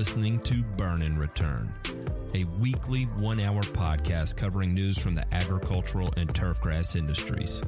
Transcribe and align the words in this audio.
Listening 0.00 0.38
to 0.38 0.62
Burn 0.78 1.02
and 1.02 1.20
Return, 1.20 1.70
a 2.34 2.44
weekly 2.58 3.04
one 3.18 3.38
hour 3.38 3.60
podcast 3.60 4.34
covering 4.34 4.72
news 4.72 4.96
from 4.96 5.12
the 5.12 5.26
agricultural 5.34 6.10
and 6.16 6.26
turfgrass 6.26 6.96
industries. 6.96 7.60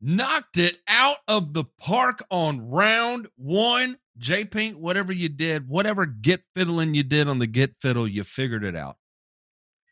Knocked 0.00 0.58
it 0.58 0.76
out 0.86 1.16
of 1.26 1.52
the 1.54 1.64
park 1.80 2.24
on 2.30 2.70
round 2.70 3.26
one. 3.34 3.98
J 4.18 4.44
Pink, 4.44 4.76
whatever 4.76 5.12
you 5.12 5.28
did, 5.28 5.68
whatever 5.68 6.06
get 6.06 6.44
fiddling 6.54 6.94
you 6.94 7.02
did 7.02 7.26
on 7.26 7.40
the 7.40 7.48
get 7.48 7.74
fiddle, 7.80 8.06
you 8.06 8.22
figured 8.22 8.62
it 8.62 8.76
out. 8.76 8.96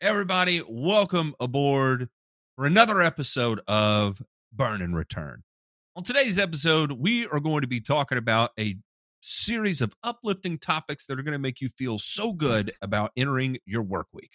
Everybody, 0.01 0.63
welcome 0.65 1.35
aboard 1.41 2.07
for 2.57 2.65
another 2.65 3.01
episode 3.03 3.61
of 3.67 4.21
Burn 4.51 4.81
and 4.81 4.95
Return. 4.95 5.43
On 5.95 6.03
today's 6.03 6.39
episode, 6.39 6.91
we 6.91 7.27
are 7.27 7.39
going 7.39 7.61
to 7.61 7.67
be 7.67 7.81
talking 7.81 8.17
about 8.17 8.49
a 8.59 8.77
series 9.21 9.81
of 9.81 9.93
uplifting 10.03 10.57
topics 10.57 11.05
that 11.05 11.19
are 11.19 11.23
going 11.23 11.33
to 11.33 11.39
make 11.39 11.61
you 11.61 11.69
feel 11.77 11.99
so 11.99 12.33
good 12.33 12.73
about 12.81 13.11
entering 13.15 13.59
your 13.65 13.83
work 13.83 14.07
week. 14.11 14.31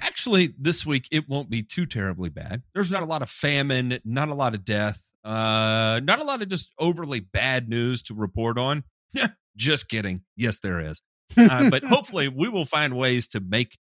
Actually, 0.00 0.54
this 0.56 0.86
week 0.86 1.08
it 1.10 1.28
won't 1.28 1.50
be 1.50 1.64
too 1.64 1.84
terribly 1.84 2.28
bad. 2.28 2.62
There's 2.74 2.92
not 2.92 3.02
a 3.02 3.06
lot 3.06 3.22
of 3.22 3.30
famine, 3.30 3.98
not 4.04 4.28
a 4.28 4.34
lot 4.34 4.54
of 4.54 4.64
death, 4.64 5.02
uh, 5.24 6.00
not 6.04 6.20
a 6.20 6.24
lot 6.24 6.42
of 6.42 6.48
just 6.48 6.70
overly 6.78 7.18
bad 7.18 7.68
news 7.68 8.02
to 8.02 8.14
report 8.14 8.56
on. 8.56 8.84
just 9.56 9.88
kidding. 9.88 10.22
Yes, 10.36 10.60
there 10.60 10.78
is. 10.78 11.02
Uh, 11.36 11.70
but 11.70 11.82
hopefully, 11.84 12.28
we 12.28 12.48
will 12.48 12.66
find 12.66 12.96
ways 12.96 13.28
to 13.28 13.40
make 13.40 13.76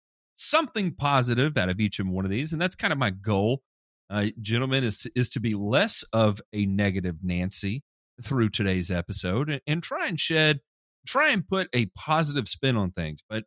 something 0.41 0.95
positive 0.95 1.57
out 1.57 1.69
of 1.69 1.81
each 1.81 1.99
and 1.99 2.11
one 2.11 2.25
of 2.25 2.31
these, 2.31 2.53
and 2.53 2.61
that's 2.61 2.75
kind 2.75 2.93
of 2.93 2.99
my 2.99 3.11
goal, 3.11 3.63
uh, 4.09 4.27
gentlemen, 4.41 4.85
is 4.85 5.07
is 5.15 5.29
to 5.31 5.41
be 5.41 5.55
less 5.55 6.03
of 6.13 6.41
a 6.53 6.67
negative 6.67 7.17
Nancy 7.23 7.83
through 8.23 8.49
today's 8.49 8.91
episode 8.91 9.51
and, 9.51 9.61
and 9.67 9.83
try 9.83 10.07
and 10.07 10.19
shed, 10.19 10.61
try 11.07 11.31
and 11.31 11.47
put 11.47 11.69
a 11.75 11.87
positive 11.97 12.49
spin 12.49 12.77
on 12.77 12.91
things. 12.91 13.23
But 13.29 13.45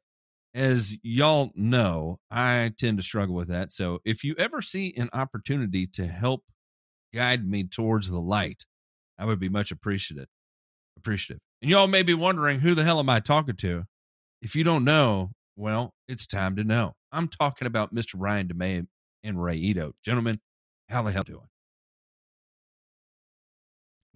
as 0.53 0.95
y'all 1.02 1.52
know, 1.55 2.19
I 2.30 2.71
tend 2.77 2.97
to 2.97 3.03
struggle 3.03 3.36
with 3.36 3.47
that. 3.47 3.71
So 3.71 3.99
if 4.05 4.23
you 4.23 4.36
ever 4.38 4.61
see 4.61 4.94
an 4.95 5.09
opportunity 5.14 5.88
to 5.94 6.08
help 6.08 6.44
guide 7.14 7.47
me 7.47 7.64
towards 7.67 8.09
the 8.09 8.19
light, 8.19 8.66
I 9.17 9.25
would 9.25 9.39
be 9.39 9.49
much 9.49 9.71
appreciative. 9.71 10.27
Appreciative. 10.97 11.41
And 11.61 11.71
y'all 11.71 11.88
may 11.88 12.03
be 12.03 12.14
wondering, 12.14 12.59
who 12.59 12.75
the 12.75 12.83
hell 12.83 12.99
am 12.99 13.09
I 13.09 13.19
talking 13.19 13.55
to? 13.58 13.83
If 14.41 14.55
you 14.55 14.64
don't 14.64 14.83
know, 14.83 15.31
well, 15.55 15.93
it's 16.08 16.25
time 16.25 16.55
to 16.55 16.64
know. 16.64 16.95
I'm 17.11 17.27
talking 17.27 17.67
about 17.67 17.93
Mr. 17.93 18.15
Ryan 18.15 18.47
DeMay 18.47 18.87
and 19.23 19.43
Ray 19.43 19.58
Ito. 19.58 19.93
Gentlemen, 20.03 20.39
how 20.89 21.03
the 21.03 21.11
hell 21.11 21.23
doing? 21.23 21.47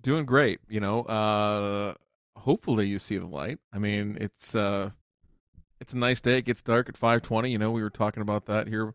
Doing 0.01 0.25
great. 0.25 0.59
You 0.67 0.79
know, 0.79 1.03
uh 1.03 1.93
hopefully 2.37 2.87
you 2.87 2.99
see 2.99 3.17
the 3.17 3.27
light. 3.27 3.59
I 3.73 3.79
mean, 3.79 4.17
it's 4.19 4.55
uh 4.55 4.91
it's 5.79 5.93
a 5.93 5.97
nice 5.97 6.21
day. 6.21 6.37
It 6.39 6.45
gets 6.45 6.61
dark 6.61 6.89
at 6.89 6.95
5:20. 6.99 7.51
You 7.51 7.57
know, 7.57 7.71
we 7.71 7.81
were 7.81 7.89
talking 7.89 8.21
about 8.21 8.45
that 8.45 8.67
here 8.67 8.93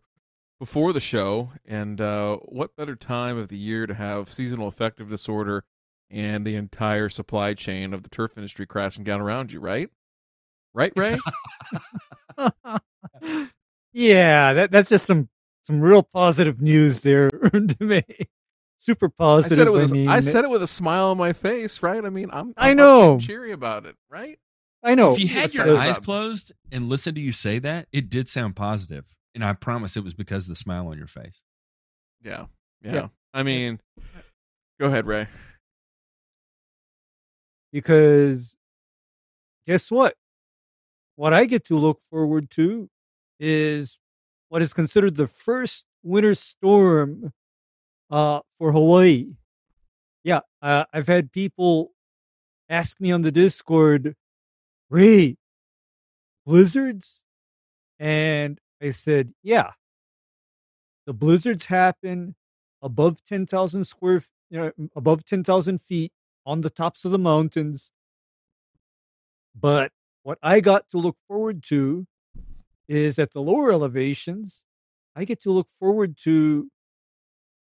before 0.59 0.93
the 0.93 0.99
show 0.99 1.51
and 1.65 1.99
uh 1.99 2.37
what 2.37 2.75
better 2.75 2.95
time 2.95 3.37
of 3.37 3.49
the 3.49 3.57
year 3.57 3.85
to 3.85 3.93
have 3.93 4.31
seasonal 4.31 4.67
affective 4.67 5.09
disorder 5.09 5.65
and 6.09 6.45
the 6.45 6.55
entire 6.55 7.09
supply 7.09 7.53
chain 7.53 7.93
of 7.93 8.03
the 8.03 8.09
turf 8.09 8.31
industry 8.37 8.65
crashing 8.65 9.03
down 9.03 9.19
around 9.19 9.51
you, 9.51 9.59
right? 9.59 9.89
Right, 10.73 10.93
Ray? 10.95 11.17
yeah, 13.93 14.53
that 14.53 14.71
that's 14.71 14.89
just 14.89 15.05
some 15.05 15.29
some 15.63 15.81
real 15.81 16.03
positive 16.03 16.61
news 16.61 17.01
there 17.01 17.29
to 17.51 17.75
me. 17.79 18.03
Super 18.79 19.09
positive. 19.09 19.57
I 19.57 19.61
said 19.61 19.67
it 19.67 19.71
with 19.71 19.89
I, 19.91 19.93
mean, 19.93 20.07
I 20.09 20.19
said 20.19 20.43
it 20.43 20.49
with 20.49 20.61
a 20.63 20.67
smile 20.67 21.07
on 21.07 21.17
my 21.17 21.33
face, 21.33 21.81
right? 21.81 22.03
I 22.03 22.09
mean, 22.09 22.29
I'm, 22.33 22.53
I 22.57 22.71
I'm 22.71 22.77
know. 22.77 23.17
cheery 23.17 23.53
about 23.53 23.85
it, 23.85 23.95
right? 24.09 24.37
I 24.83 24.95
know. 24.95 25.13
If 25.13 25.19
you 25.19 25.29
had 25.29 25.53
your 25.53 25.77
eyes 25.77 25.99
closed 25.99 26.51
and 26.69 26.89
listened 26.89 27.15
to 27.15 27.21
you 27.21 27.31
say 27.31 27.59
that, 27.59 27.87
it 27.93 28.09
did 28.09 28.27
sound. 28.27 28.57
And 28.59 29.43
I 29.43 29.53
promise 29.53 29.95
it 29.95 30.03
was 30.03 30.13
because 30.13 30.45
of 30.45 30.49
the 30.49 30.55
smile 30.57 30.87
on 30.87 30.97
your 30.97 31.07
face. 31.07 31.41
Yeah. 32.21 32.47
Yeah. 32.83 32.93
Yeah. 32.93 33.07
I 33.33 33.43
mean, 33.43 33.79
go 34.79 34.87
ahead, 34.87 35.07
Ray. 35.07 35.27
because 37.73 38.55
guess 39.65 39.91
what? 39.91 40.15
What 41.15 41.33
I 41.33 41.45
get 41.45 41.65
to 41.65 41.77
look 41.77 42.01
forward 42.01 42.49
to 42.51 42.89
is 43.39 43.99
what 44.49 44.61
is 44.61 44.73
considered 44.73 45.15
the 45.15 45.27
first 45.27 45.85
winter 46.03 46.35
storm 46.35 47.33
uh, 48.09 48.39
for 48.57 48.71
Hawaii. 48.71 49.33
Yeah, 50.23 50.41
uh, 50.61 50.85
I've 50.93 51.07
had 51.07 51.31
people 51.31 51.91
ask 52.69 52.99
me 52.99 53.11
on 53.11 53.21
the 53.21 53.31
Discord, 53.31 54.15
Ray, 54.89 55.37
blizzards? 56.45 57.23
And 57.99 58.59
I 58.81 58.91
said, 58.91 59.33
yeah. 59.43 59.71
The 61.05 61.13
blizzards 61.13 61.65
happen 61.65 62.35
above 62.81 63.23
10,000 63.25 63.85
square, 63.85 64.23
you 64.49 64.59
know, 64.59 64.71
above 64.95 65.25
10,000 65.25 65.81
feet 65.81 66.11
on 66.45 66.61
the 66.61 66.69
tops 66.69 67.05
of 67.05 67.11
the 67.11 67.19
mountains. 67.19 67.91
But 69.55 69.91
what 70.23 70.39
I 70.41 70.61
got 70.61 70.89
to 70.89 70.97
look 70.97 71.17
forward 71.27 71.63
to 71.67 72.07
is 72.87 73.19
at 73.19 73.33
the 73.33 73.41
lower 73.41 73.71
elevations, 73.71 74.65
I 75.15 75.25
get 75.25 75.41
to 75.43 75.51
look 75.51 75.69
forward 75.69 76.17
to 76.23 76.69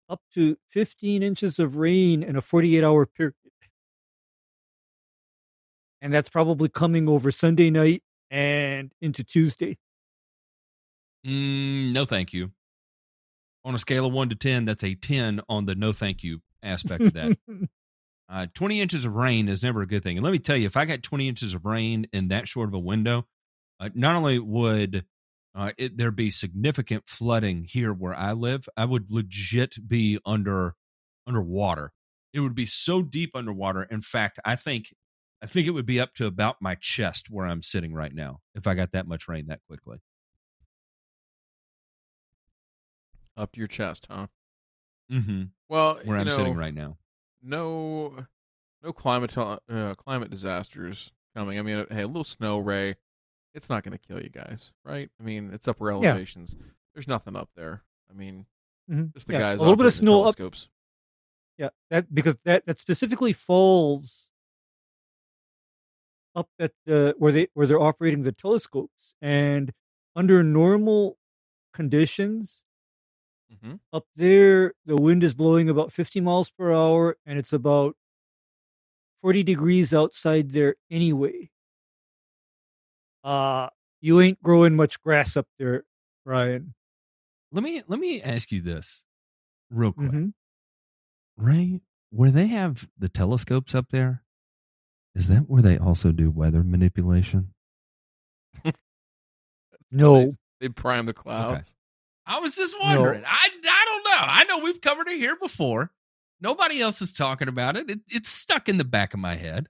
up 0.09 0.21
to 0.34 0.56
15 0.71 1.22
inches 1.22 1.59
of 1.59 1.77
rain 1.77 2.22
in 2.22 2.37
a 2.37 2.41
48 2.41 2.83
hour 2.83 3.06
period. 3.06 3.34
And 6.00 6.12
that's 6.12 6.28
probably 6.28 6.69
coming 6.69 7.09
over 7.09 7.31
Sunday 7.31 7.71
night 7.71 8.03
and 8.31 8.93
into 9.00 9.25
Tuesday. 9.25 9.78
Mm, 11.27 11.93
no, 11.93 12.05
thank 12.05 12.33
you. 12.33 12.53
On 13.65 13.75
a 13.75 13.78
scale 13.78 14.06
of 14.06 14.12
one 14.12 14.28
to 14.28 14.37
10, 14.37 14.66
that's 14.66 14.84
a 14.84 14.95
10 14.95 15.41
on 15.49 15.66
the 15.66 15.75
no 15.75 15.93
thank 15.93 16.22
you 16.22 16.41
aspect 16.62 17.03
of 17.03 17.12
that. 17.15 17.37
Uh, 18.28 18.47
20 18.54 18.81
inches 18.81 19.04
of 19.04 19.14
rain 19.14 19.48
is 19.48 19.62
never 19.62 19.82
a 19.82 19.87
good 19.87 20.03
thing. 20.03 20.16
And 20.16 20.25
let 20.25 20.32
me 20.32 20.38
tell 20.38 20.56
you, 20.56 20.66
if 20.66 20.76
I 20.76 20.84
got 20.84 21.03
20 21.03 21.28
inches 21.28 21.54
of 21.54 21.64
rain 21.64 22.09
in 22.12 22.28
that 22.28 22.48
short 22.48 22.69
of 22.69 22.75
a 22.75 22.78
window, 22.78 23.26
uh, 23.78 23.91
not 23.94 24.16
only 24.16 24.38
would 24.38 25.04
uh, 25.54 25.70
it, 25.78 25.97
there 25.97 26.10
be 26.10 26.31
significant 26.31 27.04
flooding 27.06 27.65
here 27.65 27.92
where 27.92 28.15
I 28.15 28.32
live, 28.32 28.69
I 28.76 28.84
would 28.84 29.10
legit 29.10 29.76
be 29.88 30.19
under 30.26 30.75
underwater. 31.26 31.92
It 32.34 32.41
would 32.41 32.54
be 32.54 32.66
so 32.66 33.01
deep 33.01 33.30
underwater. 33.34 33.84
In 33.84 34.03
fact, 34.03 34.39
I 34.45 34.56
think 34.56 34.92
I 35.42 35.47
think 35.47 35.66
it 35.66 35.71
would 35.71 35.86
be 35.86 36.01
up 36.01 36.15
to 36.15 36.27
about 36.27 36.56
my 36.60 36.77
chest 36.80 37.28
where 37.30 37.47
I'm 37.47 37.62
sitting 37.62 37.95
right 37.95 38.12
now 38.15 38.41
if 38.54 38.66
I 38.66 38.74
got 38.74 38.92
that 38.92 39.06
much 39.06 39.28
rain 39.28 39.47
that 39.48 39.60
quickly. 39.66 39.98
Up 43.36 43.53
to 43.53 43.59
your 43.59 43.68
chest, 43.68 44.06
huh? 44.10 44.27
Mm-hmm. 45.12 45.45
Well, 45.68 46.01
Where 46.04 46.16
you 46.16 46.21
I'm 46.22 46.27
know, 46.27 46.36
sitting 46.36 46.56
right 46.56 46.74
now. 46.74 46.97
No, 47.51 48.27
no 48.83 48.93
climate 48.93 49.37
uh, 49.39 49.59
climate 49.97 50.31
disasters 50.31 51.13
coming. 51.34 51.59
I 51.59 51.63
mean, 51.63 51.87
hey, 51.91 52.03
a 52.03 52.07
little 52.07 52.25
snow, 52.25 52.59
Ray. 52.59 52.97
It's 53.54 53.69
not 53.71 53.84
going 53.84 53.97
to 53.97 53.98
kill 53.98 54.21
you 54.22 54.28
guys, 54.28 54.72
right? 54.84 55.09
I 55.19 55.22
mean, 55.22 55.51
it's 55.53 55.66
upper 55.69 55.91
elevations. 55.91 56.57
There's 56.93 57.09
nothing 57.09 57.37
up 57.37 57.48
there. 57.57 57.83
I 58.10 58.15
mean, 58.15 58.47
Mhm. 58.91 59.15
just 59.15 59.28
the 59.28 59.34
Yeah, 59.34 59.39
guys 59.39 59.59
a 59.59 59.63
little 59.63 59.77
bit 59.77 59.87
of 59.87 59.95
snow 59.95 60.21
up- 60.21 60.37
telescopes. 60.37 60.69
Yeah, 61.57 61.71
that 61.89 62.15
because 62.15 62.37
that 62.45 62.66
that 62.66 62.78
specifically 62.81 63.33
falls 63.33 64.31
up 66.34 66.51
at 66.59 66.72
the 66.84 67.15
where 67.16 67.33
they 67.33 67.49
where 67.54 67.66
they're 67.66 67.81
operating 67.81 68.22
the 68.22 68.33
telescopes, 68.33 69.15
and 69.22 69.72
under 70.15 70.42
normal 70.42 71.19
conditions, 71.72 72.66
Mhm. 73.53 73.81
up 73.93 74.07
there 74.16 74.75
the 74.84 74.97
wind 74.97 75.22
is 75.22 75.33
blowing 75.34 75.69
about 75.69 75.93
50 75.93 76.21
miles 76.21 76.51
per 76.51 76.72
hour, 76.72 77.16
and 77.25 77.39
it's 77.39 77.53
about 77.53 77.97
40 79.22 79.43
degrees 79.43 79.95
outside 79.95 80.51
there 80.53 80.77
anyway. 80.91 81.51
Uh, 83.25 83.69
you 84.01 84.21
ain't 84.21 84.43
growing 84.43 84.77
much 84.77 85.01
grass 85.03 85.37
up 85.37 85.47
there, 85.59 85.84
Ryan. 86.25 86.75
Let 87.53 87.63
me 87.63 87.83
let 87.87 87.98
me 87.98 88.21
ask 88.22 88.53
you 88.53 88.60
this 88.60 89.04
real 89.71 89.92
quick. 89.92 90.10
Mhm. 90.10 90.34
Ray, 91.37 91.81
where 92.10 92.31
they 92.31 92.47
have 92.49 92.89
the 92.99 93.09
telescopes 93.09 93.75
up 93.75 93.89
there, 93.91 94.22
is 95.15 95.28
that 95.28 95.49
where 95.49 95.63
they 95.63 95.78
also 95.78 96.13
do 96.13 96.31
weather 96.31 96.63
manipulation? 96.63 97.54
No, 99.91 100.27
They, 100.27 100.33
they 100.60 100.69
prime 100.69 101.07
the 101.07 101.15
clouds. 101.15 101.75
I 102.27 102.41
was 102.41 102.57
just 102.57 102.75
wondering. 102.81 103.21
No. 103.23 103.27
I, 103.28 103.49
I 103.65 103.84
don't 103.84 104.05
know. 104.05 104.19
I 104.19 104.45
know 104.45 104.59
we've 104.65 104.81
covered 104.81 105.09
it 105.09 105.19
here 105.19 105.37
before. 105.37 105.91
Nobody 106.41 106.81
else 106.81 107.01
is 107.01 107.13
talking 107.13 107.49
about 107.49 107.77
it. 107.77 107.89
it 107.89 108.01
it's 108.09 108.28
stuck 108.28 108.69
in 108.69 108.77
the 108.78 108.84
back 108.84 109.15
of 109.15 109.21
my 109.21 109.34
head. 109.37 109.69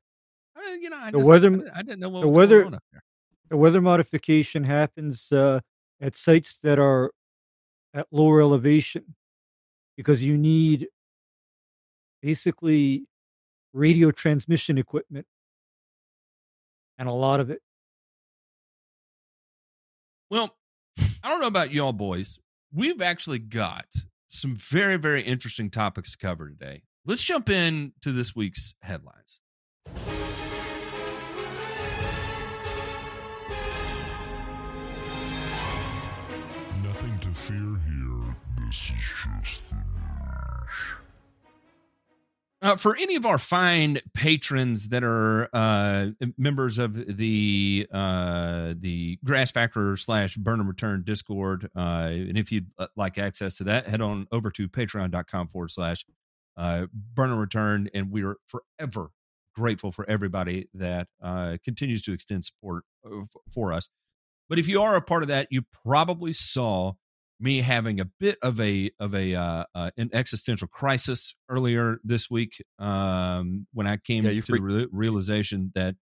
I, 0.56 0.78
you 0.80 0.88
know, 0.90 0.96
I 0.96 1.10
The 1.10 1.18
just, 1.18 1.28
weather- 1.28 1.48
I, 1.48 1.50
didn't- 1.50 1.70
I 1.76 1.82
didn't 1.82 2.00
know 2.00 2.08
what 2.08 2.20
the 2.22 2.28
was 2.28 2.36
weather- 2.36 2.56
going 2.62 2.66
on 2.68 2.74
up 2.74 2.82
there. 2.92 3.02
the 3.50 3.56
weather 3.56 3.80
modification 3.82 4.64
happens 4.64 5.30
uh, 5.32 5.60
at 6.00 6.16
sites 6.16 6.56
that 6.58 6.78
are 6.78 7.12
at 7.94 8.06
lower 8.10 8.40
elevation 8.40 9.14
because 9.96 10.22
you 10.24 10.36
need 10.38 10.88
basically 12.22 13.04
radio 13.72 14.10
transmission 14.10 14.78
equipment 14.78 15.26
and 16.98 17.08
a 17.08 17.12
lot 17.12 17.40
of 17.40 17.50
it. 17.50 17.60
Well, 20.30 20.56
I 21.22 21.28
don't 21.28 21.40
know 21.40 21.46
about 21.46 21.70
y'all 21.70 21.92
boys. 21.92 22.40
We've 22.76 23.00
actually 23.00 23.38
got 23.38 23.86
some 24.28 24.54
very, 24.54 24.98
very 24.98 25.22
interesting 25.22 25.70
topics 25.70 26.12
to 26.12 26.18
cover 26.18 26.50
today. 26.50 26.82
Let's 27.06 27.24
jump 27.24 27.48
in 27.48 27.94
to 28.02 28.12
this 28.12 28.36
week's 28.36 28.74
headlines. 28.82 29.40
Uh, 42.66 42.74
for 42.74 42.96
any 42.96 43.14
of 43.14 43.24
our 43.24 43.38
fine 43.38 43.96
patrons 44.12 44.88
that 44.88 45.04
are 45.04 45.48
uh, 45.54 46.06
members 46.36 46.78
of 46.78 47.16
the 47.16 47.86
uh, 47.92 48.74
the 48.80 49.16
Grass 49.24 49.52
Factor 49.52 49.96
slash 49.96 50.34
Burn 50.34 50.58
and 50.58 50.68
Return 50.68 51.04
Discord, 51.04 51.70
uh, 51.76 52.08
and 52.10 52.36
if 52.36 52.50
you'd 52.50 52.66
uh, 52.76 52.88
like 52.96 53.18
access 53.18 53.58
to 53.58 53.64
that, 53.64 53.86
head 53.86 54.00
on 54.00 54.26
over 54.32 54.50
to 54.50 54.68
patreon.com 54.68 55.46
forward 55.46 55.70
slash 55.70 56.04
uh, 56.56 56.86
Burn 57.14 57.30
and 57.30 57.38
Return, 57.38 57.88
and 57.94 58.10
we 58.10 58.24
are 58.24 58.36
forever 58.48 59.12
grateful 59.54 59.92
for 59.92 60.04
everybody 60.10 60.68
that 60.74 61.06
continues 61.62 62.02
to 62.02 62.12
extend 62.12 62.46
support 62.46 62.82
for 63.54 63.72
us. 63.72 63.88
But 64.48 64.58
if 64.58 64.66
you 64.66 64.82
are 64.82 64.96
a 64.96 65.02
part 65.02 65.22
of 65.22 65.28
that, 65.28 65.46
you 65.50 65.62
probably 65.84 66.32
saw 66.32 66.94
me 67.38 67.60
having 67.60 68.00
a 68.00 68.06
bit 68.20 68.38
of 68.42 68.60
a 68.60 68.90
of 69.00 69.14
a 69.14 69.34
uh, 69.34 69.64
uh, 69.74 69.90
an 69.96 70.10
existential 70.12 70.68
crisis 70.68 71.34
earlier 71.48 71.98
this 72.04 72.30
week 72.30 72.62
um, 72.78 73.66
when 73.72 73.86
I 73.86 73.98
came 73.98 74.24
Yeah, 74.24 74.32
to 74.46 74.52
the 74.52 74.60
re- 74.60 74.88
realization 74.90 75.72
that 75.74 75.96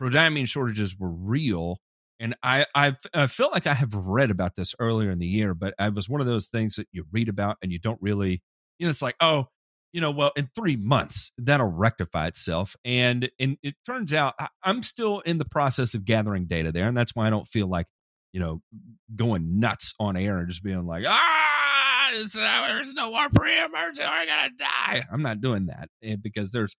prodiamine 0.00 0.48
shortages 0.48 0.96
were 0.98 1.10
real. 1.10 1.78
And 2.20 2.34
I 2.42 2.66
I've, 2.74 2.96
I 3.14 3.26
feel 3.26 3.50
like 3.52 3.66
I 3.66 3.74
have 3.74 3.94
read 3.94 4.30
about 4.30 4.56
this 4.56 4.74
earlier 4.78 5.10
in 5.10 5.18
the 5.18 5.26
year, 5.26 5.54
but 5.54 5.74
it 5.78 5.94
was 5.94 6.08
one 6.08 6.20
of 6.20 6.26
those 6.26 6.48
things 6.48 6.76
that 6.76 6.88
you 6.92 7.04
read 7.12 7.28
about 7.28 7.58
and 7.62 7.70
you 7.72 7.78
don't 7.78 8.00
really, 8.00 8.42
you 8.78 8.86
know, 8.86 8.90
it's 8.90 9.02
like 9.02 9.16
oh, 9.20 9.46
you 9.92 10.00
know, 10.00 10.10
well, 10.10 10.32
in 10.36 10.48
three 10.54 10.76
months 10.76 11.32
that'll 11.38 11.66
rectify 11.66 12.26
itself. 12.26 12.76
And 12.84 13.30
and 13.38 13.58
it 13.62 13.74
turns 13.84 14.12
out 14.12 14.34
I, 14.38 14.48
I'm 14.62 14.82
still 14.82 15.20
in 15.20 15.38
the 15.38 15.44
process 15.44 15.94
of 15.94 16.04
gathering 16.04 16.46
data 16.46 16.72
there, 16.72 16.88
and 16.88 16.96
that's 16.96 17.14
why 17.14 17.26
I 17.26 17.30
don't 17.30 17.46
feel 17.48 17.68
like 17.68 17.86
you 18.32 18.40
know 18.40 18.60
going 19.14 19.58
nuts 19.60 19.94
on 19.98 20.16
air 20.16 20.38
and 20.38 20.48
just 20.48 20.62
being 20.62 20.86
like, 20.86 21.04
ah, 21.06 22.08
uh, 22.08 22.68
there's 22.68 22.94
no 22.94 23.10
more 23.10 23.28
pre-emergency, 23.34 24.02
we're 24.02 24.26
gonna 24.26 24.50
die. 24.58 25.04
I'm 25.12 25.22
not 25.22 25.40
doing 25.40 25.66
that 25.66 25.88
and 26.02 26.22
because 26.22 26.52
there's, 26.52 26.74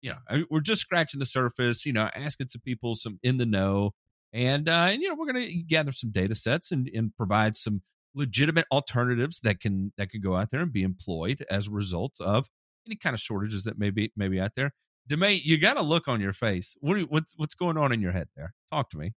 you 0.00 0.10
know, 0.12 0.44
we're 0.50 0.60
just 0.60 0.80
scratching 0.80 1.20
the 1.20 1.26
surface. 1.26 1.84
You 1.84 1.92
know, 1.92 2.08
asking 2.14 2.48
some 2.48 2.62
people 2.64 2.94
some 2.94 3.18
in 3.22 3.36
the 3.38 3.46
know, 3.46 3.92
and 4.32 4.68
uh, 4.68 4.88
and 4.90 5.02
you 5.02 5.08
know, 5.08 5.14
we're 5.14 5.26
gonna 5.26 5.48
gather 5.68 5.92
some 5.92 6.10
data 6.10 6.34
sets 6.34 6.70
and 6.72 6.88
and 6.94 7.14
provide 7.16 7.56
some 7.56 7.82
legitimate 8.14 8.66
alternatives 8.72 9.40
that 9.42 9.60
can 9.60 9.92
that 9.98 10.10
can 10.10 10.20
go 10.20 10.36
out 10.36 10.50
there 10.50 10.60
and 10.60 10.72
be 10.72 10.82
employed 10.82 11.44
as 11.50 11.66
a 11.66 11.70
result 11.70 12.14
of 12.20 12.46
any 12.86 12.96
kind 12.96 13.14
of 13.14 13.20
shortages 13.20 13.64
that 13.64 13.78
may 13.78 13.90
be 13.90 14.12
maybe 14.16 14.40
out 14.40 14.52
there. 14.56 14.72
Demay, 15.10 15.40
you 15.42 15.58
got 15.58 15.76
a 15.76 15.82
look 15.82 16.08
on 16.08 16.20
your 16.20 16.32
face. 16.32 16.76
What 16.80 16.98
you- 16.98 17.06
what's 17.06 17.34
what's 17.36 17.54
going 17.54 17.76
on 17.76 17.92
in 17.92 18.00
your 18.00 18.12
head 18.12 18.28
there? 18.36 18.54
Talk 18.72 18.90
to 18.90 18.96
me. 18.98 19.12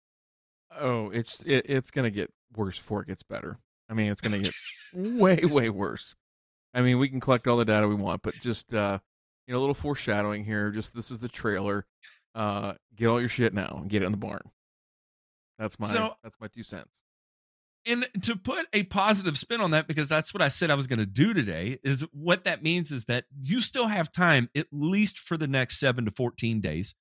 Oh, 0.80 1.10
it's 1.12 1.42
it, 1.44 1.66
it's 1.70 1.92
gonna 1.92 2.10
get 2.12 2.32
worse 2.56 2.78
before 2.78 3.02
it 3.02 3.08
gets 3.08 3.24
better. 3.24 3.58
I 3.90 3.94
mean, 3.94 4.12
it's 4.12 4.22
gonna 4.22 4.40
get 4.40 4.54
way 4.94 5.38
way 5.44 5.70
worse. 5.70 6.16
I 6.74 6.82
mean, 6.82 7.00
we 7.00 7.08
can 7.10 7.20
collect 7.20 7.48
all 7.48 7.58
the 7.58 7.66
data 7.66 7.88
we 7.88 7.96
want, 7.96 8.22
but 8.22 8.34
just 8.36 8.74
uh, 8.74 9.00
you 9.48 9.54
know, 9.54 9.60
a 9.60 9.62
little 9.62 9.74
foreshadowing 9.76 10.44
here. 10.44 10.72
Just 10.72 10.94
this 10.96 11.12
is 11.12 11.20
the 11.20 11.30
trailer. 11.30 11.86
Uh, 12.34 12.74
get 12.96 13.08
all 13.08 13.20
your 13.20 13.30
shit 13.30 13.54
now 13.54 13.78
and 13.82 13.90
get 13.90 14.02
it 14.02 14.06
in 14.06 14.12
the 14.12 14.18
barn. 14.18 14.42
That's 15.58 15.80
my 15.80 15.88
So- 15.88 16.16
that's 16.24 16.36
my 16.42 16.48
two 16.48 16.64
cents. 16.64 17.02
and 17.86 18.06
to 18.24 18.36
put 18.36 18.66
a 18.74 18.84
positive 18.84 19.38
spin 19.38 19.62
on 19.62 19.72
that 19.72 19.88
because 19.88 20.10
that's 20.10 20.34
what 20.34 20.42
i 20.42 20.48
said 20.48 20.70
i 20.72 20.74
was 20.74 20.88
going 20.88 20.98
to 21.00 21.06
do 21.06 21.34
today 21.36 21.78
is 21.84 22.02
what 22.12 22.44
that 22.46 22.64
means 22.64 22.92
is 22.92 23.06
that 23.06 23.26
you 23.40 23.62
still 23.62 23.86
have 23.88 24.12
time 24.12 24.50
at 24.58 24.66
least 24.72 25.20
for 25.20 25.38
the 25.38 25.46
next 25.48 25.80
7 25.80 26.04
to 26.06 26.12
14 26.12 26.60
days 26.62 26.96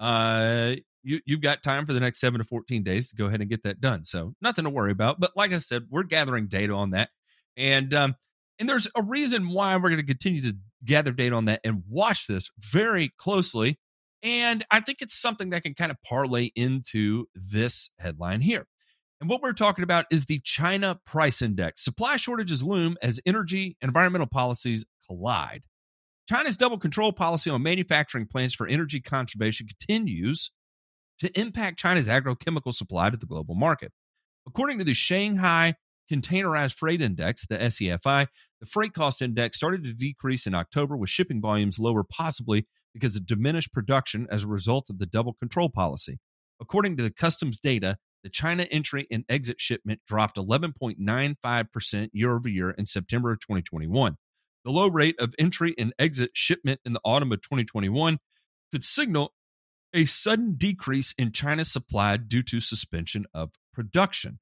uh 0.00 0.72
you, 1.02 1.20
you've 1.24 1.40
got 1.40 1.62
time 1.62 1.86
for 1.86 1.92
the 1.92 2.00
next 2.00 2.20
7 2.20 2.38
to 2.38 2.44
14 2.44 2.82
days 2.82 3.10
to 3.10 3.16
go 3.16 3.26
ahead 3.26 3.40
and 3.40 3.50
get 3.50 3.62
that 3.64 3.80
done. 3.80 4.04
So 4.04 4.34
nothing 4.40 4.64
to 4.64 4.70
worry 4.70 4.92
about 4.92 5.20
but 5.20 5.32
like 5.36 5.52
i 5.52 5.58
said 5.58 5.84
we're 5.90 6.02
gathering 6.02 6.48
data 6.48 6.72
on 6.72 6.90
that. 6.90 7.10
And 7.56 7.92
um 7.94 8.14
and 8.58 8.68
there's 8.68 8.88
a 8.94 9.02
reason 9.02 9.48
why 9.48 9.74
we're 9.76 9.88
going 9.88 9.96
to 9.96 10.06
continue 10.06 10.42
to 10.42 10.56
gather 10.84 11.12
data 11.12 11.34
on 11.34 11.46
that 11.46 11.60
and 11.64 11.82
watch 11.88 12.26
this 12.26 12.50
very 12.58 13.12
closely. 13.18 13.78
And 14.22 14.64
i 14.70 14.80
think 14.80 14.98
it's 15.00 15.18
something 15.18 15.50
that 15.50 15.62
can 15.62 15.74
kind 15.74 15.90
of 15.90 15.96
parlay 16.04 16.50
into 16.54 17.26
this 17.34 17.90
headline 17.98 18.40
here. 18.40 18.66
And 19.20 19.28
what 19.28 19.42
we're 19.42 19.52
talking 19.52 19.84
about 19.84 20.06
is 20.10 20.24
the 20.24 20.40
China 20.44 20.98
Price 21.04 21.42
Index. 21.42 21.84
Supply 21.84 22.16
shortages 22.16 22.62
loom 22.62 22.96
as 23.02 23.20
energy 23.26 23.76
and 23.82 23.90
environmental 23.90 24.26
policies 24.26 24.84
collide. 25.06 25.62
China's 26.26 26.56
double 26.56 26.78
control 26.78 27.12
policy 27.12 27.50
on 27.50 27.62
manufacturing 27.62 28.26
plants 28.26 28.54
for 28.54 28.66
energy 28.66 29.00
conservation 29.00 29.66
continues 29.66 30.52
to 31.20 31.38
impact 31.38 31.78
China's 31.78 32.08
agrochemical 32.08 32.74
supply 32.74 33.10
to 33.10 33.16
the 33.16 33.26
global 33.26 33.54
market. 33.54 33.92
According 34.46 34.78
to 34.78 34.84
the 34.84 34.94
Shanghai 34.94 35.74
Containerized 36.10 36.74
Freight 36.74 37.00
Index, 37.00 37.46
the 37.46 37.56
SEFI, 37.56 38.26
the 38.60 38.66
freight 38.66 38.94
cost 38.94 39.22
index 39.22 39.56
started 39.56 39.84
to 39.84 39.92
decrease 39.92 40.46
in 40.46 40.54
October 40.54 40.96
with 40.96 41.08
shipping 41.08 41.40
volumes 41.40 41.78
lower, 41.78 42.02
possibly 42.02 42.66
because 42.92 43.14
of 43.14 43.26
diminished 43.26 43.72
production 43.72 44.26
as 44.30 44.42
a 44.42 44.48
result 44.48 44.90
of 44.90 44.98
the 44.98 45.06
double 45.06 45.34
control 45.34 45.68
policy. 45.68 46.18
According 46.60 46.96
to 46.96 47.02
the 47.02 47.12
customs 47.12 47.60
data, 47.60 47.96
the 48.22 48.28
China 48.28 48.64
entry 48.70 49.06
and 49.10 49.24
exit 49.28 49.60
shipment 49.60 50.00
dropped 50.06 50.36
11.95% 50.36 52.10
year 52.12 52.34
over 52.34 52.48
year 52.48 52.70
in 52.70 52.86
September 52.86 53.32
of 53.32 53.40
2021. 53.40 54.16
The 54.64 54.70
low 54.70 54.88
rate 54.88 55.18
of 55.18 55.34
entry 55.38 55.74
and 55.78 55.94
exit 55.98 56.32
shipment 56.34 56.80
in 56.84 56.92
the 56.92 57.00
autumn 57.02 57.32
of 57.32 57.40
2021 57.40 58.18
could 58.72 58.84
signal 58.84 59.32
a 59.92 60.04
sudden 60.04 60.54
decrease 60.56 61.14
in 61.18 61.32
China's 61.32 61.70
supply 61.70 62.16
due 62.16 62.42
to 62.42 62.60
suspension 62.60 63.26
of 63.34 63.50
production. 63.72 64.38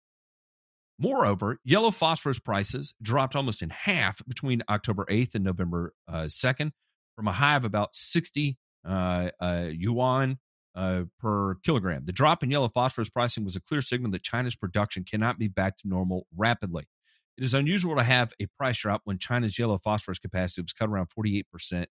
Moreover, 0.98 1.60
yellow 1.64 1.90
phosphorus 1.90 2.40
prices 2.40 2.94
dropped 3.00 3.36
almost 3.36 3.62
in 3.62 3.70
half 3.70 4.20
between 4.26 4.62
October 4.68 5.06
8th 5.08 5.34
and 5.36 5.44
November 5.44 5.94
uh, 6.08 6.24
2nd 6.24 6.72
from 7.14 7.28
a 7.28 7.32
high 7.32 7.56
of 7.56 7.64
about 7.64 7.94
60 7.94 8.58
uh, 8.86 9.30
uh, 9.40 9.66
yuan 9.70 10.38
uh, 10.74 11.02
per 11.20 11.56
kilogram. 11.64 12.04
The 12.04 12.12
drop 12.12 12.42
in 12.42 12.50
yellow 12.50 12.68
phosphorus 12.68 13.10
pricing 13.10 13.44
was 13.44 13.56
a 13.56 13.60
clear 13.60 13.82
signal 13.82 14.10
that 14.12 14.22
China's 14.22 14.56
production 14.56 15.04
cannot 15.04 15.38
be 15.38 15.48
back 15.48 15.76
to 15.78 15.88
normal 15.88 16.26
rapidly. 16.36 16.84
It 17.36 17.44
is 17.44 17.54
unusual 17.54 17.94
to 17.96 18.02
have 18.02 18.32
a 18.40 18.46
price 18.46 18.78
drop 18.78 19.02
when 19.04 19.18
China's 19.18 19.58
yellow 19.58 19.78
phosphorus 19.78 20.18
capacity 20.18 20.62
was 20.62 20.72
cut 20.72 20.88
around 20.88 21.08
48% 21.16 21.44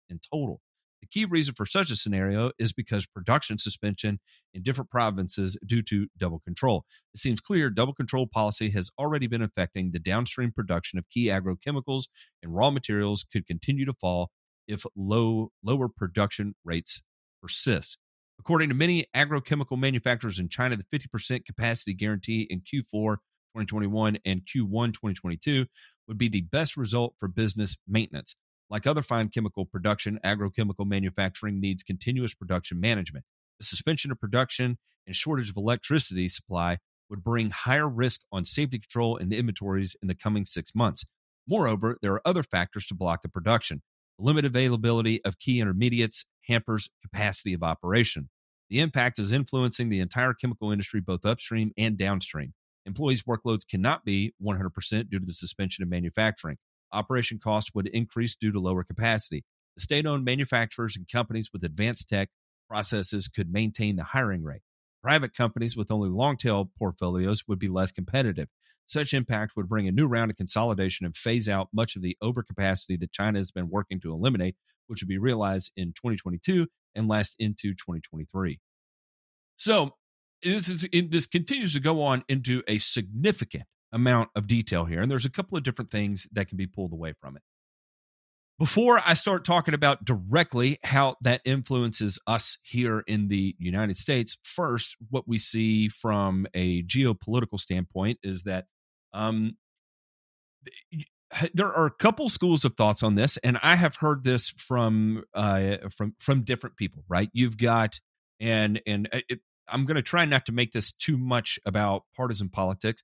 in 0.08 0.20
total. 0.32 0.60
The 1.06 1.20
key 1.20 1.24
reason 1.24 1.54
for 1.54 1.66
such 1.66 1.92
a 1.92 1.96
scenario 1.96 2.50
is 2.58 2.72
because 2.72 3.06
production 3.06 3.58
suspension 3.58 4.18
in 4.52 4.64
different 4.64 4.90
provinces 4.90 5.56
due 5.64 5.82
to 5.82 6.08
double 6.18 6.40
control. 6.40 6.84
It 7.14 7.20
seems 7.20 7.40
clear 7.40 7.70
double 7.70 7.94
control 7.94 8.26
policy 8.26 8.70
has 8.70 8.90
already 8.98 9.28
been 9.28 9.42
affecting 9.42 9.92
the 9.92 10.00
downstream 10.00 10.50
production 10.50 10.98
of 10.98 11.08
key 11.08 11.26
agrochemicals 11.26 12.06
and 12.42 12.52
raw 12.52 12.70
materials 12.72 13.24
could 13.32 13.46
continue 13.46 13.84
to 13.84 13.92
fall 13.92 14.32
if 14.66 14.84
low 14.96 15.52
lower 15.62 15.88
production 15.88 16.56
rates 16.64 17.04
persist. 17.40 17.98
According 18.40 18.70
to 18.70 18.74
many 18.74 19.06
agrochemical 19.14 19.78
manufacturers 19.78 20.40
in 20.40 20.48
China, 20.48 20.76
the 20.76 20.98
50% 20.98 21.44
capacity 21.44 21.94
guarantee 21.94 22.48
in 22.50 22.62
Q4 22.62 23.18
2021 23.54 24.18
and 24.24 24.40
Q1 24.40 24.92
2022 24.92 25.66
would 26.08 26.18
be 26.18 26.28
the 26.28 26.40
best 26.40 26.76
result 26.76 27.14
for 27.20 27.28
business 27.28 27.76
maintenance. 27.86 28.34
Like 28.68 28.86
other 28.86 29.02
fine 29.02 29.28
chemical 29.28 29.64
production, 29.64 30.18
agrochemical 30.24 30.86
manufacturing 30.86 31.60
needs 31.60 31.82
continuous 31.82 32.34
production 32.34 32.80
management. 32.80 33.24
The 33.58 33.64
suspension 33.64 34.10
of 34.10 34.20
production 34.20 34.78
and 35.06 35.14
shortage 35.14 35.50
of 35.50 35.56
electricity 35.56 36.28
supply 36.28 36.78
would 37.08 37.22
bring 37.22 37.50
higher 37.50 37.88
risk 37.88 38.22
on 38.32 38.44
safety 38.44 38.78
control 38.80 39.16
and 39.16 39.32
inventories 39.32 39.96
in 40.02 40.08
the 40.08 40.14
coming 40.14 40.44
six 40.44 40.74
months. 40.74 41.04
Moreover, 41.46 41.98
there 42.02 42.12
are 42.12 42.26
other 42.26 42.42
factors 42.42 42.86
to 42.86 42.94
block 42.94 43.22
the 43.22 43.28
production. 43.28 43.82
The 44.18 44.24
limited 44.24 44.50
availability 44.50 45.24
of 45.24 45.38
key 45.38 45.60
intermediates 45.60 46.24
hampers 46.48 46.90
capacity 47.02 47.54
of 47.54 47.62
operation. 47.62 48.30
The 48.68 48.80
impact 48.80 49.20
is 49.20 49.30
influencing 49.30 49.90
the 49.90 50.00
entire 50.00 50.34
chemical 50.34 50.72
industry, 50.72 51.00
both 51.00 51.24
upstream 51.24 51.72
and 51.78 51.96
downstream. 51.96 52.54
Employees' 52.84 53.22
workloads 53.22 53.66
cannot 53.68 54.04
be 54.04 54.34
100% 54.42 55.10
due 55.10 55.20
to 55.20 55.26
the 55.26 55.32
suspension 55.32 55.82
of 55.82 55.88
manufacturing. 55.88 56.56
Operation 56.96 57.38
costs 57.38 57.72
would 57.74 57.88
increase 57.88 58.34
due 58.34 58.52
to 58.52 58.58
lower 58.58 58.82
capacity. 58.82 59.44
The 59.76 59.82
state 59.82 60.06
owned 60.06 60.24
manufacturers 60.24 60.96
and 60.96 61.06
companies 61.06 61.50
with 61.52 61.62
advanced 61.62 62.08
tech 62.08 62.30
processes 62.70 63.28
could 63.28 63.52
maintain 63.52 63.96
the 63.96 64.04
hiring 64.04 64.42
rate. 64.42 64.62
Private 65.02 65.34
companies 65.34 65.76
with 65.76 65.90
only 65.90 66.08
long 66.08 66.38
tail 66.38 66.70
portfolios 66.78 67.44
would 67.46 67.58
be 67.58 67.68
less 67.68 67.92
competitive. 67.92 68.48
Such 68.86 69.12
impact 69.12 69.52
would 69.56 69.68
bring 69.68 69.86
a 69.86 69.92
new 69.92 70.06
round 70.06 70.30
of 70.30 70.38
consolidation 70.38 71.04
and 71.04 71.14
phase 71.14 71.48
out 71.50 71.68
much 71.72 71.96
of 71.96 72.02
the 72.02 72.16
overcapacity 72.22 72.98
that 73.00 73.12
China 73.12 73.38
has 73.38 73.50
been 73.50 73.68
working 73.68 74.00
to 74.00 74.12
eliminate, 74.12 74.56
which 74.86 75.02
would 75.02 75.08
be 75.08 75.18
realized 75.18 75.72
in 75.76 75.88
2022 75.88 76.66
and 76.94 77.08
last 77.08 77.36
into 77.38 77.74
2023. 77.74 78.58
So 79.56 79.90
this 80.42 80.68
is 80.68 80.86
this 81.10 81.26
continues 81.26 81.74
to 81.74 81.80
go 81.80 82.02
on 82.02 82.24
into 82.28 82.62
a 82.66 82.78
significant 82.78 83.64
amount 83.92 84.30
of 84.34 84.46
detail 84.46 84.84
here, 84.84 85.00
and 85.00 85.10
there's 85.10 85.24
a 85.24 85.30
couple 85.30 85.56
of 85.56 85.64
different 85.64 85.90
things 85.90 86.26
that 86.32 86.48
can 86.48 86.56
be 86.56 86.66
pulled 86.66 86.92
away 86.92 87.14
from 87.20 87.36
it. 87.36 87.42
Before 88.58 89.02
I 89.04 89.12
start 89.12 89.44
talking 89.44 89.74
about 89.74 90.04
directly 90.04 90.78
how 90.82 91.16
that 91.20 91.42
influences 91.44 92.18
us 92.26 92.56
here 92.62 93.04
in 93.06 93.28
the 93.28 93.54
United 93.58 93.98
States, 93.98 94.38
first, 94.42 94.96
what 95.10 95.28
we 95.28 95.36
see 95.36 95.88
from 95.88 96.46
a 96.54 96.82
geopolitical 96.84 97.60
standpoint 97.60 98.18
is 98.22 98.44
that 98.44 98.64
um, 99.12 99.58
there 101.52 101.70
are 101.70 101.84
a 101.84 101.90
couple 101.90 102.30
schools 102.30 102.64
of 102.64 102.76
thoughts 102.76 103.02
on 103.02 103.14
this, 103.14 103.36
and 103.38 103.58
I 103.62 103.76
have 103.76 103.96
heard 103.96 104.24
this 104.24 104.48
from 104.50 105.24
uh, 105.34 105.76
from 105.94 106.14
from 106.18 106.42
different 106.42 106.76
people. 106.76 107.04
Right? 107.08 107.28
You've 107.34 107.58
got 107.58 108.00
and 108.40 108.80
and 108.86 109.08
uh, 109.12 109.20
it, 109.28 109.40
I'm 109.68 109.84
going 109.84 109.96
to 109.96 110.02
try 110.02 110.24
not 110.24 110.46
to 110.46 110.52
make 110.52 110.72
this 110.72 110.92
too 110.92 111.18
much 111.18 111.58
about 111.66 112.04
partisan 112.16 112.48
politics. 112.48 113.02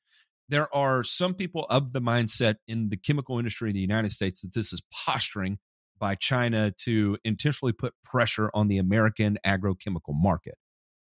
There 0.52 0.68
are 0.74 1.02
some 1.02 1.32
people 1.32 1.64
of 1.70 1.94
the 1.94 2.02
mindset 2.02 2.56
in 2.68 2.90
the 2.90 2.98
chemical 2.98 3.38
industry 3.38 3.70
in 3.70 3.74
the 3.74 3.80
United 3.80 4.12
States 4.12 4.42
that 4.42 4.52
this 4.52 4.70
is 4.74 4.82
posturing 4.92 5.56
by 5.98 6.14
China 6.14 6.72
to 6.84 7.16
intentionally 7.24 7.72
put 7.72 7.94
pressure 8.04 8.50
on 8.52 8.68
the 8.68 8.76
American 8.76 9.38
agrochemical 9.46 10.12
market. 10.12 10.58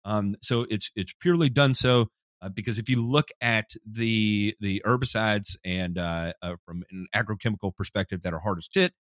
Um, 0.05 0.37
so 0.43 0.67
it's 0.69 0.91
it's 0.95 1.15
purely 1.19 1.49
done 1.49 1.73
so 1.73 2.09
uh, 2.43 2.51
because 2.51 2.79
if 2.79 2.91
you 2.91 3.03
look 3.03 3.29
at 3.41 3.71
the 3.91 4.55
the 4.61 4.83
herbicides 4.85 5.57
and 5.65 5.97
uh, 5.97 6.35
uh, 6.43 6.57
from 6.67 6.85
an 6.91 7.07
agrochemical 7.17 7.75
perspective 7.75 8.21
that 8.25 8.35
are 8.35 8.41
hardest 8.41 8.75
hit, 8.75 8.93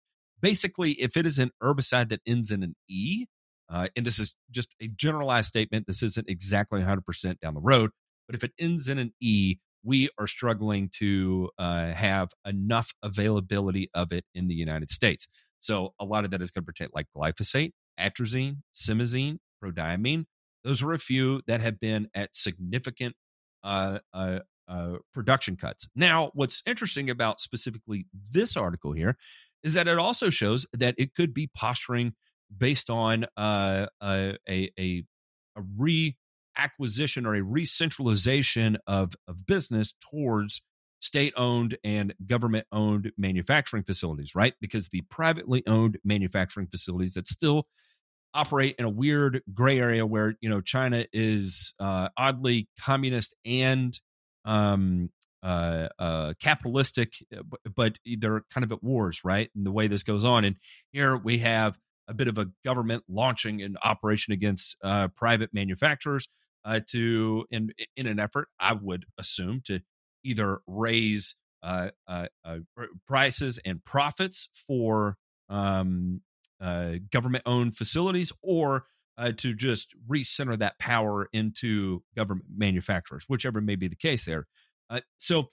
basically 0.41 0.93
if 0.93 1.17
it 1.17 1.25
is 1.25 1.39
an 1.39 1.51
herbicide 1.61 2.07
that 2.07 2.21
ends 2.25 2.51
in 2.51 2.63
an 2.63 2.73
E, 2.87 3.25
uh, 3.69 3.89
and 3.97 4.05
this 4.05 4.17
is 4.17 4.33
just 4.49 4.73
a 4.81 4.87
generalized 4.87 5.49
statement. 5.49 5.87
This 5.87 6.01
isn't 6.03 6.29
exactly 6.29 6.79
100% 6.79 7.41
down 7.41 7.53
the 7.53 7.59
road, 7.59 7.89
but 8.27 8.35
if 8.37 8.45
it 8.45 8.53
ends 8.57 8.87
in 8.87 8.97
an 8.97 9.11
E, 9.19 9.57
we 9.83 10.09
are 10.19 10.27
struggling 10.27 10.89
to 10.99 11.49
uh, 11.57 11.91
have 11.91 12.29
enough 12.45 12.93
availability 13.03 13.89
of 13.93 14.11
it 14.11 14.25
in 14.33 14.47
the 14.47 14.55
United 14.55 14.89
States. 14.91 15.27
So 15.59 15.93
a 15.99 16.05
lot 16.05 16.25
of 16.25 16.31
that 16.31 16.41
is 16.41 16.51
going 16.51 16.63
to 16.63 16.65
protect 16.65 16.93
like 16.93 17.07
glyphosate, 17.15 17.71
atrazine, 17.99 18.57
simazine, 18.75 19.37
prodiamine. 19.63 20.25
Those 20.63 20.83
are 20.83 20.93
a 20.93 20.99
few 20.99 21.41
that 21.47 21.61
have 21.61 21.79
been 21.79 22.09
at 22.13 22.35
significant 22.35 23.15
uh, 23.63 23.99
uh, 24.13 24.39
uh, 24.67 24.97
production 25.13 25.55
cuts. 25.55 25.87
Now, 25.95 26.31
what's 26.33 26.61
interesting 26.65 27.09
about 27.09 27.39
specifically 27.39 28.05
this 28.33 28.57
article 28.57 28.91
here 28.91 29.17
is 29.63 29.73
that 29.73 29.87
it 29.87 29.97
also 29.97 30.29
shows 30.29 30.65
that 30.73 30.95
it 30.97 31.15
could 31.15 31.33
be 31.33 31.49
posturing 31.55 32.13
based 32.55 32.89
on 32.89 33.25
uh, 33.35 33.87
a, 34.01 34.37
a, 34.47 34.71
a 34.79 35.03
reacquisition 36.57 37.25
or 37.25 37.35
a 37.35 37.41
re-centralization 37.41 38.77
of, 38.87 39.15
of 39.27 39.45
business 39.45 39.93
towards 40.11 40.61
state-owned 40.99 41.77
and 41.83 42.13
government-owned 42.25 43.11
manufacturing 43.17 43.83
facilities, 43.83 44.33
right? 44.33 44.55
Because 44.59 44.89
the 44.89 45.01
privately 45.09 45.63
owned 45.67 45.99
manufacturing 46.03 46.67
facilities 46.67 47.13
that 47.13 47.27
still 47.27 47.67
operate 48.33 48.75
in 48.77 48.85
a 48.85 48.89
weird 48.89 49.41
gray 49.53 49.79
area 49.79 50.05
where 50.05 50.35
you 50.41 50.49
know 50.49 50.61
China 50.61 51.05
is 51.13 51.73
uh, 51.79 52.09
oddly 52.17 52.67
communist 52.79 53.33
and 53.45 53.99
um, 54.45 55.09
uh, 55.43 55.87
uh, 55.99 56.33
capitalistic, 56.41 57.13
uh, 57.35 57.41
but 57.75 57.97
they're 58.19 58.43
kind 58.53 58.63
of 58.63 58.71
at 58.71 58.83
wars, 58.83 59.21
right? 59.23 59.49
And 59.55 59.65
the 59.65 59.71
way 59.71 59.87
this 59.87 60.03
goes 60.03 60.25
on, 60.25 60.45
and 60.45 60.55
here 60.91 61.15
we 61.15 61.39
have 61.39 61.77
a 62.07 62.13
bit 62.13 62.27
of 62.27 62.37
a 62.37 62.47
government 62.63 63.03
launching 63.09 63.61
an 63.61 63.75
operation 63.83 64.33
against 64.33 64.75
uh, 64.83 65.09
private 65.09 65.53
manufacturers 65.53 66.27
uh, 66.65 66.79
to 66.87 67.45
in 67.51 67.71
in 67.95 68.07
an 68.07 68.19
effort, 68.19 68.49
I 68.59 68.73
would 68.73 69.05
assume, 69.17 69.61
to 69.65 69.79
either 70.23 70.59
raise 70.67 71.35
uh, 71.63 71.89
uh, 72.07 72.27
uh 72.45 72.57
prices 73.07 73.59
and 73.65 73.83
profits 73.83 74.49
for 74.67 75.17
um, 75.49 76.21
uh, 76.61 76.93
government-owned 77.11 77.75
facilities, 77.75 78.31
or 78.41 78.85
to 79.37 79.55
just 79.55 79.95
recenter 80.07 80.59
that 80.59 80.77
power 80.77 81.27
into 81.33 82.03
government 82.15 82.45
manufacturers, 82.55 83.23
whichever 83.27 83.59
may 83.59 83.75
be 83.75 83.87
the 83.87 83.95
case 83.95 84.25
there. 84.25 84.45
so 85.17 85.49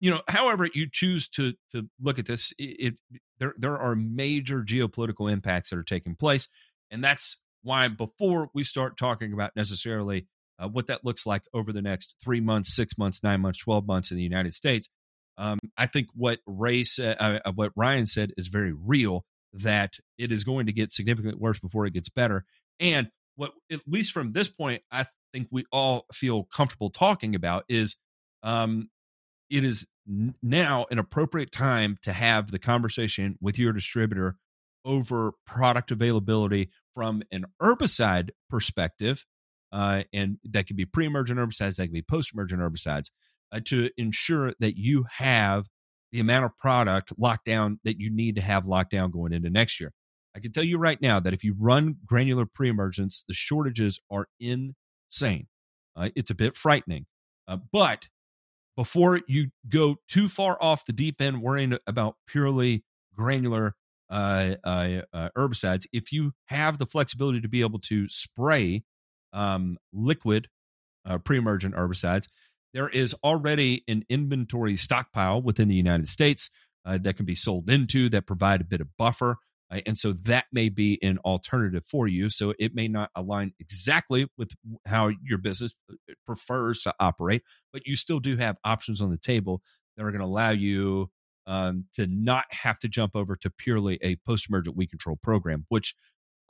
you 0.00 0.10
know, 0.10 0.20
however 0.26 0.68
you 0.74 0.88
choose 0.90 1.28
to 1.28 1.52
to 1.70 1.88
look 2.00 2.18
at 2.18 2.26
this, 2.26 2.52
it, 2.58 2.94
it, 3.10 3.20
there 3.38 3.54
there 3.56 3.78
are 3.78 3.94
major 3.94 4.62
geopolitical 4.62 5.30
impacts 5.30 5.70
that 5.70 5.78
are 5.78 5.84
taking 5.84 6.16
place, 6.16 6.48
and 6.90 7.04
that's 7.04 7.36
why 7.62 7.88
before 7.88 8.50
we 8.54 8.64
start 8.64 8.96
talking 8.96 9.32
about 9.32 9.52
necessarily 9.54 10.26
uh, 10.62 10.68
what 10.68 10.86
that 10.86 11.04
looks 11.04 11.26
like 11.26 11.42
over 11.52 11.72
the 11.72 11.82
next 11.82 12.14
three 12.22 12.40
months, 12.40 12.74
six 12.74 12.96
months, 12.96 13.22
nine 13.22 13.40
months, 13.40 13.58
twelve 13.58 13.86
months 13.86 14.10
in 14.10 14.16
the 14.16 14.22
United 14.22 14.54
States, 14.54 14.88
um, 15.38 15.58
I 15.76 15.86
think 15.86 16.08
what 16.14 16.40
Ray 16.46 16.84
said, 16.84 17.16
uh, 17.18 17.40
uh 17.44 17.52
what 17.52 17.72
Ryan 17.76 18.06
said, 18.06 18.32
is 18.36 18.48
very 18.48 18.72
real. 18.72 19.24
That 19.54 19.98
it 20.16 20.32
is 20.32 20.44
going 20.44 20.66
to 20.66 20.72
get 20.72 20.92
significantly 20.92 21.38
worse 21.38 21.58
before 21.58 21.84
it 21.86 21.92
gets 21.92 22.08
better, 22.08 22.44
and 22.80 23.10
what 23.36 23.52
at 23.70 23.80
least 23.86 24.12
from 24.12 24.32
this 24.32 24.48
point, 24.48 24.82
I 24.90 25.06
think 25.32 25.48
we 25.50 25.64
all 25.72 26.06
feel 26.12 26.44
comfortable 26.44 26.90
talking 26.90 27.34
about 27.34 27.64
is 27.68 27.96
um, 28.42 28.88
it 29.50 29.64
is 29.64 29.86
now 30.42 30.86
an 30.90 30.98
appropriate 30.98 31.52
time 31.52 31.98
to 32.02 32.12
have 32.12 32.50
the 32.50 32.58
conversation 32.58 33.36
with 33.40 33.58
your 33.58 33.72
distributor 33.72 34.36
over 34.84 35.32
product 35.46 35.90
availability 35.90 36.70
from 36.94 37.22
an 37.30 37.44
herbicide 37.60 38.30
perspective, 38.50 39.24
uh, 39.72 40.02
and 40.12 40.38
that 40.44 40.66
could 40.66 40.76
be 40.76 40.84
pre-emergent 40.84 41.38
herbicides, 41.38 41.76
that 41.76 41.86
could 41.86 41.92
be 41.92 42.02
post-emergent 42.02 42.60
herbicides, 42.60 43.10
uh, 43.52 43.60
to 43.64 43.90
ensure 43.96 44.52
that 44.60 44.76
you 44.76 45.04
have 45.10 45.66
the 46.12 46.20
amount 46.20 46.44
of 46.44 46.56
product 46.58 47.12
locked 47.18 47.46
down 47.46 47.80
that 47.84 47.98
you 47.98 48.14
need 48.14 48.34
to 48.34 48.42
have 48.42 48.66
locked 48.66 48.90
down 48.90 49.10
going 49.10 49.32
into 49.32 49.50
next 49.50 49.80
year. 49.80 49.92
I 50.36 50.40
can 50.40 50.52
tell 50.52 50.64
you 50.64 50.78
right 50.78 51.00
now 51.00 51.20
that 51.20 51.34
if 51.34 51.44
you 51.44 51.54
run 51.58 51.96
granular 52.06 52.46
pre-emergence, 52.46 53.24
the 53.26 53.34
shortages 53.34 54.00
are 54.10 54.28
insane. 54.40 55.46
Uh, 55.96 56.08
it's 56.14 56.30
a 56.30 56.34
bit 56.34 56.56
frightening, 56.56 57.06
uh, 57.48 57.58
but 57.72 58.08
before 58.76 59.20
you 59.28 59.48
go 59.68 59.96
too 60.08 60.28
far 60.28 60.56
off 60.62 60.86
the 60.86 60.92
deep 60.92 61.20
end 61.20 61.42
worrying 61.42 61.76
about 61.86 62.16
purely 62.26 62.82
granular 63.14 63.74
uh, 64.10 64.54
uh, 64.64 65.02
uh, 65.12 65.28
herbicides, 65.36 65.84
if 65.92 66.12
you 66.12 66.32
have 66.46 66.78
the 66.78 66.86
flexibility 66.86 67.40
to 67.40 67.48
be 67.48 67.60
able 67.60 67.78
to 67.78 68.08
spray 68.08 68.82
um, 69.32 69.78
liquid 69.92 70.48
uh, 71.06 71.18
pre-emergent 71.18 71.74
herbicides, 71.74 72.26
there 72.74 72.88
is 72.88 73.14
already 73.22 73.84
an 73.88 74.04
inventory 74.08 74.76
stockpile 74.76 75.42
within 75.42 75.68
the 75.68 75.74
United 75.74 76.08
States 76.08 76.50
uh, 76.86 76.98
that 77.02 77.16
can 77.16 77.26
be 77.26 77.34
sold 77.34 77.68
into 77.68 78.08
that 78.08 78.26
provide 78.26 78.60
a 78.60 78.64
bit 78.64 78.80
of 78.80 78.88
buffer. 78.98 79.36
Uh, 79.70 79.80
and 79.86 79.96
so 79.96 80.12
that 80.12 80.44
may 80.52 80.68
be 80.68 80.98
an 81.02 81.18
alternative 81.24 81.84
for 81.90 82.06
you. 82.06 82.30
So 82.30 82.54
it 82.58 82.74
may 82.74 82.88
not 82.88 83.10
align 83.14 83.52
exactly 83.58 84.26
with 84.36 84.50
how 84.86 85.10
your 85.22 85.38
business 85.38 85.74
uh, 85.90 85.94
prefers 86.26 86.82
to 86.82 86.94
operate, 87.00 87.42
but 87.72 87.86
you 87.86 87.96
still 87.96 88.20
do 88.20 88.36
have 88.36 88.56
options 88.64 89.00
on 89.00 89.10
the 89.10 89.18
table 89.18 89.62
that 89.96 90.04
are 90.04 90.10
going 90.10 90.20
to 90.20 90.26
allow 90.26 90.50
you 90.50 91.10
um, 91.46 91.86
to 91.96 92.06
not 92.06 92.44
have 92.50 92.78
to 92.80 92.88
jump 92.88 93.16
over 93.16 93.36
to 93.36 93.50
purely 93.50 93.98
a 94.02 94.16
post 94.26 94.46
emergent 94.48 94.76
weed 94.76 94.90
control 94.90 95.18
program, 95.22 95.66
which 95.68 95.94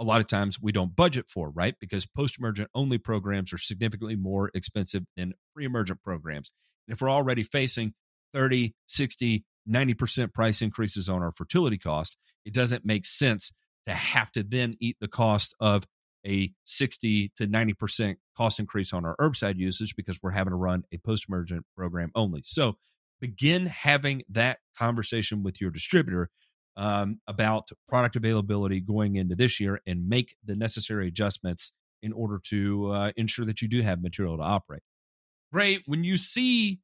a 0.01 0.05
lot 0.05 0.21
of 0.21 0.27
times 0.27 0.61
we 0.61 0.73
don't 0.73 0.97
budget 0.97 1.27
for, 1.29 1.51
right? 1.51 1.75
Because 1.81 2.07
post 2.07 2.37
emergent 2.39 2.71
only 2.75 2.99
programs 2.99 3.53
are 3.53 3.59
significantly 3.59 4.17
more 4.17 4.51
expensive 4.55 5.05
than 5.17 5.35
pre 5.55 5.65
emergent 5.65 6.03
programs. 6.03 6.51
And 6.87 6.95
if 6.95 7.01
we're 7.01 7.11
already 7.11 7.43
facing 7.43 7.95
30, 8.35 8.75
60, 8.89 9.45
90% 9.69 10.33
price 10.33 10.63
increases 10.63 11.09
on 11.09 11.23
our 11.23 11.33
fertility 11.33 11.79
cost, 11.79 12.17
it 12.45 12.55
doesn't 12.55 12.85
make 12.85 13.07
sense 13.07 13.53
to 13.87 13.95
have 13.95 14.31
to 14.33 14.43
then 14.43 14.77
eat 14.81 14.97
the 15.01 15.09
cost 15.09 15.55
of 15.61 15.85
a 16.27 16.53
60 16.65 17.33
to 17.37 17.47
90% 17.47 18.17
cost 18.37 18.61
increase 18.61 18.93
on 18.93 19.05
our 19.05 19.17
herbicide 19.17 19.57
usage 19.57 19.95
because 19.97 20.19
we're 20.23 20.31
having 20.31 20.53
to 20.53 20.57
run 20.57 20.85
a 20.93 20.99
post 20.99 21.27
emergent 21.29 21.65
program 21.77 22.11
only. 22.15 22.41
So 22.45 22.75
begin 23.21 23.67
having 23.67 24.23
that 24.31 24.59
conversation 24.77 25.43
with 25.43 25.61
your 25.61 25.71
distributor 25.71 26.31
um, 26.77 27.21
about 27.27 27.69
product 27.89 28.17
availability 28.17 28.81
going 28.81 29.17
into 29.17 29.35
this 29.35 29.61
year 29.61 29.81
and 29.87 30.09
make 30.09 30.37
the 30.45 30.55
necessary 30.55 31.09
adjustments 31.09 31.73
in 32.03 32.13
order 32.13 32.41
to 32.45 32.91
uh, 32.91 33.13
ensure 33.17 33.45
that 33.47 33.63
you 33.63 33.69
do 33.69 33.83
have 33.83 34.03
material 34.03 34.37
to 34.37 34.43
operate. 34.43 34.83
Ray, 35.53 35.83
when 35.87 36.03
you 36.03 36.17
see 36.17 36.81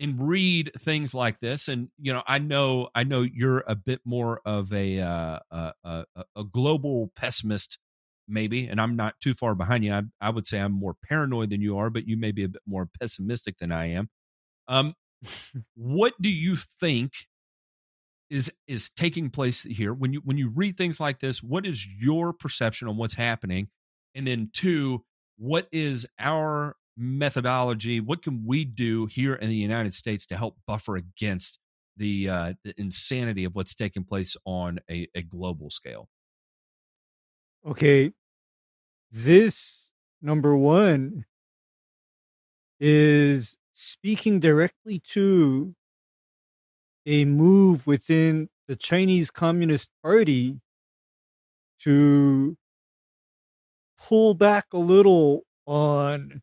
and 0.00 0.28
read 0.28 0.72
things 0.78 1.14
like 1.14 1.40
this, 1.40 1.68
and 1.68 1.88
you 1.98 2.12
know, 2.12 2.22
I 2.26 2.38
know, 2.38 2.88
I 2.94 3.04
know 3.04 3.22
you're 3.22 3.64
a 3.66 3.74
bit 3.74 4.00
more 4.04 4.40
of 4.44 4.72
a 4.72 5.00
uh, 5.00 5.38
a, 5.50 5.72
a, 5.84 6.04
a 6.36 6.44
global 6.44 7.10
pessimist, 7.16 7.78
maybe, 8.26 8.66
and 8.66 8.80
I'm 8.80 8.96
not 8.96 9.14
too 9.20 9.34
far 9.34 9.54
behind 9.54 9.84
you. 9.84 9.92
I, 9.92 10.02
I 10.20 10.30
would 10.30 10.46
say 10.46 10.60
I'm 10.60 10.72
more 10.72 10.94
paranoid 11.08 11.50
than 11.50 11.62
you 11.62 11.78
are, 11.78 11.90
but 11.90 12.06
you 12.06 12.16
may 12.16 12.32
be 12.32 12.44
a 12.44 12.48
bit 12.48 12.62
more 12.66 12.88
pessimistic 13.00 13.58
than 13.58 13.72
I 13.72 13.92
am. 13.92 14.08
Um, 14.66 14.94
what 15.74 16.14
do 16.20 16.28
you 16.28 16.56
think 16.80 17.12
is 18.30 18.52
is 18.66 18.90
taking 18.90 19.30
place 19.30 19.62
here 19.62 19.94
when 19.94 20.12
you 20.12 20.20
when 20.24 20.36
you 20.36 20.50
read 20.50 20.76
things 20.76 21.00
like 21.00 21.20
this 21.20 21.42
what 21.42 21.64
is 21.66 21.86
your 21.86 22.32
perception 22.32 22.88
on 22.88 22.96
what's 22.96 23.14
happening? 23.14 23.68
And 24.14 24.26
then 24.26 24.50
two 24.52 25.04
what 25.38 25.68
is 25.72 26.06
our 26.18 26.76
methodology? 26.96 28.00
What 28.00 28.22
can 28.22 28.44
we 28.44 28.64
do 28.64 29.06
here 29.06 29.34
in 29.34 29.48
the 29.48 29.54
united 29.54 29.94
states 29.94 30.26
to 30.26 30.36
help 30.36 30.56
buffer 30.66 30.96
against 30.96 31.58
the 31.96 32.28
uh 32.28 32.52
the 32.64 32.74
insanity 32.78 33.44
of 33.44 33.54
what's 33.54 33.74
taking 33.74 34.04
place 34.04 34.36
on 34.44 34.80
a, 34.90 35.08
a 35.14 35.22
global 35.22 35.70
scale? 35.70 36.08
Okay. 37.66 38.12
This 39.10 39.92
number 40.20 40.56
one 40.56 41.24
is 42.80 43.56
speaking 43.72 44.40
directly 44.40 44.98
to 44.98 45.74
a 47.08 47.24
move 47.24 47.86
within 47.86 48.50
the 48.68 48.76
Chinese 48.76 49.30
Communist 49.30 49.88
Party 50.02 50.60
to 51.80 52.56
pull 53.98 54.34
back 54.34 54.66
a 54.74 54.78
little 54.78 55.44
on 55.66 56.42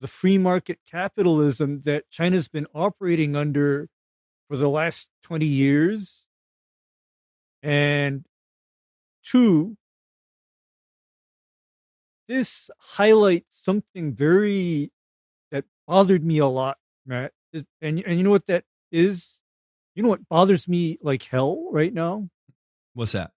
the 0.00 0.08
free 0.08 0.38
market 0.38 0.80
capitalism 0.90 1.82
that 1.82 2.10
China's 2.10 2.48
been 2.48 2.66
operating 2.74 3.36
under 3.36 3.88
for 4.48 4.56
the 4.56 4.68
last 4.68 5.10
20 5.22 5.46
years. 5.46 6.28
And 7.62 8.24
two, 9.22 9.76
this 12.28 12.70
highlights 12.78 13.56
something 13.62 14.14
very 14.14 14.90
that 15.50 15.64
bothered 15.86 16.24
me 16.24 16.38
a 16.38 16.46
lot, 16.46 16.78
Matt. 17.06 17.32
And 17.52 17.66
and 18.06 18.18
you 18.18 18.24
know 18.24 18.30
what 18.30 18.46
that 18.46 18.64
is? 18.92 19.40
You 19.94 20.02
know 20.02 20.08
what 20.08 20.28
bothers 20.28 20.68
me 20.68 20.98
like 21.02 21.22
hell 21.24 21.68
right 21.70 21.92
now? 21.92 22.28
what's 22.94 23.12
that 23.12 23.30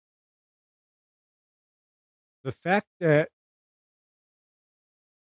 The 2.43 2.51
fact 2.51 2.87
that 2.99 3.29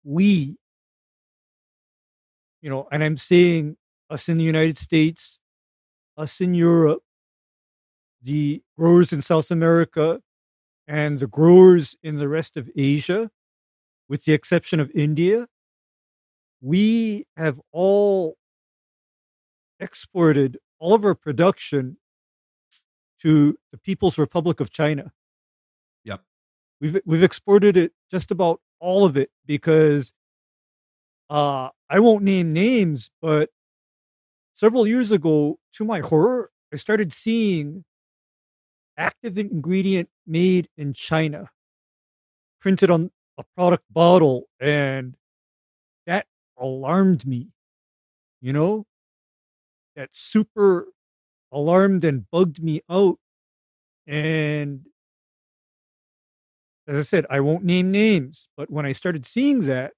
we, 0.04 0.56
you 2.60 2.70
know, 2.70 2.88
and 2.90 3.04
I'm 3.04 3.16
saying 3.16 3.76
us 4.10 4.28
in 4.28 4.38
the 4.38 4.44
United 4.44 4.76
States, 4.76 5.40
us 6.16 6.40
in 6.40 6.54
Europe, 6.54 7.02
the 8.22 8.62
growers 8.76 9.12
in 9.12 9.22
South 9.22 9.50
America, 9.50 10.20
and 10.88 11.18
the 11.18 11.26
growers 11.26 11.96
in 12.02 12.18
the 12.18 12.28
rest 12.28 12.56
of 12.56 12.68
Asia, 12.76 13.30
with 14.08 14.24
the 14.24 14.32
exception 14.32 14.80
of 14.80 14.90
India, 14.94 15.46
we 16.60 17.26
have 17.36 17.60
all 17.72 18.36
exported 19.80 20.58
all 20.82 20.94
of 20.94 21.04
our 21.04 21.14
production 21.14 21.96
to 23.20 23.56
the 23.70 23.78
People's 23.78 24.18
Republic 24.18 24.58
of 24.58 24.68
China. 24.70 25.12
Yep. 26.04 26.22
We've 26.80 27.00
we've 27.06 27.22
exported 27.22 27.76
it 27.76 27.92
just 28.10 28.32
about 28.32 28.60
all 28.80 29.04
of 29.04 29.16
it 29.16 29.30
because 29.46 30.12
uh 31.30 31.68
I 31.88 32.00
won't 32.00 32.24
name 32.24 32.52
names, 32.52 33.10
but 33.22 33.50
several 34.54 34.84
years 34.84 35.12
ago, 35.12 35.60
to 35.74 35.84
my 35.84 36.00
horror, 36.00 36.50
I 36.72 36.76
started 36.76 37.12
seeing 37.12 37.84
active 38.96 39.38
ingredient 39.38 40.08
made 40.26 40.68
in 40.76 40.94
China 40.94 41.50
printed 42.60 42.90
on 42.90 43.12
a 43.38 43.44
product 43.56 43.84
bottle 43.88 44.48
and 44.58 45.16
that 46.06 46.26
alarmed 46.58 47.24
me. 47.24 47.50
You 48.40 48.52
know? 48.52 48.86
That 49.96 50.10
super 50.12 50.86
alarmed 51.52 52.04
and 52.04 52.30
bugged 52.30 52.62
me 52.62 52.82
out. 52.90 53.18
And 54.06 54.86
as 56.88 56.96
I 56.98 57.02
said, 57.02 57.26
I 57.30 57.40
won't 57.40 57.64
name 57.64 57.90
names, 57.90 58.48
but 58.56 58.70
when 58.70 58.84
I 58.86 58.92
started 58.92 59.24
seeing 59.26 59.66
that, 59.66 59.92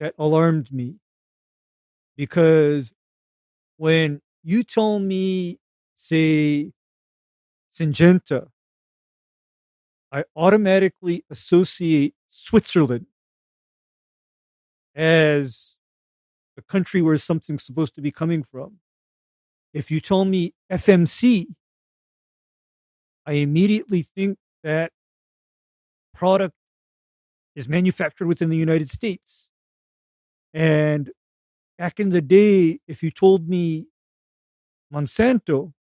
that 0.00 0.14
alarmed 0.18 0.72
me. 0.72 0.96
Because 2.16 2.92
when 3.78 4.20
you 4.44 4.64
tell 4.64 4.98
me, 4.98 5.58
say, 5.96 6.72
Syngenta, 7.72 8.50
I 10.12 10.24
automatically 10.36 11.24
associate 11.30 12.14
Switzerland 12.26 13.06
as 14.94 15.77
the 16.58 16.62
country 16.62 17.00
where 17.00 17.16
something's 17.16 17.62
supposed 17.62 17.94
to 17.94 18.00
be 18.00 18.10
coming 18.10 18.42
from. 18.42 18.80
If 19.72 19.92
you 19.92 20.00
tell 20.00 20.24
me 20.24 20.54
FMC, 20.72 21.46
I 23.24 23.34
immediately 23.34 24.02
think 24.02 24.38
that 24.64 24.90
product 26.12 26.56
is 27.54 27.68
manufactured 27.68 28.26
within 28.26 28.50
the 28.50 28.56
United 28.56 28.90
States. 28.90 29.50
And 30.52 31.12
back 31.78 32.00
in 32.00 32.10
the 32.10 32.20
day, 32.20 32.80
if 32.88 33.04
you 33.04 33.12
told 33.12 33.48
me 33.48 33.86
Monsanto, 34.92 35.74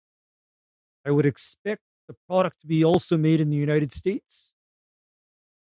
I 1.06 1.12
would 1.12 1.24
expect 1.24 1.82
the 2.08 2.16
product 2.26 2.62
to 2.62 2.66
be 2.66 2.84
also 2.84 3.16
made 3.16 3.40
in 3.40 3.48
the 3.48 3.56
United 3.68 3.92
States. 3.92 4.54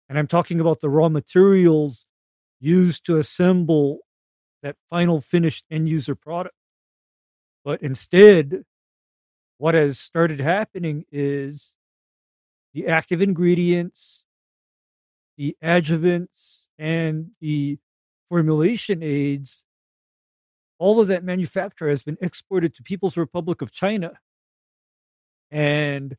And 0.10 0.20
I'm 0.20 0.28
talking 0.28 0.60
about 0.60 0.82
the 0.82 0.90
raw 0.90 1.08
materials 1.08 2.08
used 2.60 3.06
to 3.06 3.18
assemble 3.18 4.00
that 4.64 4.76
final 4.90 5.22
finished 5.22 5.66
end 5.70 5.90
user 5.90 6.16
product. 6.16 6.56
But 7.64 7.82
instead, 7.82 8.64
what 9.58 9.74
has 9.74 10.00
started 10.00 10.40
happening 10.40 11.06
is 11.12 11.76
the 12.74 12.88
active 12.88 13.22
ingredients, 13.22 14.26
the 15.38 15.58
adjuvants, 15.64 16.68
and 16.78 17.32
the 17.42 17.80
formulation 18.30 19.02
aids, 19.02 19.66
all 20.80 21.00
of 21.00 21.08
that 21.08 21.24
manufacture 21.24 21.90
has 21.90 22.04
been 22.04 22.18
exported 22.22 22.74
to 22.76 22.84
People's 22.84 23.18
Republic 23.18 23.62
of 23.62 23.72
China. 23.72 24.20
And 25.50 26.18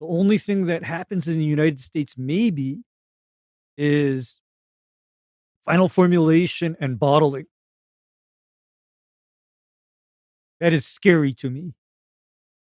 the 0.00 0.06
only 0.06 0.38
thing 0.38 0.66
that 0.66 0.84
happens 0.84 1.26
in 1.26 1.38
the 1.38 1.44
United 1.44 1.80
States, 1.80 2.14
maybe, 2.16 2.82
is 3.76 4.42
final 5.64 5.88
formulation 5.88 6.76
and 6.78 6.98
bottling. 6.98 7.46
That 10.60 10.72
is 10.72 10.86
scary 10.86 11.32
to 11.34 11.50
me. 11.50 11.74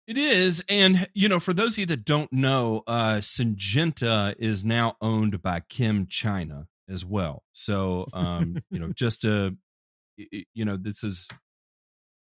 It 0.08 0.18
is, 0.18 0.62
and 0.68 1.08
you 1.14 1.30
know, 1.30 1.40
for 1.40 1.54
those 1.54 1.76
of 1.76 1.78
you 1.80 1.86
that 1.88 2.04
don't 2.04 2.32
know, 2.34 2.84
uh, 2.88 3.16
Syngenta 3.18 4.36
is 4.38 4.64
now 4.66 4.98
owned 5.00 5.42
by 5.42 5.62
ChemChina 5.62 6.66
as 6.90 7.06
well. 7.06 7.44
So, 7.54 8.06
um, 8.14 8.62
you 8.70 8.80
know, 8.80 8.92
just 8.94 9.24
y- 9.24 10.44
you 10.54 10.66
know, 10.66 10.76
this 10.78 11.04
is 11.04 11.28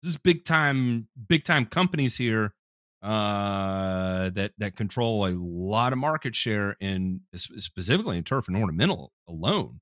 this 0.03 0.11
is 0.11 0.17
big 0.17 0.45
time, 0.45 1.09
big 1.29 1.45
time 1.45 1.67
companies 1.67 2.17
here 2.17 2.55
uh, 3.03 4.31
that 4.31 4.53
that 4.59 4.77
control 4.77 5.27
a 5.27 5.35
lot 5.37 5.93
of 5.93 5.99
market 5.99 6.35
share 6.35 6.77
in 6.81 7.21
specifically 7.35 8.17
in 8.17 8.25
turf 8.25 8.49
and 8.49 8.57
ornamental 8.57 9.13
alone. 9.29 9.81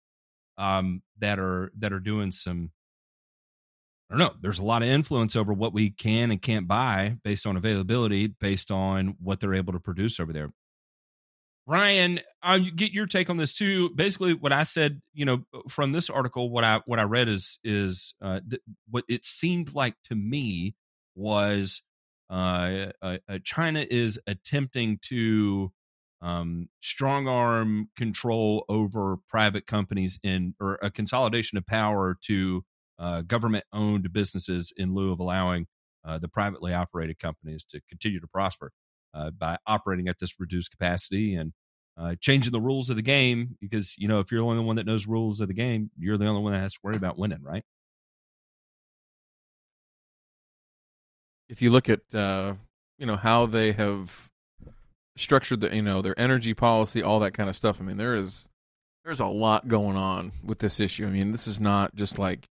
Um, 0.58 1.02
that 1.18 1.38
are 1.38 1.70
that 1.78 1.92
are 1.92 2.00
doing 2.00 2.32
some 2.32 2.70
I 4.10 4.14
don't 4.14 4.18
know. 4.18 4.34
There's 4.40 4.60
a 4.60 4.64
lot 4.64 4.82
of 4.82 4.88
influence 4.88 5.34
over 5.34 5.52
what 5.52 5.72
we 5.72 5.90
can 5.90 6.30
and 6.30 6.40
can't 6.40 6.68
buy 6.68 7.16
based 7.24 7.46
on 7.46 7.56
availability, 7.56 8.28
based 8.28 8.70
on 8.70 9.16
what 9.20 9.40
they're 9.40 9.54
able 9.54 9.72
to 9.72 9.80
produce 9.80 10.20
over 10.20 10.32
there. 10.32 10.52
Ryan, 11.66 12.20
I 12.42 12.60
get 12.60 12.92
your 12.92 13.06
take 13.06 13.28
on 13.28 13.38
this 13.38 13.52
too. 13.52 13.90
Basically, 13.96 14.34
what 14.34 14.52
I 14.52 14.62
said, 14.62 15.02
you 15.12 15.24
know, 15.24 15.42
from 15.68 15.90
this 15.90 16.08
article, 16.08 16.48
what 16.50 16.62
I 16.62 16.80
what 16.86 17.00
I 17.00 17.02
read 17.02 17.28
is 17.28 17.58
is 17.64 18.14
uh, 18.22 18.38
th- 18.48 18.62
what 18.88 19.02
it 19.08 19.24
seemed 19.24 19.74
like 19.74 19.96
to 20.04 20.14
me 20.14 20.76
was 21.16 21.82
uh, 22.30 22.92
uh, 23.02 23.18
uh, 23.28 23.38
China 23.42 23.84
is 23.90 24.20
attempting 24.28 25.00
to 25.02 25.72
um, 26.22 26.68
strong 26.80 27.26
arm 27.26 27.90
control 27.96 28.64
over 28.68 29.16
private 29.28 29.66
companies 29.66 30.20
in 30.22 30.54
or 30.60 30.78
a 30.82 30.90
consolidation 30.90 31.58
of 31.58 31.66
power 31.66 32.16
to 32.26 32.64
uh, 32.98 33.22
government 33.22 33.64
owned 33.72 34.12
businesses 34.12 34.72
in 34.76 34.94
lieu 34.94 35.12
of 35.12 35.20
allowing 35.20 35.66
uh, 36.04 36.18
the 36.18 36.28
privately 36.28 36.72
operated 36.72 37.18
companies 37.18 37.64
to 37.64 37.80
continue 37.88 38.20
to 38.20 38.26
prosper 38.28 38.70
uh, 39.14 39.30
by 39.30 39.56
operating 39.66 40.08
at 40.08 40.18
this 40.20 40.38
reduced 40.38 40.70
capacity 40.70 41.34
and 41.34 41.52
uh, 41.98 42.14
changing 42.20 42.52
the 42.52 42.60
rules 42.60 42.90
of 42.90 42.96
the 42.96 43.02
game 43.02 43.56
because 43.60 43.96
you 43.96 44.06
know 44.06 44.20
if 44.20 44.30
you're 44.30 44.40
the 44.40 44.46
only 44.46 44.64
one 44.64 44.76
that 44.76 44.86
knows 44.86 45.06
rules 45.06 45.40
of 45.40 45.48
the 45.48 45.54
game 45.54 45.90
you're 45.98 46.18
the 46.18 46.26
only 46.26 46.42
one 46.42 46.52
that 46.52 46.60
has 46.60 46.74
to 46.74 46.80
worry 46.82 46.96
about 46.96 47.18
winning 47.18 47.42
right 47.42 47.64
if 51.48 51.62
you 51.62 51.70
look 51.70 51.88
at 51.88 52.00
uh, 52.14 52.54
you 52.98 53.06
know 53.06 53.16
how 53.16 53.46
they 53.46 53.72
have 53.72 54.30
structured 55.16 55.60
the 55.60 55.74
you 55.74 55.82
know 55.82 56.02
their 56.02 56.18
energy 56.18 56.54
policy, 56.54 57.02
all 57.02 57.20
that 57.20 57.32
kind 57.32 57.48
of 57.48 57.56
stuff. 57.56 57.80
I 57.80 57.84
mean, 57.84 57.96
there 57.96 58.16
is 58.16 58.48
there's 59.04 59.20
a 59.20 59.26
lot 59.26 59.68
going 59.68 59.96
on 59.96 60.32
with 60.44 60.58
this 60.58 60.80
issue. 60.80 61.06
I 61.06 61.10
mean, 61.10 61.32
this 61.32 61.46
is 61.46 61.60
not 61.60 61.94
just 61.94 62.18
like, 62.18 62.46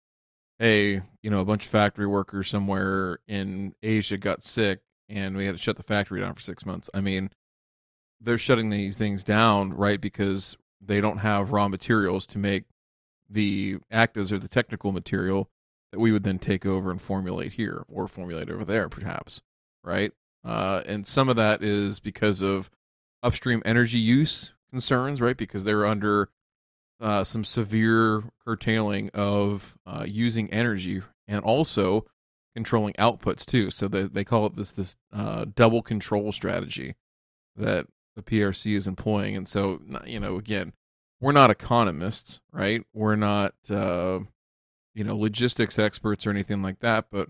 hey, 0.59 1.01
you 1.21 1.29
know, 1.29 1.41
a 1.41 1.45
bunch 1.45 1.65
of 1.65 1.71
factory 1.71 2.07
workers 2.07 2.49
somewhere 2.49 3.19
in 3.27 3.73
Asia 3.83 4.17
got 4.17 4.43
sick 4.43 4.79
and 5.09 5.35
we 5.35 5.45
had 5.45 5.55
to 5.55 5.61
shut 5.61 5.77
the 5.77 5.83
factory 5.83 6.21
down 6.21 6.33
for 6.33 6.41
six 6.41 6.65
months. 6.65 6.89
I 6.93 7.01
mean, 7.01 7.29
they're 8.21 8.37
shutting 8.37 8.69
these 8.69 8.97
things 8.97 9.23
down 9.23 9.73
right 9.73 9.99
because 9.99 10.57
they 10.81 11.01
don't 11.01 11.19
have 11.19 11.51
raw 11.51 11.67
materials 11.67 12.25
to 12.27 12.37
make 12.37 12.63
the 13.29 13.77
actives 13.91 14.31
or 14.31 14.37
the 14.37 14.47
technical 14.47 14.91
material 14.91 15.49
that 15.91 15.99
we 15.99 16.11
would 16.11 16.23
then 16.23 16.39
take 16.39 16.65
over 16.65 16.91
and 16.91 17.01
formulate 17.01 17.53
here 17.53 17.83
or 17.87 18.07
formulate 18.07 18.49
over 18.49 18.65
there, 18.65 18.89
perhaps, 18.89 19.41
right? 19.83 20.11
Uh, 20.43 20.81
and 20.85 21.07
some 21.07 21.29
of 21.29 21.35
that 21.35 21.63
is 21.63 21.99
because 21.99 22.41
of 22.41 22.69
upstream 23.23 23.61
energy 23.65 23.99
use 23.99 24.53
concerns, 24.69 25.21
right? 25.21 25.37
Because 25.37 25.63
they're 25.63 25.85
under 25.85 26.29
uh, 26.99 27.23
some 27.23 27.43
severe 27.43 28.23
curtailing 28.45 29.09
of 29.13 29.77
uh, 29.85 30.05
using 30.07 30.51
energy 30.51 31.01
and 31.27 31.43
also 31.43 32.05
controlling 32.55 32.93
outputs 32.93 33.45
too. 33.45 33.69
So 33.69 33.87
they 33.87 34.03
they 34.03 34.23
call 34.23 34.45
it 34.47 34.55
this 34.55 34.71
this 34.71 34.97
uh, 35.13 35.45
double 35.55 35.81
control 35.81 36.31
strategy 36.31 36.95
that 37.55 37.87
the 38.15 38.23
PRC 38.23 38.75
is 38.75 38.87
employing. 38.87 39.35
And 39.35 39.47
so 39.47 39.81
you 40.05 40.19
know, 40.19 40.37
again, 40.37 40.73
we're 41.19 41.33
not 41.33 41.49
economists, 41.49 42.39
right? 42.51 42.81
We're 42.93 43.15
not 43.17 43.53
uh, 43.69 44.19
you 44.93 45.03
know 45.03 45.17
logistics 45.17 45.77
experts 45.77 46.25
or 46.25 46.29
anything 46.29 46.61
like 46.61 46.79
that, 46.79 47.07
but 47.11 47.29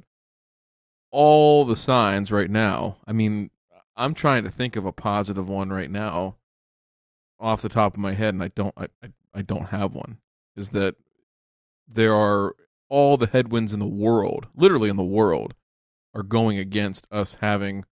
all 1.12 1.65
the 1.65 1.75
signs 1.75 2.32
right 2.32 2.49
now. 2.49 2.97
I 3.08 3.13
mean, 3.13 3.49
I'm 3.95 4.13
trying 4.13 4.43
to 4.43 4.49
think 4.49 4.75
of 4.75 4.86
a 4.86 4.91
positive 4.91 5.49
one 5.49 5.71
right 5.71 5.89
now 5.89 6.36
off 7.39 7.62
the 7.62 7.69
top 7.69 7.93
of 7.93 7.99
my 7.99 8.13
head 8.13 8.34
and 8.34 8.43
I 8.43 8.49
don't 8.49 8.73
I, 8.78 8.88
I, 9.04 9.10
I 9.36 9.41
don't 9.41 9.67
have 9.67 9.93
one. 9.93 10.17
Is 10.56 10.69
that 10.69 10.95
there 11.88 12.15
are 12.15 12.56
all 12.89 13.17
the 13.17 13.28
headwinds 13.28 13.74
in 13.74 13.80
the 13.80 13.86
world, 13.86 14.48
literally 14.56 14.89
in 14.89 14.95
the 14.95 15.04
world, 15.04 15.54
are 16.13 16.24
going 16.24 16.58
against 16.58 17.08
us 17.12 17.38
having 17.41 17.86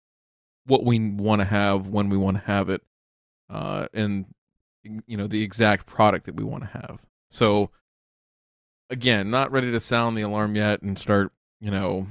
what 0.67 0.85
we 0.85 0.99
want 0.99 1.41
to 1.41 1.47
have 1.47 1.89
when 1.89 2.09
we 2.09 2.17
want 2.17 2.37
to 2.37 2.45
have 2.45 2.69
it, 2.69 2.83
uh, 3.51 3.89
and 3.93 4.27
you 4.85 5.17
know 5.17 5.27
the 5.27 5.43
exact 5.43 5.87
product 5.87 6.27
that 6.27 6.37
we 6.37 6.45
want 6.45 6.63
to 6.63 6.71
have. 6.71 7.01
So 7.31 7.71
again, 8.89 9.31
not 9.31 9.51
ready 9.51 9.73
to 9.73 9.81
sound 9.81 10.17
the 10.17 10.23
alarm 10.23 10.55
yet 10.55 10.83
and 10.83 10.99
start 10.99 11.33
you 11.61 11.71
know 11.71 12.07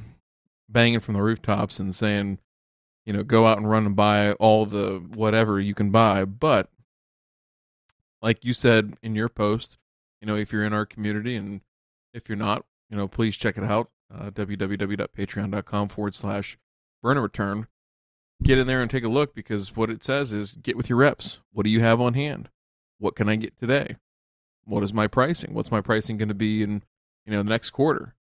banging 0.67 0.99
from 0.99 1.15
the 1.15 1.21
rooftops 1.21 1.79
and 1.79 1.93
saying, 1.93 2.39
you 3.05 3.13
know, 3.13 3.23
go 3.23 3.45
out 3.45 3.57
and 3.57 3.69
run 3.69 3.85
and 3.85 3.95
buy 3.95 4.33
all 4.33 4.65
the 4.65 5.03
whatever 5.13 5.59
you 5.59 5.73
can 5.73 5.91
buy. 5.91 6.25
But 6.25 6.69
like 8.21 8.45
you 8.45 8.53
said 8.53 8.95
in 9.01 9.15
your 9.15 9.29
post, 9.29 9.77
you 10.21 10.27
know, 10.27 10.35
if 10.35 10.53
you're 10.53 10.63
in 10.63 10.73
our 10.73 10.85
community 10.85 11.35
and 11.35 11.61
if 12.13 12.29
you're 12.29 12.35
not, 12.35 12.65
you 12.89 12.97
know, 12.97 13.07
please 13.07 13.37
check 13.37 13.57
it 13.57 13.63
out. 13.63 13.89
Uh, 14.13 14.29
www.patreon.com 14.29 15.87
forward 15.87 16.13
slash 16.13 16.57
burn 17.01 17.17
a 17.17 17.21
return. 17.21 17.67
Get 18.43 18.57
in 18.57 18.67
there 18.67 18.81
and 18.81 18.91
take 18.91 19.03
a 19.03 19.09
look 19.09 19.33
because 19.33 19.75
what 19.75 19.89
it 19.89 20.03
says 20.03 20.33
is 20.33 20.53
get 20.53 20.75
with 20.75 20.89
your 20.89 20.97
reps. 20.97 21.39
What 21.53 21.63
do 21.63 21.69
you 21.69 21.79
have 21.79 22.01
on 22.01 22.13
hand? 22.13 22.49
What 22.97 23.15
can 23.15 23.29
I 23.29 23.35
get 23.37 23.57
today? 23.57 23.97
What 24.65 24.83
is 24.83 24.93
my 24.93 25.07
pricing? 25.07 25.53
What's 25.53 25.71
my 25.71 25.81
pricing 25.81 26.17
going 26.17 26.29
to 26.29 26.35
be 26.35 26.61
in, 26.61 26.83
you 27.25 27.31
know, 27.31 27.41
the 27.41 27.49
next 27.49 27.69
quarter? 27.69 28.15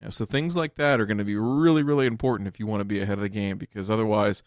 You 0.00 0.06
know, 0.06 0.10
so 0.10 0.24
things 0.24 0.56
like 0.56 0.74
that 0.76 1.00
are 1.00 1.06
going 1.06 1.18
to 1.18 1.24
be 1.24 1.36
really, 1.36 1.82
really 1.82 2.06
important 2.06 2.48
if 2.48 2.60
you 2.60 2.66
want 2.66 2.80
to 2.80 2.84
be 2.84 3.00
ahead 3.00 3.18
of 3.18 3.22
the 3.22 3.28
game 3.28 3.58
because 3.58 3.90
otherwise, 3.90 4.42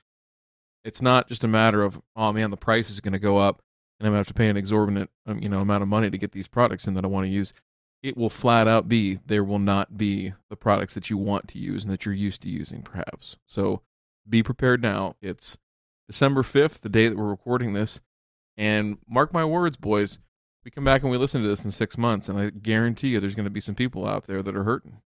it's 0.84 1.02
not 1.02 1.28
just 1.28 1.44
a 1.44 1.48
matter 1.48 1.84
of 1.84 2.02
oh 2.16 2.34
man, 2.34 2.52
the 2.52 2.58
price 2.58 2.90
is 2.90 3.00
going 3.00 3.14
to 3.14 3.20
go 3.20 3.38
up 3.38 3.62
and 4.04 4.08
I'm 4.08 4.14
to 4.14 4.18
have 4.18 4.28
to 4.28 4.34
pay 4.34 4.50
an 4.50 4.58
exorbitant 4.58 5.10
um, 5.26 5.40
you 5.40 5.50
know 5.50 5.60
amount 5.60 5.84
of 5.84 5.90
money 5.90 6.10
to 6.10 6.18
get 6.18 6.32
these 6.32 6.48
products 6.48 6.88
in 6.88 6.94
that 6.96 7.06
I 7.06 7.08
want 7.08 7.26
to 7.26 7.32
use. 7.32 7.54
It 8.02 8.18
will 8.18 8.30
flat 8.30 8.68
out 8.68 8.90
be 8.90 9.20
there 9.26 9.44
will 9.44 9.60
not 9.60 9.98
be 9.98 10.34
the 10.50 10.58
products 10.58 10.94
that 10.94 11.10
you 11.10 11.18
want 11.18 11.48
to 11.50 11.58
use 11.58 11.84
and 11.84 11.94
that 11.94 12.06
you're 12.06 12.14
used 12.14 12.42
to 12.42 12.50
using, 12.50 12.82
perhaps. 12.82 13.38
So 13.48 13.82
be 14.28 14.44
prepared 14.44 14.82
now. 14.82 15.16
It's 15.22 15.58
December 16.08 16.44
5th, 16.44 16.82
the 16.82 16.90
day 16.90 17.08
that 17.08 17.18
we're 17.18 17.30
recording 17.30 17.72
this. 17.74 18.02
And 18.58 18.98
mark 19.08 19.34
my 19.34 19.46
words, 19.46 19.78
boys, 19.78 20.20
we 20.66 20.72
come 20.72 20.84
back 20.84 21.02
and 21.02 21.12
we 21.12 21.18
listen 21.18 21.42
to 21.42 21.48
this 21.48 21.64
in 21.64 21.72
six 21.72 21.98
months, 21.98 22.28
and 22.28 22.38
I 22.38 22.50
guarantee 22.50 23.10
you 23.10 23.20
there's 23.22 23.36
going 23.36 23.46
to 23.46 23.50
be 23.50 23.62
some 23.62 23.74
people 23.74 24.06
out 24.06 24.26
there 24.26 24.44
that 24.44 24.56
are 24.56 24.64
hurting 24.64 25.02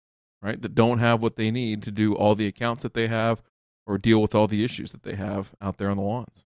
right? 0.43 0.61
That 0.61 0.75
don't 0.75 0.99
have 0.99 1.23
what 1.23 1.37
they 1.37 1.51
need 1.51 1.83
to 1.85 1.91
do 1.91 2.15
all 2.15 2.35
the 2.35 2.47
accounts 2.47 2.83
that 2.83 2.95
they 2.95 3.07
have 3.07 3.43
or 3.87 3.97
deal 3.97 4.21
with 4.21 4.35
all 4.35 4.49
the 4.49 4.65
issues 4.65 4.93
that 4.93 5.05
they 5.05 5.15
have 5.15 5.55
out 5.63 5.79
there 5.79 5.89
on 5.89 5.97
the 5.97 6.03
lawns. 6.03 6.45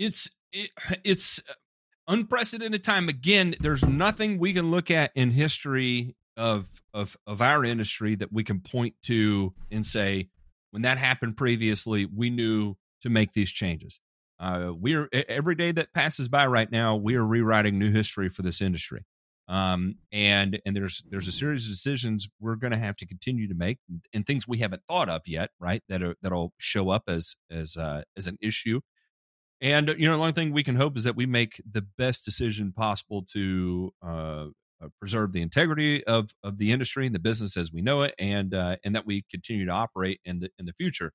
It's 0.00 0.30
it, 0.52 0.70
it's 1.04 1.40
unprecedented 2.08 2.82
time. 2.82 3.08
Again, 3.08 3.54
there's 3.60 3.84
nothing 3.84 4.38
we 4.38 4.52
can 4.52 4.72
look 4.72 4.90
at 4.90 5.12
in 5.14 5.30
history 5.30 6.16
of 6.36 6.68
of 6.92 7.16
of 7.26 7.40
our 7.40 7.64
industry 7.64 8.16
that 8.16 8.32
we 8.32 8.42
can 8.42 8.60
point 8.60 8.94
to 9.04 9.54
and 9.70 9.86
say 9.86 10.28
when 10.72 10.82
that 10.82 10.98
happened 10.98 11.36
previously, 11.36 12.06
we 12.06 12.30
knew 12.30 12.76
to 13.02 13.10
make 13.10 13.32
these 13.32 13.50
changes. 13.50 14.00
Uh, 14.40 14.72
we're 14.74 15.08
every 15.12 15.54
day 15.54 15.70
that 15.70 15.92
passes 15.92 16.28
by 16.28 16.46
right 16.46 16.72
now, 16.72 16.96
we 16.96 17.14
are 17.14 17.24
rewriting 17.24 17.78
new 17.78 17.92
history 17.92 18.28
for 18.28 18.42
this 18.42 18.60
industry 18.60 19.04
um, 19.50 19.96
and 20.12 20.60
and 20.64 20.76
there's 20.76 21.02
there's 21.10 21.26
a 21.26 21.32
series 21.32 21.64
of 21.64 21.72
decisions 21.72 22.28
we're 22.38 22.54
going 22.54 22.70
to 22.70 22.78
have 22.78 22.94
to 22.96 23.04
continue 23.04 23.48
to 23.48 23.54
make 23.54 23.78
and 24.14 24.24
things 24.24 24.46
we 24.46 24.58
haven't 24.58 24.82
thought 24.86 25.08
of 25.08 25.22
yet 25.26 25.50
right 25.58 25.82
that 25.88 26.02
are 26.02 26.14
that'll 26.22 26.52
show 26.58 26.88
up 26.88 27.02
as 27.08 27.34
as 27.50 27.76
uh, 27.76 28.02
as 28.16 28.28
an 28.28 28.38
issue 28.40 28.80
and 29.60 29.88
you 29.98 30.06
know 30.06 30.16
the 30.16 30.20
only 30.20 30.32
thing 30.32 30.52
we 30.52 30.64
can 30.64 30.76
hope 30.76 30.96
is 30.96 31.04
that 31.04 31.16
we 31.16 31.26
make 31.26 31.60
the 31.70 31.84
best 31.98 32.24
decision 32.24 32.72
possible 32.72 33.24
to 33.32 33.92
uh, 34.04 34.46
uh, 34.82 34.88
preserve 34.98 35.32
the 35.32 35.42
integrity 35.42 36.04
of 36.04 36.30
of 36.42 36.58
the 36.58 36.72
industry 36.72 37.06
and 37.06 37.14
the 37.14 37.20
business 37.20 37.56
as 37.56 37.72
we 37.72 37.82
know 37.82 38.02
it 38.02 38.14
and 38.18 38.54
uh, 38.54 38.76
and 38.84 38.94
that 38.94 39.06
we 39.06 39.24
continue 39.30 39.66
to 39.66 39.72
operate 39.72 40.20
in 40.24 40.40
the 40.40 40.50
in 40.58 40.66
the 40.66 40.72
future 40.72 41.12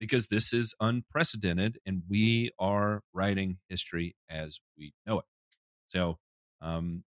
because 0.00 0.28
this 0.28 0.52
is 0.52 0.74
unprecedented 0.80 1.78
and 1.84 2.02
we 2.08 2.50
are 2.58 3.02
writing 3.12 3.58
history 3.68 4.14
as 4.30 4.60
we 4.76 4.92
know 5.06 5.18
it 5.18 5.26
so 5.88 6.18
um, 6.60 7.02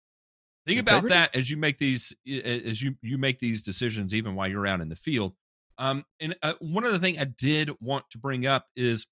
Think 0.69 0.81
about 0.81 1.07
that 1.07 1.35
as 1.35 1.49
you 1.49 1.57
make 1.57 1.79
these 1.79 2.13
as 2.27 2.79
you 2.79 2.95
you 3.01 3.17
make 3.17 3.39
these 3.39 3.63
decisions, 3.63 4.13
even 4.13 4.35
while 4.35 4.47
you're 4.47 4.67
out 4.67 4.81
in 4.81 4.89
the 4.89 4.95
field. 4.95 5.33
Um, 5.79 6.05
and 6.19 6.35
uh, 6.43 6.53
one 6.59 6.85
other 6.85 6.99
thing 6.99 7.17
I 7.17 7.23
did 7.23 7.71
want 7.79 8.05
to 8.11 8.19
bring 8.19 8.45
up 8.45 8.67
is 8.75 9.07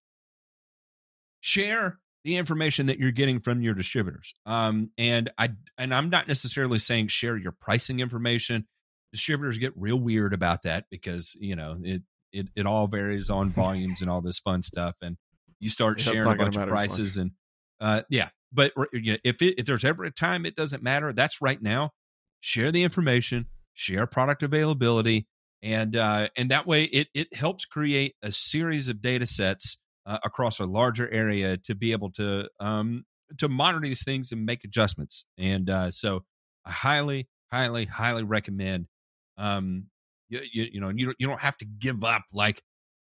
share 1.48 1.98
the 2.26 2.36
information 2.36 2.88
that 2.88 3.00
you're 3.00 3.12
getting 3.12 3.40
from 3.40 3.62
your 3.62 3.74
distributors. 3.74 4.36
Um, 4.46 4.92
and 4.98 5.32
I 5.38 5.50
and 5.78 5.94
I'm 5.94 6.10
not 6.10 6.28
necessarily 6.28 6.78
saying 6.78 7.08
share 7.08 7.38
your 7.38 7.54
pricing 7.54 8.02
information. 8.02 8.68
Distributors 9.14 9.58
get 9.58 9.72
real 9.78 9.96
weird 9.96 10.34
about 10.34 10.64
that 10.64 10.86
because 10.92 11.36
you 11.40 11.56
know 11.56 11.78
it 11.82 12.02
it, 12.34 12.48
it 12.56 12.66
all 12.66 12.88
varies 12.88 13.30
on 13.30 13.50
volumes 13.50 14.02
and 14.02 14.10
all 14.10 14.22
this 14.22 14.40
fun 14.40 14.62
stuff, 14.62 14.96
and 15.02 15.16
you 15.60 15.70
start 15.70 16.02
sharing 16.02 16.34
a 16.34 16.36
bunch 16.36 16.58
of 16.58 16.68
prices 16.68 17.16
and 17.18 17.32
uh, 17.80 18.02
yeah, 18.10 18.30
but 18.52 18.74
if 18.92 19.42
it, 19.42 19.56
if 19.58 19.66
there's 19.66 19.86
ever 19.86 20.04
a 20.04 20.12
time 20.12 20.46
it 20.46 20.56
doesn't 20.56 20.84
matter, 20.84 21.14
that's 21.14 21.42
right 21.42 21.62
now. 21.62 21.92
Share 22.42 22.72
the 22.72 22.84
information, 22.84 23.46
share 23.74 24.06
product 24.06 24.44
availability, 24.44 25.28
and 25.64 25.96
uh, 25.96 26.28
and 26.36 26.52
that 26.52 26.68
way 26.68 26.84
it 26.84 27.08
it 27.14 27.34
helps 27.34 27.64
create 27.64 28.16
a 28.22 28.34
series 28.34 28.90
of 28.90 29.02
data 29.02 29.26
sets 29.26 29.78
uh, 30.08 30.18
across 30.24 30.60
a 30.60 30.66
larger 30.66 31.10
area 31.12 31.58
to 31.58 31.76
be 31.76 31.92
able 31.92 32.12
to 32.12 32.48
um, 32.60 33.04
to 33.38 33.50
monitor 33.50 33.86
these 33.86 34.04
things 34.04 34.32
and 34.32 34.46
make 34.46 34.64
adjustments. 34.64 35.26
And 35.38 35.70
uh, 35.70 35.92
so, 35.92 36.24
I 36.66 36.72
highly, 36.72 37.28
highly, 37.52 37.86
highly 37.86 38.24
recommend. 38.24 38.88
Um, 39.38 39.88
you, 40.30 40.40
you, 40.52 40.68
you 40.74 40.82
know, 40.82 40.90
you 40.90 41.08
don't, 41.08 41.18
you 41.20 41.28
don't 41.28 41.42
have 41.42 41.58
to 41.58 41.66
give 41.66 42.04
up 42.04 42.24
like 42.34 42.62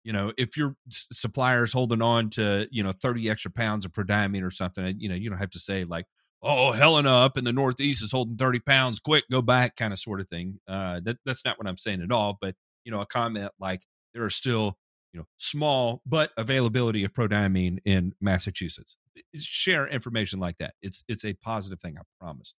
you 0.07 0.13
know, 0.13 0.33
if 0.39 0.57
your 0.57 0.77
supplier 0.89 1.65
is 1.65 1.73
holding 1.73 2.01
on 2.01 2.31
to, 2.31 2.69
you 2.71 2.85
know, 2.85 2.93
30 2.93 3.29
extra 3.29 3.51
pounds 3.51 3.85
of 3.85 3.93
per 3.93 4.05
prodiamine 4.05 4.45
or 4.45 4.53
something, 4.53 4.95
you 5.01 5.09
know, 5.09 5.17
you 5.17 5.29
don't 5.29 5.41
have 5.41 5.51
to 5.51 5.59
say 5.59 5.83
like, 5.83 6.07
oh, 6.45 6.71
Helena 6.71 7.13
up 7.13 7.37
in 7.37 7.43
the 7.43 7.53
Northeast 7.53 8.05
is 8.05 8.13
holding 8.13 8.37
30 8.37 8.61
pounds, 8.61 9.01
quick, 9.01 9.25
go 9.33 9.43
back 9.43 9.75
kind 9.75 9.93
of 9.93 9.99
sort 9.99 10.21
of 10.21 10.29
thing. 10.29 10.61
Uh, 10.69 11.01
that, 11.03 11.17
that's 11.27 11.45
not 11.45 11.59
what 11.59 11.67
I'm 11.67 11.77
saying 11.77 12.03
at 12.03 12.13
all. 12.13 12.39
But, 12.41 12.55
you 12.85 12.93
know, 12.93 13.01
a 13.01 13.07
comment 13.07 13.51
like 13.59 13.83
there 14.15 14.23
are 14.23 14.31
still 14.31 14.79
you 15.17 15.23
know 15.23 15.27
small 15.39 16.03
but 16.05 16.31
availability 16.37 17.03
of 17.05 17.13
prodiamine 17.15 17.79
in 17.87 18.13
Massachusetts. 18.21 18.99
Share 19.35 19.89
information 19.89 20.39
like 20.39 20.59
that. 20.59 20.75
It's 20.83 21.03
it's 21.09 21.25
a 21.25 21.33
positive 21.33 21.81
thing. 21.81 21.97
I 21.99 22.03
promise. 22.21 22.53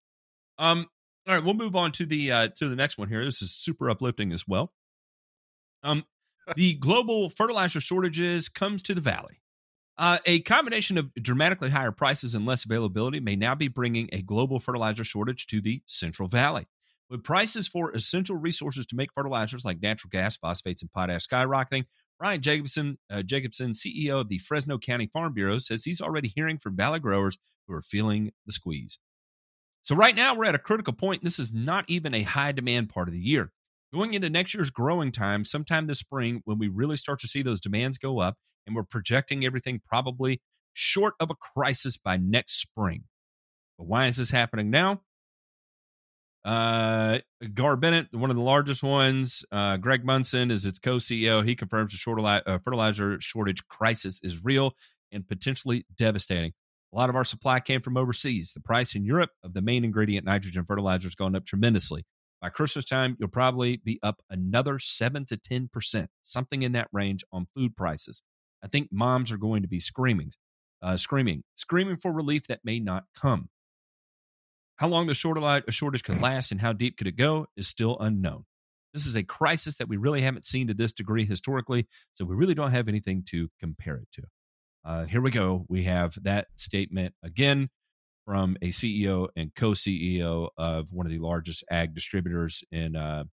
Um. 0.57 0.87
All 1.27 1.35
right, 1.35 1.43
we'll 1.43 1.55
move 1.55 1.75
on 1.75 1.91
to 1.93 2.05
the 2.05 2.31
uh, 2.31 2.47
to 2.55 2.67
the 2.69 2.75
next 2.75 2.97
one 2.97 3.09
here. 3.09 3.23
This 3.23 3.41
is 3.41 3.53
super 3.53 3.89
uplifting 3.89 4.31
as 4.31 4.47
well. 4.47 4.73
Um, 5.83 6.05
the 6.55 6.73
global 6.75 7.29
fertilizer 7.29 7.79
shortages 7.79 8.49
comes 8.49 8.81
to 8.83 8.95
the 8.95 9.01
valley. 9.01 9.41
Uh, 9.99 10.19
a 10.25 10.39
combination 10.41 10.97
of 10.97 11.13
dramatically 11.15 11.69
higher 11.69 11.91
prices 11.91 12.33
and 12.33 12.45
less 12.45 12.65
availability 12.65 13.19
may 13.19 13.35
now 13.35 13.55
be 13.55 13.67
bringing 13.67 14.09
a 14.13 14.21
global 14.21 14.59
fertilizer 14.59 15.03
shortage 15.03 15.47
to 15.47 15.59
the 15.59 15.81
Central 15.85 16.29
Valley. 16.29 16.65
With 17.09 17.23
prices 17.23 17.67
for 17.67 17.91
essential 17.91 18.35
resources 18.35 18.85
to 18.87 18.95
make 18.95 19.13
fertilizers 19.13 19.65
like 19.65 19.81
natural 19.81 20.09
gas, 20.09 20.37
phosphates, 20.37 20.81
and 20.81 20.91
potash 20.91 21.27
skyrocketing, 21.27 21.85
Ryan 22.19 22.41
Jacobsen, 22.41 22.97
uh, 23.11 23.21
Jacobsen, 23.21 23.73
CEO 23.73 24.21
of 24.21 24.29
the 24.29 24.39
Fresno 24.39 24.77
County 24.77 25.07
Farm 25.11 25.33
Bureau, 25.33 25.59
says 25.59 25.83
he's 25.83 26.01
already 26.01 26.27
hearing 26.27 26.57
from 26.57 26.75
valley 26.75 26.99
growers 26.99 27.37
who 27.67 27.73
are 27.73 27.81
feeling 27.81 28.31
the 28.45 28.51
squeeze. 28.51 28.97
So, 29.83 29.95
right 29.95 30.15
now, 30.15 30.35
we're 30.35 30.45
at 30.45 30.55
a 30.55 30.59
critical 30.59 30.93
point. 30.93 31.23
This 31.23 31.39
is 31.39 31.53
not 31.53 31.85
even 31.87 32.13
a 32.13 32.23
high 32.23 32.51
demand 32.51 32.89
part 32.89 33.07
of 33.07 33.13
the 33.13 33.19
year. 33.19 33.51
Going 33.93 34.13
into 34.13 34.29
next 34.29 34.53
year's 34.53 34.69
growing 34.69 35.11
time, 35.11 35.45
sometime 35.45 35.87
this 35.87 35.99
spring, 35.99 36.41
when 36.43 36.57
we 36.57 36.67
really 36.67 36.97
start 36.97 37.19
to 37.21 37.27
see 37.27 37.41
those 37.41 37.61
demands 37.61 37.97
go 37.97 38.19
up, 38.19 38.35
and 38.65 38.75
we're 38.75 38.83
projecting 38.83 39.45
everything 39.45 39.81
probably 39.87 40.41
short 40.73 41.13
of 41.19 41.29
a 41.29 41.35
crisis 41.35 41.97
by 41.97 42.17
next 42.17 42.59
spring. 42.59 43.05
But 43.77 43.87
why 43.87 44.07
is 44.07 44.17
this 44.17 44.31
happening 44.31 44.69
now? 44.69 45.01
Uh, 46.45 47.19
Gar 47.53 47.75
Bennett, 47.75 48.07
one 48.11 48.29
of 48.29 48.35
the 48.35 48.41
largest 48.41 48.81
ones, 48.81 49.43
uh, 49.51 49.77
Greg 49.77 50.05
Munson 50.05 50.49
is 50.49 50.65
its 50.65 50.79
co-CEO. 50.79 51.45
He 51.45 51.55
confirms 51.55 51.93
the 51.93 52.41
uh, 52.45 52.57
fertilizer 52.59 53.19
shortage 53.19 53.65
crisis 53.67 54.21
is 54.23 54.43
real 54.43 54.73
and 55.11 55.27
potentially 55.27 55.85
devastating. 55.97 56.53
A 56.93 56.95
lot 56.95 57.09
of 57.09 57.15
our 57.15 57.25
supply 57.25 57.59
came 57.59 57.81
from 57.81 57.97
overseas. 57.97 58.53
The 58.53 58.61
price 58.61 58.95
in 58.95 59.03
Europe 59.03 59.31
of 59.43 59.53
the 59.53 59.61
main 59.61 59.83
ingredient, 59.83 60.25
nitrogen 60.25 60.63
fertilizer, 60.65 61.07
has 61.07 61.15
gone 61.15 61.35
up 61.35 61.45
tremendously. 61.45 62.05
By 62.41 62.49
Christmas 62.49 62.85
time, 62.85 63.17
you'll 63.19 63.29
probably 63.29 63.81
be 63.83 63.99
up 64.03 64.21
another 64.29 64.79
7 64.79 65.25
to 65.25 65.37
10%, 65.37 66.07
something 66.23 66.61
in 66.61 66.71
that 66.73 66.87
range 66.93 67.23
on 67.31 67.47
food 67.55 67.75
prices. 67.75 68.21
I 68.63 68.67
think 68.67 68.89
moms 68.91 69.31
are 69.31 69.37
going 69.37 69.63
to 69.63 69.67
be 69.67 69.79
screaming, 69.79 70.31
uh, 70.81 70.97
screaming, 70.97 71.43
screaming 71.55 71.97
for 71.97 72.11
relief 72.11 72.47
that 72.47 72.61
may 72.63 72.79
not 72.79 73.05
come. 73.19 73.49
How 74.77 74.87
long 74.87 75.07
the 75.07 75.13
shortage 75.13 76.03
could 76.03 76.21
last 76.21 76.51
and 76.51 76.61
how 76.61 76.73
deep 76.73 76.97
could 76.97 77.07
it 77.07 77.17
go 77.17 77.47
is 77.57 77.67
still 77.67 77.97
unknown. 77.99 78.45
This 78.93 79.05
is 79.05 79.15
a 79.15 79.23
crisis 79.23 79.77
that 79.77 79.89
we 79.89 79.97
really 79.97 80.21
haven't 80.21 80.45
seen 80.45 80.67
to 80.67 80.73
this 80.73 80.91
degree 80.91 81.25
historically, 81.25 81.87
so 82.13 82.25
we 82.25 82.35
really 82.35 82.55
don't 82.55 82.71
have 82.71 82.87
anything 82.87 83.23
to 83.29 83.49
compare 83.59 83.97
it 83.97 84.07
to. 84.13 84.23
Uh, 84.85 85.05
here 85.05 85.21
we 85.21 85.31
go. 85.31 85.65
We 85.67 85.83
have 85.83 86.17
that 86.23 86.47
statement 86.55 87.13
again 87.21 87.69
from 88.25 88.57
a 88.61 88.69
CEO 88.69 89.27
and 89.35 89.53
co-CEO 89.55 90.49
of 90.57 90.87
one 90.91 91.05
of 91.05 91.11
the 91.11 91.19
largest 91.19 91.63
ag 91.69 91.93
distributors 91.93 92.63
in 92.71 92.95
uh, 92.95 93.25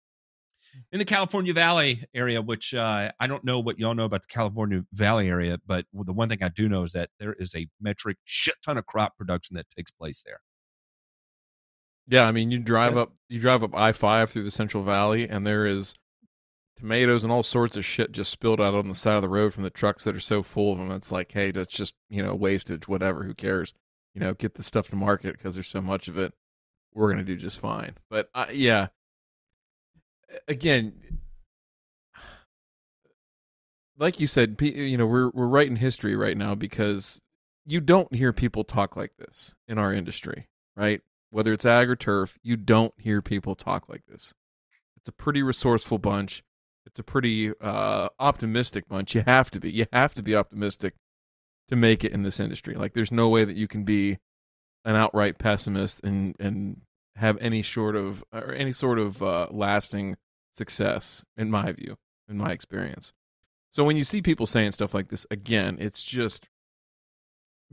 in 0.93 0.99
the 0.99 1.05
California 1.05 1.55
Valley 1.55 2.05
area. 2.15 2.43
Which 2.43 2.75
uh, 2.75 3.13
I 3.21 3.27
don't 3.27 3.45
know 3.45 3.61
what 3.61 3.79
y'all 3.79 3.95
know 3.95 4.05
about 4.05 4.23
the 4.23 4.35
California 4.35 4.85
Valley 4.93 5.29
area, 5.29 5.59
but 5.67 5.87
the 5.93 6.13
one 6.13 6.29
thing 6.29 6.43
I 6.43 6.49
do 6.49 6.69
know 6.69 6.83
is 6.83 6.93
that 6.93 7.11
there 7.19 7.35
is 7.35 7.55
a 7.55 7.69
metric 7.81 8.19
shit 8.25 8.57
ton 8.65 8.77
of 8.77 8.87
crop 8.87 9.17
production 9.17 9.57
that 9.57 9.71
takes 9.71 9.91
place 9.91 10.23
there. 10.27 10.41
Yeah, 12.07 12.25
I 12.25 12.33
mean, 12.33 12.51
you 12.51 12.59
drive 12.59 12.97
up 12.97 13.13
you 13.29 13.41
drive 13.41 13.63
up 13.63 13.75
I 13.75 13.93
five 13.93 14.31
through 14.31 14.45
the 14.45 14.51
Central 14.51 14.83
Valley, 14.83 15.29
and 15.29 15.47
there 15.47 15.67
is 15.67 15.95
tomatoes 16.77 17.23
and 17.23 17.33
all 17.33 17.43
sorts 17.43 17.77
of 17.77 17.85
shit 17.85 18.13
just 18.13 18.31
spilled 18.31 18.61
out 18.61 18.75
on 18.75 18.89
the 18.89 18.95
side 18.95 19.17
of 19.17 19.23
the 19.23 19.29
road 19.29 19.55
from 19.55 19.63
the 19.63 19.71
trucks 19.71 20.05
that 20.05 20.15
are 20.15 20.21
so 20.21 20.43
full 20.43 20.73
of 20.73 20.79
them. 20.79 20.91
It's 20.91 21.13
like, 21.13 21.33
hey, 21.33 21.51
that's 21.51 21.75
just 21.75 21.95
you 22.11 22.23
know 22.23 22.35
wastage, 22.35 22.87
whatever. 22.87 23.25
Who 23.25 23.35
cares? 23.35 23.73
you 24.15 24.21
know, 24.21 24.33
get 24.33 24.55
the 24.55 24.63
stuff 24.63 24.89
to 24.89 24.97
market 24.97 25.37
because 25.37 25.55
there's 25.55 25.69
so 25.69 25.81
much 25.81 26.09
of 26.09 26.17
it. 26.17 26.33
We're 26.95 27.13
going 27.13 27.25
to 27.25 27.25
do 27.25 27.37
just 27.37 27.59
fine. 27.59 27.97
But 28.09 28.31
uh, 28.35 28.47
yeah, 28.53 28.89
again, 30.47 30.95
like 33.99 34.21
you 34.21 34.29
said, 34.29 34.57
you 34.61 34.97
know, 34.97 35.07
we're 35.07 35.31
we're 35.31 35.49
writing 35.49 35.77
history 35.77 36.15
right 36.15 36.37
now 36.37 36.55
because 36.55 37.21
you 37.67 37.81
don't 37.81 38.15
hear 38.15 38.33
people 38.33 38.63
talk 38.63 38.97
like 38.97 39.17
this 39.19 39.57
in 39.67 39.79
our 39.79 39.93
industry, 39.93 40.47
right? 40.77 41.01
Whether 41.35 41.53
it's 41.53 41.67
ag 41.67 41.91
or 41.91 41.97
turf, 41.97 42.39
you 42.45 42.57
don't 42.57 42.95
hear 42.97 43.21
people 43.21 43.57
talk 43.57 43.89
like 43.89 44.07
this. 44.07 44.35
It's 44.97 45.09
a 45.09 45.13
pretty 45.13 45.43
resourceful 45.43 45.99
bunch. 45.99 46.45
It's 46.87 47.01
a 47.01 47.03
pretty 47.03 47.51
uh, 47.61 48.11
optimistic 48.21 48.89
bunch. 48.89 49.17
You 49.17 49.25
have 49.27 49.51
to 49.51 49.59
be. 49.59 49.73
You 49.73 49.87
have 49.93 50.15
to 50.15 50.23
be 50.23 50.37
optimistic 50.37 50.95
to 51.69 51.75
make 51.75 52.05
it 52.05 52.13
in 52.13 52.23
this 52.23 52.39
industry. 52.39 52.77
Like 52.77 52.95
there's 52.95 53.11
no 53.11 53.29
way 53.29 53.45
that 53.45 53.57
you 53.57 53.67
can 53.67 53.83
be 53.83 54.19
an 54.85 54.95
outright 54.95 55.39
pessimist 55.39 56.05
and 56.05 56.37
and 56.39 56.83
have 57.17 57.37
any 57.41 57.65
sort 57.65 57.97
of 57.97 58.23
or 58.33 58.53
any 58.53 58.71
sort 58.71 59.01
of 59.01 59.21
uh, 59.21 59.49
lasting 59.51 60.17
success 60.53 61.25
in 61.37 61.51
my 61.51 61.73
view, 61.73 61.97
in 62.29 62.39
my 62.39 62.53
experience. 62.53 63.13
So 63.73 63.83
when 63.83 63.97
you 63.97 64.05
see 64.05 64.23
people 64.23 64.47
saying 64.47 64.71
stuff 64.71 64.95
like 64.95 65.09
this 65.09 65.27
again, 65.33 65.79
it's 65.81 66.05
just 66.05 66.49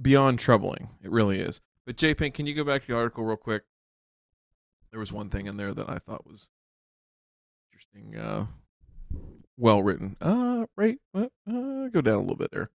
beyond 0.02 0.39
troubling. 0.39 0.89
It 1.04 1.12
really 1.12 1.39
is. 1.39 1.62
But 1.86 1.98
J 1.98 2.13
Pink, 2.13 2.36
can 2.36 2.46
you 2.46 2.54
go 2.54 2.63
back 2.63 2.82
to 2.82 2.88
the 2.88 2.96
article 2.96 3.24
real 3.24 3.38
quick? 3.38 3.63
There 4.91 5.00
was 5.00 5.12
one 5.12 5.30
thing 5.30 5.48
in 5.48 5.58
there 5.58 5.74
that 5.74 5.89
I 5.89 5.98
thought 6.00 6.28
was 6.28 6.50
interesting, 7.72 8.17
uh, 8.17 8.46
well 9.58 9.82
written. 9.82 10.17
Uh, 10.22 10.65
right, 10.76 10.98
uh, 11.15 11.28
go 11.46 12.02
down 12.02 12.15
a 12.15 12.22
little 12.22 12.36
bit 12.36 12.52
there. 12.52 12.70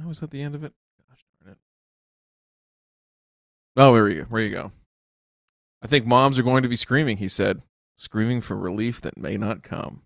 I 0.00 0.06
was 0.06 0.22
at 0.22 0.30
the 0.30 0.42
end 0.42 0.54
of 0.54 0.62
it. 0.62 0.72
Gosh 1.08 1.24
darn 1.42 1.52
it. 1.52 1.58
Oh, 3.76 3.94
there 3.94 4.08
you 4.08 4.22
go. 4.22 4.26
Where 4.28 4.42
you 4.42 4.50
go. 4.50 4.72
I 5.82 5.86
think 5.86 6.06
moms 6.06 6.38
are 6.38 6.44
going 6.44 6.62
to 6.62 6.68
be 6.68 6.76
screaming, 6.76 7.16
he 7.16 7.28
said, 7.28 7.62
screaming 7.96 8.40
for 8.40 8.56
relief 8.56 9.00
that 9.00 9.16
may 9.16 9.36
not 9.36 9.62
come. 9.62 10.02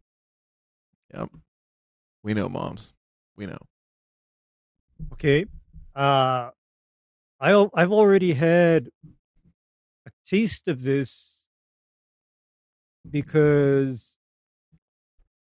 Yep. 1.14 1.30
We 2.22 2.34
know, 2.34 2.48
moms. 2.48 2.92
We 3.36 3.46
know. 3.46 3.58
Okay. 5.14 5.46
Uh, 5.94 6.50
I 7.40 7.68
I've 7.74 7.92
already 7.92 8.32
had 8.34 8.88
a 10.06 10.10
taste 10.26 10.68
of 10.68 10.82
this 10.82 11.48
because 13.08 14.16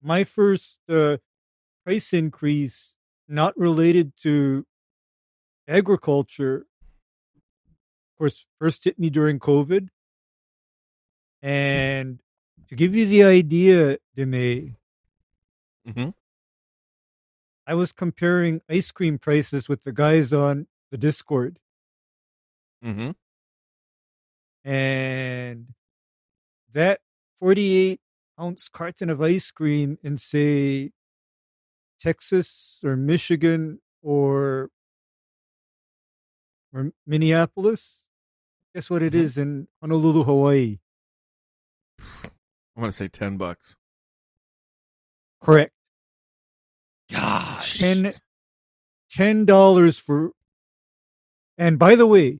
my 0.02 0.24
first 0.24 0.82
uh, 0.90 1.18
price 1.86 2.14
increase 2.14 2.98
not 3.28 3.58
related 3.58 4.14
to 4.22 4.66
agriculture. 5.68 6.68
Of 7.36 8.18
course, 8.18 8.48
first 8.60 8.84
hit 8.84 9.00
me 9.00 9.10
during 9.10 9.40
COVID. 9.40 9.90
And 11.42 12.22
to 12.70 12.76
give 12.76 12.96
you 12.96 13.06
the 13.06 13.24
idea, 13.24 13.98
Deme, 14.16 14.76
mm-hmm. 15.88 16.10
I 17.68 17.74
was 17.74 17.92
comparing 17.92 18.62
ice 18.70 18.92
cream 18.92 19.18
prices 19.18 19.68
with 19.68 19.84
the 19.84 19.92
guys 19.92 20.32
on 20.34 20.68
the 20.92 20.98
Discord. 20.98 21.60
Mm-hmm. 22.84 23.12
And 24.70 25.74
that 26.72 27.02
48 27.38 28.00
ounce 28.40 28.70
carton 28.70 29.10
of 29.10 29.22
ice 29.22 29.52
cream 29.52 29.98
in, 30.04 30.18
say, 30.18 30.92
Texas 32.00 32.82
or 32.84 32.96
Michigan 32.96 33.80
or 34.02 34.70
or 36.74 36.92
Minneapolis. 37.08 38.10
Guess 38.74 38.90
what 38.90 39.02
it 39.02 39.14
Mhm. 39.14 39.20
is 39.20 39.38
in 39.38 39.68
Honolulu, 39.82 40.24
Hawaii? 40.26 40.80
I'm 42.00 42.82
going 42.82 42.90
to 42.90 42.92
say 42.92 43.08
10 43.08 43.38
bucks. 43.38 43.78
Correct. 45.42 45.74
Gosh. 47.12 47.80
Ten 47.80 48.12
ten 49.10 49.46
dollars 49.46 50.00
for. 50.00 50.32
And 51.58 51.80
by 51.80 51.96
the 51.96 52.08
way, 52.08 52.28
I'd 52.28 52.40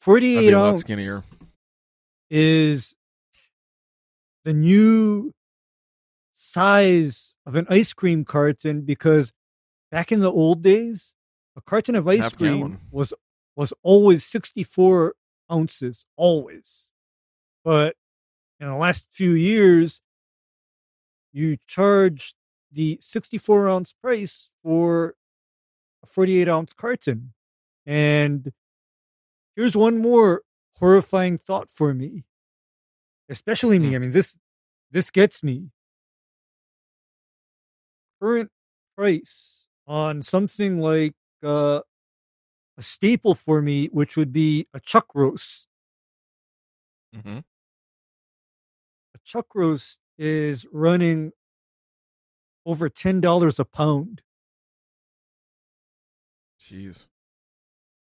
forty 0.00 0.36
be 0.38 0.46
eight 0.48 0.52
a 0.54 0.58
lot 0.58 0.68
ounce 0.70 0.80
skinnier. 0.80 1.22
is 2.30 2.94
the 4.44 4.52
new 4.52 5.32
size 6.32 7.36
of 7.46 7.56
an 7.56 7.66
ice 7.68 7.92
cream 7.92 8.24
carton 8.24 8.82
because 8.82 9.32
back 9.90 10.12
in 10.12 10.20
the 10.20 10.30
old 10.32 10.62
days, 10.62 11.14
a 11.56 11.60
carton 11.60 11.94
of 11.94 12.06
ice 12.08 12.20
Half 12.20 12.38
cream 12.38 12.58
gallon. 12.58 12.78
was 12.90 13.12
was 13.56 13.72
always 13.82 14.24
64 14.24 15.14
ounces, 15.50 16.06
always. 16.16 16.92
But 17.64 17.96
in 18.60 18.66
the 18.68 18.76
last 18.76 19.08
few 19.10 19.32
years, 19.32 20.00
you 21.32 21.56
charge 21.66 22.34
the 22.74 22.98
64 23.00 23.68
ounce 23.68 23.94
price 23.94 24.50
for 24.62 25.16
a 26.02 26.06
48 26.06 26.48
ounce 26.48 26.72
carton. 26.74 27.34
And 27.86 28.52
here's 29.56 29.76
one 29.76 29.98
more 29.98 30.42
horrifying 30.78 31.38
thought 31.38 31.70
for 31.70 31.94
me, 31.94 32.24
especially 33.28 33.78
me. 33.78 33.88
Hmm. 33.90 33.96
I 33.96 33.98
mean, 33.98 34.10
this 34.10 34.36
this 34.90 35.10
gets 35.10 35.42
me. 35.42 35.70
current 38.20 38.50
price 38.96 39.68
on 39.86 40.22
something 40.22 40.78
like 40.80 41.14
uh, 41.44 41.80
a 42.78 42.82
staple 42.82 43.34
for 43.34 43.62
me, 43.62 43.88
which 43.88 44.16
would 44.16 44.32
be 44.32 44.68
a 44.74 44.80
chuck 44.80 45.06
roast. 45.14 45.68
hmm 47.14 47.38
A 49.14 49.18
chuck 49.24 49.54
roast 49.54 50.00
is 50.18 50.66
running 50.72 51.32
over 52.66 52.88
ten 52.88 53.20
dollars 53.20 53.58
a 53.60 53.64
pound, 53.64 54.22
Jeez. 56.60 57.08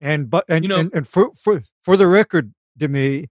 and 0.00 0.28
but 0.30 0.44
and 0.48 0.64
You 0.64 0.68
know- 0.68 0.80
and, 0.80 0.90
and 0.94 1.06
for 1.08 1.32
for 1.34 1.62
for 1.82 1.96
the 1.96 2.06
record, 2.06 2.52
Demi, 2.76 3.28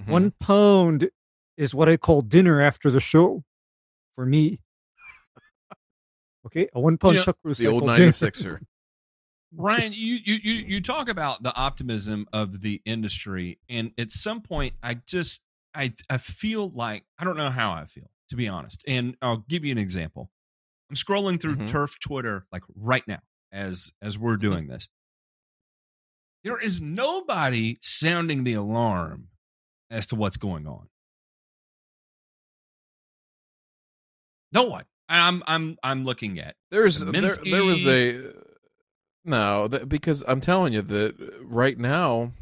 Mhm. 0.00 0.06
one 0.08 0.30
pound 0.32 1.10
is 1.56 1.74
what 1.74 1.88
I 1.88 1.96
call 1.96 2.22
dinner 2.22 2.60
after 2.60 2.90
the 2.90 3.00
show, 3.00 3.44
for 4.12 4.26
me. 4.26 4.60
Okay, 6.46 6.68
a 6.74 6.80
one 6.80 6.98
pound 6.98 7.16
know, 7.16 7.22
chuck 7.22 7.38
roast. 7.42 7.60
the 7.60 7.66
old 7.68 7.82
dinner. 7.82 7.96
96er. 8.10 8.60
Ryan, 9.56 9.92
you, 9.92 10.16
you 10.16 10.34
you 10.34 10.52
you 10.66 10.80
talk 10.80 11.08
about 11.08 11.42
the 11.42 11.54
optimism 11.54 12.26
of 12.32 12.60
the 12.60 12.82
industry, 12.84 13.58
and 13.68 13.92
at 13.98 14.10
some 14.10 14.40
point, 14.42 14.74
I 14.82 14.94
just 14.94 15.42
I 15.74 15.94
I 16.10 16.18
feel 16.18 16.70
like 16.70 17.04
I 17.18 17.24
don't 17.24 17.36
know 17.36 17.50
how 17.50 17.70
I 17.72 17.84
feel 17.86 18.10
to 18.34 18.36
be 18.36 18.48
honest, 18.48 18.82
and 18.88 19.16
I'll 19.22 19.44
give 19.48 19.64
you 19.64 19.70
an 19.70 19.78
example. 19.78 20.28
I'm 20.90 20.96
scrolling 20.96 21.40
through 21.40 21.56
Mhm. 21.56 21.68
Turf 21.68 21.98
Twitter 22.00 22.46
like 22.52 22.62
right 22.74 23.06
now 23.06 23.20
as 23.52 23.92
as 24.02 24.18
we're 24.18 24.32
mm-hmm. 24.32 24.40
doing 24.42 24.66
this. 24.66 24.88
There 26.42 26.58
is 26.58 26.80
nobody 26.80 27.78
sounding 27.80 28.44
the 28.44 28.54
alarm 28.54 29.28
as 29.88 30.08
to 30.08 30.16
what's 30.16 30.36
going 30.36 30.66
on. 30.66 30.88
No 34.52 34.64
one. 34.64 34.84
I'm 35.08 35.42
I'm 35.46 35.76
I'm 35.82 36.04
looking 36.04 36.38
at 36.40 36.56
There's 36.70 37.02
uh, 37.02 37.12
there, 37.12 37.36
there 37.44 37.64
was 37.64 37.86
a 37.86 38.30
uh, 38.30 38.32
no 39.24 39.68
that, 39.68 39.88
because 39.88 40.24
I'm 40.26 40.40
telling 40.40 40.72
you 40.72 40.82
that 40.82 41.20
uh, 41.20 41.44
right 41.44 41.78
now 41.78 42.32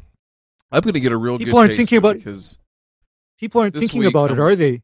I'm 0.71 0.81
going 0.81 0.93
to 0.93 0.99
get 0.99 1.11
a 1.11 1.17
real 1.17 1.37
People 1.37 1.53
good 1.53 1.59
aren't 1.59 1.75
thinking 1.75 1.97
about- 1.99 2.15
because 2.15 2.57
People 3.39 3.61
aren't 3.61 3.75
thinking 3.75 3.99
week, 3.99 4.09
about 4.09 4.31
it, 4.31 4.35
I'm- 4.35 4.41
are 4.41 4.55
they? 4.55 4.81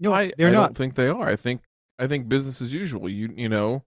No, 0.00 0.12
I, 0.12 0.32
they're 0.36 0.48
I 0.48 0.52
not. 0.52 0.66
don't 0.68 0.76
think 0.76 0.94
they 0.94 1.08
are. 1.08 1.28
I 1.28 1.36
think 1.36 1.60
I 1.98 2.06
think 2.06 2.28
business 2.28 2.60
as 2.62 2.72
usual. 2.72 3.08
You 3.08 3.32
you 3.36 3.48
know 3.48 3.84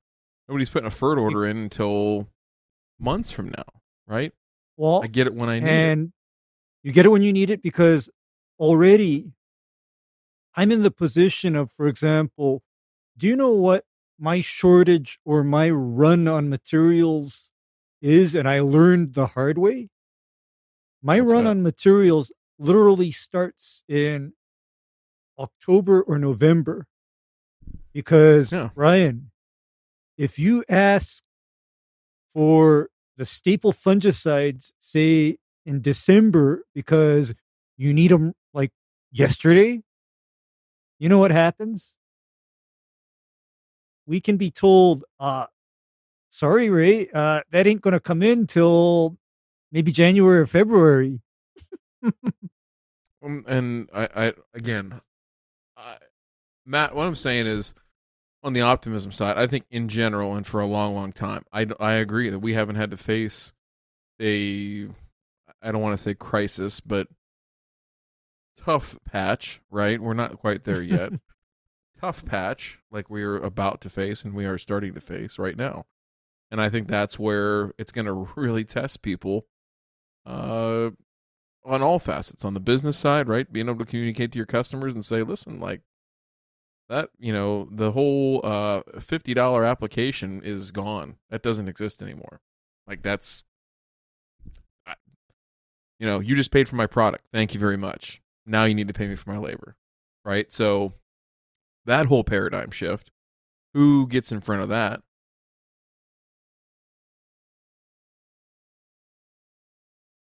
nobody's 0.48 0.70
putting 0.70 0.88
a 0.88 0.92
fur 0.92 1.18
order 1.18 1.46
in 1.46 1.58
until 1.58 2.30
months 3.00 3.32
from 3.32 3.50
now, 3.50 3.66
right? 4.08 4.32
Well, 4.78 5.02
I 5.04 5.08
get 5.08 5.28
it 5.28 5.34
when 5.34 5.50
I 5.50 5.60
need 5.60 5.68
it. 5.68 5.72
and 5.72 6.14
you 6.84 6.92
get 6.92 7.06
it 7.06 7.10
when 7.10 7.22
you 7.24 7.34
need 7.34 7.50
it 7.50 7.62
because 7.64 8.10
already 8.60 9.32
I'm 10.56 10.72
in 10.72 10.84
the 10.84 10.92
position 10.92 11.56
of, 11.56 11.72
for 11.72 11.88
example, 11.88 12.62
do 13.18 13.28
you 13.28 13.36
know 13.36 13.52
what 13.52 13.86
my 14.20 14.40
shortage 14.40 15.20
or 15.26 15.44
my 15.44 15.70
run 15.70 16.28
on 16.28 16.50
materials 16.50 17.52
is? 18.02 18.36
And 18.36 18.48
I 18.48 18.60
learned 18.60 19.14
the 19.16 19.28
hard 19.28 19.58
way. 19.58 19.90
My 21.02 21.20
What's 21.20 21.34
run 21.34 21.44
that? 21.46 21.50
on 21.52 21.64
materials 21.64 22.32
literally 22.60 23.12
starts 23.12 23.84
in 23.88 24.34
October 25.40 26.02
or 26.02 26.18
November 26.20 26.88
because 27.94 28.52
Yeah. 28.52 28.70
Ryan, 28.76 29.32
if 30.18 30.38
you 30.40 30.64
ask 30.70 31.24
for 32.30 32.90
the 33.18 33.26
staple 33.26 33.72
fungicides, 33.72 34.74
say 34.80 35.38
in 35.66 35.82
December, 35.82 36.64
because 36.74 37.34
you 37.78 37.94
need 37.94 38.12
them 38.12 38.34
like 38.54 38.72
yesterday, 39.12 39.82
you 41.00 41.10
know 41.10 41.20
what 41.20 41.32
happens? 41.32 41.98
We 44.06 44.20
can 44.20 44.38
be 44.38 44.52
told, 44.52 45.04
uh, 45.20 45.46
sorry, 46.30 46.70
Ray, 46.70 47.10
uh, 47.12 47.42
that 47.52 47.68
ain't 47.68 47.82
going 47.82 47.94
to 47.94 48.00
come 48.00 48.22
in 48.22 48.48
till 48.48 49.18
maybe 49.72 49.92
January 49.92 50.40
or 50.40 50.46
February. 50.46 51.22
Um, 53.24 53.46
and 53.48 53.90
I, 53.94 54.10
I 54.16 54.34
again, 54.54 55.00
I, 55.84 55.98
Matt, 56.66 56.96
what 56.96 57.06
I'm 57.06 57.16
saying 57.16 57.48
is, 57.48 57.74
on 58.44 58.54
the 58.54 58.62
optimism 58.62 59.12
side, 59.12 59.38
I 59.38 59.48
think 59.48 59.66
in 59.72 59.88
general 59.88 60.36
and 60.36 60.46
for 60.46 60.60
a 60.60 60.68
long, 60.68 60.94
long 60.94 61.14
time, 61.14 61.44
I, 61.52 61.66
I 61.80 61.94
agree 61.94 62.30
that 62.30 62.40
we 62.40 62.54
haven't 62.54 62.76
had 62.76 62.92
to 62.92 62.98
face 62.98 63.54
a, 64.22 64.88
I 65.62 65.72
don't 65.72 65.82
want 65.82 65.96
to 65.96 66.02
say 66.02 66.14
crisis, 66.14 66.80
but 66.82 67.08
tough 68.58 68.98
patch. 69.06 69.62
Right, 69.72 70.00
we're 70.00 70.14
not 70.14 70.38
quite 70.40 70.64
there 70.64 70.82
yet. 70.82 71.14
tough 72.00 72.26
patch 72.26 72.80
like 72.92 73.10
we 73.10 73.24
are 73.24 73.38
about 73.38 73.80
to 73.82 73.90
face 73.90 74.24
and 74.26 74.34
we 74.34 74.46
are 74.46 74.58
starting 74.58 74.94
to 74.94 75.02
face 75.02 75.40
right 75.40 75.56
now, 75.56 75.86
and 76.52 76.62
I 76.62 76.70
think 76.70 76.88
that's 76.88 77.18
where 77.18 77.72
it's 77.78 77.92
going 77.92 78.06
to 78.06 78.30
really 78.36 78.66
test 78.66 79.02
people. 79.02 79.46
Uh, 80.26 80.92
on 81.66 81.82
all 81.82 82.00
facets 82.00 82.44
on 82.44 82.54
the 82.54 82.60
business 82.60 82.98
side 82.98 83.28
right? 83.28 83.52
Being 83.52 83.70
able 83.70 83.80
to 83.80 83.86
communicate 83.86 84.32
to 84.34 84.38
your 84.38 84.46
customers 84.46 84.94
and 84.94 85.04
say 85.04 85.24
listen 85.24 85.60
like 85.60 85.82
that 86.90 87.10
you 87.18 87.32
know 87.34 87.68
the 87.72 87.92
whole 87.92 88.42
uh 88.44 88.82
$50 88.98 89.70
application 89.70 90.42
is 90.44 90.72
gone. 90.72 91.16
That 91.30 91.44
doesn't 91.44 91.70
exist 91.70 92.02
anymore. 92.02 92.42
Like 92.88 93.02
that's 93.02 93.44
I, 94.86 94.96
you 96.00 96.06
know 96.06 96.20
you 96.20 96.36
just 96.36 96.52
paid 96.52 96.68
for 96.68 96.76
my 96.76 96.88
product. 96.88 97.26
Thank 97.32 97.54
you 97.54 97.60
very 97.60 97.78
much. 97.78 98.22
Now 98.46 98.66
you 98.66 98.76
need 98.76 98.88
to 98.90 98.94
pay 98.94 99.08
me 99.08 99.16
for 99.16 99.32
my 99.32 99.38
labor. 99.38 99.76
Right? 100.26 100.52
So 100.52 100.94
that 101.86 102.06
whole 102.06 102.24
paradigm 102.24 102.72
shift 102.72 103.12
who 103.74 104.08
gets 104.08 104.32
in 104.32 104.42
front 104.42 104.62
of 104.62 104.70
that 104.70 105.02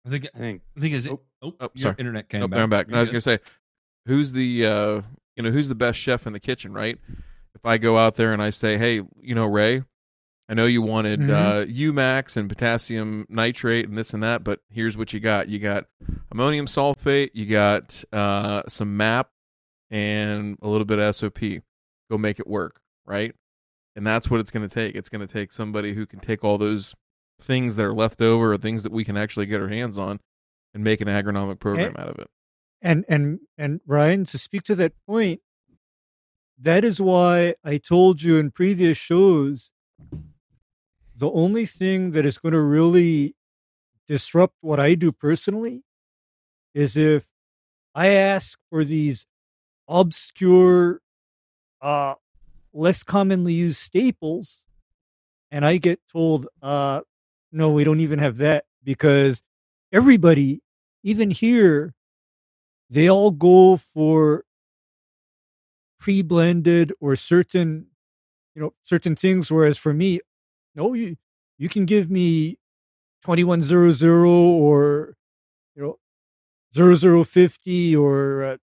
I 0.06 0.10
think 0.10 0.28
I 0.34 0.38
think 0.38 0.62
I 0.78 0.80
think 0.80 0.94
is 0.96 1.06
it. 1.06 1.12
Oh, 1.12 1.22
Oh, 1.44 1.54
oh, 1.60 1.70
your 1.74 1.82
sorry. 1.82 1.96
internet 1.98 2.30
came 2.30 2.42
Nope, 2.42 2.52
back. 2.52 2.60
I'm 2.60 2.70
back. 2.70 2.88
No, 2.88 2.98
I 2.98 3.00
was 3.00 3.10
gonna 3.10 3.22
say, 3.22 3.40
who's 4.06 4.32
the 4.34 4.66
uh, 4.66 5.02
you 5.36 5.44
know 5.44 5.52
who's 5.52 5.68
the 5.70 5.76
best 5.76 6.00
chef 6.00 6.28
in 6.28 6.34
the 6.34 6.40
kitchen, 6.40 6.74
right? 6.74 6.98
If 7.56 7.66
I 7.66 7.78
go 7.78 7.98
out 7.98 8.16
there 8.16 8.32
and 8.34 8.42
I 8.42 8.50
say, 8.52 8.78
hey, 8.78 9.02
you 9.22 9.36
know, 9.36 9.46
Ray, 9.46 9.84
I 10.48 10.54
know 10.54 10.66
you 10.66 10.82
wanted 10.84 11.20
Mhm. 11.20 11.30
uh, 11.32 11.66
UMAXX 11.66 12.38
and 12.38 12.48
potassium 12.50 13.26
nitrate 13.30 13.88
and 13.90 13.98
this 13.98 14.14
and 14.14 14.22
that, 14.24 14.44
but 14.44 14.60
here's 14.70 14.98
what 14.98 15.14
you 15.14 15.20
got: 15.20 15.50
you 15.50 15.58
got 15.60 15.86
ammonium 16.32 16.68
sulfate, 16.68 17.32
you 17.34 17.46
got 17.48 18.04
uh, 18.14 18.62
some 18.68 18.96
MAP, 18.98 19.30
and 19.90 20.58
a 20.62 20.68
little 20.70 20.86
bit 20.86 21.00
of 21.00 21.16
SOP. 21.16 21.40
Go 22.10 22.18
make 22.18 22.40
it 22.40 22.48
work, 22.48 22.82
right? 23.06 23.34
And 23.96 24.06
that's 24.06 24.30
what 24.30 24.40
it's 24.40 24.52
going 24.52 24.68
to 24.68 24.74
take. 24.74 24.96
It's 24.96 25.10
going 25.10 25.26
to 25.26 25.32
take 25.32 25.52
somebody 25.52 25.94
who 25.94 26.06
can 26.06 26.20
take 26.20 26.44
all 26.44 26.58
those 26.58 26.94
things 27.42 27.76
that 27.76 27.86
are 27.86 27.94
left 27.94 28.22
over 28.22 28.54
or 28.54 28.58
things 28.58 28.84
that 28.84 28.92
we 28.92 29.04
can 29.04 29.18
actually 29.18 29.46
get 29.46 29.62
our 29.62 29.68
hands 29.68 29.98
on 29.98 30.20
and 30.74 30.84
make 30.84 31.02
an 31.02 31.08
agronomic 31.08 31.60
program 31.60 31.96
out 31.98 32.08
of 32.08 32.20
it. 32.20 32.28
and 32.82 33.04
and 33.10 33.40
and 33.58 33.82
Ryan 33.86 34.26
to 34.26 34.38
speak 34.38 34.64
to 34.64 34.76
that 34.76 34.94
point 35.06 35.42
that 36.58 36.84
is 36.84 37.02
why 37.02 37.56
I 37.64 37.78
told 37.78 38.22
you 38.22 38.38
in 38.38 38.52
previous 38.52 38.98
shows 38.98 39.72
the 41.16 41.30
only 41.32 41.66
thing 41.66 42.12
that 42.12 42.26
is 42.26 42.38
going 42.38 42.54
to 42.54 42.62
really 42.62 43.36
disrupt 44.08 44.56
what 44.62 44.80
I 44.80 44.96
do 44.96 45.12
personally 45.12 45.84
is 46.74 46.96
if 46.98 47.30
I 47.94 48.08
ask 48.08 48.58
for 48.70 48.84
these 48.84 49.28
obscure 49.88 51.02
uh 51.82 52.16
less 52.74 53.04
commonly 53.04 53.54
used 53.54 53.80
staples 53.80 54.66
and 55.52 55.66
I 55.66 55.78
get 55.78 56.00
told 56.12 56.48
uh 56.62 57.02
no 57.52 57.70
we 57.72 57.84
don't 57.84 58.00
even 58.00 58.20
have 58.20 58.38
that 58.38 58.66
because 58.84 59.42
everybody 59.92 60.62
even 61.04 61.32
here 61.32 61.94
they 62.90 63.10
all 63.10 63.32
go 63.32 63.78
for 63.78 64.46
pre-blended 66.00 66.92
or 67.00 67.16
certain 67.16 67.86
you 68.56 68.62
know 68.62 68.74
certain 68.84 69.16
things 69.16 69.52
whereas 69.52 69.78
for 69.78 69.94
me 69.94 70.20
no 70.76 70.94
you 70.94 71.18
you 71.58 71.70
can 71.70 71.86
give 71.86 72.12
me 72.12 72.58
2100 73.24 74.62
or 74.62 75.16
you 75.76 75.84
know 75.84 76.00
0050 76.74 77.96
or 77.96 78.44
uh, 78.44 78.58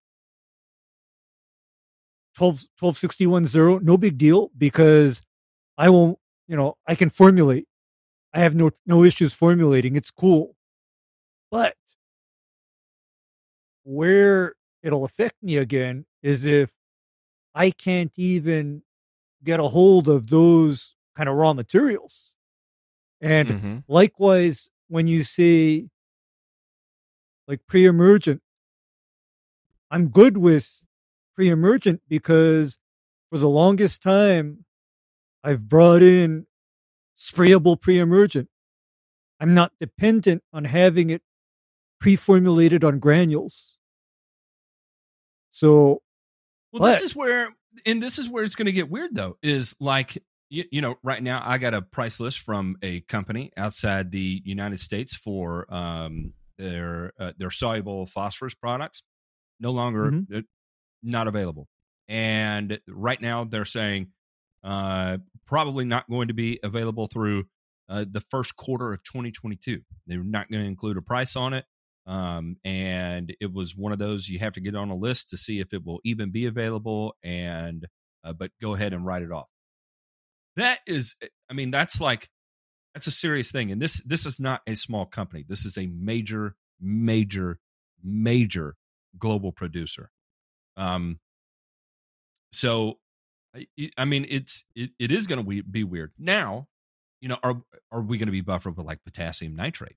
12 2.34 2.64
12610 2.78 3.84
no 3.84 3.96
big 3.96 4.16
deal 4.18 4.50
because 4.56 5.22
i 5.78 5.88
won't 5.88 6.18
you 6.48 6.56
know 6.56 6.76
i 6.86 6.94
can 6.94 7.10
formulate 7.10 7.66
i 8.34 8.38
have 8.40 8.54
no 8.54 8.70
no 8.86 9.04
issues 9.04 9.32
formulating 9.32 9.96
it's 9.96 10.10
cool 10.10 10.54
but 11.50 11.74
where 13.84 14.54
it'll 14.82 15.04
affect 15.04 15.36
me 15.42 15.56
again 15.56 16.04
is 16.22 16.44
if 16.44 16.74
I 17.54 17.70
can't 17.70 18.12
even 18.16 18.82
get 19.44 19.60
a 19.60 19.68
hold 19.68 20.08
of 20.08 20.28
those 20.28 20.96
kind 21.16 21.28
of 21.28 21.36
raw 21.36 21.52
materials. 21.52 22.36
And 23.20 23.48
Mhm. 23.50 23.84
likewise, 23.88 24.70
when 24.88 25.06
you 25.06 25.24
say 25.24 25.88
like 27.46 27.66
pre 27.66 27.86
emergent, 27.86 28.42
I'm 29.90 30.08
good 30.08 30.36
with 30.36 30.86
pre 31.34 31.48
emergent 31.48 32.02
because 32.08 32.78
for 33.30 33.38
the 33.38 33.48
longest 33.48 34.02
time, 34.02 34.64
I've 35.44 35.68
brought 35.68 36.02
in 36.02 36.46
sprayable 37.18 37.80
pre 37.80 37.98
emergent. 37.98 38.48
I'm 39.40 39.52
not 39.54 39.72
dependent 39.80 40.42
on 40.52 40.64
having 40.64 41.10
it 41.10 41.22
pre 42.00 42.16
formulated 42.16 42.84
on 42.84 42.98
granules. 43.00 43.78
So, 45.50 46.02
Well, 46.72 46.80
But- 46.80 46.92
this 46.92 47.02
is 47.02 47.16
where, 47.16 47.48
and 47.86 48.02
this 48.02 48.18
is 48.18 48.28
where 48.28 48.44
it's 48.44 48.54
going 48.54 48.66
to 48.66 48.72
get 48.72 48.90
weird, 48.90 49.14
though. 49.14 49.38
Is 49.42 49.74
like, 49.80 50.22
you, 50.50 50.64
you 50.70 50.80
know, 50.82 50.96
right 51.02 51.22
now 51.22 51.42
I 51.44 51.56
got 51.58 51.72
a 51.72 51.80
price 51.80 52.20
list 52.20 52.40
from 52.40 52.76
a 52.82 53.00
company 53.02 53.52
outside 53.56 54.10
the 54.10 54.42
United 54.44 54.78
States 54.78 55.16
for 55.16 55.72
um, 55.74 56.34
their 56.58 57.12
uh, 57.18 57.32
their 57.38 57.50
soluble 57.50 58.06
phosphorus 58.06 58.54
products. 58.54 59.02
No 59.60 59.70
longer, 59.70 60.10
Mhm. 60.10 60.38
uh, 60.38 60.42
not 61.02 61.26
available. 61.26 61.68
And 62.06 62.78
right 62.86 63.20
now 63.20 63.44
they're 63.44 63.64
saying 63.64 64.12
uh, 64.68 65.16
probably 65.46 65.86
not 65.86 66.08
going 66.10 66.28
to 66.28 66.34
be 66.34 66.60
available 66.62 67.06
through 67.06 67.44
uh, 67.88 68.04
the 68.10 68.20
first 68.30 68.54
quarter 68.54 68.92
of 68.92 69.02
2022. 69.02 69.80
They're 70.06 70.22
not 70.22 70.50
going 70.50 70.62
to 70.62 70.68
include 70.68 70.98
a 70.98 71.02
price 71.02 71.36
on 71.36 71.54
it. 71.54 71.64
Um, 72.06 72.56
and 72.66 73.34
it 73.40 73.50
was 73.50 73.74
one 73.74 73.92
of 73.92 73.98
those 73.98 74.28
you 74.28 74.38
have 74.40 74.52
to 74.54 74.60
get 74.60 74.76
on 74.76 74.90
a 74.90 74.94
list 74.94 75.30
to 75.30 75.38
see 75.38 75.60
if 75.60 75.72
it 75.72 75.86
will 75.86 76.00
even 76.04 76.30
be 76.30 76.44
available. 76.44 77.16
And 77.24 77.86
uh, 78.22 78.34
but 78.34 78.50
go 78.60 78.74
ahead 78.74 78.92
and 78.92 79.06
write 79.06 79.22
it 79.22 79.32
off. 79.32 79.48
That 80.56 80.80
is, 80.86 81.14
I 81.50 81.54
mean, 81.54 81.70
that's 81.70 81.98
like 81.98 82.28
that's 82.94 83.06
a 83.06 83.12
serious 83.12 83.50
thing. 83.50 83.72
And 83.72 83.80
this 83.80 84.02
this 84.04 84.26
is 84.26 84.38
not 84.38 84.60
a 84.66 84.74
small 84.74 85.06
company. 85.06 85.46
This 85.48 85.64
is 85.64 85.78
a 85.78 85.86
major, 85.86 86.56
major, 86.78 87.58
major 88.04 88.76
global 89.18 89.50
producer. 89.50 90.10
Um, 90.76 91.20
so 92.52 92.98
I, 93.54 93.66
I 93.96 94.04
mean, 94.04 94.26
it's 94.28 94.64
it, 94.74 94.90
it 94.98 95.10
is 95.10 95.26
going 95.26 95.44
to 95.44 95.62
be 95.62 95.84
weird. 95.84 96.12
Now, 96.18 96.68
you 97.20 97.28
know, 97.28 97.38
are 97.42 97.62
are 97.90 98.00
we 98.00 98.18
going 98.18 98.26
to 98.26 98.32
be 98.32 98.40
buffered 98.40 98.76
with 98.76 98.86
like 98.86 99.04
potassium 99.04 99.56
nitrate? 99.56 99.96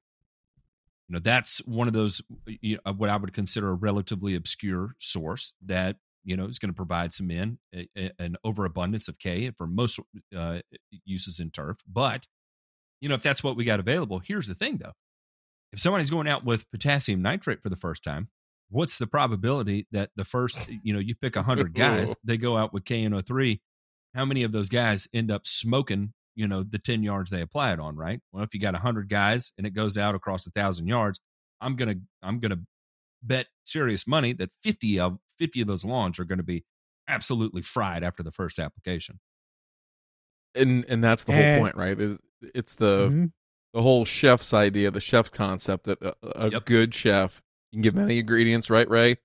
You 1.07 1.13
know, 1.13 1.19
that's 1.19 1.59
one 1.65 1.87
of 1.87 1.93
those 1.93 2.21
you 2.45 2.79
know, 2.85 2.93
what 2.93 3.09
I 3.09 3.17
would 3.17 3.33
consider 3.33 3.69
a 3.69 3.73
relatively 3.73 4.35
obscure 4.35 4.95
source 4.99 5.53
that 5.65 5.97
you 6.23 6.37
know 6.37 6.45
is 6.45 6.59
going 6.59 6.71
to 6.71 6.75
provide 6.75 7.13
some 7.13 7.31
in 7.31 7.59
a, 7.75 7.87
a, 7.97 8.11
an 8.19 8.37
overabundance 8.43 9.07
of 9.07 9.19
K 9.19 9.51
for 9.51 9.67
most 9.67 9.99
uh, 10.35 10.59
uses 11.05 11.39
in 11.39 11.51
turf. 11.51 11.77
But 11.91 12.27
you 13.01 13.09
know, 13.09 13.15
if 13.15 13.21
that's 13.21 13.43
what 13.43 13.55
we 13.55 13.65
got 13.65 13.79
available, 13.79 14.19
here's 14.19 14.47
the 14.47 14.55
thing 14.55 14.77
though: 14.77 14.93
if 15.73 15.79
somebody's 15.79 16.09
going 16.09 16.27
out 16.27 16.45
with 16.45 16.69
potassium 16.71 17.21
nitrate 17.21 17.61
for 17.61 17.69
the 17.69 17.75
first 17.75 18.03
time, 18.03 18.29
what's 18.71 18.97
the 18.97 19.05
probability 19.07 19.85
that 19.91 20.09
the 20.15 20.23
first 20.23 20.57
you 20.83 20.93
know 20.93 20.99
you 20.99 21.13
pick 21.15 21.35
100 21.35 21.73
guys 21.75 22.13
they 22.23 22.37
go 22.37 22.57
out 22.57 22.73
with 22.73 22.83
kno3 22.85 23.59
how 24.15 24.25
many 24.25 24.43
of 24.43 24.51
those 24.51 24.69
guys 24.69 25.07
end 25.13 25.29
up 25.29 25.45
smoking 25.45 26.13
you 26.35 26.47
know 26.47 26.63
the 26.63 26.79
10 26.79 27.03
yards 27.03 27.29
they 27.29 27.41
apply 27.41 27.73
it 27.73 27.79
on 27.79 27.95
right 27.95 28.19
well 28.31 28.43
if 28.43 28.53
you 28.53 28.59
got 28.59 28.73
100 28.73 29.07
guys 29.09 29.51
and 29.57 29.67
it 29.67 29.71
goes 29.71 29.97
out 29.97 30.15
across 30.15 30.47
a 30.47 30.51
thousand 30.51 30.87
yards 30.87 31.19
i'm 31.59 31.75
gonna 31.75 31.95
i'm 32.23 32.39
gonna 32.39 32.59
bet 33.21 33.47
serious 33.65 34.07
money 34.07 34.33
that 34.33 34.49
50 34.63 34.99
of 34.99 35.17
50 35.37 35.61
of 35.61 35.67
those 35.67 35.85
lawns 35.85 36.17
are 36.19 36.23
going 36.25 36.37
to 36.39 36.43
be 36.43 36.63
absolutely 37.07 37.61
fried 37.61 38.03
after 38.03 38.23
the 38.23 38.31
first 38.31 38.57
application 38.57 39.19
and 40.55 40.85
and 40.87 41.03
that's 41.03 41.23
the 41.23 41.33
whole 41.33 41.41
And- 41.41 41.61
point, 41.61 41.75
right? 41.75 41.99
Is 41.99 42.19
it's 42.41 42.75
the 42.75 43.09
Mhm. 43.09 43.31
the 43.73 43.81
whole 43.81 44.03
chef's 44.05 44.53
idea, 44.53 44.91
the 44.91 44.99
chef 44.99 45.31
concept 45.31 45.85
that 45.85 46.01
a, 46.01 46.15
a 46.35 46.51
Yep. 46.51 46.65
good 46.65 46.93
chef 46.93 47.41
you 47.71 47.77
can 47.77 47.81
give 47.81 47.95
many 47.95 48.19
ingredients, 48.19 48.69
right, 48.69 48.89
Ray? 48.89 49.17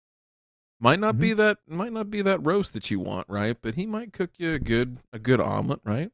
Might 0.78 1.00
not 1.00 1.14
Mm-hmm. 1.14 1.20
be 1.22 1.32
that 1.34 1.58
might 1.66 1.92
not 1.92 2.10
be 2.10 2.22
that 2.22 2.44
roast 2.44 2.72
that 2.74 2.90
you 2.90 3.00
want, 3.00 3.26
right? 3.28 3.56
But 3.60 3.74
he 3.76 3.86
might 3.86 4.12
cook 4.12 4.30
you 4.36 4.52
a 4.52 4.58
good 4.58 4.98
a 5.12 5.18
good 5.18 5.40
omelet, 5.40 5.80
right? 5.84 6.10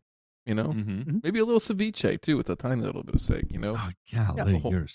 You 0.46 0.54
know, 0.54 0.68
mm-hmm. 0.68 1.18
maybe 1.22 1.38
a 1.40 1.44
little 1.44 1.60
ceviche 1.60 2.20
too, 2.20 2.36
with 2.36 2.48
a 2.50 2.56
tiny 2.56 2.82
little 2.82 3.02
bit 3.02 3.14
of 3.16 3.20
steak. 3.20 3.46
You 3.50 3.58
know, 3.58 3.76
oh 3.76 3.90
golly 4.36 4.54
Yeah. 4.54 4.60
you're, 4.62 4.70
you're 4.70 4.86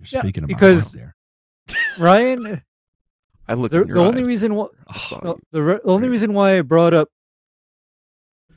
Yeah, 0.00 0.20
speaking 0.20 0.44
of 0.44 0.48
because- 0.48 0.94
my 0.96 1.02
heart 1.02 1.14
Ryan, 1.98 2.62
I 3.48 3.54
looked 3.54 3.72
the, 3.72 3.82
in 3.82 3.88
your 3.88 3.96
the 3.98 4.04
only 4.04 4.20
eyes. 4.20 4.26
reason 4.26 4.54
why 4.54 4.66
I 4.88 4.98
the, 5.22 5.34
the, 5.52 5.60
the 5.62 5.80
only 5.84 6.08
reason 6.08 6.32
why 6.34 6.58
I 6.58 6.60
brought 6.62 6.92
up 6.94 7.08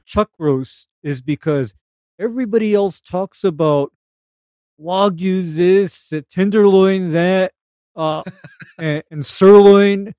chuck 0.05 0.29
roast 0.39 0.87
is 1.03 1.21
because 1.21 1.73
everybody 2.19 2.73
else 2.73 2.99
talks 2.99 3.43
about 3.43 3.91
wagyu 4.81 5.53
this, 5.55 6.11
uh, 6.13 6.21
tenderloin 6.29 7.11
that, 7.11 7.51
uh, 7.97 8.23
and, 8.77 9.03
and 9.11 9.25
sirloin. 9.25 10.13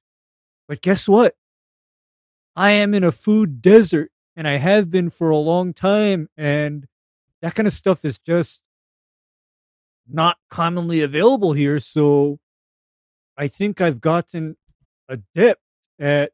But 0.66 0.82
guess 0.82 1.08
what? 1.08 1.34
I 2.54 2.72
am 2.72 2.92
in 2.92 3.04
a 3.04 3.12
food 3.12 3.62
desert, 3.62 4.10
and 4.36 4.46
I 4.46 4.58
have 4.58 4.90
been 4.90 5.08
for 5.08 5.30
a 5.30 5.38
long 5.38 5.72
time, 5.72 6.28
and 6.36 6.86
that 7.40 7.54
kind 7.54 7.66
of 7.66 7.72
stuff 7.72 8.04
is 8.04 8.18
just 8.18 8.62
not 10.08 10.36
commonly 10.50 11.00
available 11.00 11.52
here. 11.52 11.78
So 11.78 12.38
I 13.36 13.46
think 13.46 13.80
I've 13.80 14.00
gotten 14.00 14.56
adept 15.08 15.62
at 15.98 16.32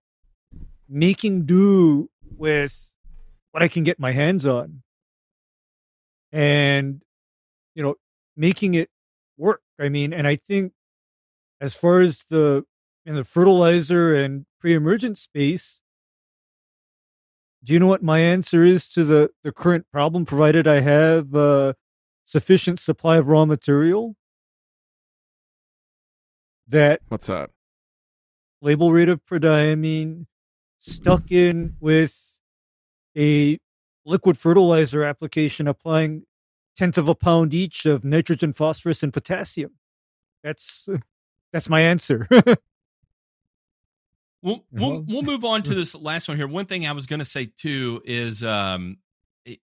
making 0.88 1.44
do 1.44 2.08
with 2.36 2.94
what 3.50 3.62
I 3.62 3.68
can 3.68 3.84
get 3.84 3.98
my 3.98 4.12
hands 4.12 4.46
on. 4.46 4.82
And, 6.32 7.02
you 7.74 7.82
know, 7.82 7.96
making 8.36 8.74
it 8.74 8.90
work. 9.36 9.60
I 9.78 9.88
mean, 9.88 10.12
and 10.12 10.26
I 10.26 10.36
think 10.36 10.72
as 11.64 11.74
far 11.74 12.00
as 12.00 12.24
the 12.24 12.64
in 13.06 13.14
the 13.14 13.24
fertilizer 13.24 14.14
and 14.14 14.44
pre-emergent 14.60 15.16
space, 15.18 15.80
do 17.62 17.72
you 17.72 17.78
know 17.78 17.86
what 17.86 18.02
my 18.02 18.18
answer 18.18 18.64
is 18.64 18.90
to 18.90 19.04
the, 19.04 19.30
the 19.42 19.52
current 19.52 19.86
problem, 19.90 20.26
provided 20.26 20.66
I 20.66 20.80
have 20.80 21.34
uh, 21.34 21.72
sufficient 22.24 22.78
supply 22.78 23.16
of 23.16 23.28
raw 23.28 23.46
material? 23.46 24.16
That 26.66 27.00
What's 27.08 27.26
that? 27.28 27.50
label 28.60 28.92
rate 28.92 29.08
of 29.08 29.24
prodiamine 29.24 30.26
stuck 30.78 31.30
in 31.30 31.76
with 31.80 32.40
a 33.16 33.58
liquid 34.04 34.36
fertilizer 34.36 35.02
application 35.02 35.66
applying 35.66 36.24
tenth 36.76 36.98
of 36.98 37.08
a 37.08 37.14
pound 37.14 37.54
each 37.54 37.86
of 37.86 38.04
nitrogen, 38.04 38.52
phosphorus, 38.52 39.02
and 39.02 39.12
potassium. 39.12 39.72
That's 40.42 40.88
that's 41.54 41.70
my 41.70 41.80
answer. 41.80 42.28
We'll 44.42 44.62
we'll 44.70 45.02
we'll 45.08 45.22
move 45.22 45.42
on 45.44 45.62
to 45.62 45.74
this 45.80 45.94
last 45.94 46.28
one 46.28 46.36
here. 46.36 46.46
One 46.46 46.66
thing 46.66 46.86
I 46.86 46.92
was 46.92 47.06
going 47.06 47.20
to 47.20 47.24
say 47.24 47.46
too 47.46 48.02
is 48.04 48.44
um, 48.44 48.98
it- 49.46 49.60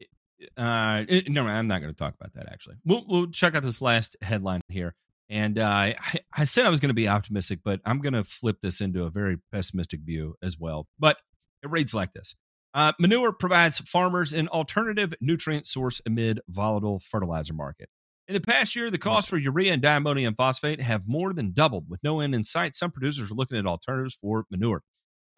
uh, 0.56 1.02
it- 1.08 1.28
no, 1.28 1.44
I'm 1.48 1.66
not 1.66 1.80
going 1.80 1.92
to 1.92 1.98
talk 1.98 2.14
about 2.14 2.32
that 2.34 2.46
actually. 2.52 2.76
We'll 2.84 3.04
we'll 3.08 3.26
check 3.32 3.56
out 3.56 3.64
this 3.64 3.82
last 3.82 4.16
headline 4.22 4.60
here. 4.68 4.94
And 5.28 5.58
uh, 5.58 5.66
I 5.66 5.96
I 6.32 6.44
said 6.44 6.64
I 6.64 6.68
was 6.68 6.78
going 6.78 6.90
to 6.90 6.94
be 6.94 7.08
optimistic, 7.08 7.58
but 7.64 7.80
I'm 7.84 7.98
going 8.00 8.12
to 8.12 8.22
flip 8.22 8.58
this 8.62 8.80
into 8.80 9.02
a 9.02 9.10
very 9.10 9.38
pessimistic 9.50 9.98
view 10.02 10.36
as 10.44 10.60
well. 10.60 10.86
But 10.96 11.16
it 11.64 11.70
reads 11.70 11.92
like 11.92 12.12
this: 12.12 12.36
uh, 12.72 12.92
Manure 13.00 13.32
provides 13.32 13.78
farmers 13.78 14.32
an 14.32 14.46
alternative 14.46 15.12
nutrient 15.20 15.66
source 15.66 16.00
amid 16.06 16.40
volatile 16.48 17.00
fertilizer 17.00 17.52
market. 17.52 17.88
In 18.28 18.34
the 18.34 18.40
past 18.42 18.76
year, 18.76 18.90
the 18.90 18.98
costs 18.98 19.30
for 19.30 19.38
urea 19.38 19.72
and 19.72 19.80
diammonium 19.80 20.34
phosphate 20.34 20.82
have 20.82 21.08
more 21.08 21.32
than 21.32 21.52
doubled. 21.52 21.88
With 21.88 22.04
no 22.04 22.20
end 22.20 22.34
in 22.34 22.44
sight, 22.44 22.76
some 22.76 22.90
producers 22.90 23.30
are 23.30 23.34
looking 23.34 23.56
at 23.56 23.64
alternatives 23.64 24.18
for 24.20 24.44
manure. 24.50 24.82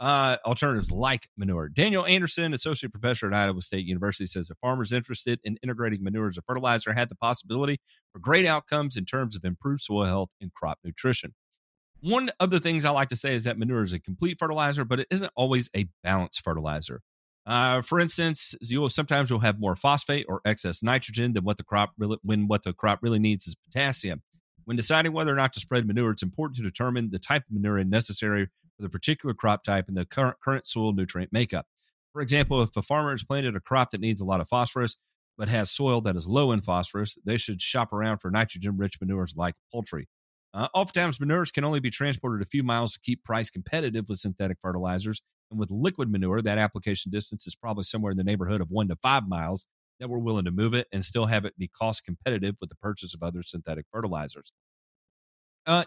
Uh, 0.01 0.38
alternatives 0.45 0.91
like 0.91 1.28
manure. 1.36 1.68
Daniel 1.68 2.05
Anderson, 2.05 2.53
associate 2.53 2.91
professor 2.91 3.28
at 3.28 3.34
Iowa 3.34 3.62
State 3.62 3.86
University, 3.86 4.26
says 4.26 4.49
that 4.49 4.59
farmers 4.61 4.93
interested 4.93 5.38
in 5.45 5.57
integrating 5.62 6.03
manure 6.03 6.28
as 6.28 6.36
a 6.36 6.43
fertilizer 6.43 6.93
had 6.93 7.09
the 7.09 7.14
possibility 7.14 7.78
for 8.12 8.18
great 8.18 8.45
outcomes 8.45 8.97
in 8.97 9.05
terms 9.05 9.36
of 9.36 9.45
improved 9.45 9.82
soil 9.82 10.07
health 10.07 10.30
and 10.41 10.53
crop 10.53 10.78
nutrition. 10.82 11.32
One 12.01 12.32
of 12.41 12.51
the 12.51 12.59
things 12.59 12.84
I 12.84 12.91
like 12.91 13.11
to 13.11 13.16
say 13.16 13.34
is 13.34 13.45
that 13.45 13.59
manure 13.59 13.84
is 13.84 13.93
a 13.93 14.01
complete 14.01 14.38
fertilizer, 14.41 14.84
but 14.84 14.99
it 14.99 15.07
isn't 15.11 15.30
always 15.36 15.70
a 15.76 15.86
balanced 16.03 16.41
fertilizer. 16.43 17.03
Uh, 17.51 17.82
for 17.82 17.98
instance, 17.98 18.55
you'll 18.61 18.88
sometimes 18.88 19.28
you'll 19.28 19.40
have 19.40 19.59
more 19.59 19.74
phosphate 19.74 20.24
or 20.28 20.40
excess 20.44 20.84
nitrogen 20.84 21.32
than 21.32 21.42
what 21.42 21.59
the 21.59 21.64
crop 21.64 21.90
really 21.98 22.16
when 22.22 22.46
what 22.46 22.62
the 22.62 22.72
crop 22.72 23.01
really 23.03 23.18
needs 23.18 23.44
is 23.48 23.57
potassium. 23.57 24.22
When 24.66 24.76
deciding 24.76 25.12
whether 25.12 25.32
or 25.32 25.36
not 25.36 25.53
to 25.55 25.61
spread 25.61 25.84
manure, 25.84 26.12
it's 26.12 26.22
important 26.22 26.59
to 26.59 26.62
determine 26.62 27.11
the 27.11 27.18
type 27.18 27.42
of 27.42 27.53
manure 27.53 27.82
necessary 27.82 28.46
for 28.76 28.82
the 28.82 28.88
particular 28.88 29.34
crop 29.34 29.64
type 29.64 29.88
and 29.88 29.96
the 29.96 30.05
current 30.05 30.36
current 30.44 30.68
soil 30.68 30.92
nutrient 30.92 31.32
makeup. 31.32 31.66
For 32.12 32.22
example, 32.22 32.62
if 32.62 32.76
a 32.76 32.82
farmer 32.82 33.11
has 33.11 33.24
planted 33.24 33.57
a 33.57 33.61
crop 33.61 33.90
that 33.90 34.01
needs 34.01 34.20
a 34.20 34.24
lot 34.24 34.40
of 34.40 34.48
phosphorus 34.48 34.96
but 35.36 35.48
has 35.48 35.72
soil 35.72 36.01
that 36.03 36.14
is 36.14 36.28
low 36.28 36.53
in 36.53 36.61
phosphorus, 36.61 37.18
they 37.24 37.36
should 37.36 37.61
shop 37.61 37.92
around 37.92 38.18
for 38.18 38.30
nitrogen-rich 38.30 39.01
manures 39.01 39.34
like 39.36 39.57
poultry. 39.72 40.07
Uh, 40.55 40.68
oftentimes, 40.72 41.18
manures 41.18 41.51
can 41.51 41.64
only 41.64 41.80
be 41.80 41.90
transported 41.90 42.46
a 42.46 42.48
few 42.48 42.62
miles 42.62 42.92
to 42.92 43.01
keep 43.01 43.24
price 43.24 43.51
competitive 43.51 44.09
with 44.09 44.20
synthetic 44.20 44.59
fertilizers. 44.62 45.20
And 45.51 45.59
with 45.59 45.70
liquid 45.70 46.11
manure, 46.11 46.42
that 46.42 46.59
application 46.59 47.11
distance 47.11 47.46
is 47.46 47.55
probably 47.55 47.84
somewhere 47.84 48.12
in 48.12 48.18
the 48.18 48.24
neighborhood 48.24 48.61
of 48.61 48.70
one 48.70 48.88
to 48.88 48.96
five 48.96 49.28
miles 49.28 49.66
that 49.98 50.09
we're 50.09 50.18
willing 50.18 50.46
to 50.46 50.51
move 50.51 50.74
it 50.74 50.88
and 50.92 51.05
still 51.05 51.26
have 51.26 51.44
it 51.44 51.57
be 51.59 51.68
cost 51.68 52.05
competitive 52.05 52.57
with 52.61 52.70
the 52.70 52.76
purchase 52.76 53.14
of 53.14 53.22
other 53.22 53.42
synthetic 53.42 53.86
fertilizers. 53.92 54.53
Uh, 55.66 55.84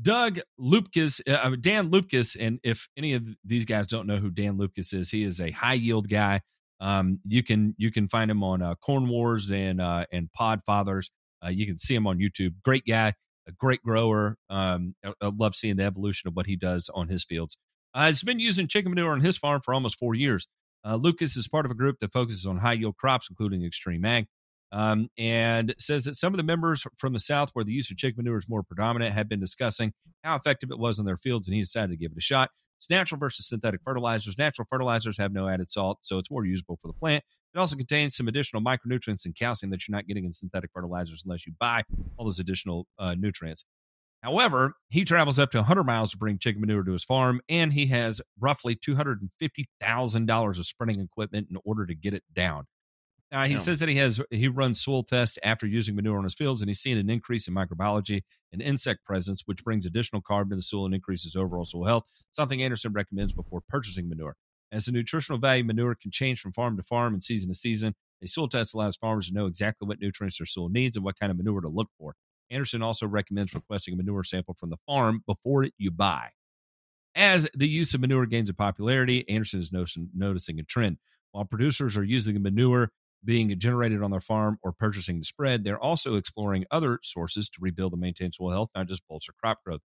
Doug 0.00 0.40
Luepkes, 0.58 1.20
uh, 1.28 1.56
Dan 1.60 1.90
Luepkes, 1.90 2.36
and 2.38 2.58
if 2.62 2.88
any 2.96 3.12
of 3.14 3.24
these 3.44 3.66
guys 3.66 3.86
don't 3.86 4.06
know 4.06 4.16
who 4.16 4.30
Dan 4.30 4.56
Luepkes 4.56 4.94
is, 4.94 5.10
he 5.10 5.24
is 5.24 5.40
a 5.40 5.50
high 5.50 5.74
yield 5.74 6.08
guy. 6.08 6.40
Um, 6.80 7.20
you 7.26 7.42
can 7.42 7.74
you 7.76 7.92
can 7.92 8.08
find 8.08 8.30
him 8.30 8.42
on 8.42 8.62
uh, 8.62 8.74
Corn 8.76 9.08
Wars 9.08 9.50
and 9.50 9.80
uh, 9.80 10.06
and 10.10 10.32
Pod 10.32 10.62
Fathers. 10.64 11.10
Uh, 11.44 11.48
you 11.48 11.66
can 11.66 11.76
see 11.76 11.94
him 11.94 12.06
on 12.06 12.18
YouTube. 12.18 12.54
Great 12.64 12.86
guy, 12.86 13.14
a 13.46 13.52
great 13.52 13.82
grower. 13.82 14.36
Um, 14.48 14.94
I, 15.04 15.12
I 15.20 15.32
love 15.36 15.54
seeing 15.54 15.76
the 15.76 15.84
evolution 15.84 16.28
of 16.28 16.34
what 16.34 16.46
he 16.46 16.56
does 16.56 16.88
on 16.94 17.08
his 17.08 17.24
fields. 17.24 17.58
Uh, 17.94 18.08
he's 18.08 18.22
been 18.22 18.38
using 18.38 18.68
chicken 18.68 18.90
manure 18.90 19.12
on 19.12 19.20
his 19.20 19.36
farm 19.36 19.60
for 19.64 19.74
almost 19.74 19.98
four 19.98 20.14
years. 20.14 20.46
Uh, 20.84 20.96
Luepkes 20.96 21.36
is 21.36 21.48
part 21.48 21.66
of 21.66 21.70
a 21.70 21.74
group 21.74 21.98
that 22.00 22.12
focuses 22.12 22.46
on 22.46 22.58
high 22.58 22.72
yield 22.72 22.96
crops, 22.96 23.28
including 23.28 23.64
extreme 23.64 24.04
ag, 24.04 24.26
um, 24.72 25.08
and 25.18 25.74
says 25.78 26.04
that 26.04 26.16
some 26.16 26.32
of 26.32 26.38
the 26.38 26.42
members 26.42 26.84
from 26.98 27.12
the 27.12 27.20
South, 27.20 27.50
where 27.52 27.64
the 27.64 27.72
use 27.72 27.90
of 27.90 27.96
chicken 27.96 28.22
manure 28.24 28.38
is 28.38 28.48
more 28.48 28.62
predominant, 28.62 29.14
have 29.14 29.28
been 29.28 29.40
discussing 29.40 29.92
how 30.22 30.36
effective 30.36 30.70
it 30.70 30.78
was 30.78 30.98
on 30.98 31.04
their 31.04 31.18
fields, 31.18 31.46
and 31.46 31.54
he 31.54 31.60
decided 31.60 31.90
to 31.90 31.96
give 31.96 32.12
it 32.12 32.18
a 32.18 32.22
shot. 32.22 32.50
It's 32.78 32.88
natural 32.88 33.18
versus 33.18 33.46
synthetic 33.46 33.82
fertilizers. 33.84 34.38
Natural 34.38 34.66
fertilizers 34.70 35.18
have 35.18 35.32
no 35.32 35.48
added 35.48 35.70
salt, 35.70 35.98
so 36.00 36.16
it's 36.16 36.30
more 36.30 36.46
usable 36.46 36.78
for 36.80 36.88
the 36.88 36.94
plant. 36.94 37.22
It 37.54 37.58
also 37.58 37.76
contains 37.76 38.16
some 38.16 38.28
additional 38.28 38.62
micronutrients 38.62 39.26
and 39.26 39.34
calcium 39.36 39.70
that 39.70 39.86
you're 39.86 39.94
not 39.94 40.06
getting 40.06 40.24
in 40.24 40.32
synthetic 40.32 40.70
fertilizers 40.72 41.22
unless 41.26 41.46
you 41.46 41.52
buy 41.58 41.82
all 42.16 42.24
those 42.24 42.38
additional 42.38 42.86
uh, 42.98 43.14
nutrients. 43.18 43.64
However, 44.22 44.74
he 44.90 45.04
travels 45.04 45.38
up 45.38 45.50
to 45.52 45.58
100 45.58 45.84
miles 45.84 46.10
to 46.10 46.18
bring 46.18 46.38
chicken 46.38 46.60
manure 46.60 46.82
to 46.84 46.92
his 46.92 47.04
farm, 47.04 47.40
and 47.48 47.72
he 47.72 47.86
has 47.86 48.20
roughly 48.38 48.76
$250,000 48.76 50.58
of 50.58 50.66
spreading 50.66 51.00
equipment 51.00 51.48
in 51.50 51.56
order 51.64 51.86
to 51.86 51.94
get 51.94 52.14
it 52.14 52.24
down. 52.32 52.66
Now, 53.32 53.44
he 53.44 53.56
says 53.56 53.78
that 53.78 53.88
he 53.88 53.96
has 53.96 54.20
he 54.30 54.48
runs 54.48 54.80
soil 54.82 55.04
tests 55.04 55.38
after 55.44 55.66
using 55.66 55.94
manure 55.94 56.18
on 56.18 56.24
his 56.24 56.34
fields, 56.34 56.60
and 56.60 56.68
he's 56.68 56.80
seen 56.80 56.98
an 56.98 57.08
increase 57.10 57.46
in 57.46 57.54
microbiology 57.54 58.22
and 58.52 58.60
insect 58.60 59.04
presence, 59.04 59.42
which 59.46 59.62
brings 59.64 59.86
additional 59.86 60.20
carbon 60.22 60.50
to 60.50 60.56
the 60.56 60.62
soil 60.62 60.86
and 60.86 60.94
increases 60.94 61.36
overall 61.36 61.64
soil 61.64 61.84
health. 61.84 62.04
Something 62.32 62.62
Anderson 62.62 62.92
recommends 62.92 63.32
before 63.32 63.62
purchasing 63.68 64.08
manure. 64.08 64.36
As 64.72 64.86
the 64.86 64.92
nutritional 64.92 65.38
value 65.38 65.64
manure 65.64 65.94
can 65.94 66.10
change 66.10 66.40
from 66.40 66.52
farm 66.52 66.76
to 66.76 66.82
farm 66.82 67.14
and 67.14 67.22
season 67.22 67.48
to 67.50 67.54
season, 67.54 67.94
a 68.22 68.26
soil 68.26 68.48
test 68.48 68.74
allows 68.74 68.96
farmers 68.96 69.28
to 69.28 69.34
know 69.34 69.46
exactly 69.46 69.86
what 69.86 70.00
nutrients 70.00 70.38
their 70.38 70.46
soil 70.46 70.68
needs 70.68 70.96
and 70.96 71.04
what 71.04 71.18
kind 71.18 71.30
of 71.30 71.38
manure 71.38 71.60
to 71.60 71.68
look 71.68 71.90
for. 71.98 72.14
Anderson 72.50 72.82
also 72.82 73.06
recommends 73.06 73.54
requesting 73.54 73.94
a 73.94 73.96
manure 73.96 74.24
sample 74.24 74.54
from 74.54 74.70
the 74.70 74.76
farm 74.86 75.22
before 75.26 75.68
you 75.78 75.90
buy. 75.90 76.28
As 77.14 77.48
the 77.54 77.68
use 77.68 77.92
of 77.94 78.00
manure 78.00 78.26
gains 78.26 78.48
in 78.48 78.54
popularity, 78.54 79.28
Anderson 79.28 79.60
is 79.60 79.72
noticing, 79.72 80.60
a 80.60 80.62
trend. 80.62 80.98
While 81.32 81.44
producers 81.44 81.96
are 81.96 82.04
using 82.04 82.34
the 82.34 82.40
manure 82.40 82.90
being 83.24 83.56
generated 83.58 84.02
on 84.02 84.10
their 84.10 84.20
farm 84.20 84.58
or 84.62 84.72
purchasing 84.72 85.18
the 85.18 85.24
spread, 85.24 85.64
they're 85.64 85.78
also 85.78 86.14
exploring 86.14 86.64
other 86.70 86.98
sources 87.02 87.48
to 87.50 87.58
rebuild 87.60 87.92
and 87.92 88.00
maintain 88.00 88.32
soil 88.32 88.50
health, 88.50 88.70
not 88.74 88.86
just 88.88 89.06
bolster 89.08 89.32
crop 89.38 89.62
growth. 89.64 89.80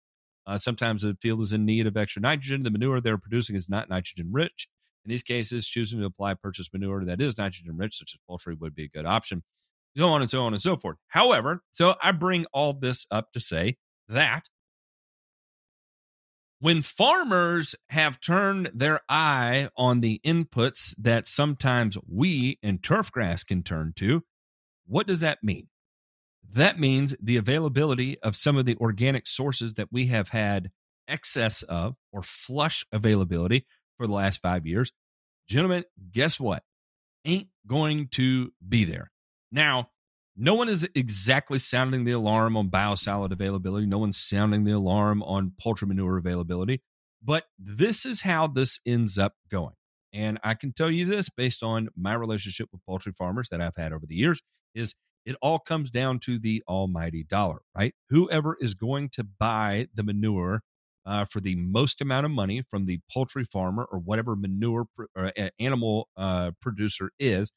Uh, 0.46 0.58
sometimes 0.58 1.02
the 1.04 1.18
field 1.22 1.42
is 1.42 1.54
in 1.54 1.66
need 1.66 1.88
of 1.88 1.96
extra 1.98 2.22
nitrogen. 2.22 2.64
The 2.64 2.70
manure 2.70 3.00
they're 3.00 3.18
producing 3.18 3.56
is 3.56 3.70
not 3.70 3.90
nitrogen 3.90 4.30
rich. 4.32 4.68
In 5.06 5.10
these 5.10 5.24
cases, 5.24 5.68
choosing 5.68 6.00
to 6.00 6.06
apply 6.06 6.34
purchased 6.36 6.74
manure 6.74 7.04
that 7.06 7.22
is 7.22 7.38
nitrogen 7.38 7.78
rich, 7.78 7.98
such 7.98 8.14
as 8.14 8.20
poultry, 8.28 8.54
would 8.56 8.76
be 8.76 8.84
a 8.86 8.90
good 8.90 9.06
option. 9.06 9.44
So 9.96 10.10
on 10.10 10.22
and 10.22 10.30
so 10.30 10.44
on 10.44 10.54
and 10.54 10.62
so 10.62 10.76
forth. 10.76 10.98
However, 11.08 11.62
so 11.72 11.96
I 12.02 12.12
bring 12.12 12.46
all 12.52 12.74
this 12.74 13.06
up 13.12 13.32
to 13.34 13.40
say 13.40 13.78
that 14.10 14.50
when 16.60 16.82
farmers 16.82 17.76
have 17.90 18.22
turned 18.22 18.72
their 18.74 19.02
eye 19.10 19.70
on 19.76 20.00
the 20.00 20.22
inputs 20.26 20.96
that 20.98 21.28
sometimes 21.28 21.98
we 22.08 22.58
in 22.64 22.80
turfgrass 22.80 23.46
can 23.46 23.64
turn 23.64 23.92
to, 23.98 24.24
what 24.88 25.06
does 25.06 25.20
that 25.20 25.44
mean? 25.44 25.68
That 26.54 26.80
means 26.80 27.16
the 27.22 27.38
availability 27.38 28.18
of 28.22 28.36
some 28.36 28.58
of 28.58 28.66
the 28.66 28.78
organic 28.78 29.28
sources 29.28 29.74
that 29.74 29.90
we 29.92 30.08
have 30.08 30.30
had 30.30 30.72
excess 31.08 31.64
of 31.64 31.96
or 32.12 32.24
flush 32.24 32.86
availability 32.92 33.66
for 33.98 34.08
the 34.08 34.14
last 34.14 34.42
five 34.42 34.66
years. 34.66 34.92
Gentlemen, 35.50 35.84
guess 36.12 36.40
what? 36.40 36.64
Ain't 37.26 37.50
going 37.68 38.08
to 38.14 38.54
be 38.68 38.86
there. 38.86 39.12
Now, 39.54 39.90
no 40.36 40.56
one 40.56 40.68
is 40.68 40.86
exactly 40.96 41.60
sounding 41.60 42.06
the 42.06 42.12
alarm 42.12 42.58
on 42.58 42.70
biosolid 42.70 43.32
availability. 43.32 43.86
No 43.86 44.00
one's 44.00 44.18
sounding 44.18 44.64
the 44.64 44.72
alarm 44.72 45.22
on 45.22 45.54
poultry 45.62 45.88
manure 45.88 46.18
availability. 46.18 46.82
But 47.24 47.46
this 47.58 48.06
is 48.06 48.22
how 48.22 48.48
this 48.48 48.80
ends 48.86 49.18
up 49.18 49.34
going. 49.50 49.76
And 50.12 50.40
I 50.44 50.56
can 50.56 50.74
tell 50.74 50.92
you 50.92 51.06
this 51.06 51.30
based 51.30 51.64
on 51.64 51.90
my 51.96 52.14
relationship 52.14 52.70
with 52.72 52.86
poultry 52.86 53.14
farmers 53.18 53.50
that 53.50 53.62
I've 53.62 53.76
had 53.78 53.94
over 53.94 54.06
the 54.08 54.16
years 54.16 54.42
is 54.76 54.96
it 55.26 55.36
all 55.42 55.60
comes 55.60 55.90
down 55.90 56.20
to 56.20 56.38
the 56.40 56.64
almighty 56.68 57.24
dollar, 57.24 57.60
right? 57.76 57.94
Whoever 58.10 58.58
is 58.60 58.74
going 58.74 59.10
to 59.14 59.24
buy 59.24 59.88
the 59.96 60.04
manure 60.04 60.62
uh, 61.06 61.26
for 61.26 61.40
the 61.40 61.56
most 61.56 62.02
amount 62.02 62.26
of 62.26 62.32
money 62.32 62.64
from 62.70 62.86
the 62.86 63.00
poultry 63.12 63.46
farmer 63.46 63.88
or 63.92 64.00
whatever 64.00 64.36
manure 64.36 64.86
pr- 64.96 65.06
or 65.16 65.32
uh, 65.38 65.50
animal 65.60 66.10
uh, 66.18 66.52
producer 66.62 67.12
is, 67.20 67.52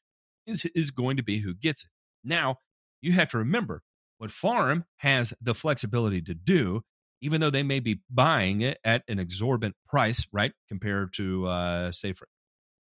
is 0.47 0.65
is 0.73 0.91
going 0.91 1.17
to 1.17 1.23
be 1.23 1.41
who 1.41 1.53
gets 1.53 1.83
it. 1.83 1.89
Now, 2.23 2.57
you 3.01 3.11
have 3.13 3.29
to 3.29 3.37
remember 3.37 3.83
what 4.17 4.31
farm 4.31 4.85
has 4.97 5.33
the 5.41 5.53
flexibility 5.53 6.21
to 6.23 6.33
do, 6.33 6.81
even 7.21 7.41
though 7.41 7.51
they 7.51 7.63
may 7.63 7.79
be 7.79 8.01
buying 8.09 8.61
it 8.61 8.79
at 8.83 9.03
an 9.07 9.19
exorbitant 9.19 9.75
price, 9.87 10.25
right, 10.31 10.53
compared 10.67 11.13
to 11.13 11.45
uh, 11.47 11.91
say 11.91 12.13
for 12.13 12.27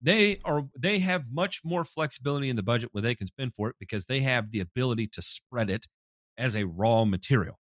they 0.02 0.40
are 0.44 0.64
they 0.76 0.98
have 0.98 1.24
much 1.30 1.60
more 1.64 1.84
flexibility 1.84 2.48
in 2.48 2.56
the 2.56 2.62
budget 2.62 2.88
where 2.92 3.02
they 3.02 3.14
can 3.14 3.28
spend 3.28 3.52
for 3.56 3.68
it 3.68 3.76
because 3.78 4.06
they 4.06 4.20
have 4.20 4.50
the 4.50 4.60
ability 4.60 5.06
to 5.06 5.22
spread 5.22 5.70
it 5.70 5.86
as 6.36 6.56
a 6.56 6.66
raw 6.66 7.04
material. 7.04 7.58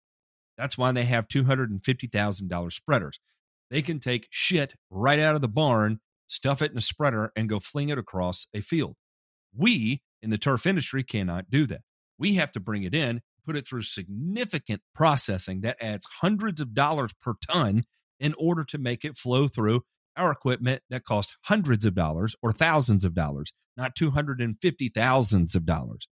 That's 0.58 0.78
why 0.78 0.92
they 0.92 1.06
have 1.06 1.28
two 1.28 1.44
hundred 1.44 1.70
and 1.70 1.84
fifty 1.84 2.08
thousand 2.08 2.50
dollars 2.50 2.76
spreaders. 2.76 3.20
They 3.70 3.82
can 3.82 4.00
take 4.00 4.28
shit 4.32 4.74
right 4.90 5.20
out 5.20 5.36
of 5.36 5.42
the 5.42 5.48
barn, 5.48 6.00
stuff 6.28 6.62
it 6.62 6.72
in 6.72 6.78
a 6.78 6.82
spreader, 6.82 7.32
and 7.36 7.48
go 7.48 7.60
fling 7.60 7.90
it 7.90 7.98
across 7.98 8.48
a 8.54 8.62
field. 8.62 8.96
We 9.56 10.02
in 10.22 10.30
the 10.30 10.38
turf 10.38 10.66
industry 10.66 11.04
cannot 11.04 11.50
do 11.50 11.68
that. 11.68 11.82
We 12.18 12.36
have 12.36 12.52
to 12.52 12.60
bring 12.60 12.84
it 12.84 12.94
in, 12.94 13.22
put 13.46 13.56
it 13.56 13.68
through 13.68 13.82
significant 13.82 14.82
processing 14.94 15.62
that 15.62 15.78
adds 15.82 16.06
hundreds 16.22 16.62
of 16.62 16.74
dollars 16.74 17.12
per 17.22 17.34
ton 17.50 17.84
in 18.20 18.36
order 18.38 18.64
to 18.66 18.78
make 18.78 19.04
it 19.04 19.18
flow 19.18 19.48
through 19.48 19.82
our 20.16 20.32
equipment 20.32 20.84
that 20.90 21.04
cost 21.04 21.38
hundreds 21.44 21.86
of 21.86 21.96
dollars 21.96 22.36
or 22.42 22.52
thousands 22.54 23.04
of 23.04 23.14
dollars, 23.14 23.54
not 23.78 23.96
two 23.96 24.12
hundred 24.12 24.42
and 24.42 24.58
fifty 24.62 24.90
thousands 24.90 25.56
of 25.56 25.66
dollars. 25.66 26.08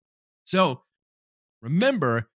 So 0.45 0.83
remember 1.61 2.31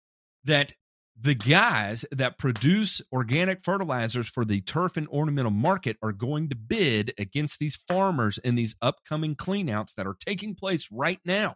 that 0.44 0.74
the 1.22 1.34
guys 1.34 2.04
that 2.10 2.36
produce 2.36 3.00
organic 3.12 3.62
fertilizers 3.64 4.28
for 4.28 4.44
the 4.44 4.60
turf 4.62 4.96
and 4.96 5.06
ornamental 5.08 5.52
market 5.52 5.96
are 6.02 6.10
going 6.10 6.48
to 6.48 6.56
bid 6.56 7.14
against 7.16 7.60
these 7.60 7.78
farmers 7.86 8.38
in 8.38 8.56
these 8.56 8.74
upcoming 8.82 9.36
cleanouts 9.36 9.94
that 9.94 10.06
are 10.06 10.16
taking 10.18 10.52
place 10.52 10.88
right 10.90 11.20
now 11.24 11.54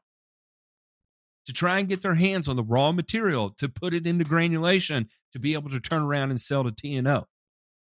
to 1.47 1.53
try 1.53 1.81
and 1.81 1.89
get 1.89 2.01
their 2.01 2.15
hands 2.15 2.49
on 2.49 2.55
the 2.55 2.63
raw 2.63 2.93
material 2.93 3.51
to 3.59 3.69
put 3.69 3.93
it 3.93 4.07
into 4.07 4.25
granulation 4.25 5.09
to 5.33 5.41
be 5.41 5.55
able 5.55 5.71
to 5.71 5.81
turn 5.81 6.03
around 6.03 6.31
and 6.31 6.41
sell 6.41 6.63
to 6.63 6.71
T&O. 6.71 7.25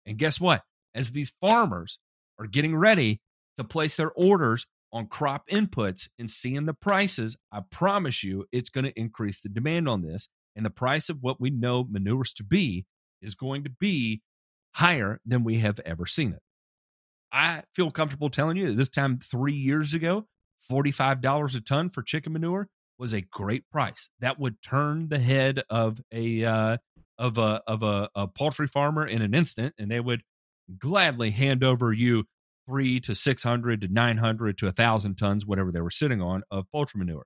And 0.07 0.17
guess 0.17 0.41
what? 0.41 0.63
As 0.95 1.11
these 1.11 1.31
farmers 1.39 1.99
are 2.39 2.47
getting 2.47 2.75
ready 2.75 3.21
to 3.59 3.63
place 3.63 3.95
their 3.95 4.11
orders 4.13 4.65
on 4.91 5.05
crop 5.05 5.47
inputs 5.51 6.07
and 6.17 6.29
seeing 6.29 6.65
the 6.65 6.73
prices, 6.73 7.37
I 7.51 7.61
promise 7.69 8.23
you 8.23 8.45
it's 8.51 8.69
going 8.69 8.85
to 8.85 8.99
increase 8.99 9.41
the 9.41 9.49
demand 9.49 9.87
on 9.87 10.01
this. 10.01 10.27
And 10.57 10.65
the 10.65 10.71
price 10.71 11.07
of 11.07 11.21
what 11.21 11.39
we 11.39 11.51
know 11.51 11.85
manures 11.89 12.33
to 12.33 12.43
be 12.43 12.85
is 13.21 13.35
going 13.35 13.63
to 13.63 13.69
be 13.69 14.21
higher 14.73 15.21
than 15.25 15.43
we 15.43 15.59
have 15.59 15.79
ever 15.85 16.05
seen 16.05 16.33
it. 16.33 16.41
I 17.31 17.63
feel 17.73 17.91
comfortable 17.91 18.29
telling 18.29 18.57
you 18.57 18.69
that 18.69 18.77
this 18.77 18.89
time 18.89 19.19
three 19.19 19.55
years 19.55 19.93
ago, 19.93 20.25
$45 20.69 21.55
a 21.55 21.61
ton 21.61 21.89
for 21.89 22.01
chicken 22.01 22.33
manure 22.33 22.67
was 22.97 23.13
a 23.13 23.21
great 23.21 23.69
price. 23.71 24.09
That 24.19 24.39
would 24.39 24.61
turn 24.61 25.09
the 25.09 25.19
head 25.19 25.63
of 25.69 26.01
a 26.11 26.43
uh, 26.43 26.77
of 27.19 27.37
a 27.37 27.61
of 27.67 27.83
a, 27.83 28.09
a 28.15 28.27
poultry 28.27 28.67
farmer 28.67 29.05
in 29.05 29.21
an 29.21 29.33
instant, 29.33 29.75
and 29.77 29.89
they 29.91 29.99
would 29.99 30.23
gladly 30.79 31.31
hand 31.31 31.63
over 31.63 31.93
you 31.93 32.25
three 32.67 32.99
to 33.01 33.13
six 33.13 33.43
hundred 33.43 33.81
to 33.81 33.87
nine 33.87 34.17
hundred 34.17 34.57
to 34.59 34.67
a 34.67 34.71
thousand 34.71 35.15
tons, 35.15 35.45
whatever 35.45 35.71
they 35.71 35.81
were 35.81 35.91
sitting 35.91 36.21
on, 36.21 36.43
of 36.49 36.65
poultry 36.71 36.99
manure. 36.99 37.25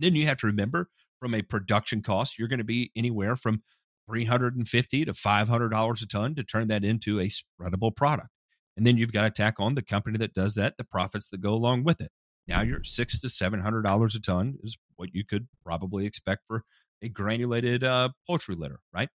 Then 0.00 0.14
you 0.14 0.26
have 0.26 0.38
to 0.38 0.46
remember 0.48 0.88
from 1.20 1.34
a 1.34 1.42
production 1.42 2.02
cost, 2.02 2.38
you're 2.38 2.48
going 2.48 2.58
to 2.58 2.64
be 2.64 2.90
anywhere 2.96 3.36
from 3.36 3.62
three 4.08 4.24
hundred 4.24 4.56
and 4.56 4.68
fifty 4.68 5.04
to 5.04 5.14
five 5.14 5.48
hundred 5.48 5.68
dollars 5.68 6.02
a 6.02 6.06
ton 6.06 6.34
to 6.34 6.42
turn 6.42 6.68
that 6.68 6.84
into 6.84 7.20
a 7.20 7.28
spreadable 7.28 7.94
product. 7.94 8.30
And 8.76 8.86
then 8.86 8.96
you've 8.96 9.12
got 9.12 9.22
to 9.22 9.30
tack 9.30 9.56
on 9.58 9.74
the 9.74 9.82
company 9.82 10.18
that 10.18 10.34
does 10.34 10.54
that, 10.54 10.76
the 10.78 10.84
profits 10.84 11.28
that 11.28 11.40
go 11.40 11.52
along 11.52 11.84
with 11.84 12.00
it. 12.00 12.10
Now 12.48 12.62
you're 12.62 12.82
six 12.82 13.20
to 13.20 13.28
seven 13.28 13.60
hundred 13.60 13.82
dollars 13.82 14.14
a 14.14 14.20
ton 14.20 14.56
is 14.62 14.76
what 14.96 15.10
you 15.12 15.24
could 15.24 15.46
probably 15.64 16.06
expect 16.06 16.42
for 16.48 16.64
a 17.02 17.08
granulated 17.08 17.84
uh, 17.84 18.10
poultry 18.26 18.56
litter, 18.56 18.80
right? 18.92 19.08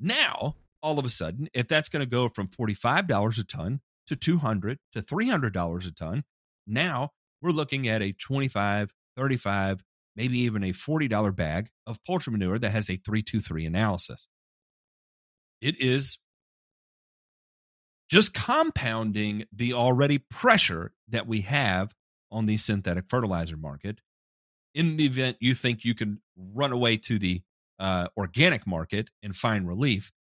Now, 0.00 0.56
all 0.82 0.98
of 0.98 1.04
a 1.04 1.10
sudden, 1.10 1.48
if 1.54 1.68
that's 1.68 1.88
going 1.88 2.00
to 2.00 2.10
go 2.10 2.28
from 2.28 2.48
forty-five 2.48 3.06
dollars 3.06 3.38
a 3.38 3.44
ton 3.44 3.80
to 4.06 4.16
two 4.16 4.38
hundred 4.38 4.78
to 4.92 5.02
three 5.02 5.28
hundred 5.28 5.52
dollars 5.52 5.86
a 5.86 5.92
ton, 5.92 6.24
now 6.66 7.10
we're 7.42 7.50
looking 7.50 7.88
at 7.88 8.00
a 8.00 8.12
25 8.12 8.92
35 9.16 9.84
maybe 10.16 10.40
even 10.40 10.64
a 10.64 10.72
$40 10.72 11.34
bag 11.34 11.70
of 11.86 12.02
poultry 12.04 12.32
manure 12.32 12.58
that 12.58 12.70
has 12.70 12.90
a 12.90 12.96
323 12.96 13.66
analysis. 13.66 14.28
it 15.60 15.80
is 15.80 16.18
just 18.10 18.34
compounding 18.34 19.44
the 19.52 19.72
already 19.72 20.18
pressure 20.18 20.92
that 21.08 21.26
we 21.26 21.40
have 21.42 21.94
on 22.30 22.46
the 22.46 22.56
synthetic 22.56 23.06
fertilizer 23.08 23.56
market. 23.56 24.00
In 24.74 24.96
the 24.96 25.06
event 25.06 25.38
you 25.40 25.54
think 25.54 25.84
you 25.84 25.94
can 25.94 26.20
run 26.36 26.72
away 26.72 26.96
to 26.98 27.18
the 27.18 27.42
uh, 27.78 28.08
organic 28.16 28.66
market 28.66 29.10
and 29.22 29.34
find 29.34 29.66
relief, 29.66 30.12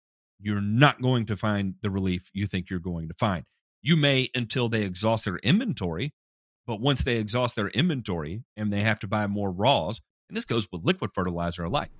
you're 0.40 0.60
not 0.60 1.02
going 1.02 1.26
to 1.26 1.36
find 1.36 1.74
the 1.82 1.90
relief 1.90 2.30
you 2.32 2.46
think 2.46 2.70
you're 2.70 2.78
going 2.78 3.08
to 3.08 3.14
find. 3.18 3.44
You 3.82 3.96
may 3.96 4.28
until 4.34 4.68
they 4.68 4.82
exhaust 4.84 5.24
their 5.24 5.38
inventory, 5.38 6.12
but 6.66 6.80
once 6.80 7.02
they 7.02 7.16
exhaust 7.16 7.56
their 7.56 7.68
inventory 7.68 8.44
and 8.56 8.72
they 8.72 8.82
have 8.82 8.98
to 9.00 9.08
buy 9.08 9.26
more 9.26 9.50
raws, 9.50 10.00
and 10.28 10.36
this 10.36 10.44
goes 10.44 10.68
with 10.72 10.84
liquid 10.84 11.10
fertilizer 11.14 11.64
alike, 11.64 11.90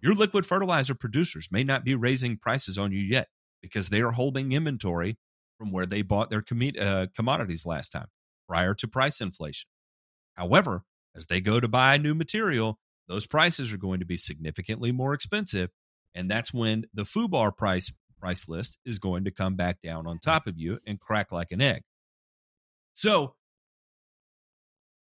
your 0.00 0.14
liquid 0.14 0.46
fertilizer 0.46 0.94
producers 0.94 1.48
may 1.50 1.64
not 1.64 1.84
be 1.84 1.94
raising 1.94 2.36
prices 2.36 2.78
on 2.78 2.92
you 2.92 2.98
yet 3.00 3.28
because 3.62 3.88
they 3.88 4.00
are 4.00 4.10
holding 4.12 4.52
inventory 4.52 5.16
from 5.58 5.70
where 5.70 5.86
they 5.86 6.02
bought 6.02 6.30
their 6.30 6.42
commi- 6.42 6.80
uh, 6.80 7.06
commodities 7.14 7.64
last 7.64 7.90
time 7.90 8.08
prior 8.48 8.74
to 8.74 8.88
price 8.88 9.20
inflation. 9.20 9.68
However, 10.34 10.82
as 11.14 11.26
they 11.26 11.40
go 11.40 11.60
to 11.60 11.68
buy 11.68 11.98
new 11.98 12.14
material, 12.14 12.78
those 13.08 13.26
prices 13.26 13.72
are 13.72 13.78
going 13.78 14.00
to 14.00 14.06
be 14.06 14.16
significantly 14.16 14.90
more 14.92 15.14
expensive. 15.14 15.70
And 16.14 16.30
that's 16.30 16.52
when 16.52 16.84
the 16.92 17.04
FUBAR 17.04 17.56
price 17.56 17.92
price 18.18 18.48
list 18.48 18.78
is 18.84 18.98
going 19.00 19.24
to 19.24 19.32
come 19.32 19.56
back 19.56 19.82
down 19.82 20.06
on 20.06 20.18
top 20.18 20.46
of 20.46 20.56
you 20.56 20.78
and 20.86 21.00
crack 21.00 21.32
like 21.32 21.50
an 21.50 21.60
egg. 21.60 21.82
So 22.94 23.34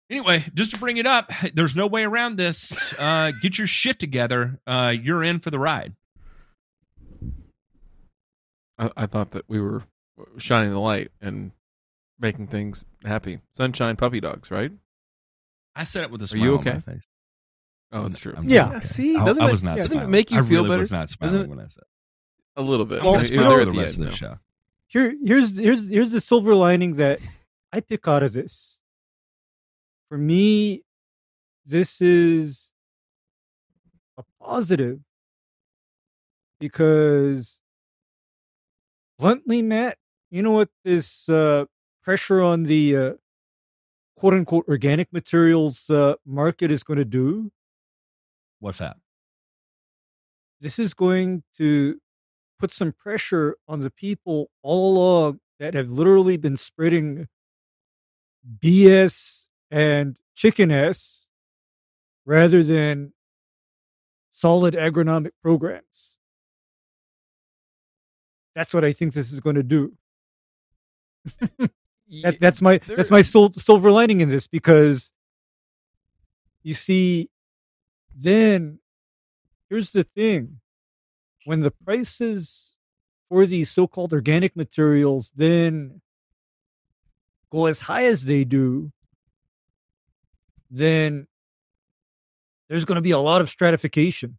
anyway, 0.10 0.46
just 0.54 0.72
to 0.72 0.78
bring 0.78 0.98
it 0.98 1.06
up, 1.06 1.32
there's 1.54 1.76
no 1.76 1.88
way 1.88 2.04
around 2.04 2.38
this. 2.38 2.94
Uh, 3.00 3.32
get 3.42 3.58
your 3.58 3.68
shit 3.68 4.00
together. 4.00 4.60
Uh, 4.68 4.94
you're 5.00 5.24
in 5.24 5.40
for 5.40 5.50
the 5.52 5.60
ride. 5.60 5.94
I, 8.78 8.92
I 8.98 9.06
thought 9.06 9.32
that 9.32 9.46
we 9.48 9.60
were 9.60 9.84
shining 10.38 10.72
the 10.72 10.80
light 10.80 11.12
and 11.22 11.52
making 12.20 12.48
things 12.48 12.86
happy. 13.04 13.40
Sunshine 13.54 13.96
puppy 13.96 14.20
dogs, 14.20 14.52
right? 14.52 14.72
I 15.76 15.84
said 15.84 16.04
it 16.04 16.12
with 16.12 16.22
a 16.22 16.26
Are 16.26 16.28
smile 16.28 16.44
you 16.44 16.58
on 16.58 16.64
my 16.66 16.72
okay? 16.72 16.80
face. 16.92 17.08
Oh, 17.92 18.06
it's 18.06 18.20
true. 18.20 18.34
I'm 18.36 18.44
Yeah. 18.46 18.70
okay. 18.78 18.86
See, 18.86 19.16
I, 19.16 19.26
doesn't 19.26 19.44
I 19.44 19.48
it- 19.48 19.52
was 19.52 19.64
not. 19.64 19.78
doesn't 19.78 19.98
it 19.98 20.08
make 20.10 20.32
you 20.32 20.40
I 20.40 20.42
feel 20.42 20.64
really 20.64 20.70
better? 20.70 20.80
Was 20.80 20.92
not 20.92 21.00
Doesn't 21.08 21.18
smiling 21.30 21.42
it- 21.46 21.50
when 21.50 21.60
I 21.60 21.68
said. 21.68 21.84
A 22.58 22.62
little 22.62 22.86
bit. 22.86 23.00
I'm 23.00 23.06
Well, 23.06 23.26
smile 23.26 23.32
you 23.32 23.44
know- 23.44 23.58
for 23.58 23.66
the 23.66 23.72
At 23.72 23.78
rest 23.78 23.94
of 23.96 24.00
the 24.00 24.06
though. 24.06 24.12
show. 24.12 24.40
Here, 24.88 25.16
here's 25.26 25.58
here's 25.58 25.90
here's 25.90 26.12
the 26.12 26.22
silver 26.22 26.56
lining 26.56 26.96
that 26.96 27.20
I 27.74 27.80
pick 27.82 28.08
out 28.08 28.24
of 28.24 28.34
this. 28.34 28.80
For 30.10 30.18
me, 30.18 30.84
this 31.66 32.02
is 32.02 32.72
a 34.18 34.24
positive 34.42 35.00
because 36.60 37.62
bluntly, 39.18 39.62
Matt, 39.62 39.98
you 40.30 40.42
know 40.44 40.52
what 40.52 40.70
this 40.84 41.28
uh, 41.30 41.66
pressure 42.04 42.42
on 42.42 42.64
the 42.64 42.96
uh, 42.96 43.14
quote 44.16 44.34
unquote 44.34 44.66
organic 44.68 45.12
materials 45.12 45.90
uh, 45.90 46.16
market 46.26 46.72
is 46.72 46.84
going 46.84 47.00
to 47.00 47.06
do? 47.06 47.52
What's 48.60 48.80
that? 48.80 48.98
this 50.62 50.80
is 50.80 50.94
going 50.94 51.44
to 51.58 52.00
put 52.60 52.74
some 52.74 52.92
pressure 52.92 53.56
on 53.68 53.82
the 53.82 53.92
people 53.92 54.50
all 54.64 54.98
along 54.98 55.40
that 55.60 55.74
have 55.74 55.92
literally 55.92 56.38
been 56.38 56.58
spreading 56.58 57.28
BS 58.60 59.50
and 59.76 60.16
chicken 60.34 60.72
S 60.72 61.28
rather 62.26 62.64
than 62.64 63.12
solid 64.32 64.74
agronomic 64.74 65.32
programs. 65.44 66.18
That's 68.56 68.74
what 68.74 68.86
I 68.86 68.94
think 68.94 69.14
this 69.14 69.34
is 69.34 69.42
going 69.42 69.58
to 69.58 69.64
do. 69.64 69.94
That, 72.22 72.40
that's 72.40 72.62
my 72.62 72.78
that's 72.78 73.10
my 73.10 73.24
sil- 73.26 73.58
silver 73.58 73.90
lining 73.92 74.22
in 74.22 74.30
this 74.30 74.46
because 74.46 75.12
you 76.62 76.76
see, 76.76 77.32
then 78.16 78.78
here's 79.72 79.92
the 79.92 80.04
thing: 80.04 80.60
when 81.46 81.62
the 81.62 81.72
prices 81.72 82.78
for 83.28 83.48
these 83.48 83.72
so-called 83.72 84.14
organic 84.14 84.56
materials 84.56 85.32
then 85.36 86.02
go 87.52 87.66
as 87.66 87.82
high 87.82 88.06
as 88.06 88.26
they 88.26 88.44
do, 88.44 88.92
then 90.70 91.28
there's 92.70 92.86
going 92.86 92.96
to 92.96 93.02
be 93.02 93.12
a 93.12 93.20
lot 93.20 93.42
of 93.42 93.50
stratification. 93.50 94.38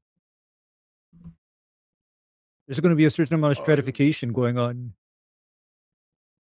There's 2.66 2.80
going 2.80 2.90
to 2.90 2.96
be 2.96 3.04
a 3.04 3.10
certain 3.10 3.34
amount 3.34 3.52
of 3.52 3.58
Oh, 3.60 3.62
stratification 3.62 4.32
going 4.32 4.58
on. 4.58 4.94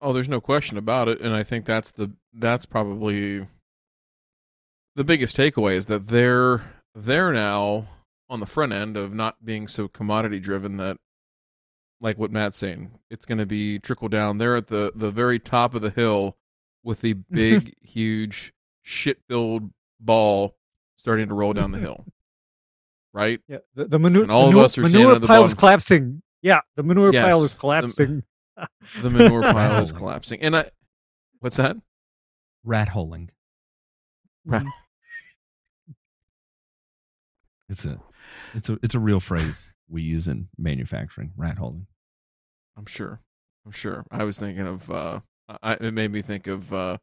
Oh, 0.01 0.13
there's 0.13 0.29
no 0.29 0.41
question 0.41 0.77
about 0.77 1.09
it, 1.09 1.21
and 1.21 1.35
I 1.35 1.43
think 1.43 1.65
that's 1.65 1.91
the 1.91 2.13
that's 2.33 2.67
probably 2.67 3.47
the 4.95 5.05
biggest 5.05 5.37
takeaway 5.37 5.75
is 5.75 5.87
that 5.87 6.09
they're 6.09 6.63
they're 6.95 7.33
now 7.33 7.87
on 8.29 8.41
the 8.41 8.47
front 8.47 8.73
end 8.73 8.97
of 8.97 9.15
not 9.15 9.45
being 9.45 9.67
so 9.69 9.89
commodity 9.89 10.39
driven 10.41 10.77
that 10.77 10.99
like 12.01 12.19
what 12.19 12.31
Matt's 12.31 12.57
saying, 12.59 12.93
it's 13.11 13.27
going 13.27 13.39
to 13.39 13.47
be 13.47 13.79
trickle 13.79 14.09
down. 14.09 14.39
They're 14.39 14.57
at 14.57 14.69
the 14.69 14.93
the 14.95 15.11
very 15.11 15.39
top 15.39 15.75
of 15.75 15.83
the 15.83 15.91
hill 15.91 16.37
with 16.85 17.01
the 17.01 17.13
big, 17.31 17.75
huge, 17.81 18.53
shit 18.89 19.19
filled 19.29 19.71
ball 20.01 20.57
starting 20.97 21.29
to 21.29 21.35
roll 21.35 21.53
down 21.53 21.73
the 21.73 21.79
hill. 21.79 22.05
Right? 23.15 23.41
Yeah, 23.49 23.59
the, 23.75 23.87
the 23.87 23.99
manure, 23.99 24.23
And 24.25 24.31
all 24.31 24.51
of 24.51 24.57
us 24.59 24.77
are 24.77 24.83
standing 24.83 25.01
manure 25.01 25.15
at 25.17 25.23
the 25.23 25.27
pile 25.27 25.43
is 25.43 25.55
collapsing. 25.55 26.23
Yeah, 26.43 26.61
the 26.77 26.83
manure 26.85 27.11
Yes, 27.13 27.25
pile 27.25 27.43
is 27.43 27.55
collapsing. 27.55 28.23
The 29.01 29.11
manure 29.11 29.43
pile 29.53 29.81
is 29.81 29.93
collapsing. 29.93 30.41
And 30.43 30.55
I 30.55 30.71
what's 31.41 31.57
that? 31.57 31.77
Rat 32.65 32.91
holing. 32.91 33.31
Right. 34.45 34.67
It's 37.71 37.85
a, 37.87 37.99
it's 38.55 38.69
a, 38.69 38.79
it's 38.83 38.95
a 38.95 39.01
real 39.01 39.21
phrase 39.21 39.73
we 39.89 40.03
use 40.03 40.29
in 40.29 40.49
manufacturing. 40.59 41.33
Rat 41.37 41.57
holing. 41.59 41.87
I'm 42.77 42.87
sure. 42.87 43.21
I'm 43.65 43.73
sure. 43.73 44.05
I 44.11 44.25
was 44.25 44.39
thinking 44.39 44.67
of. 44.67 44.91
Uh, 44.91 45.21
I, 45.63 45.73
it 45.73 45.95
made 45.95 46.13
me 46.13 46.21
think 46.23 46.47
of 46.47 46.73
uh, 46.73 46.99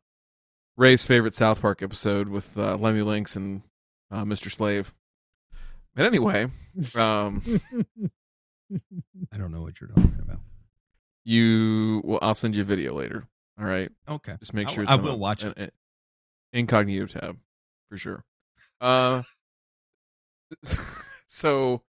Ray's 0.77 1.05
favorite 1.05 1.33
South 1.33 1.61
Park 1.61 1.81
episode 1.81 2.27
with 2.29 2.57
uh, 2.57 2.77
Lemmiwinks 2.77 3.35
and 3.35 3.61
uh, 4.11 4.23
Mr. 4.23 4.51
Slave. 4.51 4.93
But 5.95 6.05
anyway, 6.05 6.47
um, 6.95 7.41
I 9.31 9.37
don't 9.37 9.51
know 9.51 9.61
what 9.61 9.79
you're 9.79 9.89
talking 9.89 10.19
about. 10.21 10.39
you. 11.23 12.01
Well, 12.03 12.19
I'll 12.21 12.35
send 12.35 12.55
you 12.55 12.61
a 12.61 12.65
video 12.65 12.93
later. 12.93 13.25
All 13.59 13.65
right. 13.65 13.89
Okay. 14.09 14.35
Just 14.39 14.53
make 14.53 14.67
I- 14.67 14.71
sure 14.73 14.83
it's 14.83 14.91
I 14.91 14.95
will 14.95 15.17
watch 15.17 15.43
it. 15.45 15.53
an- 15.57 15.63
an 15.63 15.71
incognito 16.51 17.05
tab 17.05 17.37
for 17.89 17.97
sure. 17.97 18.25
Uh, 18.81 19.23
so 21.27 21.81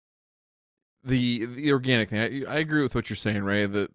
the 1.03 1.47
the 1.47 1.73
organic 1.73 2.11
thing, 2.11 2.21
I, 2.47 2.53
I 2.53 2.59
agree 2.59 2.83
with 2.83 2.95
what 2.95 3.09
you're 3.09 3.17
saying, 3.17 3.43
Ray. 3.45 3.65
That 3.65 3.91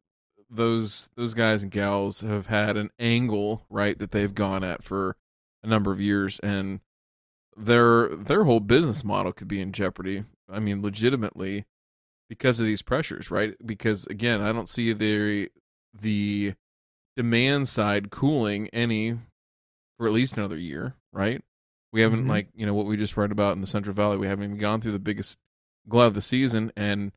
those 0.49 1.09
those 1.15 1.33
guys 1.33 1.63
and 1.63 1.71
gals 1.71 2.21
have 2.21 2.47
had 2.47 2.75
an 2.77 2.89
angle 2.99 3.65
right 3.69 3.97
that 3.99 4.11
they've 4.11 4.33
gone 4.33 4.63
at 4.63 4.83
for 4.83 5.15
a 5.63 5.67
number 5.67 5.91
of 5.91 6.01
years, 6.01 6.39
and 6.39 6.79
their 7.55 8.15
their 8.15 8.45
whole 8.45 8.59
business 8.59 9.03
model 9.03 9.31
could 9.33 9.47
be 9.47 9.61
in 9.61 9.71
jeopardy. 9.71 10.23
I 10.51 10.59
mean, 10.59 10.81
legitimately 10.81 11.65
because 12.29 12.59
of 12.59 12.65
these 12.65 12.81
pressures, 12.81 13.29
right? 13.31 13.55
Because 13.65 14.05
again, 14.07 14.41
I 14.41 14.51
don't 14.51 14.69
see 14.69 14.93
the 14.93 15.49
the 15.93 16.53
demand 17.17 17.67
side 17.67 18.09
cooling 18.11 18.69
any 18.69 19.17
for 19.97 20.07
at 20.07 20.13
least 20.13 20.37
another 20.37 20.57
year, 20.57 20.95
right? 21.11 21.43
We 21.91 22.01
haven't 22.01 22.25
Mhm. 22.25 22.29
like 22.29 22.49
you 22.55 22.65
know 22.65 22.73
what 22.73 22.85
we 22.85 22.97
just 22.97 23.17
read 23.17 23.31
about 23.31 23.55
in 23.55 23.61
the 23.61 23.67
Central 23.67 23.95
Valley. 23.95 24.17
We 24.17 24.27
haven't 24.27 24.45
even 24.45 24.57
gone 24.57 24.79
through 24.81 24.91
the 24.93 24.99
biggest 24.99 25.39
glut 25.87 26.07
of 26.07 26.13
the 26.13 26.21
season, 26.21 26.71
and 26.75 27.11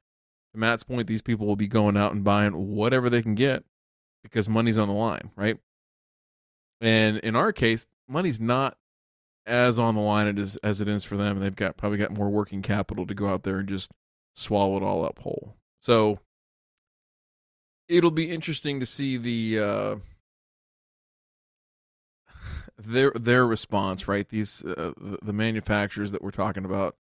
to 0.52 0.58
Matt's 0.58 0.82
point, 0.82 1.06
these 1.06 1.22
people 1.22 1.46
will 1.46 1.56
be 1.56 1.68
going 1.68 1.96
out 1.96 2.12
and 2.12 2.24
buying 2.24 2.74
whatever 2.74 3.08
they 3.10 3.22
can 3.22 3.34
get 3.34 3.64
because 4.22 4.48
money's 4.48 4.78
on 4.78 4.88
the 4.88 4.94
line, 4.94 5.30
right? 5.36 5.58
And 6.80 7.18
in 7.18 7.36
our 7.36 7.52
case, 7.52 7.86
money's 8.08 8.40
not 8.40 8.76
as 9.46 9.78
on 9.78 9.94
the 9.94 10.00
line 10.00 10.38
as 10.38 10.56
as 10.58 10.80
it 10.80 10.88
is 10.88 11.04
for 11.04 11.16
them. 11.16 11.40
They've 11.40 11.54
got 11.54 11.76
probably 11.76 11.98
got 11.98 12.10
more 12.10 12.30
working 12.30 12.62
capital 12.62 13.06
to 13.06 13.14
go 13.14 13.28
out 13.28 13.42
there 13.42 13.58
and 13.58 13.68
just 13.68 13.90
swallow 14.34 14.76
it 14.76 14.82
all 14.82 15.04
up 15.04 15.18
whole. 15.20 15.56
So 15.80 16.20
it'll 17.88 18.10
be 18.10 18.30
interesting 18.30 18.80
to 18.80 18.86
see 18.86 19.16
the 19.16 19.58
uh 19.58 19.96
their 22.78 23.10
their 23.12 23.46
response, 23.46 24.08
right? 24.08 24.28
These 24.28 24.64
uh, 24.64 24.92
the 25.22 25.32
manufacturers 25.32 26.12
that 26.12 26.22
we're 26.22 26.30
talking 26.30 26.64
about 26.64 26.96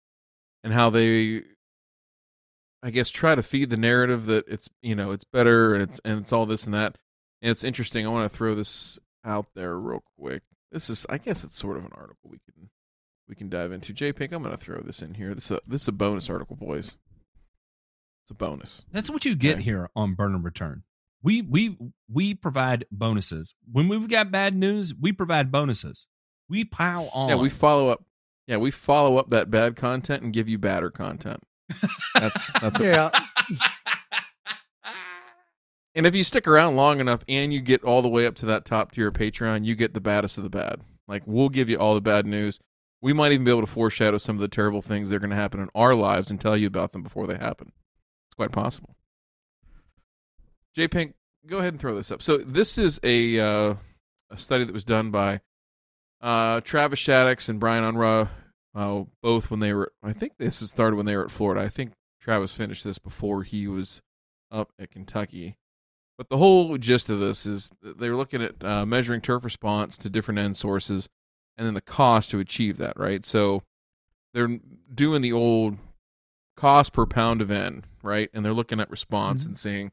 and 0.63 0.73
how 0.73 0.91
they 0.91 1.43
I 2.83 2.91
guess 2.91 3.11
try 3.11 3.35
to 3.35 3.43
feed 3.43 3.71
the 3.71 3.77
narrative 3.77 4.27
that 4.27 4.47
it's, 4.49 4.69
you 4.83 4.95
know, 4.95 5.11
it's 5.11 5.25
better 5.25 5.75
and 5.75 5.83
it's 5.83 5.99
and 6.05 6.21
it's 6.21 6.33
all 6.33 6.47
this 6.47 6.65
and 6.65 6.75
that. 6.75 6.97
And 7.43 7.51
it's 7.51 7.65
interesting. 7.65 8.07
I 8.07 8.11
want 8.11 8.31
to 8.31 8.37
throw 8.37 8.55
this 8.55 8.99
out 9.25 9.47
there 9.55 9.77
real 9.79 10.03
quick. 10.19 10.43
This 10.71 10.89
is 10.91 11.07
I 11.09 11.19
guess 11.19 11.45
it's 11.45 11.57
sort 11.57 11.77
of 11.77 11.85
an 11.85 11.93
article 11.95 12.31
we 12.31 12.39
can 12.39 12.71
we 13.29 13.35
can 13.35 13.49
dive 13.49 13.73
into. 13.73 13.93
J 13.93 14.13
Pink, 14.13 14.33
I'm 14.33 14.43
going 14.43 14.57
to 14.57 14.63
throw 14.63 14.81
this 14.81 15.03
in 15.03 15.15
here. 15.15 15.35
This 15.35 15.47
is 15.47 15.51
a, 15.53 15.61
this 15.67 15.83
is 15.83 15.89
a 15.89 15.93
bonus 15.93 16.31
article, 16.31 16.57
boys. 16.57 16.97
It's 18.25 18.31
a 18.31 18.35
bonus. 18.35 18.85
That's 18.93 19.11
what 19.11 19.25
you 19.25 19.35
get 19.35 19.55
Okay. 19.55 19.63
here 19.63 19.91
on 19.97 20.15
Burn 20.15 20.35
and 20.35 20.45
Return. 20.45 20.83
We 21.23 21.43
we 21.43 21.77
we 22.13 22.35
provide 22.35 22.85
bonuses. 22.93 23.55
When 23.71 23.89
we've 23.89 24.09
got 24.09 24.31
bad 24.31 24.55
news, 24.55 24.95
we 24.95 25.13
provide 25.13 25.51
bonuses. 25.51 26.07
We 26.49 26.65
pile 26.65 27.11
on. 27.13 27.29
Yeah, 27.31 27.35
we 27.37 27.49
follow 27.49 27.89
up. 27.89 28.05
Yeah, 28.47 28.59
we 28.59 28.71
follow 28.71 29.17
up 29.17 29.29
that 29.31 29.51
bad 29.51 29.75
content 29.77 30.23
and 30.23 30.33
give 30.33 30.49
you 30.49 30.59
badder 30.59 30.91
content. 30.91 31.43
That's 32.15 32.53
that's 32.61 32.79
what, 32.79 32.83
Yeah. 32.83 33.11
And 35.95 36.07
if 36.07 36.15
you 36.15 36.23
stick 36.23 36.47
around 36.47 36.77
long 36.77 37.01
enough 37.01 37.25
and 37.29 37.53
you 37.53 37.61
get 37.61 37.83
all 37.83 38.03
the 38.03 38.09
way 38.09 38.25
up 38.25 38.37
to 38.37 38.47
that 38.47 38.65
top 38.65 38.93
tier 38.93 39.09
of 39.09 39.15
Patreon, 39.15 39.65
you 39.65 39.75
get 39.75 39.95
the 39.95 40.01
baddest 40.01 40.39
of 40.39 40.45
the 40.45 40.51
bad. 40.51 40.83
Like 41.09 41.25
we'll 41.27 41.49
give 41.49 41.69
you 41.69 41.77
all 41.77 41.95
the 41.95 42.01
bad 42.01 42.25
news. 42.25 42.61
We 43.01 43.13
might 43.13 43.33
even 43.33 43.45
be 43.45 43.51
able 43.51 43.63
to 43.63 43.67
foreshadow 43.67 44.19
some 44.19 44.37
of 44.37 44.41
the 44.41 44.49
terrible 44.49 44.83
things 44.83 45.11
that 45.11 45.17
are 45.17 45.21
going 45.21 45.31
to 45.31 45.37
happen 45.37 45.61
in 45.61 45.69
our 45.75 45.95
lives 45.95 46.31
and 46.31 46.41
tell 46.41 46.57
you 46.57 46.67
about 46.67 46.93
them 46.93 47.03
before 47.03 47.27
they 47.27 47.37
happen. 47.37 47.73
It's 48.29 48.35
quite 48.37 48.53
possible. 48.53 48.95
J 50.75 50.87
Pink, 50.87 51.15
go 51.47 51.59
ahead 51.59 51.73
and 51.73 51.81
throw 51.81 51.95
this 51.97 52.11
up. 52.13 52.23
So 52.23 52.39
this 52.39 52.79
is 52.79 53.01
a 53.03 53.41
uh, 53.41 53.75
a 54.31 54.37
study 54.37 54.65
that 54.65 54.73
was 54.73 54.85
done 54.85 55.11
by 55.11 55.41
uh, 56.21 56.61
Travis 56.61 57.01
Shaddox 57.01 57.49
and 57.49 57.59
Bryan 57.59 57.83
Unruh, 57.83 58.29
uh, 58.75 59.05
both 59.23 59.51
when 59.51 59.61
they 59.61 59.73
were. 59.73 59.93
I 60.03 60.13
think 60.13 60.35
this 60.39 60.57
started 60.57 60.97
when 60.97 61.07
they 61.07 61.17
were 61.17 61.25
at 61.25 61.31
Florida. 61.31 61.63
I 61.63 61.69
think 61.69 61.93
Travis 62.21 62.53
finished 62.53 62.85
this 62.85 62.99
before 62.99 63.43
he 63.43 63.67
was 63.67 64.03
up 64.51 64.73
at 64.79 64.91
Kentucky. 64.91 65.57
But 66.17 66.29
the 66.31 66.39
whole 66.39 66.77
gist 66.79 67.11
of 67.11 67.21
this 67.21 67.47
is 67.47 67.71
they 67.83 68.11
were 68.11 68.17
looking 68.17 68.43
at 68.43 68.63
uh, 68.65 68.85
measuring 68.85 69.21
turf 69.21 69.45
response 69.45 69.97
to 69.99 70.11
different 70.11 70.41
N 70.41 70.53
sources 70.55 71.09
and 71.57 71.67
then 71.67 71.75
the 71.75 71.81
cost 71.81 72.31
to 72.31 72.41
achieve 72.41 72.77
that, 72.79 72.99
right? 72.99 73.25
So 73.25 73.63
they're 74.35 74.59
doing 74.93 75.23
the 75.23 75.33
old 75.33 75.79
cost 76.57 76.93
per 76.93 77.07
pound 77.07 77.41
of 77.41 77.51
N, 77.53 77.85
right? 78.03 78.31
And 78.35 78.45
they're 78.45 78.53
looking 78.53 78.81
at 78.81 78.91
response 78.91 79.45
Mhm. 79.45 79.47
and 79.47 79.57
saying, 79.59 79.93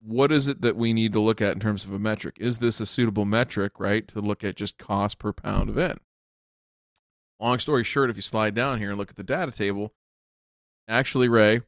what 0.00 0.32
is 0.32 0.48
it 0.48 0.60
that 0.62 0.76
we 0.76 0.92
need 0.92 1.12
to 1.12 1.20
look 1.20 1.40
at 1.42 1.52
in 1.54 1.60
terms 1.60 1.84
of 1.84 1.92
a 1.92 1.98
metric? 1.98 2.36
Is 2.40 2.58
this 2.58 2.80
a 2.80 2.86
suitable 2.86 3.24
metric, 3.26 3.78
right, 3.78 4.06
to 4.08 4.20
look 4.20 4.42
at 4.44 4.56
just 4.56 4.78
cost 4.78 5.18
per 5.18 5.32
pound 5.32 5.68
of 5.68 5.76
N? 5.78 5.98
Long 7.40 7.58
story 7.58 7.84
short, 7.84 8.10
if 8.10 8.16
you 8.16 8.22
slide 8.22 8.54
down 8.54 8.78
here 8.78 8.90
and 8.90 8.98
look 8.98 9.10
at 9.10 9.16
the 9.16 9.24
data 9.24 9.52
table, 9.52 9.92
actually, 10.88 11.28
Ray, 11.28 11.62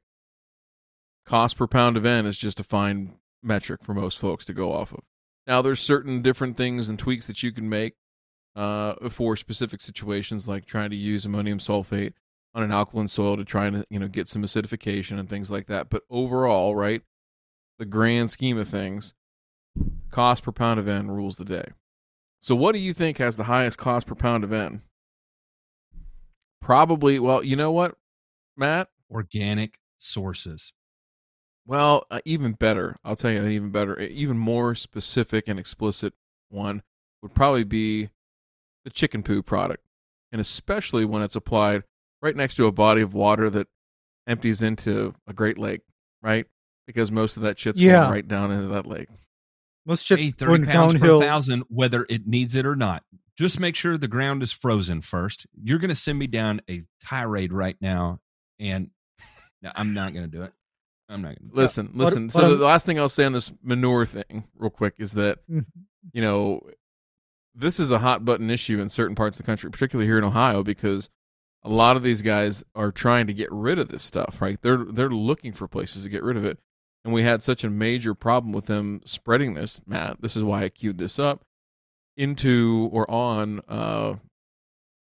cost 1.25 1.57
per 1.57 1.67
pound 1.67 1.97
of 1.97 2.07
N 2.07 2.27
is 2.27 2.39
just 2.39 2.61
a 2.61 2.65
fine 2.65 3.19
metric 3.43 3.83
for 3.83 3.95
most 3.95 4.19
folks 4.19 4.45
to 4.47 4.55
go 4.55 4.73
off 4.73 4.93
of. 4.93 5.01
Now, 5.47 5.63
there's 5.63 5.81
certain 5.81 6.23
different 6.23 6.57
things 6.57 6.89
and 6.89 6.99
tweaks 6.99 7.27
that 7.27 7.43
you 7.43 7.53
can 7.53 7.69
make 7.69 7.95
uh, 8.55 9.09
for 9.11 9.37
specific 9.37 9.81
situations, 9.81 10.49
like 10.49 10.67
trying 10.67 10.91
to 10.91 10.97
use 10.97 11.25
ammonium 11.25 11.59
sulfate 11.59 12.15
on 12.55 12.63
an 12.63 12.73
alkaline 12.73 13.07
soil 13.07 13.37
to 13.37 13.45
try 13.45 13.67
and 13.67 13.85
you 13.91 13.99
know 13.99 14.09
get 14.09 14.29
some 14.29 14.43
acidification 14.43 15.19
and 15.19 15.29
things 15.29 15.51
like 15.51 15.67
that. 15.67 15.91
But 15.91 16.03
overall, 16.11 16.75
right, 16.75 17.03
the 17.79 17.85
grand 17.85 18.31
scheme 18.31 18.57
of 18.59 18.69
things, 18.69 19.15
cost 20.11 20.43
per 20.43 20.53
pound 20.53 20.81
of 20.81 20.89
N 20.89 21.11
rules 21.11 21.37
the 21.37 21.45
day. 21.45 21.69
So, 22.41 22.57
what 22.57 22.73
do 22.73 22.79
you 22.79 22.95
think 22.95 23.19
has 23.19 23.37
the 23.37 23.45
highest 23.45 23.79
cost 23.79 24.07
per 24.07 24.15
pound 24.15 24.43
of 24.43 24.53
N? 24.53 24.83
Probably, 26.67 27.21
well, 27.21 27.45
you 27.45 27.55
know 27.55 27.71
what, 27.71 27.95
Matt? 28.57 28.89
organic 29.09 29.79
sources. 29.99 30.73
Well, 31.65 32.07
uh, 32.11 32.19
even 32.25 32.55
better. 32.55 32.97
I'll 33.05 33.15
tell 33.15 33.31
you 33.31 33.39
an 33.45 33.53
even 33.53 33.71
better, 33.71 33.97
even 34.01 34.37
more 34.37 34.75
specific 34.75 35.47
and 35.47 35.61
explicit 35.61 36.13
one 36.49 36.83
would 37.23 37.35
probably 37.35 37.63
be 37.63 38.11
the 38.85 38.91
chicken 38.91 39.23
poo 39.23 39.43
product. 39.45 39.85
And 40.33 40.41
especially 40.41 41.05
when 41.05 41.23
it's 41.23 41.37
applied 41.37 41.85
right 42.21 42.35
next 42.35 42.55
to 42.55 42.67
a 42.67 42.73
body 42.73 43.01
of 43.01 43.15
water 43.15 43.49
that 43.51 43.69
empties 44.27 44.61
into 44.61 45.15
a 45.29 45.33
great 45.33 45.59
lake, 45.59 45.83
right? 46.21 46.47
Because 46.85 47.13
most 47.13 47.37
of 47.37 47.45
that 47.45 47.61
shit's 47.61 47.81
Yeah. 47.81 48.01
going 48.01 48.11
right 48.11 48.27
down 48.27 48.51
into 48.51 48.67
that 48.67 48.87
lake. 48.87 49.09
Most 49.87 50.09
Hey, 50.09 50.17
shit's 50.17 50.37
30 50.39 50.47
going 50.51 50.65
pounds 50.67 50.95
downhill. 50.95 51.21
per 51.21 51.27
thousand, 51.27 51.61
whether 51.69 52.05
it 52.09 52.27
needs 52.27 52.57
it 52.57 52.67
or 52.67 52.75
not. 52.75 53.05
Just 53.39 53.61
make 53.61 53.77
sure 53.77 53.99
the 53.99 54.09
ground 54.09 54.43
is 54.43 54.51
frozen 54.53 55.03
first. 55.03 55.47
You're 55.63 55.79
going 55.79 55.91
to 55.91 55.95
send 55.95 56.19
me 56.19 56.27
down 56.27 56.63
a 56.71 56.83
tirade 57.05 57.53
right 57.53 57.77
now, 57.81 58.21
and 58.59 58.91
no, 59.63 59.71
I'm 59.75 59.93
not 59.95 60.15
going 60.15 60.31
to 60.31 60.37
do 60.37 60.43
it. 60.43 60.53
I'm 61.09 61.21
not 61.23 61.37
going 61.39 61.51
to. 61.51 61.57
Listen, 61.57 61.87
But- 61.89 61.97
listen. 62.05 62.27
but 62.29 62.33
so 62.33 62.41
the, 62.41 62.47
I'm- 62.55 62.61
last 62.61 62.87
thing 62.87 62.99
I'll 62.99 63.09
say 63.11 63.25
on 63.25 63.33
this 63.33 63.53
manure 63.63 64.07
thing, 64.07 64.45
real 64.57 64.71
quick, 64.71 64.95
is 64.99 65.13
that 65.13 65.39
Mhm. 65.51 65.67
you 66.13 66.23
know 66.23 66.61
this 67.55 67.79
is 67.81 67.91
a 67.91 67.99
hot 68.01 68.25
button 68.25 68.51
issue 68.51 68.81
in 68.81 68.89
certain 68.89 69.15
parts 69.15 69.39
of 69.39 69.45
the 69.45 69.47
country, 69.51 69.71
particularly 69.71 70.07
here 70.07 70.19
in 70.19 70.25
Ohio, 70.25 70.63
because 70.63 71.09
a 71.63 71.69
lot 71.71 71.97
of 71.97 72.03
these 72.03 72.23
guys 72.23 72.65
are 72.75 72.93
trying 72.93 73.27
to 73.27 73.35
get 73.35 73.51
rid 73.53 73.79
of 73.79 73.89
this 73.89 74.03
stuff. 74.03 74.41
Right? 74.41 74.61
They're 74.63 74.79
they're 74.85 75.11
looking 75.11 75.53
for 75.53 75.69
places 75.69 76.05
to 76.05 76.09
get 76.09 76.23
rid 76.23 76.37
of 76.39 76.45
it, 76.47 76.59
and 77.05 77.13
we 77.13 77.23
had 77.23 77.43
such 77.43 77.65
a 77.65 77.71
major 77.71 78.15
problem 78.15 78.53
with 78.55 78.65
them 78.67 79.01
spreading 79.05 79.53
this. 79.55 79.81
Matt, 79.87 80.23
this 80.23 80.37
is 80.37 80.43
why 80.43 80.63
I 80.65 80.69
queued 80.71 80.97
this 80.99 81.19
up 81.19 81.45
into 82.17 82.89
or 82.93 83.11
on 83.11 83.61
uh, 83.69 84.15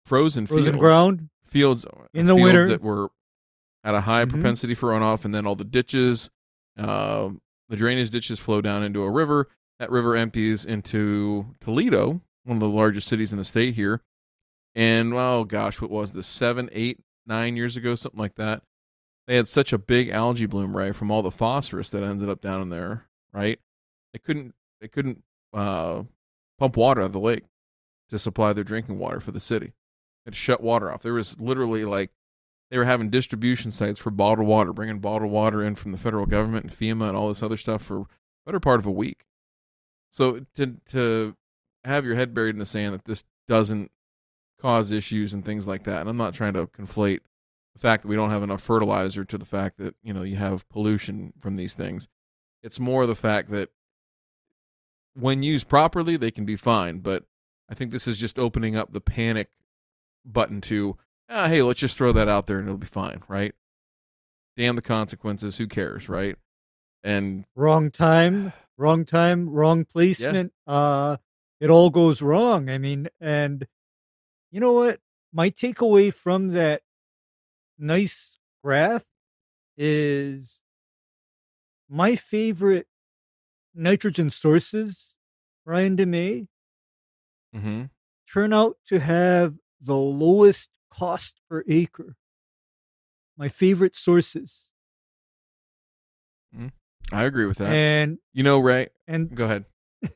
frozen 0.05 0.45
Frozen 0.45 0.73
fields 0.73 0.79
ground. 0.79 1.29
fields 1.45 1.85
In 2.13 2.25
the 2.25 2.33
fields 2.35 2.43
winter. 2.43 2.67
that 2.67 2.81
were 2.81 3.09
at 3.83 3.95
a 3.95 4.01
high 4.01 4.25
Mhm. 4.25 4.29
propensity 4.31 4.73
for 4.75 4.89
runoff, 4.89 5.25
and 5.25 5.33
then 5.33 5.45
all 5.45 5.55
the 5.55 5.63
ditches, 5.65 6.29
uh, 6.77 7.29
the 7.69 7.75
drainage 7.75 8.09
ditches 8.09 8.39
flow 8.39 8.61
down 8.61 8.83
into 8.83 9.01
a 9.03 9.11
river. 9.11 9.47
That 9.79 9.91
river 9.91 10.15
empties 10.15 10.63
into 10.65 11.53
Toledo, 11.59 12.21
one 12.43 12.57
of 12.57 12.59
the 12.61 12.67
largest 12.69 13.07
cities 13.07 13.31
in 13.31 13.37
the 13.37 13.43
state 13.43 13.75
here. 13.75 14.01
And 14.75 15.13
oh 15.13 15.43
gosh, 15.43 15.81
what 15.81 15.91
was 15.91 16.13
this? 16.13 16.27
Seven, 16.27 16.69
eight, 16.71 16.99
nine 17.25 17.55
years 17.57 17.75
ago, 17.77 17.95
something 17.95 18.19
like 18.19 18.35
that. 18.35 18.63
They 19.27 19.35
had 19.35 19.47
such 19.47 19.71
a 19.71 19.77
big 19.77 20.09
algae 20.09 20.45
bloom, 20.47 20.75
right, 20.75 20.95
from 20.95 21.09
all 21.11 21.21
the 21.21 21.31
phosphorus 21.31 21.89
that 21.91 22.03
ended 22.03 22.27
up 22.29 22.41
down 22.41 22.61
in 22.61 22.69
there, 22.69 23.07
right? 23.33 23.59
They 24.11 24.19
couldn't, 24.19 24.53
they 24.81 24.87
couldn't 24.87 25.23
uh, 25.53 26.03
pump 26.63 26.77
water 26.77 27.01
out 27.01 27.07
of 27.07 27.11
the 27.11 27.19
lake 27.19 27.43
to 28.09 28.17
supply 28.17 28.53
their 28.53 28.63
drinking 28.63 28.97
water 28.97 29.19
for 29.19 29.31
the 29.31 29.39
city. 29.41 29.73
To 30.25 30.33
shut 30.33 30.63
water 30.63 30.89
off. 30.89 31.01
There 31.01 31.13
was 31.13 31.37
literally 31.37 31.83
like 31.83 32.11
they 32.71 32.77
were 32.77 32.85
having 32.85 33.09
distribution 33.09 33.71
sites 33.71 33.99
for 33.99 34.09
bottled 34.09 34.47
water, 34.47 34.71
bringing 34.71 34.99
bottled 34.99 35.29
water 35.29 35.61
in 35.61 35.75
from 35.75 35.91
the 35.91 35.97
federal 35.97 36.25
government 36.25 36.63
and 36.63 36.73
FEMA 36.73 37.09
and 37.09 37.17
all 37.17 37.27
this 37.27 37.43
other 37.43 37.57
stuff 37.57 37.81
for 37.83 38.05
better 38.45 38.61
part 38.61 38.79
of 38.79 38.85
a 38.85 38.91
week. 38.91 39.25
So 40.09 40.45
to 40.55 40.77
to 40.91 41.35
have 41.83 42.05
your 42.05 42.15
head 42.15 42.33
buried 42.33 42.55
in 42.55 42.59
the 42.59 42.65
sand 42.65 42.93
that 42.93 43.03
this 43.03 43.25
doesn't 43.49 43.91
cause 44.61 44.91
issues 44.91 45.33
and 45.33 45.43
things 45.43 45.67
like 45.67 45.83
that, 45.83 45.99
and 45.99 46.09
I'm 46.09 46.15
not 46.15 46.33
trying 46.33 46.53
to 46.53 46.67
conflate 46.67 47.19
the 47.73 47.79
fact 47.79 48.03
that 48.03 48.07
we 48.07 48.15
don't 48.15 48.29
have 48.29 48.43
enough 48.43 48.61
fertilizer 48.61 49.25
to 49.25 49.37
the 49.37 49.43
fact 49.43 49.77
that 49.79 49.95
you 50.01 50.13
know 50.13 50.23
you 50.23 50.37
have 50.37 50.69
pollution 50.69 51.33
from 51.41 51.57
these 51.57 51.73
things. 51.73 52.07
It's 52.61 52.79
more 52.79 53.05
the 53.05 53.15
fact 53.15 53.49
that 53.51 53.71
when 55.13 55.43
used 55.43 55.67
properly, 55.67 56.17
they 56.17 56.31
can 56.31 56.45
be 56.45 56.55
fine. 56.55 56.99
But 56.99 57.23
I 57.69 57.75
think 57.75 57.91
this 57.91 58.07
is 58.07 58.17
just 58.17 58.39
opening 58.39 58.75
up 58.75 58.93
the 58.93 59.01
panic 59.01 59.49
button 60.25 60.61
to, 60.61 60.97
ah, 61.29 61.47
hey, 61.47 61.61
let's 61.61 61.79
just 61.79 61.97
throw 61.97 62.11
that 62.13 62.29
out 62.29 62.47
there 62.47 62.59
and 62.59 62.67
it'll 62.67 62.77
be 62.77 62.85
fine, 62.87 63.23
right? 63.27 63.53
Damn 64.57 64.75
the 64.75 64.81
consequences. 64.81 65.57
Who 65.57 65.67
cares, 65.67 66.07
right? 66.09 66.35
And 67.03 67.45
wrong 67.55 67.91
time, 67.91 68.53
wrong 68.77 69.05
time, 69.05 69.49
wrong 69.49 69.85
placement. 69.85 70.53
Uh, 70.65 71.17
it 71.59 71.69
all 71.69 71.89
goes 71.89 72.21
wrong. 72.21 72.69
I 72.69 72.77
mean, 72.77 73.09
and 73.19 73.67
you 74.51 74.59
know 74.59 74.73
what? 74.73 74.99
My 75.33 75.49
takeaway 75.49 76.13
from 76.13 76.49
that 76.49 76.83
nice 77.79 78.37
graph 78.63 79.05
is 79.75 80.63
my 81.89 82.15
favorite 82.15 82.87
nitrogen 83.73 84.29
sources, 84.29 85.17
Ryan 85.65 85.97
DeMay, 85.97 86.47
mm-hmm. 87.55 87.83
turn 88.31 88.53
out 88.53 88.77
to 88.87 88.99
have 88.99 89.55
the 89.79 89.95
lowest 89.95 90.69
cost 90.89 91.39
per 91.49 91.63
acre. 91.67 92.15
My 93.37 93.49
favorite 93.49 93.95
sources. 93.95 94.73
I 97.13 97.23
agree 97.23 97.45
with 97.45 97.57
that. 97.57 97.69
And 97.69 98.17
you 98.33 98.43
know, 98.43 98.59
Ray, 98.59 98.87
and 99.07 99.35
go 99.35 99.45
ahead. 99.45 99.65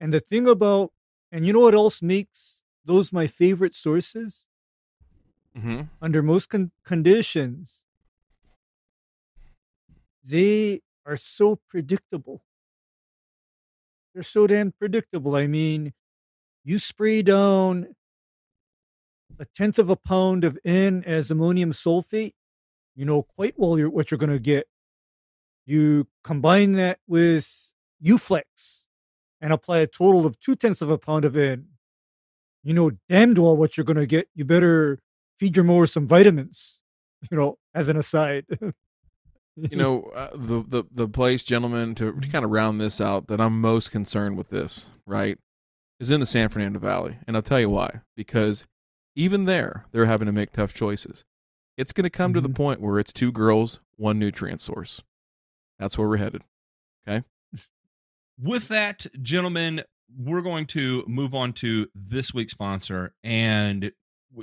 And 0.00 0.12
the 0.12 0.20
thing 0.20 0.46
about, 0.46 0.92
and 1.32 1.46
you 1.46 1.54
know 1.54 1.60
what 1.60 1.74
else 1.74 2.02
makes 2.02 2.62
those 2.84 3.12
my 3.12 3.26
favorite 3.26 3.74
sources? 3.74 4.46
Mm-hmm. 5.56 5.82
Under 6.02 6.22
most 6.22 6.50
con- 6.50 6.72
conditions, 6.84 7.86
they 10.22 10.82
are 11.06 11.16
so 11.16 11.60
predictable. 11.70 12.42
They're 14.16 14.22
so 14.22 14.46
damn 14.46 14.72
predictable. 14.72 15.36
I 15.36 15.46
mean, 15.46 15.92
you 16.64 16.78
spray 16.78 17.20
down 17.20 17.88
a 19.38 19.44
tenth 19.44 19.78
of 19.78 19.90
a 19.90 19.96
pound 19.96 20.42
of 20.42 20.58
N 20.64 21.04
as 21.04 21.30
ammonium 21.30 21.72
sulfate, 21.72 22.32
you 22.94 23.04
know 23.04 23.22
quite 23.22 23.58
well 23.58 23.78
you're, 23.78 23.90
what 23.90 24.10
you're 24.10 24.16
going 24.16 24.32
to 24.32 24.38
get. 24.38 24.68
You 25.66 26.06
combine 26.24 26.72
that 26.72 26.98
with 27.06 27.74
UFLEXX 28.02 28.86
and 29.42 29.52
apply 29.52 29.80
a 29.80 29.86
total 29.86 30.24
of 30.24 30.40
two 30.40 30.56
tenths 30.56 30.80
of 30.80 30.88
a 30.90 30.96
pound 30.96 31.26
of 31.26 31.36
N. 31.36 31.66
You 32.64 32.72
know 32.72 32.92
damned 33.10 33.36
well 33.36 33.54
what 33.54 33.76
you're 33.76 33.84
going 33.84 33.98
to 33.98 34.06
get. 34.06 34.28
You 34.34 34.46
better 34.46 34.98
feed 35.38 35.56
your 35.56 35.66
mower 35.66 35.86
some 35.86 36.06
vitamins, 36.06 36.80
you 37.30 37.36
know, 37.36 37.58
as 37.74 37.90
an 37.90 37.98
aside. 37.98 38.46
you 39.56 39.76
know 39.76 40.02
uh, 40.14 40.30
the 40.34 40.62
the 40.66 40.84
the 40.90 41.08
place, 41.08 41.44
gentlemen, 41.44 41.94
to, 41.96 42.12
to 42.12 42.28
kind 42.28 42.44
of 42.44 42.50
round 42.50 42.80
this 42.80 43.00
out, 43.00 43.26
that 43.28 43.40
I'm 43.40 43.60
most 43.60 43.90
concerned 43.90 44.36
with 44.36 44.50
this, 44.50 44.88
right, 45.06 45.38
is 46.00 46.10
in 46.10 46.20
the 46.20 46.26
San 46.26 46.48
Fernando 46.48 46.78
Valley, 46.78 47.16
and 47.26 47.36
I'll 47.36 47.42
tell 47.42 47.60
you 47.60 47.70
why. 47.70 48.00
Because 48.16 48.66
even 49.14 49.44
there, 49.46 49.86
they're 49.92 50.06
having 50.06 50.26
to 50.26 50.32
make 50.32 50.52
tough 50.52 50.74
choices. 50.74 51.24
It's 51.76 51.92
going 51.92 52.04
to 52.04 52.10
come 52.10 52.32
to 52.34 52.40
the 52.40 52.48
Mhm. 52.48 52.54
point 52.54 52.80
where 52.80 52.98
it's 52.98 53.12
two 53.12 53.32
girls, 53.32 53.80
one 53.96 54.18
nutrient 54.18 54.60
source. 54.60 55.02
That's 55.78 55.96
where 55.98 56.08
we're 56.08 56.16
headed. 56.18 56.42
Okay. 57.08 57.24
With 58.40 58.68
that, 58.68 59.06
gentlemen, 59.22 59.82
we're 60.18 60.42
going 60.42 60.66
to 60.66 61.04
move 61.06 61.34
on 61.34 61.52
to 61.54 61.88
this 61.94 62.32
week's 62.34 62.52
sponsor, 62.52 63.14
and 63.24 63.92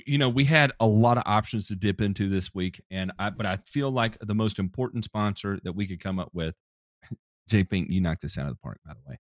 you 0.06 0.18
know 0.18 0.30
we 0.30 0.46
had 0.46 0.72
a 0.80 0.88
lot 0.88 1.18
of 1.18 1.24
options 1.26 1.68
to 1.68 1.76
dip 1.76 2.02
into 2.02 2.30
this 2.30 2.54
week, 2.54 2.82
and 2.90 3.12
I 3.20 3.30
but 3.30 3.46
I 3.46 3.58
feel 3.66 3.92
like 3.92 4.18
the 4.20 4.36
most 4.36 4.60
important 4.60 5.04
sponsor 5.06 5.60
that 5.64 5.74
we 5.74 5.88
could 5.88 6.02
come 6.02 6.20
up 6.20 6.30
with, 6.34 6.56
J 7.50 7.64
Pink, 7.64 7.90
you 7.90 8.02
knocked 8.02 8.22
this 8.22 8.38
out 8.38 8.48
of 8.48 8.54
the 8.54 8.60
park, 8.62 8.80
by 8.86 8.94
the 8.94 9.10
way. 9.10 9.20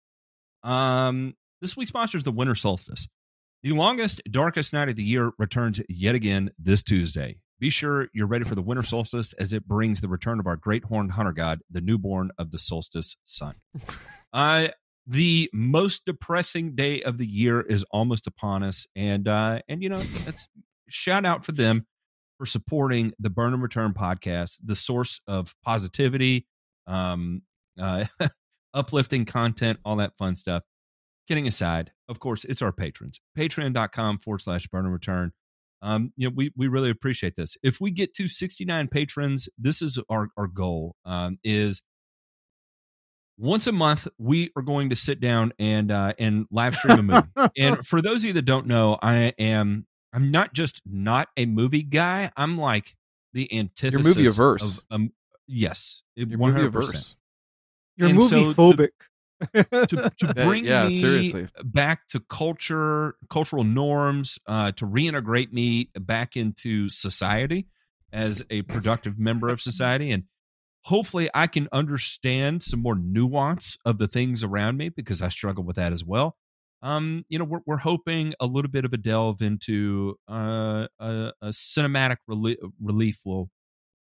Um, 0.63 1.35
this 1.61 1.77
week's 1.77 1.91
sponsor 1.91 2.19
is 2.19 2.25
the 2.25 2.31
winter 2.31 2.55
solstice. 2.55 3.09
The 3.63 3.73
longest, 3.73 4.23
darkest 4.31 4.73
night 4.73 4.89
of 4.89 4.97
the 4.97 5.03
year 5.03 5.33
returns 5.39 5.81
yet 5.89 6.15
again 6.15 6.51
this 6.59 6.83
Tuesday. 6.83 7.37
Be 7.59 7.69
sure 7.69 8.09
you're 8.15 8.27
ready 8.27 8.45
for 8.45 8.55
the 8.55 8.63
winter 8.63 8.83
solstice 8.83 9.35
as 9.35 9.53
it 9.53 9.69
brings 9.69 10.01
the 10.01 10.09
return 10.09 10.41
of 10.41 10.47
our 10.47 10.57
great 10.57 10.85
horned 10.85 11.13
hunter 11.13 11.33
god, 11.33 11.61
the 11.71 11.83
newborn 11.83 12.31
of 12.39 12.51
the 12.51 12.59
solstice 12.59 13.17
sun. 13.25 13.55
Uh, 14.33 14.69
the 15.11 15.51
most 15.53 16.05
depressing 16.07 16.77
day 16.77 17.03
of 17.03 17.19
the 17.19 17.27
year 17.27 17.61
is 17.61 17.85
almost 17.91 18.29
upon 18.29 18.63
us, 18.63 18.87
and 18.95 19.27
uh, 19.27 19.61
and 19.69 19.83
you 19.83 19.89
know, 19.89 19.99
that's 19.99 20.47
shout 20.89 21.27
out 21.27 21.45
for 21.45 21.51
them 21.51 21.85
for 22.39 22.47
supporting 22.47 23.13
the 23.19 23.29
Burn 23.29 23.53
and 23.53 23.63
Return 23.63 23.93
podcast, 23.93 24.59
the 24.65 24.77
source 24.77 25.21
of 25.27 25.57
positivity, 25.65 26.47
um, 26.87 27.43
uh, 27.79 28.05
uplifting 28.75 29.25
content, 29.25 29.81
all 29.85 29.97
that 29.97 30.17
fun 30.17 30.37
stuff. 30.37 30.63
Kidding 31.27 31.49
aside, 31.49 31.91
of 32.09 32.21
course, 32.21 32.45
it's 32.45 32.63
our 32.63 32.73
patrons. 32.73 33.21
Patreon.com 33.37 34.21
forward 34.21 34.43
slash 34.43 34.69
burn 34.69 34.85
and 34.85 34.93
return. 34.93 35.33
Um, 35.83 36.13
you 36.17 36.29
know, 36.29 36.35
we, 36.37 36.53
we 36.57 36.69
really 36.69 36.91
appreciate 36.91 37.35
this. 37.37 37.57
If 37.65 37.81
we 37.81 37.91
get 37.91 38.15
to 38.15 38.29
69 38.29 38.89
patrons, 38.89 39.49
this 39.59 39.83
is 39.83 39.99
our, 40.09 40.29
our 40.37 40.47
goal, 40.47 40.95
um, 41.05 41.39
is 41.43 41.83
once 43.41 43.67
a 43.67 43.73
month, 43.73 44.07
we 44.19 44.51
are 44.55 44.63
going 44.63 44.91
to 44.91 44.97
sit 44.97 45.19
down 45.21 45.53
and, 45.59 45.91
uh, 45.91 46.13
and 46.19 46.47
live 46.51 46.75
stream 46.77 46.99
a 46.99 47.03
movie. 47.03 47.51
and 47.59 47.87
for 47.87 48.03
those 48.03 48.21
of 48.23 48.27
you 48.27 48.33
that 48.35 48.43
don't 48.45 48.67
know, 48.67 48.99
I 49.03 49.33
am, 49.39 49.87
I'm 50.13 50.31
not 50.31 50.53
just 50.53 50.83
not 50.85 51.29
a 51.37 51.47
movie 51.47 51.83
guy. 51.83 52.31
I'm 52.37 52.59
like 52.59 52.95
the 53.33 53.53
antithesis. 53.57 54.05
movie 54.07 54.27
averse. 54.27 54.79
Of, 54.79 54.85
um, 54.91 55.13
yes. 55.47 56.03
it- 56.17 56.29
Your 56.29 56.39
movie 56.39 56.61
100%. 56.61 56.67
averse. 56.67 57.17
You're 57.97 58.09
And 58.11 58.19
movie 58.19 58.45
the- 58.45 58.55
phobic. 58.55 58.91
to, 59.55 60.11
to 60.19 60.27
That- 60.35 60.47
bring 60.47 60.67
yeah, 60.67 60.89
me 60.89 60.99
seriously. 61.01 61.49
back 61.65 62.09
to 62.09 62.21
culture, 62.21 63.15
cultural 63.31 63.65
norms, 63.65 64.39
uh, 64.47 64.73
to 64.73 64.87
reintegrate 64.87 65.51
me 65.53 65.89
back 65.99 66.37
into 66.37 66.89
society 66.91 67.67
as 68.13 68.43
a 68.51 68.63
productive 68.63 69.19
member 69.19 69.49
of 69.49 69.63
society, 69.63 70.11
and 70.11 70.25
hopefully 70.85 71.29
I 71.35 71.47
can 71.47 71.69
understand 71.73 72.63
some 72.63 72.81
more 72.81 72.95
nuance 72.95 73.77
of 73.85 73.99
the 73.99 74.09
things 74.09 74.43
around 74.43 74.77
me 74.77 74.89
because 74.89 75.23
I 75.23 75.29
struggle 75.29 75.65
with 75.65 75.77
that 75.77 75.93
as 75.93 76.05
well. 76.05 76.37
Um, 76.83 77.25
you 77.29 77.39
know, 77.39 77.45
we're 77.45 77.61
we're 77.67 77.77
hoping 77.77 78.35
a 78.41 78.47
little 78.47 78.71
bit 78.71 78.87
of 78.87 78.93
a 78.95 78.97
delve 78.97 79.43
into 79.43 80.17
uh, 80.31 80.87
a, 80.99 81.33
a 81.43 81.49
cinematic 81.49 82.17
relie- 82.29 82.57
relief 82.83 83.21
will 83.25 83.51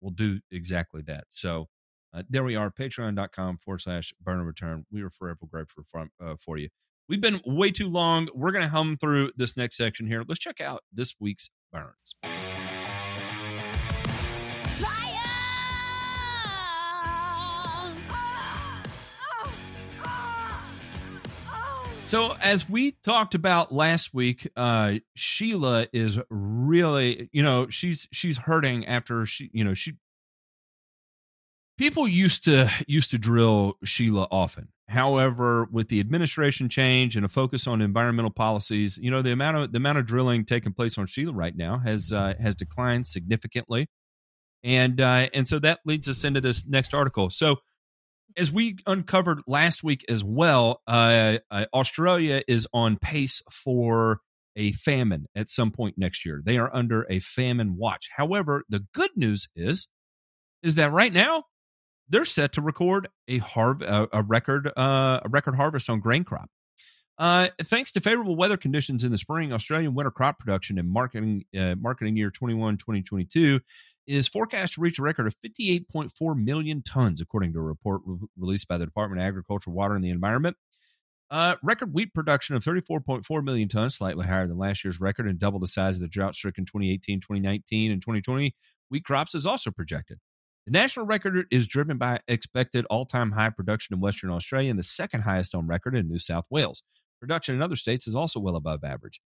will 0.00 0.10
do 0.10 0.40
exactly 0.50 1.02
that. 1.06 1.24
So 1.30 1.68
uh, 2.12 2.22
there 2.28 2.44
we 2.44 2.56
are, 2.56 2.70
patreon.com 2.70 3.58
forward 3.64 3.80
slash 3.80 4.12
burn 4.20 4.38
and 4.38 4.46
return. 4.46 4.84
We 4.90 5.02
are 5.02 5.10
forever 5.10 5.40
grateful 5.50 5.84
for, 5.90 6.08
uh, 6.22 6.36
for 6.44 6.56
you. 6.56 6.68
We've 7.08 7.20
been 7.20 7.40
way 7.44 7.70
too 7.70 7.88
long. 7.88 8.28
We're 8.34 8.52
going 8.52 8.64
to 8.64 8.70
hum 8.70 8.96
through 9.00 9.32
this 9.36 9.56
next 9.56 9.76
section 9.76 10.06
here. 10.06 10.24
Let's 10.26 10.40
check 10.40 10.60
out 10.60 10.82
this 10.92 11.14
week's 11.20 11.50
burns. 11.72 12.35
So, 22.06 22.36
as 22.40 22.68
we 22.68 22.92
talked 22.92 23.34
about 23.34 23.74
last 23.74 24.14
week, 24.14 24.48
uh, 24.56 24.94
Sheila 25.16 25.88
is 25.92 26.16
really, 26.30 27.28
you 27.32 27.42
know, 27.42 27.68
she's 27.68 28.06
she's 28.12 28.38
hurting 28.38 28.86
after 28.86 29.26
she, 29.26 29.50
you 29.52 29.64
know, 29.64 29.74
she. 29.74 29.94
People 31.76 32.06
used 32.06 32.44
to 32.44 32.70
used 32.86 33.10
to 33.10 33.18
drill 33.18 33.76
Sheila 33.84 34.28
often. 34.30 34.68
However, 34.88 35.66
with 35.72 35.88
the 35.88 35.98
administration 35.98 36.68
change 36.68 37.16
and 37.16 37.26
a 37.26 37.28
focus 37.28 37.66
on 37.66 37.82
environmental 37.82 38.30
policies, 38.30 38.98
you 39.02 39.10
know, 39.10 39.20
the 39.20 39.32
amount 39.32 39.56
of 39.56 39.72
the 39.72 39.78
amount 39.78 39.98
of 39.98 40.06
drilling 40.06 40.44
taking 40.44 40.72
place 40.72 40.96
on 40.96 41.06
Sheila 41.08 41.32
right 41.32 41.56
now 41.56 41.78
has 41.78 42.12
uh, 42.12 42.34
has 42.38 42.54
declined 42.54 43.08
significantly, 43.08 43.88
and 44.62 45.00
uh, 45.00 45.28
and 45.34 45.48
so 45.48 45.58
that 45.58 45.80
leads 45.84 46.08
us 46.08 46.22
into 46.22 46.40
this 46.40 46.64
next 46.68 46.94
article. 46.94 47.30
So 47.30 47.56
as 48.36 48.52
we 48.52 48.76
uncovered 48.86 49.40
last 49.46 49.82
week 49.82 50.04
as 50.08 50.22
well, 50.22 50.82
uh, 50.86 51.38
uh, 51.50 51.64
Australia 51.72 52.42
is 52.46 52.66
on 52.72 52.98
pace 52.98 53.42
for 53.50 54.20
a 54.56 54.72
famine 54.72 55.26
at 55.34 55.50
some 55.50 55.70
point 55.70 55.96
next 55.98 56.24
year. 56.24 56.42
They 56.44 56.56
are 56.58 56.74
under 56.74 57.06
a 57.10 57.20
famine 57.20 57.76
watch. 57.76 58.08
However, 58.16 58.64
the 58.68 58.84
good 58.94 59.10
news 59.16 59.48
is, 59.54 59.88
is 60.62 60.74
that 60.76 60.92
right 60.92 61.12
now 61.12 61.44
they're 62.08 62.24
set 62.24 62.52
to 62.52 62.62
record 62.62 63.08
a 63.28 63.38
harv- 63.38 63.82
a, 63.82 64.08
a 64.12 64.22
record 64.22 64.68
uh, 64.76 65.20
a 65.24 65.28
record 65.28 65.54
harvest 65.56 65.90
on 65.90 66.00
grain 66.00 66.24
crop. 66.24 66.48
Uh, 67.18 67.48
thanks 67.64 67.92
to 67.92 68.00
favorable 68.00 68.36
weather 68.36 68.58
conditions 68.58 69.02
in 69.02 69.10
the 69.10 69.18
spring, 69.18 69.52
Australian 69.52 69.94
winter 69.94 70.10
crop 70.10 70.38
production 70.38 70.78
and 70.78 70.88
marketing 70.88 71.44
uh, 71.58 71.74
marketing 71.76 72.16
year 72.16 72.30
21 72.30 72.76
2022 72.76 73.60
is 74.06 74.28
forecast 74.28 74.74
to 74.74 74.80
reach 74.80 74.98
a 74.98 75.02
record 75.02 75.26
of 75.26 75.34
58.4 75.44 76.42
million 76.42 76.82
tons, 76.82 77.20
according 77.20 77.52
to 77.52 77.58
a 77.58 77.62
report 77.62 78.02
re- 78.04 78.18
released 78.38 78.68
by 78.68 78.78
the 78.78 78.84
Department 78.84 79.20
of 79.20 79.26
Agriculture, 79.26 79.70
Water, 79.70 79.94
and 79.94 80.04
the 80.04 80.10
Environment. 80.10 80.56
Uh, 81.28 81.56
record 81.62 81.92
wheat 81.92 82.14
production 82.14 82.54
of 82.54 82.62
34.4 82.62 83.42
million 83.42 83.68
tons, 83.68 83.96
slightly 83.96 84.26
higher 84.26 84.46
than 84.46 84.58
last 84.58 84.84
year's 84.84 85.00
record 85.00 85.26
and 85.26 85.40
double 85.40 85.58
the 85.58 85.66
size 85.66 85.96
of 85.96 86.00
the 86.00 86.08
drought 86.08 86.36
stricken 86.36 86.64
2018, 86.64 87.20
2019, 87.20 87.90
and 87.90 88.00
2020 88.00 88.54
wheat 88.90 89.04
crops 89.04 89.34
is 89.34 89.44
also 89.44 89.72
projected. 89.72 90.18
The 90.66 90.72
national 90.72 91.06
record 91.06 91.46
is 91.50 91.66
driven 91.66 91.98
by 91.98 92.20
expected 92.28 92.86
all 92.90 93.06
time 93.06 93.32
high 93.32 93.50
production 93.50 93.94
in 93.94 94.00
Western 94.00 94.30
Australia 94.30 94.70
and 94.70 94.78
the 94.78 94.84
second 94.84 95.22
highest 95.22 95.54
on 95.54 95.66
record 95.66 95.96
in 95.96 96.08
New 96.08 96.18
South 96.18 96.46
Wales. 96.50 96.82
Production 97.20 97.54
in 97.54 97.62
other 97.62 97.76
states 97.76 98.06
is 98.06 98.14
also 98.14 98.40
well 98.40 98.56
above 98.56 98.84
average. 98.84 99.20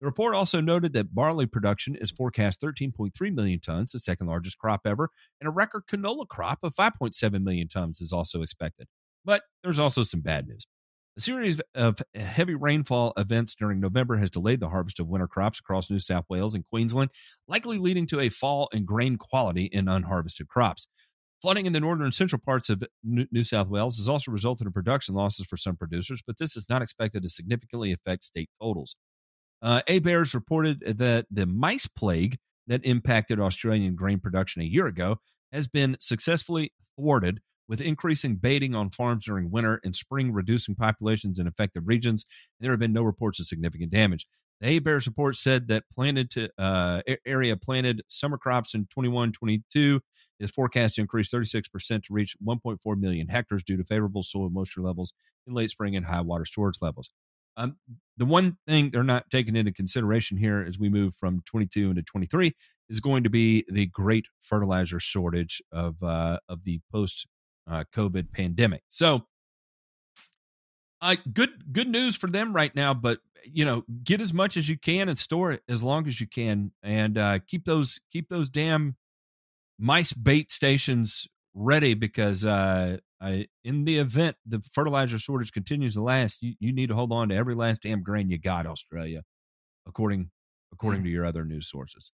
The 0.00 0.06
report 0.06 0.34
also 0.34 0.60
noted 0.60 0.92
that 0.92 1.14
barley 1.14 1.46
production 1.46 1.96
is 1.96 2.10
forecast 2.10 2.60
13.3 2.60 3.34
million 3.34 3.60
tons, 3.60 3.92
the 3.92 3.98
second 3.98 4.26
largest 4.26 4.58
crop 4.58 4.82
ever, 4.84 5.10
and 5.40 5.48
a 5.48 5.50
record 5.50 5.84
canola 5.90 6.28
crop 6.28 6.58
of 6.62 6.74
5.7 6.74 7.42
million 7.42 7.68
tons 7.68 8.00
is 8.00 8.12
also 8.12 8.42
expected. 8.42 8.88
But 9.24 9.42
there's 9.62 9.78
also 9.78 10.02
some 10.02 10.20
bad 10.20 10.48
news. 10.48 10.66
A 11.16 11.20
series 11.22 11.62
of 11.74 11.96
heavy 12.14 12.54
rainfall 12.54 13.14
events 13.16 13.54
during 13.54 13.80
November 13.80 14.18
has 14.18 14.28
delayed 14.28 14.60
the 14.60 14.68
harvest 14.68 15.00
of 15.00 15.08
winter 15.08 15.26
crops 15.26 15.58
across 15.58 15.90
New 15.90 15.98
South 15.98 16.26
Wales 16.28 16.54
and 16.54 16.66
Queensland, 16.68 17.10
likely 17.48 17.78
leading 17.78 18.06
to 18.08 18.20
a 18.20 18.28
fall 18.28 18.68
in 18.74 18.84
grain 18.84 19.16
quality 19.16 19.64
in 19.64 19.88
unharvested 19.88 20.46
crops. 20.46 20.88
Flooding 21.40 21.64
in 21.64 21.72
the 21.72 21.80
northern 21.80 22.04
and 22.04 22.14
central 22.14 22.40
parts 22.44 22.68
of 22.68 22.82
New 23.02 23.44
South 23.44 23.68
Wales 23.68 23.96
has 23.96 24.10
also 24.10 24.30
resulted 24.30 24.66
in 24.66 24.74
production 24.74 25.14
losses 25.14 25.46
for 25.46 25.56
some 25.56 25.76
producers, 25.76 26.22
but 26.26 26.36
this 26.38 26.54
is 26.54 26.68
not 26.68 26.82
expected 26.82 27.22
to 27.22 27.30
significantly 27.30 27.92
affect 27.92 28.24
state 28.24 28.50
totals. 28.60 28.96
Uh, 29.62 29.80
ABARES 29.88 30.34
reported 30.34 30.80
that 30.98 31.26
the 31.30 31.46
mice 31.46 31.86
plague 31.86 32.38
that 32.66 32.84
impacted 32.84 33.40
Australian 33.40 33.94
grain 33.94 34.18
production 34.18 34.62
a 34.62 34.66
year 34.66 34.86
ago 34.86 35.18
has 35.52 35.66
been 35.66 35.96
successfully 36.00 36.72
thwarted 36.96 37.40
with 37.68 37.80
increasing 37.80 38.36
baiting 38.36 38.74
on 38.74 38.90
farms 38.90 39.24
during 39.24 39.50
winter 39.50 39.80
and 39.84 39.96
spring, 39.96 40.32
reducing 40.32 40.74
populations 40.74 41.38
in 41.38 41.46
affected 41.46 41.86
regions. 41.86 42.26
There 42.60 42.70
have 42.70 42.80
been 42.80 42.92
no 42.92 43.02
reports 43.02 43.40
of 43.40 43.46
significant 43.46 43.90
damage. 43.90 44.26
The 44.60 44.78
ABARES 44.80 45.06
report 45.06 45.36
said 45.36 45.68
that 45.68 45.84
planted 45.94 46.30
to 46.32 46.48
uh, 46.58 47.02
area 47.26 47.56
planted 47.56 48.02
summer 48.08 48.38
crops 48.38 48.74
in 48.74 48.86
21 48.86 49.32
22 49.32 50.00
is 50.40 50.50
forecast 50.50 50.94
to 50.94 51.02
increase 51.02 51.30
36% 51.30 51.64
to 51.88 52.00
reach 52.10 52.36
1.4 52.44 52.98
million 52.98 53.28
hectares 53.28 53.62
due 53.62 53.76
to 53.76 53.84
favorable 53.84 54.22
soil 54.22 54.48
moisture 54.48 54.80
levels 54.80 55.12
in 55.46 55.54
late 55.54 55.70
spring 55.70 55.94
and 55.94 56.06
high 56.06 56.22
water 56.22 56.46
storage 56.46 56.78
levels. 56.80 57.10
Um, 57.56 57.76
the 58.16 58.24
one 58.24 58.56
thing 58.66 58.90
they're 58.90 59.02
not 59.02 59.30
taking 59.30 59.56
into 59.56 59.72
consideration 59.72 60.36
here 60.36 60.64
as 60.66 60.78
we 60.78 60.88
move 60.88 61.14
from 61.16 61.42
22 61.46 61.90
into 61.90 62.02
23 62.02 62.54
is 62.88 63.00
going 63.00 63.24
to 63.24 63.30
be 63.30 63.64
the 63.68 63.86
great 63.86 64.26
fertilizer 64.42 65.00
shortage 65.00 65.62
of 65.72 66.02
uh, 66.02 66.38
of 66.48 66.64
the 66.64 66.80
post 66.92 67.26
uh, 67.70 67.84
COVID 67.94 68.32
pandemic. 68.32 68.82
So, 68.88 69.26
uh, 71.02 71.16
good 71.32 71.50
good 71.72 71.88
news 71.88 72.16
for 72.16 72.28
them 72.28 72.54
right 72.54 72.74
now. 72.74 72.94
But 72.94 73.18
you 73.44 73.64
know, 73.64 73.84
get 74.04 74.20
as 74.20 74.32
much 74.32 74.56
as 74.56 74.68
you 74.68 74.78
can 74.78 75.08
and 75.08 75.18
store 75.18 75.52
it 75.52 75.62
as 75.68 75.82
long 75.82 76.08
as 76.08 76.20
you 76.20 76.26
can, 76.26 76.72
and 76.82 77.18
uh, 77.18 77.38
keep 77.46 77.64
those 77.64 78.00
keep 78.12 78.28
those 78.28 78.48
damn 78.48 78.96
mice 79.78 80.12
bait 80.12 80.50
stations 80.50 81.28
ready 81.56 81.94
because 81.94 82.44
uh, 82.44 82.98
I, 83.20 83.46
in 83.64 83.84
the 83.84 83.98
event 83.98 84.36
the 84.46 84.62
fertilizer 84.74 85.18
shortage 85.18 85.50
continues 85.50 85.94
to 85.94 86.02
last, 86.02 86.42
you, 86.42 86.54
you 86.60 86.72
need 86.72 86.90
to 86.90 86.94
hold 86.94 87.10
on 87.12 87.30
to 87.30 87.34
every 87.34 87.54
last 87.54 87.82
damn 87.82 88.02
grain 88.02 88.28
you 88.30 88.38
got, 88.38 88.66
Australia, 88.66 89.22
according 89.86 90.30
according 90.72 91.02
to 91.04 91.10
your 91.10 91.24
other 91.24 91.44
news 91.44 91.68
sources. 91.70 92.12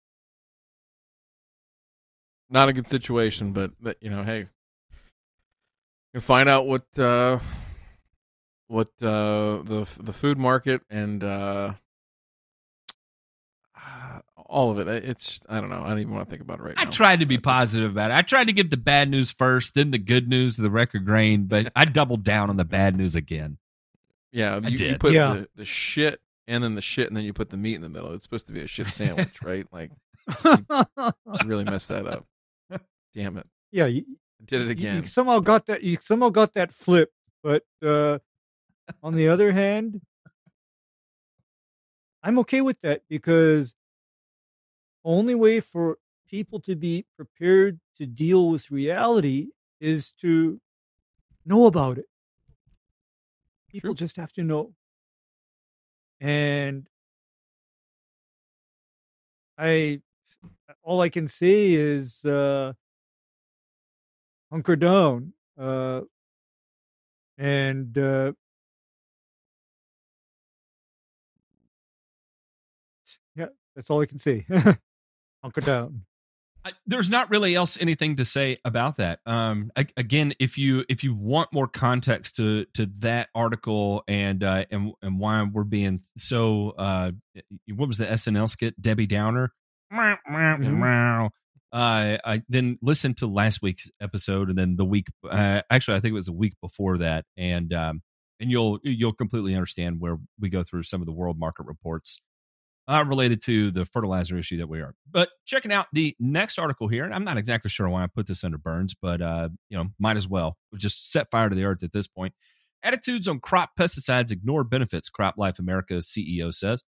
Not 2.49 2.69
a 2.69 2.73
good 2.73 2.87
situation, 2.87 3.51
but, 3.51 3.71
but 3.79 3.97
you 4.01 4.09
know, 4.09 4.23
hey, 4.23 4.47
you 6.13 6.21
find 6.21 6.49
out 6.49 6.65
what 6.65 6.85
uh, 6.97 7.39
what 8.67 8.89
uh, 9.01 9.61
the 9.63 9.87
the 9.99 10.13
food 10.13 10.37
market 10.37 10.81
and 10.89 11.23
uh, 11.23 11.73
all 14.49 14.71
of 14.71 14.79
it. 14.85 14.87
It's 15.05 15.39
I 15.49 15.59
don't 15.61 15.69
know. 15.69 15.81
I 15.83 15.89
don't 15.89 15.99
even 15.99 16.13
want 16.13 16.25
to 16.25 16.29
think 16.29 16.41
about 16.41 16.59
it 16.59 16.63
right 16.63 16.73
I 16.77 16.83
now. 16.85 16.89
I 16.89 16.91
tried 16.91 17.19
to 17.19 17.25
be 17.25 17.37
positive 17.37 17.91
about 17.91 18.11
it. 18.11 18.13
I 18.15 18.21
tried 18.21 18.47
to 18.47 18.53
give 18.53 18.69
the 18.69 18.77
bad 18.77 19.09
news 19.09 19.31
first, 19.31 19.73
then 19.73 19.91
the 19.91 19.97
good 19.97 20.27
news, 20.27 20.57
the 20.57 20.69
record 20.69 21.05
grain, 21.05 21.45
but 21.45 21.71
I 21.75 21.85
doubled 21.85 22.23
down 22.23 22.49
on 22.49 22.57
the 22.57 22.65
bad 22.65 22.95
news 22.97 23.15
again. 23.15 23.57
Yeah, 24.31 24.55
I 24.55 24.57
you, 24.59 24.69
you 24.71 24.77
did. 24.77 24.99
put 24.99 25.13
Yeah. 25.13 25.33
the, 25.33 25.49
the 25.55 25.65
shit 25.65 26.19
and 26.47 26.63
then 26.63 26.75
the 26.75 26.81
shit 26.81 27.07
and 27.07 27.15
then 27.17 27.23
you 27.23 27.33
put 27.33 27.49
the 27.49 27.57
meat 27.57 27.75
in 27.75 27.81
the 27.81 27.89
middle. 27.89 28.13
It's 28.13 28.23
supposed 28.23 28.47
to 28.47 28.53
be 28.53 28.61
a 28.61 28.67
shit 28.67 28.87
sandwich, 28.87 29.41
right? 29.43 29.65
Like 29.71 29.91
you 30.43 30.65
really 31.45 31.63
messed 31.63 31.89
that 31.89 32.05
up. 32.07 32.25
Damn 33.15 33.37
it. 33.37 33.47
yeah, 33.71 33.85
you, 33.85 34.03
I 34.41 34.45
did 34.45 34.61
it 34.61 34.65
you- 34.65 34.71
again. 34.71 35.01
You 35.03 35.07
somehow 35.07 35.39
got 35.39 35.65
that. 35.67 35.83
You 35.83 35.97
somehow 36.01 36.29
got 36.29 36.53
that 36.53 36.71
flip. 36.73 37.11
But 37.43 37.63
uh, 37.83 38.19
on 39.01 39.13
the 39.15 39.27
other 39.29 39.51
hand, 39.53 40.01
I'm 42.23 42.39
okay 42.39 42.61
with 42.61 42.81
that 42.81 43.01
because 43.09 43.73
only 45.07 45.33
way 45.33 45.59
for 45.61 45.97
people 46.27 46.59
to 46.59 46.75
be 46.75 47.05
prepared 47.15 47.79
to 47.97 48.05
deal 48.05 48.49
with 48.49 48.69
reality 48.69 49.47
is 49.79 50.11
to 50.11 50.59
know 51.45 51.65
about 51.65 51.97
it. 51.97 52.07
People 53.69 53.89
True. 53.91 53.95
just 53.95 54.17
have 54.17 54.33
to 54.33 54.43
know. 54.43 54.73
And 56.19 56.87
I 59.57 60.01
all 60.83 61.01
I 61.01 61.09
can 61.09 61.27
say 61.27 61.73
is 61.73 62.25
uh 62.25 62.73
hunker 64.51 64.75
down. 64.75 65.33
Uh 65.57 66.01
and 67.37 67.97
uh 67.97 68.33
yeah, 73.35 73.47
that's 73.75 73.89
all 73.89 74.01
I 74.01 74.05
can 74.05 74.19
say. 74.19 74.45
hunker 75.43 75.61
down. 75.61 76.03
I, 76.65 76.71
there's 76.85 77.09
not 77.09 77.29
really 77.29 77.55
else 77.55 77.77
anything 77.79 78.17
to 78.17 78.25
say 78.25 78.57
about 78.65 78.97
that. 78.97 79.19
Um, 79.25 79.71
a- 79.77 79.85
again, 79.95 80.33
if 80.39 80.57
you 80.57 80.83
if 80.89 81.03
you 81.03 81.13
want 81.15 81.53
more 81.53 81.67
context 81.67 82.35
to 82.37 82.65
to 82.73 82.87
that 82.99 83.29
article 83.33 84.03
and 84.07 84.43
uh, 84.43 84.65
and 84.69 84.91
and 85.01 85.19
why 85.19 85.41
we're 85.43 85.63
being 85.63 86.01
so 86.17 86.71
uh, 86.77 87.11
what 87.73 87.87
was 87.87 87.97
the 87.99 88.05
SNL 88.05 88.49
skit 88.49 88.81
Debbie 88.81 89.07
Downer? 89.07 89.53
Mhm. 90.73 90.79
Uh, 91.71 92.17
I 92.25 92.43
then 92.49 92.77
listen 92.81 93.13
to 93.15 93.27
last 93.27 93.61
week's 93.61 93.89
episode 94.01 94.49
and 94.49 94.57
then 94.57 94.75
the 94.77 94.85
week. 94.85 95.07
Uh, 95.29 95.61
actually, 95.69 95.97
I 95.97 95.99
think 96.01 96.11
it 96.11 96.15
was 96.15 96.25
the 96.25 96.33
week 96.33 96.55
before 96.61 96.97
that, 96.97 97.23
and 97.37 97.71
um, 97.73 98.01
and 98.41 98.51
you'll 98.51 98.79
you'll 98.83 99.13
completely 99.13 99.53
understand 99.53 100.01
where 100.01 100.17
we 100.39 100.49
go 100.49 100.63
through 100.63 100.83
some 100.83 101.01
of 101.01 101.05
the 101.05 101.13
world 101.13 101.39
market 101.39 101.65
reports 101.65 102.21
uh, 102.87 103.03
related 103.05 103.41
to 103.43 103.71
the 103.71 103.85
fertilizer 103.85 104.37
issue 104.37 104.57
that 104.57 104.69
we 104.69 104.79
are. 104.79 104.93
But 105.09 105.29
checking 105.45 105.71
out 105.71 105.87
the 105.91 106.15
next 106.19 106.57
article 106.57 106.87
here, 106.87 107.03
and 107.03 107.13
I'm 107.13 107.23
not 107.23 107.37
exactly 107.37 107.69
sure 107.69 107.89
why 107.89 108.03
I 108.03 108.07
put 108.07 108.27
this 108.27 108.43
under 108.43 108.57
Burns, 108.57 108.95
but 108.99 109.21
uh, 109.21 109.49
you 109.69 109.77
know, 109.77 109.87
might 109.99 110.17
as 110.17 110.27
well 110.27 110.57
We'll 110.71 110.79
just 110.79 111.11
set 111.11 111.31
fire 111.31 111.49
to 111.49 111.55
the 111.55 111.63
earth 111.63 111.83
at 111.83 111.93
this 111.93 112.07
point. 112.07 112.33
Attitudes 112.83 113.27
on 113.27 113.39
crop 113.39 113.71
pesticides 113.79 114.31
ignore 114.31 114.63
benefits, 114.63 115.09
CropLife 115.09 115.59
America's 115.59 116.07
CEO 116.07 116.53
says. 116.53 116.83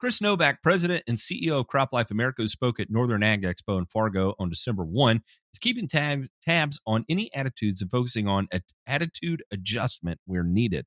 Chris 0.00 0.20
Novak, 0.20 0.62
president 0.62 1.02
and 1.06 1.16
CEO 1.16 1.60
of 1.60 1.66
CropLife 1.66 2.10
America, 2.10 2.42
who 2.42 2.48
spoke 2.48 2.78
at 2.80 2.90
Northern 2.90 3.22
Ag 3.22 3.42
Expo 3.42 3.78
in 3.78 3.86
Fargo 3.86 4.34
on 4.38 4.50
December 4.50 4.84
1, 4.84 5.22
is 5.52 5.58
keeping 5.60 5.88
tab- 5.88 6.26
tabs 6.42 6.80
on 6.86 7.04
any 7.08 7.32
attitudes 7.34 7.80
and 7.80 7.90
focusing 7.90 8.26
on 8.26 8.48
at- 8.52 8.64
attitude 8.86 9.42
adjustment 9.50 10.20
where 10.26 10.42
needed. 10.42 10.86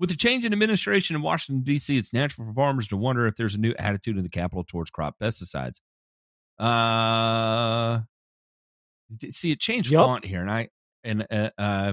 With 0.00 0.08
the 0.08 0.16
change 0.16 0.46
in 0.46 0.52
administration 0.54 1.14
in 1.14 1.20
Washington, 1.20 1.62
D.C., 1.62 1.98
it's 1.98 2.14
natural 2.14 2.46
for 2.46 2.54
farmers 2.54 2.88
to 2.88 2.96
wonder 2.96 3.26
if 3.26 3.36
there's 3.36 3.54
a 3.54 3.58
new 3.58 3.74
attitude 3.78 4.16
in 4.16 4.22
the 4.22 4.30
capital 4.30 4.64
towards 4.64 4.90
crop 4.90 5.16
pesticides. 5.22 5.80
Uh, 6.58 8.00
see, 9.28 9.52
it 9.52 9.60
changed 9.60 9.90
Yup. 9.90 10.06
font 10.06 10.24
here, 10.24 10.40
and 10.40 10.50
I 10.50 10.68
and 11.04 11.26
uh, 11.30 11.50
uh 11.58 11.92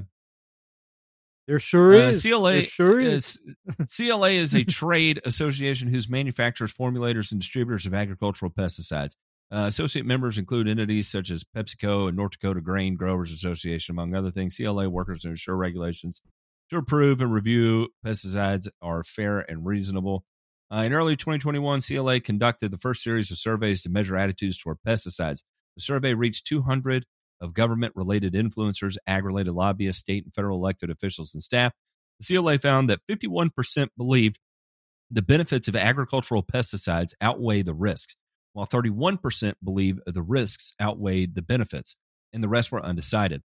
There 1.48 1.60
sure 1.60 1.96
uh, 1.96 2.08
is. 2.08 2.24
CLA 2.24 2.52
there 2.52 2.64
sure 2.64 3.02
is. 3.02 3.42
is 3.78 3.98
CLA 3.98 4.30
is 4.30 4.56
a 4.56 4.64
trade 4.66 5.20
association 5.26 5.90
whose 5.90 6.08
manufacturers, 6.08 6.74
formulators, 6.74 7.34
and 7.34 7.42
distributors 7.42 7.86
of 7.86 7.94
agricultural 7.94 8.52
pesticides. 8.52 9.16
Uh, 9.52 9.66
associate 9.68 10.06
members 10.06 10.38
include 10.38 10.70
entities 10.70 11.10
such 11.10 11.30
as 11.30 11.44
PepsiCo 11.44 12.08
and 12.08 12.16
North 12.16 12.32
Dakota 12.32 12.62
Grain 12.62 12.96
Growers 12.96 13.34
Association, 13.34 13.94
among 13.94 14.16
other 14.16 14.32
things. 14.32 14.56
CLA 14.56 14.88
workers 14.88 15.22
to 15.22 15.30
ensure 15.30 15.58
regulations 15.58 16.22
to 16.70 16.78
approve 16.78 17.22
and 17.22 17.34
review 17.34 17.90
pesticides 18.06 18.68
are 18.82 19.04
fair 19.04 19.40
and 19.40 19.66
reasonable. 19.66 20.26
Uh, 20.72 20.78
in 20.80 20.94
early 20.94 21.16
2021, 21.16 21.82
CLA 21.82 22.20
conducted 22.20 22.72
the 22.72 22.78
first 22.78 23.04
series 23.04 23.32
of 23.32 23.38
surveys 23.38 23.82
to 23.82 23.90
measure 23.90 24.18
attitudes 24.18 24.58
toward 24.58 24.78
pesticides. 24.86 25.44
The 25.76 25.82
survey 25.82 26.14
reached 26.14 26.46
200 26.48 27.06
of 27.40 27.54
government 27.54 27.94
related 27.96 28.34
influencers, 28.34 28.98
ag 29.08 29.24
related 29.24 29.54
lobbyists, 29.54 30.02
state 30.02 30.26
and 30.26 30.34
federal 30.34 30.58
elected 30.58 30.90
officials, 30.90 31.34
and 31.34 31.44
staff. 31.44 31.74
The 32.20 32.36
CLA 32.36 32.58
found 32.58 32.90
that 32.90 33.02
51% 33.10 33.90
believed 33.96 34.40
the 35.10 35.22
benefits 35.22 35.68
of 35.68 35.76
agricultural 35.76 36.44
pesticides 36.44 37.14
outweigh 37.22 37.62
the 37.62 37.74
risks, 37.74 38.18
while 38.54 38.68
31% 38.68 39.54
believe 39.64 40.00
the 40.06 40.22
risks 40.22 40.74
outweighed 40.82 41.36
the 41.36 41.42
benefits, 41.42 41.96
and 42.34 42.44
the 42.44 42.50
rest 42.50 42.72
were 42.72 42.84
undecided. 42.84 43.42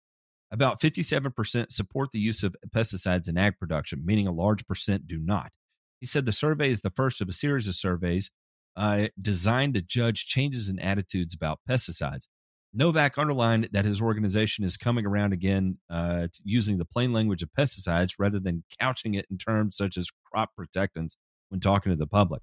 About 0.52 0.80
57% 0.80 1.70
support 1.70 2.10
the 2.12 2.18
use 2.18 2.42
of 2.42 2.56
pesticides 2.74 3.28
in 3.28 3.38
ag 3.38 3.58
production, 3.58 4.02
meaning 4.04 4.26
a 4.26 4.32
large 4.32 4.66
percent 4.66 5.06
do 5.06 5.18
not. 5.18 5.52
He 6.00 6.06
said 6.06 6.24
the 6.24 6.32
survey 6.32 6.70
is 6.70 6.80
the 6.80 6.90
first 6.90 7.20
of 7.20 7.28
a 7.28 7.32
series 7.32 7.68
of 7.68 7.76
surveys 7.76 8.30
uh, 8.76 9.08
designed 9.20 9.74
to 9.74 9.82
judge 9.82 10.26
changes 10.26 10.68
in 10.68 10.78
attitudes 10.78 11.34
about 11.34 11.60
pesticides. 11.68 12.26
Novak 12.72 13.18
underlined 13.18 13.68
that 13.72 13.84
his 13.84 14.00
organization 14.00 14.64
is 14.64 14.76
coming 14.76 15.04
around 15.04 15.32
again 15.32 15.78
uh, 15.90 16.28
using 16.44 16.78
the 16.78 16.84
plain 16.84 17.12
language 17.12 17.42
of 17.42 17.50
pesticides 17.56 18.14
rather 18.18 18.38
than 18.38 18.64
couching 18.78 19.14
it 19.14 19.26
in 19.30 19.38
terms 19.38 19.76
such 19.76 19.96
as 19.96 20.08
crop 20.24 20.50
protectants 20.56 21.18
when 21.48 21.60
talking 21.60 21.90
to 21.90 21.96
the 21.96 22.06
public. 22.06 22.42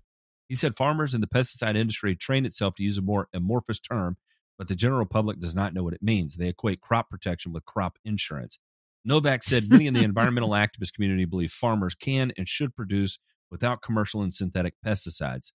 He 0.50 0.56
said 0.56 0.78
farmers 0.78 1.14
in 1.14 1.22
the 1.22 1.28
pesticide 1.28 1.76
industry 1.76 2.16
train 2.16 2.46
itself 2.46 2.76
to 2.76 2.84
use 2.84 2.98
a 2.98 3.02
more 3.02 3.28
amorphous 3.34 3.80
term, 3.80 4.18
but 4.58 4.68
the 4.68 4.76
general 4.76 5.06
public 5.06 5.40
does 5.40 5.56
not 5.56 5.74
know 5.74 5.84
what 5.84 5.94
it 5.94 6.04
means. 6.04 6.36
They 6.36 6.48
equate 6.48 6.82
crop 6.82 7.10
protection 7.10 7.54
with 7.54 7.66
crop 7.66 7.98
insurance. 8.04 8.60
Novak 9.06 9.44
said 9.44 9.70
many 9.70 9.88
in 9.88 9.94
the 9.94 10.04
environmental 10.04 10.50
activist 10.50 10.94
community 10.94 11.26
believe 11.26 11.52
farmers 11.52 11.96
can 11.96 12.34
and 12.38 12.48
should 12.48 12.76
produce 12.76 13.20
without 13.50 13.82
commercial 13.82 14.22
and 14.22 14.34
synthetic 14.34 14.74
pesticides. 14.86 15.52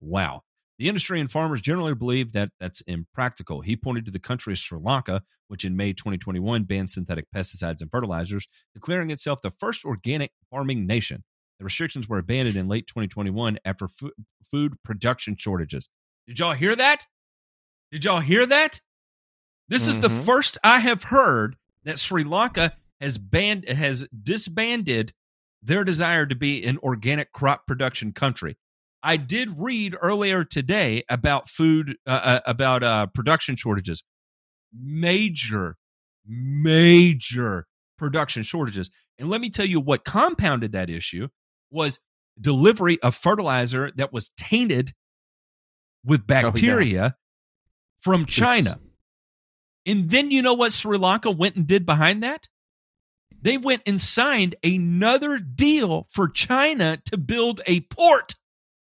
Wow. 0.00 0.42
The 0.78 0.88
industry 0.88 1.20
and 1.20 1.30
farmers 1.30 1.60
generally 1.60 1.94
believe 1.94 2.32
that 2.32 2.50
that's 2.58 2.80
impractical. 2.82 3.60
He 3.60 3.76
pointed 3.76 4.06
to 4.06 4.10
the 4.10 4.18
country 4.18 4.54
of 4.54 4.58
Sri 4.58 4.78
Lanka, 4.82 5.22
which 5.48 5.64
in 5.64 5.76
May 5.76 5.92
2021 5.92 6.64
banned 6.64 6.90
synthetic 6.90 7.26
pesticides 7.34 7.80
and 7.80 7.90
fertilizers, 7.90 8.48
declaring 8.72 9.10
itself 9.10 9.42
the 9.42 9.52
first 9.60 9.84
organic 9.84 10.32
farming 10.50 10.86
nation. 10.86 11.22
The 11.58 11.64
restrictions 11.64 12.08
were 12.08 12.18
abandoned 12.18 12.56
in 12.56 12.66
late 12.66 12.86
2021 12.88 13.58
after 13.64 13.88
food 14.50 14.72
production 14.82 15.36
shortages. 15.38 15.88
Did 16.26 16.38
y'all 16.38 16.52
hear 16.54 16.74
that? 16.74 17.06
Did 17.94 18.04
y'all 18.04 18.18
hear 18.18 18.44
that? 18.44 18.80
This 19.68 19.86
is 19.86 20.00
the 20.00 20.08
Mhm. 20.08 20.24
first 20.26 20.58
I 20.64 20.80
have 20.80 21.04
heard 21.04 21.56
that 21.84 22.00
Sri 22.00 22.24
Lanka 22.24 22.76
has 23.00 23.18
banned 23.18 23.68
has 23.68 24.04
disbanded 24.08 25.14
their 25.62 25.84
desire 25.84 26.26
to 26.26 26.34
be 26.34 26.64
an 26.64 26.76
organic 26.78 27.30
crop 27.30 27.68
production 27.68 28.12
country. 28.12 28.58
I 29.04 29.16
did 29.16 29.60
read 29.60 29.94
earlier 30.02 30.42
today 30.42 31.04
about 31.08 31.48
food 31.48 31.96
uh, 32.04 32.10
uh, 32.10 32.40
about 32.46 32.82
uh, 32.82 33.06
production 33.06 33.54
shortages, 33.54 34.02
major, 34.72 35.76
major 36.26 37.68
production 37.96 38.42
shortages, 38.42 38.90
and 39.20 39.30
let 39.30 39.40
me 39.40 39.50
tell 39.50 39.66
you 39.66 39.78
what 39.78 40.04
compounded 40.04 40.72
that 40.72 40.90
issue 40.90 41.28
was 41.70 42.00
delivery 42.40 43.00
of 43.02 43.14
fertilizer 43.14 43.92
that 43.94 44.12
was 44.12 44.32
tainted 44.36 44.94
with 46.04 46.26
bacteria 46.26 47.16
from 48.04 48.26
China. 48.26 48.78
And 49.86 50.10
then 50.10 50.30
you 50.30 50.42
know 50.42 50.54
what 50.54 50.72
Sri 50.72 50.98
Lanka 50.98 51.30
went 51.30 51.56
and 51.56 51.66
did 51.66 51.86
behind 51.86 52.22
that? 52.22 52.48
They 53.40 53.56
went 53.56 53.82
and 53.86 54.00
signed 54.00 54.56
another 54.62 55.38
deal 55.38 56.06
for 56.12 56.28
China 56.28 56.98
to 57.06 57.16
build 57.16 57.62
a 57.66 57.80
port 57.80 58.34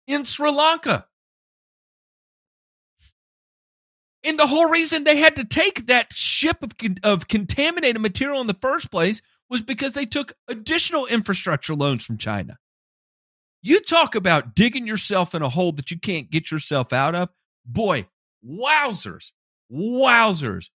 in 0.06 0.26
Sri 0.26 0.52
Lanka. 0.52 1.06
And 4.24 4.40
the 4.40 4.48
whole 4.48 4.68
reason 4.68 5.04
they 5.04 5.18
had 5.18 5.36
to 5.38 5.46
take 5.46 5.88
that 5.88 6.12
ship 6.12 6.64
of, 6.64 6.72
of 7.04 7.28
contaminated 7.28 8.02
material 8.02 8.42
in 8.42 8.48
the 8.48 8.58
first 8.62 8.92
place 8.92 9.22
was 9.50 9.62
because 9.62 9.92
they 9.92 10.06
took 10.06 10.34
additional 10.48 11.06
infrastructure 11.06 11.76
loans 11.76 12.04
from 12.04 12.18
China. 12.18 12.58
You 13.62 13.82
talk 13.82 14.16
about 14.16 14.56
digging 14.56 14.88
yourself 14.88 15.36
in 15.36 15.42
a 15.42 15.50
hole 15.50 15.72
that 15.74 15.92
you 15.92 16.00
can't 16.00 16.32
get 16.32 16.50
yourself 16.50 16.92
out 16.92 17.14
of. 17.14 17.30
Boy, 17.66 18.08
wowzers, 18.48 19.32
wowzers. 19.72 20.70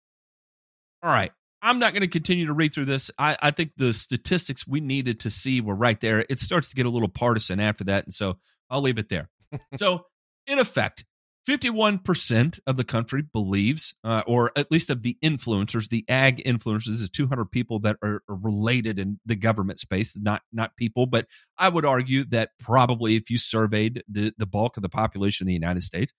All 1.03 1.11
right. 1.11 1.31
I'm 1.61 1.79
not 1.79 1.93
going 1.93 2.01
to 2.01 2.07
continue 2.07 2.45
to 2.45 2.53
read 2.53 2.73
through 2.73 2.85
this. 2.85 3.11
I, 3.19 3.37
I 3.41 3.51
think 3.51 3.71
the 3.75 3.91
statistics 3.91 4.65
we 4.65 4.79
needed 4.79 5.21
to 5.21 5.29
see 5.29 5.59
were 5.59 5.75
right 5.75 5.99
there. 5.99 6.25
It 6.29 6.39
starts 6.39 6.69
to 6.69 6.75
get 6.75 6.85
a 6.85 6.89
little 6.89 7.09
partisan 7.09 7.59
after 7.59 7.83
that. 7.85 8.05
And 8.05 8.13
so 8.13 8.37
I'll 8.69 8.81
leave 8.81 8.97
it 8.97 9.09
there. 9.09 9.29
so, 9.75 10.05
in 10.47 10.57
effect, 10.57 11.03
51% 11.47 12.59
of 12.67 12.77
the 12.77 12.83
country 12.83 13.23
believes, 13.33 13.95
uh, 14.03 14.21
or 14.27 14.51
at 14.55 14.71
least 14.71 14.89
of 14.89 15.01
the 15.01 15.17
influencers, 15.23 15.89
the 15.89 16.05
ag 16.07 16.43
influencers, 16.45 16.89
is 16.89 17.09
200 17.09 17.45
people 17.45 17.79
that 17.79 17.97
are, 18.03 18.21
are 18.29 18.35
related 18.35 18.99
in 18.99 19.19
the 19.25 19.35
government 19.35 19.79
space, 19.79 20.15
not 20.17 20.43
not 20.53 20.75
people. 20.75 21.07
But 21.07 21.25
I 21.57 21.69
would 21.69 21.85
argue 21.85 22.25
that 22.25 22.49
probably 22.59 23.15
if 23.15 23.31
you 23.31 23.37
surveyed 23.37 24.03
the, 24.07 24.31
the 24.37 24.45
bulk 24.45 24.77
of 24.77 24.83
the 24.83 24.89
population 24.89 25.45
in 25.45 25.47
the 25.47 25.53
United 25.53 25.81
States, 25.81 26.13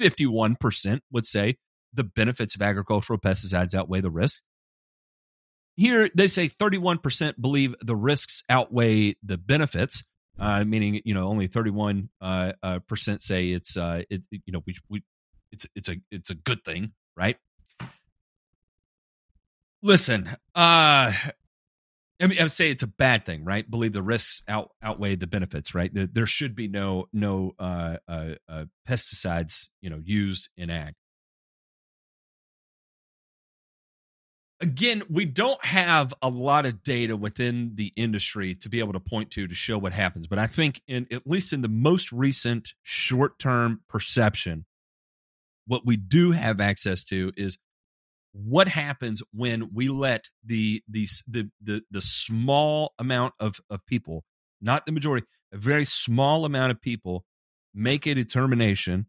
51% 0.00 1.00
would 1.10 1.26
say 1.26 1.56
the 1.92 2.04
benefits 2.04 2.54
of 2.54 2.62
agricultural 2.62 3.18
pesticides 3.18 3.74
outweigh 3.74 4.00
the 4.00 4.10
risks. 4.10 4.42
Here, 5.76 6.10
they 6.14 6.26
say 6.26 6.48
31% 6.48 7.40
believe 7.40 7.74
the 7.82 7.96
risks 7.96 8.42
outweigh 8.48 9.16
the 9.22 9.38
benefits, 9.38 10.04
uh, 10.38 10.64
meaning 10.64 11.00
you 11.04 11.14
know 11.14 11.28
only 11.28 11.46
31 11.46 12.10
uh, 12.20 12.52
uh, 12.62 12.78
percent 12.80 13.22
say 13.22 13.50
it's 13.50 13.76
uh, 13.76 14.02
it, 14.10 14.22
you 14.30 14.52
know 14.52 14.62
we, 14.66 14.76
we 14.90 15.02
it's 15.50 15.66
it's 15.74 15.88
a 15.88 15.96
it's 16.10 16.30
a 16.30 16.34
good 16.34 16.62
thing, 16.64 16.92
right? 17.16 17.36
Listen, 19.82 20.36
uh, 20.54 21.12
I 22.22 22.26
mean, 22.28 22.38
I 22.38 22.44
would 22.44 22.52
say 22.52 22.70
it's 22.70 22.84
a 22.84 22.88
bad 22.88 23.26
thing, 23.26 23.44
right? 23.44 23.68
Believe 23.68 23.92
the 23.92 24.02
risks 24.02 24.42
out 24.48 24.70
outweigh 24.82 25.16
the 25.16 25.26
benefits, 25.26 25.74
right? 25.74 25.92
There, 25.92 26.06
there 26.06 26.26
should 26.26 26.54
be 26.54 26.68
no 26.68 27.06
no 27.12 27.52
uh, 27.58 27.96
uh, 28.06 28.34
uh, 28.48 28.64
pesticides, 28.88 29.68
you 29.80 29.90
know, 29.90 30.00
used 30.02 30.48
in 30.56 30.70
ag. 30.70 30.94
again, 34.62 35.02
we 35.10 35.24
don't 35.24 35.62
have 35.64 36.14
a 36.22 36.28
lot 36.28 36.64
of 36.64 36.82
data 36.82 37.16
within 37.16 37.72
the 37.74 37.92
industry 37.96 38.54
to 38.54 38.68
be 38.68 38.78
able 38.78 38.92
to 38.92 39.00
point 39.00 39.32
to 39.32 39.46
to 39.46 39.54
show 39.54 39.76
what 39.76 39.92
happens. 39.92 40.26
But 40.26 40.38
I 40.38 40.46
think, 40.46 40.80
in 40.86 41.06
at 41.10 41.26
least 41.26 41.52
in 41.52 41.60
the 41.60 41.68
most 41.68 42.12
recent 42.12 42.72
short 42.82 43.38
term 43.38 43.80
perception, 43.88 44.64
what 45.66 45.84
we 45.84 45.96
do 45.96 46.30
have 46.30 46.60
access 46.60 47.04
to 47.04 47.32
is 47.36 47.58
what 48.32 48.68
happens 48.68 49.22
when 49.32 49.70
we 49.74 49.88
let 49.88 50.28
the 50.44 50.82
the 50.88 51.06
the 51.28 51.50
the, 51.62 51.82
the 51.90 52.00
small 52.00 52.92
amount 52.98 53.34
of 53.38 53.60
of 53.70 53.84
people, 53.86 54.24
not 54.60 54.86
the 54.86 54.92
majority, 54.92 55.26
a 55.52 55.58
very 55.58 55.84
small 55.84 56.44
amount 56.44 56.70
of 56.70 56.80
people, 56.80 57.24
make 57.74 58.06
a 58.06 58.14
determination 58.14 59.06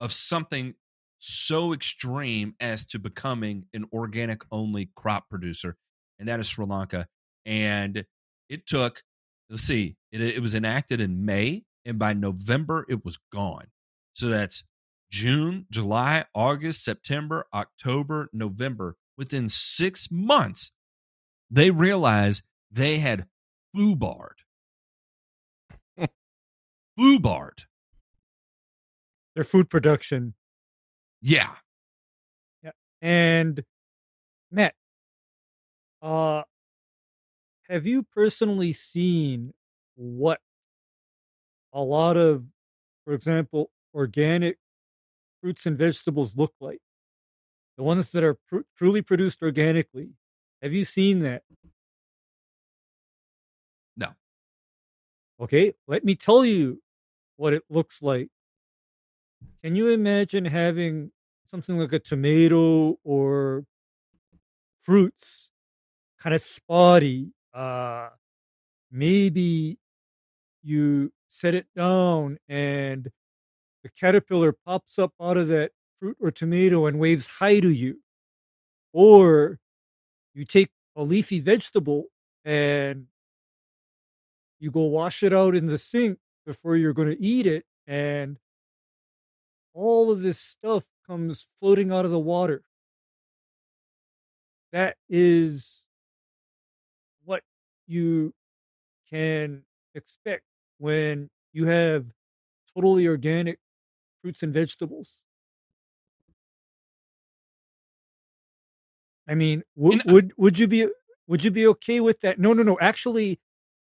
of 0.00 0.12
something 0.12 0.74
so 1.18 1.72
extreme 1.72 2.54
as 2.58 2.84
to 2.86 2.98
becoming 2.98 3.66
an 3.72 3.84
organic 3.92 4.42
only 4.50 4.90
crop 4.96 5.28
producer, 5.28 5.76
and 6.18 6.28
that 6.28 6.40
is 6.40 6.48
Sri 6.48 6.66
Lanka. 6.66 7.06
And 7.46 8.04
it 8.48 8.66
took, 8.66 9.02
let's 9.50 9.62
see, 9.62 9.96
it, 10.10 10.20
it 10.20 10.40
was 10.40 10.54
enacted 10.54 11.00
in 11.00 11.24
May, 11.24 11.62
and 11.84 11.98
by 11.98 12.12
November, 12.12 12.84
it 12.88 13.04
was 13.04 13.18
gone. 13.32 13.66
So 14.14 14.28
that's 14.28 14.64
June, 15.12 15.66
July, 15.70 16.24
August, 16.34 16.84
September, 16.84 17.46
October, 17.54 18.30
November. 18.32 18.96
Within 19.18 19.48
six 19.48 20.08
months, 20.10 20.72
they 21.50 21.70
realized 21.70 22.42
they 22.72 22.98
had 22.98 23.26
foobarred. 23.76 24.40
foobarred. 26.98 27.66
Their 29.34 29.44
food 29.44 29.70
production 29.70 30.34
yeah. 31.22 31.50
Yeah. 32.64 32.72
And 33.00 33.62
Matt, 34.50 34.74
uh 36.02 36.42
have 37.70 37.86
you 37.86 38.02
personally 38.02 38.72
seen 38.72 39.54
what 39.94 40.40
a 41.72 41.80
lot 41.80 42.16
of 42.16 42.44
for 43.04 43.14
example 43.14 43.70
organic 43.94 44.58
fruits 45.42 45.66
and 45.66 45.76
vegetables 45.76 46.36
look 46.36 46.54
like? 46.60 46.80
The 47.76 47.82
ones 47.82 48.12
that 48.12 48.24
are 48.24 48.38
pr- 48.48 48.68
truly 48.78 49.02
produced 49.02 49.42
organically. 49.42 50.10
Have 50.62 50.72
you 50.72 50.84
seen 50.86 51.20
that? 51.20 51.42
No. 53.96 54.08
Okay, 55.40 55.74
let 55.86 56.04
me 56.04 56.14
tell 56.14 56.44
you 56.44 56.80
what 57.36 57.52
it 57.52 57.64
looks 57.68 58.00
like 58.00 58.28
can 59.62 59.76
you 59.76 59.90
imagine 59.90 60.44
having 60.46 61.12
something 61.48 61.78
like 61.78 61.92
a 61.92 62.00
tomato 62.00 62.98
or 63.04 63.64
fruits 64.80 65.52
kind 66.18 66.34
of 66.34 66.42
spotty? 66.42 67.32
Uh, 67.54 68.08
maybe 68.90 69.78
you 70.64 71.12
set 71.28 71.54
it 71.54 71.66
down 71.76 72.38
and 72.48 73.08
the 73.82 73.90
caterpillar 73.90 74.52
pops 74.52 74.98
up 74.98 75.12
out 75.20 75.36
of 75.36 75.48
that 75.48 75.72
fruit 75.98 76.16
or 76.20 76.30
tomato 76.30 76.86
and 76.86 76.98
waves 76.98 77.26
hi 77.38 77.60
to 77.60 77.70
you. 77.70 78.00
Or 78.92 79.58
you 80.34 80.44
take 80.44 80.70
a 80.96 81.02
leafy 81.02 81.40
vegetable 81.40 82.06
and 82.44 83.06
you 84.60 84.70
go 84.70 84.82
wash 84.82 85.22
it 85.22 85.32
out 85.32 85.56
in 85.56 85.66
the 85.66 85.78
sink 85.78 86.18
before 86.46 86.76
you're 86.76 86.92
going 86.92 87.08
to 87.08 87.20
eat 87.22 87.46
it 87.46 87.64
and 87.86 88.38
all 89.74 90.10
of 90.10 90.22
this 90.22 90.38
stuff 90.38 90.86
comes 91.06 91.46
floating 91.58 91.90
out 91.90 92.04
of 92.04 92.10
the 92.10 92.18
water. 92.18 92.62
That 94.72 94.96
is 95.08 95.86
what 97.24 97.42
you 97.86 98.34
can 99.10 99.64
expect 99.94 100.44
when 100.78 101.30
you 101.52 101.66
have 101.66 102.06
totally 102.74 103.06
organic 103.06 103.58
fruits 104.22 104.42
and 104.42 104.54
vegetables. 104.54 105.24
I 109.28 109.34
mean, 109.34 109.62
would 109.76 109.92
And, 109.94 110.02
uh 110.02 110.12
would 110.14 110.32
would 110.36 110.58
you 110.58 110.68
be 110.68 110.88
would 111.26 111.44
you 111.44 111.50
be 111.50 111.66
okay 111.68 112.00
with 112.00 112.20
that? 112.20 112.38
No, 112.38 112.52
no, 112.52 112.62
no. 112.62 112.78
Actually, 112.80 113.40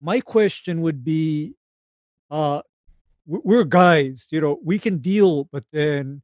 my 0.00 0.20
question 0.20 0.80
would 0.82 1.04
be, 1.04 1.54
uh, 2.30 2.62
we're 3.26 3.64
guys, 3.64 4.28
you 4.30 4.40
know, 4.40 4.58
we 4.64 4.78
can 4.78 4.98
deal, 4.98 5.44
but 5.44 5.64
then, 5.72 6.22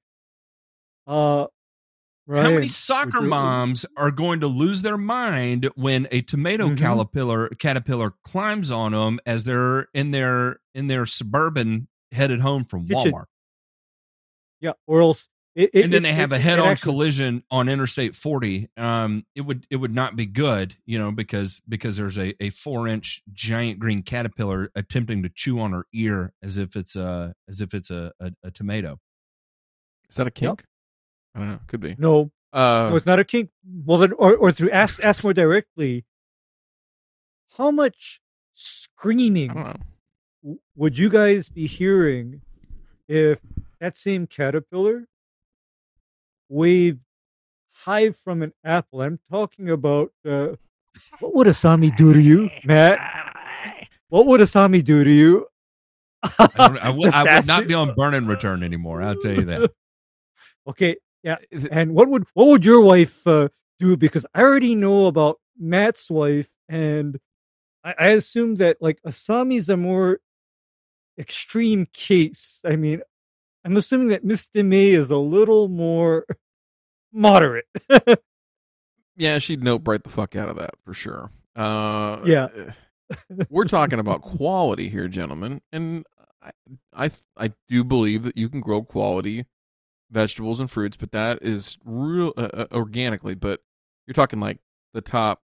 uh, 1.07 1.47
How 2.29 2.43
many 2.51 2.69
soccer 2.69 3.23
you- 3.23 3.29
moms 3.29 3.85
are 3.97 4.13
going 4.13 4.41
to 4.41 4.47
lose 4.47 4.83
their 4.83 4.97
mind 4.97 5.69
when 5.75 6.07
a 6.13 6.23
tomato 6.23 6.69
Mhm. 6.69 6.79
caterpillar 6.79 7.49
caterpillar 7.59 8.13
climbs 8.25 8.71
on 8.71 8.93
them 8.93 9.19
as 9.27 9.45
they're 9.45 9.89
in 9.95 10.13
their 10.13 10.61
in 10.75 10.87
their 10.87 11.05
suburban 11.07 11.89
headed 12.13 12.41
home 12.41 12.65
from 12.65 12.87
Kitchen. 12.87 13.13
Walmart? 13.13 13.27
Yeah, 14.63 14.73
or 14.87 15.03
else, 15.03 15.29
it, 15.55 15.69
it, 15.75 15.85
and 15.85 15.93
then 15.93 16.03
it- 16.07 16.09
they 16.09 16.15
have 16.15 16.33
it- 16.33 16.37
a 16.37 16.39
head-on 16.39 16.69
actually- 16.69 16.93
collision 16.93 17.43
on 17.51 17.69
Interstate 17.69 18.15
40. 18.17 18.71
Um, 18.79 19.27
it 19.35 19.43
would 19.43 19.67
it 19.69 19.77
would 19.77 19.95
not 19.95 20.17
be 20.17 20.25
good, 20.25 20.75
you 20.87 20.99
know, 20.99 21.11
because 21.13 21.61
because 21.69 21.99
there's 21.99 22.17
a, 22.19 22.35
a 22.43 22.49
four 22.51 22.89
inch 22.89 23.21
giant 23.35 23.79
green 23.79 24.03
caterpillar 24.03 24.71
attempting 24.75 25.23
to 25.25 25.29
chew 25.29 25.61
on 25.61 25.73
her 25.73 25.85
ear 25.93 26.33
as 26.43 26.57
if 26.57 26.75
it's 26.77 26.97
a 26.97 27.35
as 27.51 27.61
if 27.61 27.75
it's 27.75 27.91
a, 27.91 28.13
a, 28.21 28.33
a 28.45 28.51
tomato. 28.51 28.99
Is 30.09 30.17
that 30.17 30.27
a 30.27 30.31
kink? 30.31 30.65
I 31.35 31.39
don't 31.41 31.49
know. 31.51 31.61
Could 31.67 31.81
be. 31.81 31.97
No, 31.99 32.31
Uh, 32.53 32.89
no, 32.91 32.97
it's 32.97 33.07
not 33.07 33.19
a 33.19 33.25
kink. 33.25 33.51
Well, 33.85 33.99
then, 33.99 34.13
or 34.13 34.35
or 34.37 34.53
through 34.53 34.71
ask 34.71 35.03
ask 35.05 35.23
more 35.23 35.35
directly. 35.35 36.05
How 37.59 37.71
much 37.71 38.21
screaming 38.53 39.51
I 39.51 39.55
don't 39.55 39.65
know. 39.65 39.77
w- 40.43 40.59
would 40.77 40.97
you 40.99 41.11
guys 41.11 41.49
be 41.51 41.67
hearing 41.67 42.41
if 43.09 43.41
that 43.83 43.97
same 43.97 44.27
caterpillar 44.29 45.09
waved 46.49 47.01
high 47.85 48.11
from 48.11 48.43
an 48.43 48.53
apple? 48.65 49.03
I'm 49.03 49.19
talking 49.31 49.69
about 49.69 50.13
uh, 50.25 50.55
what 51.19 51.35
would 51.35 51.47
Asami 51.49 51.95
do 51.97 52.13
to 52.13 52.21
you, 52.21 52.49
Matt? 52.65 52.99
What 54.09 54.27
would 54.27 54.41
Asami 54.41 54.85
do 54.85 55.03
to 55.03 55.11
you? 55.11 55.47
I, 56.23 56.49
I, 56.81 56.91
would, 56.91 57.03
Just 57.03 57.17
I 57.17 57.37
would 57.39 57.47
not 57.47 57.65
it. 57.65 57.69
be 57.69 57.75
on 57.75 57.95
burn 57.95 58.15
and 58.15 58.29
return 58.29 58.63
anymore. 58.63 59.03
I'll 59.03 59.17
tell 59.17 59.35
you 59.35 59.45
that. 59.45 59.71
Okay, 60.65 60.97
yeah. 61.25 61.39
And 61.73 61.93
what 61.93 62.09
would 62.09 62.25
what 62.35 62.47
would 62.47 62.65
your 62.65 62.81
wife 62.83 63.27
uh, 63.27 63.49
do? 63.81 63.97
Because 63.97 64.25
I 64.33 64.43
already 64.43 64.77
know 64.77 65.07
about 65.07 65.41
Matt's 65.59 66.09
wife, 66.09 66.55
and 66.69 67.19
I, 67.83 67.95
I 67.99 68.07
assume 68.11 68.55
that 68.57 68.77
like 68.81 69.03
Asami's 69.03 69.69
a 69.69 69.77
more 69.77 70.21
extreme 71.19 71.87
case. 71.93 72.61
I 72.65 72.77
mean, 72.77 73.03
I'm 73.65 73.77
assuming 73.77 74.09
that 74.09 74.25
Miss 74.25 74.49
DeMay 74.49 74.93
is 74.97 75.11
a 75.11 75.19
little 75.19 75.69
more 75.69 76.27
moderate. 77.13 77.67
Yeah, 79.15 79.39
she'd 79.39 79.63
note 79.63 79.83
right 79.85 80.03
the 80.03 80.09
fuck 80.09 80.35
out 80.35 80.49
of 80.49 80.57
that 80.57 80.75
for 80.85 80.95
sure. 80.95 81.31
Uh, 81.55 82.21
Yeah. 82.25 82.49
we're 83.51 83.67
talking 83.67 83.99
about 83.99 84.23
quality 84.23 84.89
here, 84.89 85.07
gentlemen, 85.07 85.61
and 85.71 86.07
I, 86.43 86.51
I, 86.95 87.11
I 87.37 87.53
do 87.69 87.85
believe 87.85 88.23
that 88.23 88.39
you 88.39 88.49
can 88.49 88.61
grow 88.61 88.83
quality 88.83 89.45
vegetables 90.11 90.61
and 90.61 90.71
fruits, 90.71 90.97
but 90.97 91.13
that 91.13 91.41
is 91.43 91.77
real 91.85 92.33
uh, 92.39 92.49
uh, 92.55 92.67
organically. 92.73 93.35
But 93.35 93.61
you're 94.07 94.15
talking 94.15 94.41
like 94.41 94.59
the 94.95 95.03
top 95.03 95.43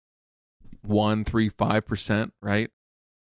one, 0.82 1.23
three, 1.24 1.51
five 1.51 1.85
percent, 1.85 2.32
right? 2.41 2.70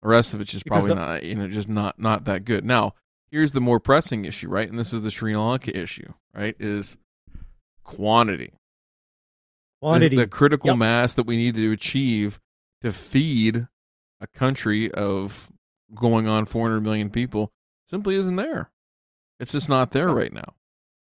The 0.02 0.10
rest 0.10 0.34
of 0.34 0.41
it's 0.41 0.52
just 0.52 0.65
probably 0.65 0.95
not, 0.95 1.23
you 1.23 1.35
know, 1.35 1.47
just 1.47 1.69
not 1.69 1.99
not 1.99 2.26
that 2.26 2.45
good. 2.45 2.65
Now, 2.65 2.95
here's 3.36 3.52
the 3.52 3.60
more 3.60 3.82
pressing 3.82 4.24
issue, 4.24 4.48
right? 4.48 4.70
And 4.70 4.80
this 4.80 4.94
is 4.94 5.02
the 5.02 5.12
Sri 5.12 5.36
Lanka 5.36 5.78
issue, 5.78 6.14
right? 6.34 6.56
Is 6.57 6.98
quantity 7.84 8.53
the- 8.53 8.60
Quantity. 9.82 10.16
The, 10.16 10.28
critical 10.28 10.70
Yep. 10.70 10.78
mass 10.78 11.14
that 11.16 11.26
we 11.28 11.36
need 11.36 11.56
to 11.56 11.72
achieve 11.74 12.40
to 12.82 12.94
feed 12.94 13.68
a 14.22 14.28
country 14.28 14.90
of 14.90 15.52
going 15.94 16.28
on 16.30 16.45
400 16.45 16.80
million 16.82 17.10
people 17.10 17.52
simply 17.86 18.16
isn't 18.16 18.38
there. 18.38 18.72
It's 19.38 19.52
just 19.52 19.68
not 19.68 19.91
there 19.91 20.07
right 20.07 20.32
now. 20.32 20.56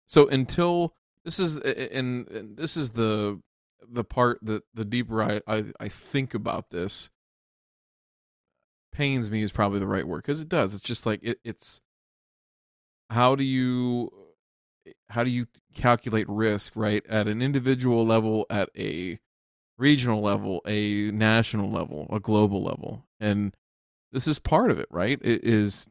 So 0.08 0.28
until 0.30 0.96
this 1.26 1.40
is 1.40 1.58
and, 1.60 2.28
and 2.30 2.56
this 2.58 2.78
is 2.78 2.92
the 2.92 3.42
the 3.86 4.06
part 4.06 4.40
that 4.44 4.64
the 4.74 4.86
deeper 4.86 5.22
I, 5.22 5.42
I, 5.46 5.66
I 5.78 5.90
think 5.90 6.34
about 6.34 6.70
this 6.70 7.12
pains 8.94 9.30
me 9.30 9.44
is 9.44 9.52
probably 9.52 9.80
the 9.80 9.88
right 9.88 10.08
word 10.08 10.22
because 10.24 10.40
it 10.42 10.48
does. 10.50 10.74
It's 10.74 10.82
just 10.84 11.06
like 11.06 11.20
it, 11.22 11.40
it's 11.44 11.82
how 13.14 13.36
do 13.36 13.44
you 13.44 14.12
how 15.10 15.24
do 15.24 15.30
you 15.30 15.48
calculate 15.74 16.28
risk 16.28 16.74
right 16.76 17.06
at 17.08 17.28
an 17.28 17.42
individual 17.42 18.06
level 18.06 18.46
at 18.50 18.70
a 18.78 19.20
regional 19.78 20.22
level 20.22 20.62
a 20.68 21.12
national 21.12 21.72
level 21.72 22.08
a 22.12 22.20
global 22.20 22.64
level? 22.64 23.06
And 23.20 23.56
this 24.12 24.28
is 24.28 24.40
part 24.40 24.72
of 24.72 24.80
it 24.80 24.88
right? 24.90 25.20
It 25.22 25.44
is 25.44 25.88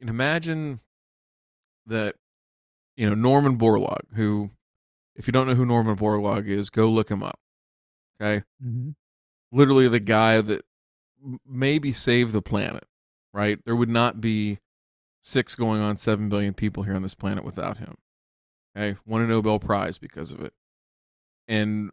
imagine 0.00 0.80
that 1.86 2.16
you 2.96 3.08
know 3.08 3.14
norman 3.14 3.58
borlaug 3.58 4.02
who 4.14 4.50
if 5.16 5.26
you 5.26 5.32
don't 5.32 5.46
know 5.46 5.54
who 5.54 5.64
norman 5.66 5.96
borlaug 5.96 6.46
is 6.46 6.68
go 6.70 6.88
look 6.88 7.10
him 7.10 7.22
up 7.22 7.38
okay? 8.20 8.44
Mhm. 8.62 8.94
literally 9.52 9.88
the 9.88 10.00
guy 10.00 10.40
that 10.40 10.64
maybe 11.46 11.92
saved 11.92 12.32
the 12.32 12.42
planet 12.42 12.84
right? 13.34 13.58
There 13.64 13.76
would 13.76 13.88
not 13.88 14.20
be 14.20 14.58
six 15.20 15.54
going 15.54 15.80
on 15.80 15.96
seven 15.96 16.28
billion 16.28 16.54
people 16.54 16.82
here 16.82 16.94
on 16.94 17.02
this 17.02 17.14
planet 17.14 17.44
without 17.44 17.78
him. 17.78 17.96
Okay? 18.76 18.98
Won 19.06 19.22
a 19.22 19.26
nobel 19.26 19.58
prize 19.58 19.98
because 19.98 20.32
of 20.32 20.40
it. 20.40 20.52
And 21.46 21.90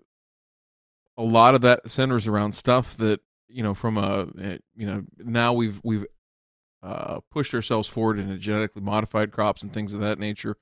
a 1.18 1.24
lot 1.24 1.56
of 1.56 1.62
that 1.62 1.90
centers 1.90 2.28
around 2.28 2.54
stuff 2.54 2.98
that 2.98 3.22
you 3.48 3.64
know 3.64 3.74
from 3.74 3.98
a 3.98 4.28
eh, 4.42 4.58
you 4.76 4.86
know 4.86 5.04
now 5.18 5.54
we've 5.54 5.80
we've 5.84 6.06
uh, 6.84 7.20
pushed 7.32 7.54
ourselves 7.54 7.88
forward 7.88 8.20
into 8.20 8.38
genetically 8.38 8.82
modified 8.82 9.32
crops 9.32 9.64
and 9.64 9.74
things 9.74 9.94
of 9.94 10.02
that 10.02 10.20
nature. 10.20 10.58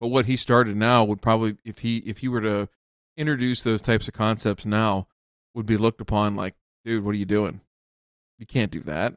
But 0.00 0.08
what 0.08 0.26
he 0.26 0.36
started 0.36 0.76
now 0.76 1.04
would 1.04 1.20
probably 1.20 1.56
if 1.64 1.80
he 1.80 1.98
if 1.98 2.18
he 2.18 2.28
were 2.28 2.40
to 2.40 2.68
introduce 3.16 3.62
those 3.62 3.82
types 3.82 4.08
of 4.08 4.14
concepts 4.14 4.64
now 4.64 5.06
would 5.54 5.66
be 5.66 5.76
looked 5.76 6.00
upon 6.00 6.34
like 6.34 6.54
dude 6.84 7.04
what 7.04 7.14
are 7.14 7.18
you 7.18 7.26
doing? 7.26 7.60
You 8.38 8.46
can't 8.46 8.72
do 8.72 8.80
that 8.80 9.16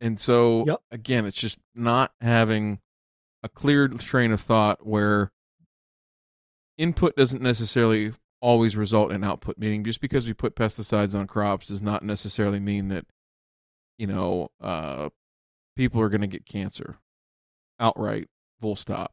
and 0.00 0.18
so 0.20 0.64
Yep. 0.66 0.82
again 0.90 1.24
it's 1.26 1.40
just 1.40 1.58
not 1.74 2.12
having 2.20 2.80
a 3.42 3.48
clear 3.48 3.88
train 3.88 4.32
of 4.32 4.40
thought 4.40 4.86
where 4.86 5.30
input 6.76 7.16
doesn't 7.16 7.42
necessarily 7.42 8.12
always 8.40 8.76
result 8.76 9.10
in 9.12 9.24
output 9.24 9.58
meaning 9.58 9.82
just 9.84 10.00
because 10.00 10.26
we 10.26 10.32
put 10.32 10.54
pesticides 10.54 11.14
on 11.18 11.26
crops 11.26 11.66
does 11.66 11.82
not 11.82 12.02
necessarily 12.04 12.60
mean 12.60 12.88
that 12.88 13.04
you 13.98 14.06
know 14.06 14.48
uh 14.60 15.08
people 15.76 16.00
are 16.00 16.08
going 16.08 16.20
to 16.20 16.26
get 16.28 16.46
cancer 16.46 16.96
outright 17.80 18.28
full 18.60 18.76
stop 18.76 19.12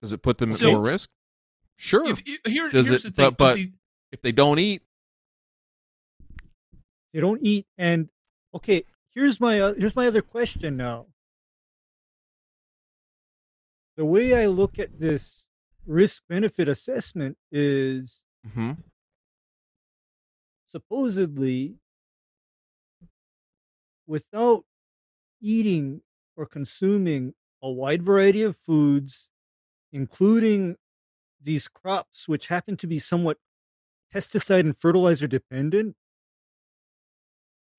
does 0.00 0.12
it 0.12 0.22
put 0.22 0.38
them 0.38 0.50
at 0.52 0.58
So- 0.58 0.70
more 0.72 0.80
risk 0.80 1.10
sure 1.76 2.06
If, 2.08 2.26
you- 2.26 2.38
here, 2.44 2.68
Does 2.70 2.88
here's 2.88 3.04
it- 3.04 3.14
the 3.16 3.22
thing. 3.22 3.30
but- 3.30 3.36
but- 3.36 3.56
the- 3.56 3.72
if 4.12 4.20
they 4.22 4.32
don't 4.32 4.58
eat 4.60 4.82
They 7.12 7.20
don't 7.20 7.44
eat. 7.44 7.66
And 7.76 8.08
okay, 8.54 8.84
here's 9.14 9.40
my 9.40 9.60
uh, 9.60 9.74
here's 9.74 9.96
my 9.96 10.06
other 10.06 10.22
question 10.22 10.76
now. 10.76 11.06
The 13.96 14.04
way 14.04 14.34
I 14.34 14.46
look 14.46 14.78
at 14.78 14.98
this 14.98 15.48
risk 15.86 16.22
benefit 16.28 16.68
assessment 16.68 17.36
is 17.50 18.24
Mhm. 18.44 18.82
supposedly 20.66 21.78
without 24.06 24.64
eating 25.40 26.02
or 26.36 26.46
consuming 26.46 27.34
a 27.62 27.70
wide 27.70 28.02
variety 28.02 28.42
of 28.42 28.56
foods, 28.56 29.30
including 29.92 30.76
these 31.40 31.68
crops, 31.68 32.28
which 32.28 32.48
happen 32.48 32.76
to 32.78 32.86
be 32.86 32.98
somewhat 32.98 33.38
pesticide 34.14 34.60
and 34.60 34.76
fertilizer 34.76 35.26
dependent, 35.26 35.96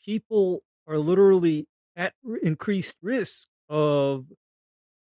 people 0.04 0.64
are 0.88 0.98
literally 0.98 1.68
at 1.96 2.14
increased 2.42 2.98
risk 3.02 3.48
of 3.70 4.28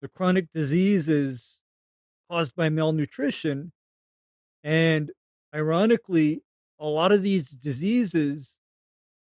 the 0.01 0.07
chronic 0.07 0.47
diseases 0.53 1.61
caused 2.29 2.55
by 2.55 2.69
malnutrition. 2.69 3.71
And 4.63 5.11
ironically, 5.53 6.43
a 6.79 6.85
lot 6.87 7.11
of 7.11 7.21
these 7.21 7.51
diseases 7.51 8.59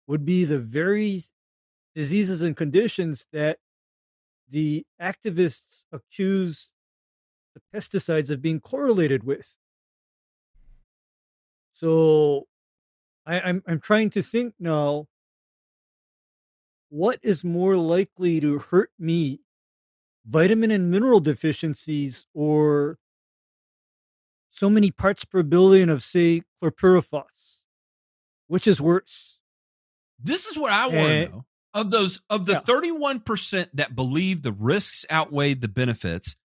would 0.07 0.25
be 0.25 0.45
the 0.45 0.59
very 0.59 1.21
diseases 1.95 2.41
and 2.41 2.55
conditions 2.55 3.27
that 3.31 3.59
the 4.49 4.85
activists 5.01 5.85
accuse 5.91 6.73
the 7.53 7.61
pesticides 7.73 8.29
of 8.29 8.41
being 8.41 8.59
correlated 8.59 9.23
with. 9.23 9.57
So 11.73 12.47
I, 13.25 13.39
I'm 13.39 13.63
I'm 13.67 13.79
trying 13.79 14.09
to 14.11 14.21
think 14.21 14.55
now 14.59 15.07
what 16.89 17.19
is 17.23 17.43
more 17.43 17.77
likely 17.77 18.39
to 18.39 18.59
hurt 18.59 18.91
me 18.97 19.41
vitamin 20.25 20.71
and 20.71 20.91
mineral 20.91 21.19
deficiencies 21.19 22.27
or 22.33 22.97
so 24.49 24.69
many 24.69 24.91
parts 24.91 25.25
per 25.25 25.43
billion 25.43 25.89
of 25.89 26.03
say 26.03 26.41
chlorpyrifos 26.61 27.63
which 28.47 28.67
is 28.67 28.81
worse 28.81 29.39
This 30.19 30.47
is 30.47 30.57
what 30.57 30.71
I 30.71 30.87
want 30.87 30.95
to 30.95 31.29
know. 31.29 31.45
Of 31.73 31.91
those 31.91 32.21
of 32.29 32.47
the 32.47 32.53
yeah. 32.53 32.61
31% 32.61 33.67
that 33.75 33.95
believe 33.95 34.41
the 34.41 34.51
risks 34.51 35.05
outweigh 35.11 35.53
the 35.53 35.67
benefits, 35.67 36.35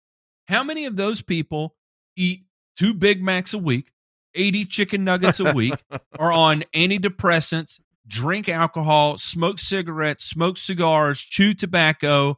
how 0.47 0.63
many 0.63 0.85
of 0.85 0.97
those 0.97 1.23
people 1.23 1.75
eat 2.17 2.45
two 2.77 2.93
Big 2.93 3.23
Macs 3.23 3.55
a 3.55 3.59
week, 3.59 3.93
80 4.35 4.67
chicken 4.67 5.05
nuggets 5.05 5.41
a 5.41 5.55
week, 5.55 5.73
are 6.19 6.31
on 6.33 6.65
antidepressants, 6.75 7.81
drink 8.07 8.49
alcohol, 8.49 9.19
smoke 9.19 9.59
cigarettes, 9.59 10.25
smoke 10.25 10.59
cigars, 10.59 11.21
chew 11.21 11.55
tobacco, 11.55 12.37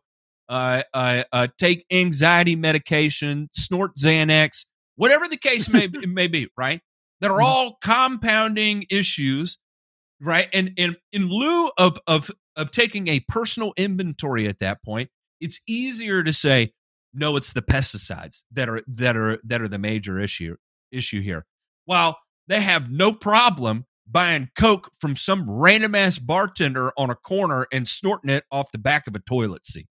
uh, 0.49 0.83
uh, 0.93 1.25
uh, 1.33 1.47
take 1.59 1.87
anxiety 1.91 2.55
medication, 2.57 3.49
snort 3.53 3.97
Xanax, 3.97 4.67
whatever 4.97 5.27
the 5.29 5.37
case 5.37 5.69
may, 5.69 5.87
be- 5.87 6.07
may 6.07 6.27
be, 6.29 6.49
right? 6.57 6.81
That 7.21 7.31
are 7.31 7.39
Mhm. 7.39 7.45
all 7.45 7.79
compounding 7.83 8.85
issues 8.91 9.59
right 10.21 10.49
and 10.53 10.71
and 10.79 10.97
in 11.13 11.29
lieu 11.29 11.71
of 11.77 11.99
of 12.07 12.31
of 12.55 12.71
taking 12.71 13.09
a 13.09 13.19
personal 13.29 13.73
inventory 13.77 14.47
at 14.47 14.61
that 14.61 14.83
point 14.85 15.11
it's 15.41 15.61
easier 15.67 16.23
to 16.23 16.33
say 16.33 16.73
no 17.13 17.37
it's 17.37 17.53
the 17.53 17.61
pesticides 17.61 18.45
that 18.53 18.69
are 18.69 18.81
that 18.87 19.17
are 19.17 19.39
that 19.43 19.61
are 19.61 19.67
the 19.67 19.79
major 19.79 20.21
issue 20.21 20.55
issue 20.93 21.21
here 21.21 21.45
while 21.87 22.17
they 22.47 22.61
have 22.61 22.91
no 22.93 23.13
problem 23.13 23.85
buying 24.07 24.49
coke 24.57 24.91
from 25.01 25.17
some 25.17 25.49
random 25.51 25.95
ass 25.95 26.19
bartender 26.19 26.93
on 26.97 27.11
a 27.11 27.15
corner 27.15 27.67
and 27.73 27.89
snorting 27.89 28.31
it 28.31 28.45
off 28.51 28.73
the 28.73 28.79
back 28.79 29.07
of 29.07 29.15
a 29.15 29.21
toilet 29.21 29.67
seat. 29.67 29.89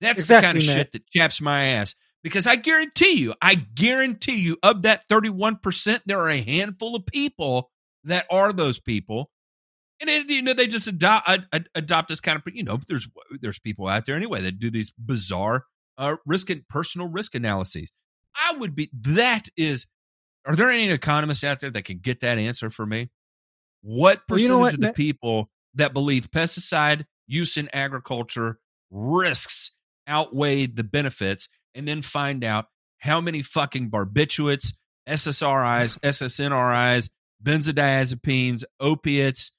That's 0.00 0.26
the 0.26 0.34
kind 0.36 0.58
of 0.58 0.62
Exactly, 0.62 0.66
Matt. 0.66 0.76
shit 0.76 0.92
that 0.92 1.06
chaps 1.10 1.40
my 1.40 1.64
ass 1.66 1.94
because 2.22 2.46
i 2.46 2.56
guarantee 2.56 3.12
you 3.20 3.34
i 3.40 3.54
guarantee 3.54 4.36
you 4.40 4.56
of 4.62 4.82
that 4.82 5.08
31% 5.08 6.00
there 6.06 6.20
are 6.20 6.30
a 6.30 6.42
handful 6.42 6.96
of 6.96 7.06
people 7.06 7.70
that 8.04 8.26
are 8.30 8.52
those 8.52 8.80
people. 8.80 9.30
And 10.00 10.10
it, 10.10 10.28
you 10.30 10.42
know 10.42 10.54
they 10.54 10.66
just 10.66 10.88
adopt 10.88 11.28
ad, 11.28 11.46
ad- 11.52 11.68
adopt 11.74 12.08
this 12.08 12.20
kind 12.20 12.36
of 12.36 12.42
you 12.54 12.64
know 12.64 12.78
there's 12.88 13.08
there's 13.40 13.58
people 13.60 13.86
out 13.88 14.04
there 14.06 14.16
anyway 14.16 14.42
that 14.42 14.58
do 14.58 14.70
these 14.70 14.92
bizarre 14.98 15.64
uh 15.96 16.16
risk 16.26 16.50
and 16.50 16.66
personal 16.68 17.08
risk 17.08 17.34
analyses. 17.34 17.92
I 18.34 18.54
would 18.58 18.74
be 18.74 18.90
that 18.92 19.48
is 19.56 19.86
are 20.46 20.56
there 20.56 20.70
any 20.70 20.90
economists 20.90 21.44
out 21.44 21.60
there 21.60 21.70
that 21.70 21.82
could 21.82 22.02
get 22.02 22.20
that 22.20 22.38
answer 22.38 22.70
for 22.70 22.84
me 22.84 23.10
what 23.82 24.18
Well, 24.28 24.38
percentage 24.38 24.42
you 24.42 24.48
know 24.48 24.58
what, 24.58 24.74
of 24.74 24.80
the 24.80 24.92
people 24.92 25.50
that 25.74 25.92
believe 25.92 26.30
pesticide 26.30 27.04
use 27.26 27.56
in 27.56 27.68
agriculture 27.72 28.58
risks 28.90 29.72
outweigh 30.06 30.66
the 30.66 30.84
benefits 30.84 31.48
and 31.74 31.88
then 31.88 32.02
find 32.02 32.44
out 32.44 32.66
how 32.98 33.20
many 33.20 33.42
fucking 33.42 33.90
barbiturates 33.90 34.72
SSRIs, 35.08 35.98
SSNRIs, 36.00 37.10
benzodiazepines, 37.42 38.64
opiates. 38.80 39.52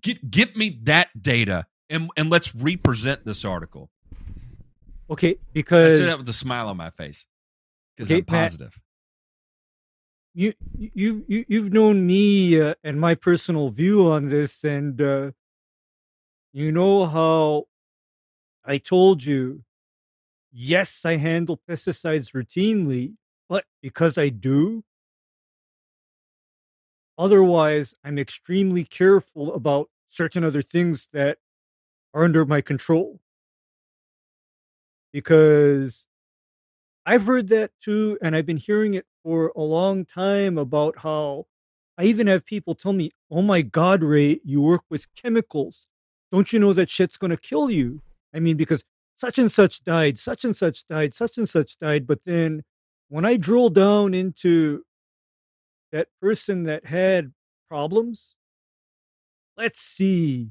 Get 0.00 0.30
get 0.30 0.56
me 0.56 0.80
that 0.84 1.08
data 1.20 1.66
and 1.90 2.10
and 2.16 2.30
let's 2.30 2.54
represent 2.54 3.24
this 3.24 3.44
article. 3.44 3.90
Okay, 5.10 5.36
because 5.52 5.92
I 5.92 5.96
said 5.96 6.08
that 6.08 6.18
with 6.18 6.28
a 6.28 6.32
smile 6.32 6.68
on 6.68 6.76
my 6.76 6.90
face 6.90 7.26
because 7.96 8.10
Okay, 8.10 8.24
I'm 8.26 8.32
Matt. 8.32 8.72
You 10.34 10.52
you 10.72 11.24
you 11.28 11.44
you've 11.48 11.72
known 11.72 12.06
me 12.06 12.60
uh, 12.60 12.74
and 12.82 13.00
my 13.00 13.14
personal 13.14 13.70
view 13.70 14.10
on 14.10 14.26
this, 14.26 14.64
and 14.64 15.00
uh, 15.00 15.30
you 16.52 16.70
know 16.72 17.06
how 17.06 17.66
I 18.64 18.78
told 18.78 19.24
you. 19.24 19.64
Yes, 20.52 21.04
I 21.04 21.16
handle 21.16 21.60
pesticides 21.68 22.32
routinely, 22.34 23.14
but 23.48 23.64
because 23.82 24.18
I 24.18 24.30
do, 24.30 24.84
otherwise, 27.18 27.94
I'm 28.04 28.18
extremely 28.18 28.84
careful 28.84 29.54
about 29.54 29.90
certain 30.08 30.44
other 30.44 30.62
things 30.62 31.08
that 31.12 31.38
are 32.14 32.24
under 32.24 32.44
my 32.46 32.60
control. 32.60 33.20
Because 35.12 36.08
I've 37.06 37.26
heard 37.26 37.48
that 37.48 37.72
too, 37.82 38.18
and 38.22 38.36
I've 38.36 38.46
been 38.46 38.56
hearing 38.58 38.94
it 38.94 39.06
for 39.24 39.50
a 39.56 39.62
long 39.62 40.04
time 40.04 40.58
about 40.58 40.98
how 40.98 41.46
I 41.98 42.04
even 42.04 42.26
have 42.26 42.44
people 42.44 42.74
tell 42.74 42.92
me, 42.92 43.10
Oh 43.30 43.42
my 43.42 43.62
God, 43.62 44.04
Ray, 44.04 44.40
you 44.44 44.60
work 44.60 44.82
with 44.90 45.06
chemicals. 45.16 45.88
Don't 46.30 46.52
you 46.52 46.58
know 46.58 46.72
that 46.74 46.90
shit's 46.90 47.16
going 47.16 47.30
to 47.30 47.36
kill 47.36 47.70
you? 47.70 48.02
I 48.34 48.40
mean, 48.40 48.56
because 48.56 48.84
such 49.16 49.38
and 49.38 49.50
such 49.50 49.82
died, 49.84 50.18
such 50.18 50.44
and 50.44 50.54
such 50.56 50.86
died, 50.86 51.14
such 51.14 51.38
and 51.38 51.48
such 51.48 51.78
died. 51.78 52.06
But 52.06 52.20
then 52.26 52.62
when 53.08 53.24
I 53.24 53.36
drill 53.36 53.70
down 53.70 54.12
into 54.12 54.82
that 55.92 56.08
person 56.20 56.64
that 56.64 56.86
had 56.86 57.32
problems, 57.68 58.36
let's 59.56 59.80
see, 59.80 60.48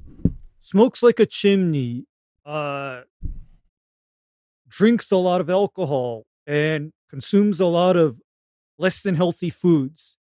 smokes 0.60 1.04
like 1.04 1.20
a 1.20 1.26
chimney, 1.26 2.06
uh, 2.46 3.02
drinks 4.70 5.12
a 5.12 5.18
lot 5.18 5.42
of 5.42 5.50
alcohol, 5.50 6.26
and 6.48 6.94
consumes 7.10 7.60
a 7.60 7.66
lot 7.66 7.96
of 7.96 8.20
less 8.84 9.02
than 9.02 9.16
healthy 9.16 9.50
foods. 9.50 10.18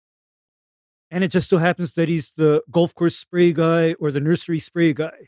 And 1.11 1.23
it 1.23 1.29
just 1.31 1.49
so 1.49 1.57
happens 1.57 1.93
that 1.95 2.07
he's 2.07 2.29
the 2.31 2.61
golf 2.69 2.93
course 2.93 3.15
spray 3.15 3.51
guy 3.51 3.93
or 3.99 4.11
the 4.11 4.19
nursery 4.19 4.59
spray 4.59 4.93
guy 4.93 5.27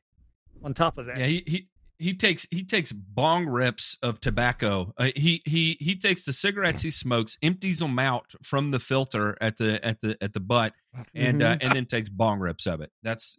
on 0.63 0.73
top 0.75 0.99
of 0.99 1.07
that. 1.07 1.17
Yeah, 1.17 1.25
he 1.25 1.43
he 1.47 1.67
he 1.97 2.13
takes 2.13 2.45
he 2.51 2.63
takes 2.63 2.91
bong 2.91 3.47
rips 3.47 3.97
of 4.03 4.19
tobacco. 4.19 4.93
Uh, 4.97 5.09
he 5.15 5.41
he 5.45 5.77
he 5.79 5.95
takes 5.95 6.23
the 6.23 6.33
cigarettes 6.33 6.83
he 6.83 6.91
smokes, 6.91 7.37
empties 7.41 7.79
them 7.79 7.97
out 7.97 8.25
from 8.43 8.69
the 8.69 8.79
filter 8.79 9.35
at 9.41 9.57
the 9.57 9.83
at 9.83 10.01
the 10.01 10.15
at 10.21 10.33
the 10.33 10.39
butt, 10.39 10.73
and 11.15 11.41
uh, 11.41 11.55
Mhm. 11.55 11.57
and 11.63 11.73
then 11.75 11.85
takes 11.87 12.09
bong 12.09 12.39
rips 12.39 12.67
of 12.67 12.81
it. 12.81 12.91
That's 13.01 13.37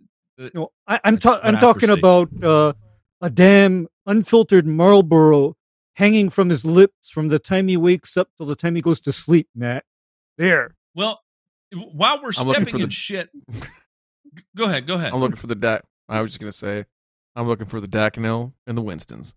No, 0.54 0.72
I, 0.88 0.98
I'm 1.04 1.18
ta- 1.18 1.40
I'm 1.44 1.58
talking 1.58 1.90
about 1.90 2.28
uh, 2.42 2.72
a 3.20 3.30
damn 3.30 3.86
unfiltered 4.06 4.66
Marlboro 4.66 5.54
hanging 5.96 6.30
from 6.30 6.48
his 6.48 6.64
lips 6.64 7.10
from 7.10 7.28
the 7.28 7.38
time 7.38 7.68
he 7.68 7.76
wakes 7.76 8.16
up 8.16 8.28
till 8.36 8.46
the 8.46 8.56
time 8.56 8.74
he 8.74 8.80
goes 8.82 9.00
to 9.00 9.12
sleep. 9.12 9.48
Matt, 9.54 9.84
there. 10.38 10.74
well. 10.94 11.20
While 11.74 12.20
we're 12.22 12.32
I'm 12.36 12.50
stepping 12.50 12.66
for 12.66 12.76
in 12.76 12.82
the- 12.82 12.90
shit, 12.90 13.30
go 14.56 14.64
ahead, 14.64 14.86
go 14.86 14.94
ahead. 14.96 15.12
I'm 15.14 15.20
looking 15.20 15.36
for 15.36 15.46
the 15.46 15.54
da- 15.54 15.78
I 16.06 16.20
was 16.20 16.32
just 16.32 16.40
gonna 16.40 16.52
say, 16.52 16.84
I'm 17.34 17.48
looking 17.48 17.64
for 17.66 17.80
the 17.80 17.88
Daconil 17.88 18.52
and 18.66 18.76
the 18.76 18.82
Winstons. 18.82 19.34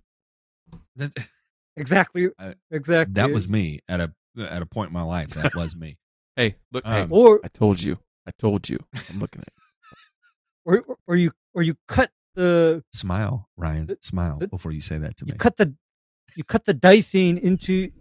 That, 0.98 1.14
Exactly. 1.78 2.30
I- 2.38 2.56
exactly. 2.72 3.14
that 3.14 3.32
was 3.32 3.48
me 3.48 3.80
at 3.88 4.02
a 4.02 4.12
at 4.38 4.62
a 4.62 4.66
point 4.66 4.90
in 4.90 4.94
my 4.94 5.02
life. 5.04 5.30
That 5.30 5.56
was 5.56 5.76
me. 5.76 5.98
Hey, 6.38 6.56
look, 6.74 6.86
hey, 6.86 7.04
Um, 7.04 7.14
Or 7.14 7.40
I 7.46 7.48
told 7.48 7.82
you, 7.82 8.00
I 8.28 8.32
told 8.38 8.68
you. 8.68 8.78
I'm 9.10 9.20
looking 9.22 9.42
at. 9.42 9.54
or 10.66 10.84
or 11.08 11.16
you 11.16 11.32
or 11.54 11.64
you 11.64 11.76
cut 11.88 12.12
the 12.34 12.84
Smile, 12.92 13.48
Ryan. 13.56 13.86
The- 13.88 13.98
Smile 14.02 14.40
the- 14.40 14.50
before 14.50 14.74
you 14.74 14.82
say 14.82 14.98
that 14.98 15.16
to 15.18 15.26
me. 15.26 15.32
you 15.32 15.38
cut 15.38 15.56
the 15.56 15.74
you 16.36 16.44
cut 16.44 16.66
the 16.66 16.74
dicing 16.74 17.38
into 17.38 17.92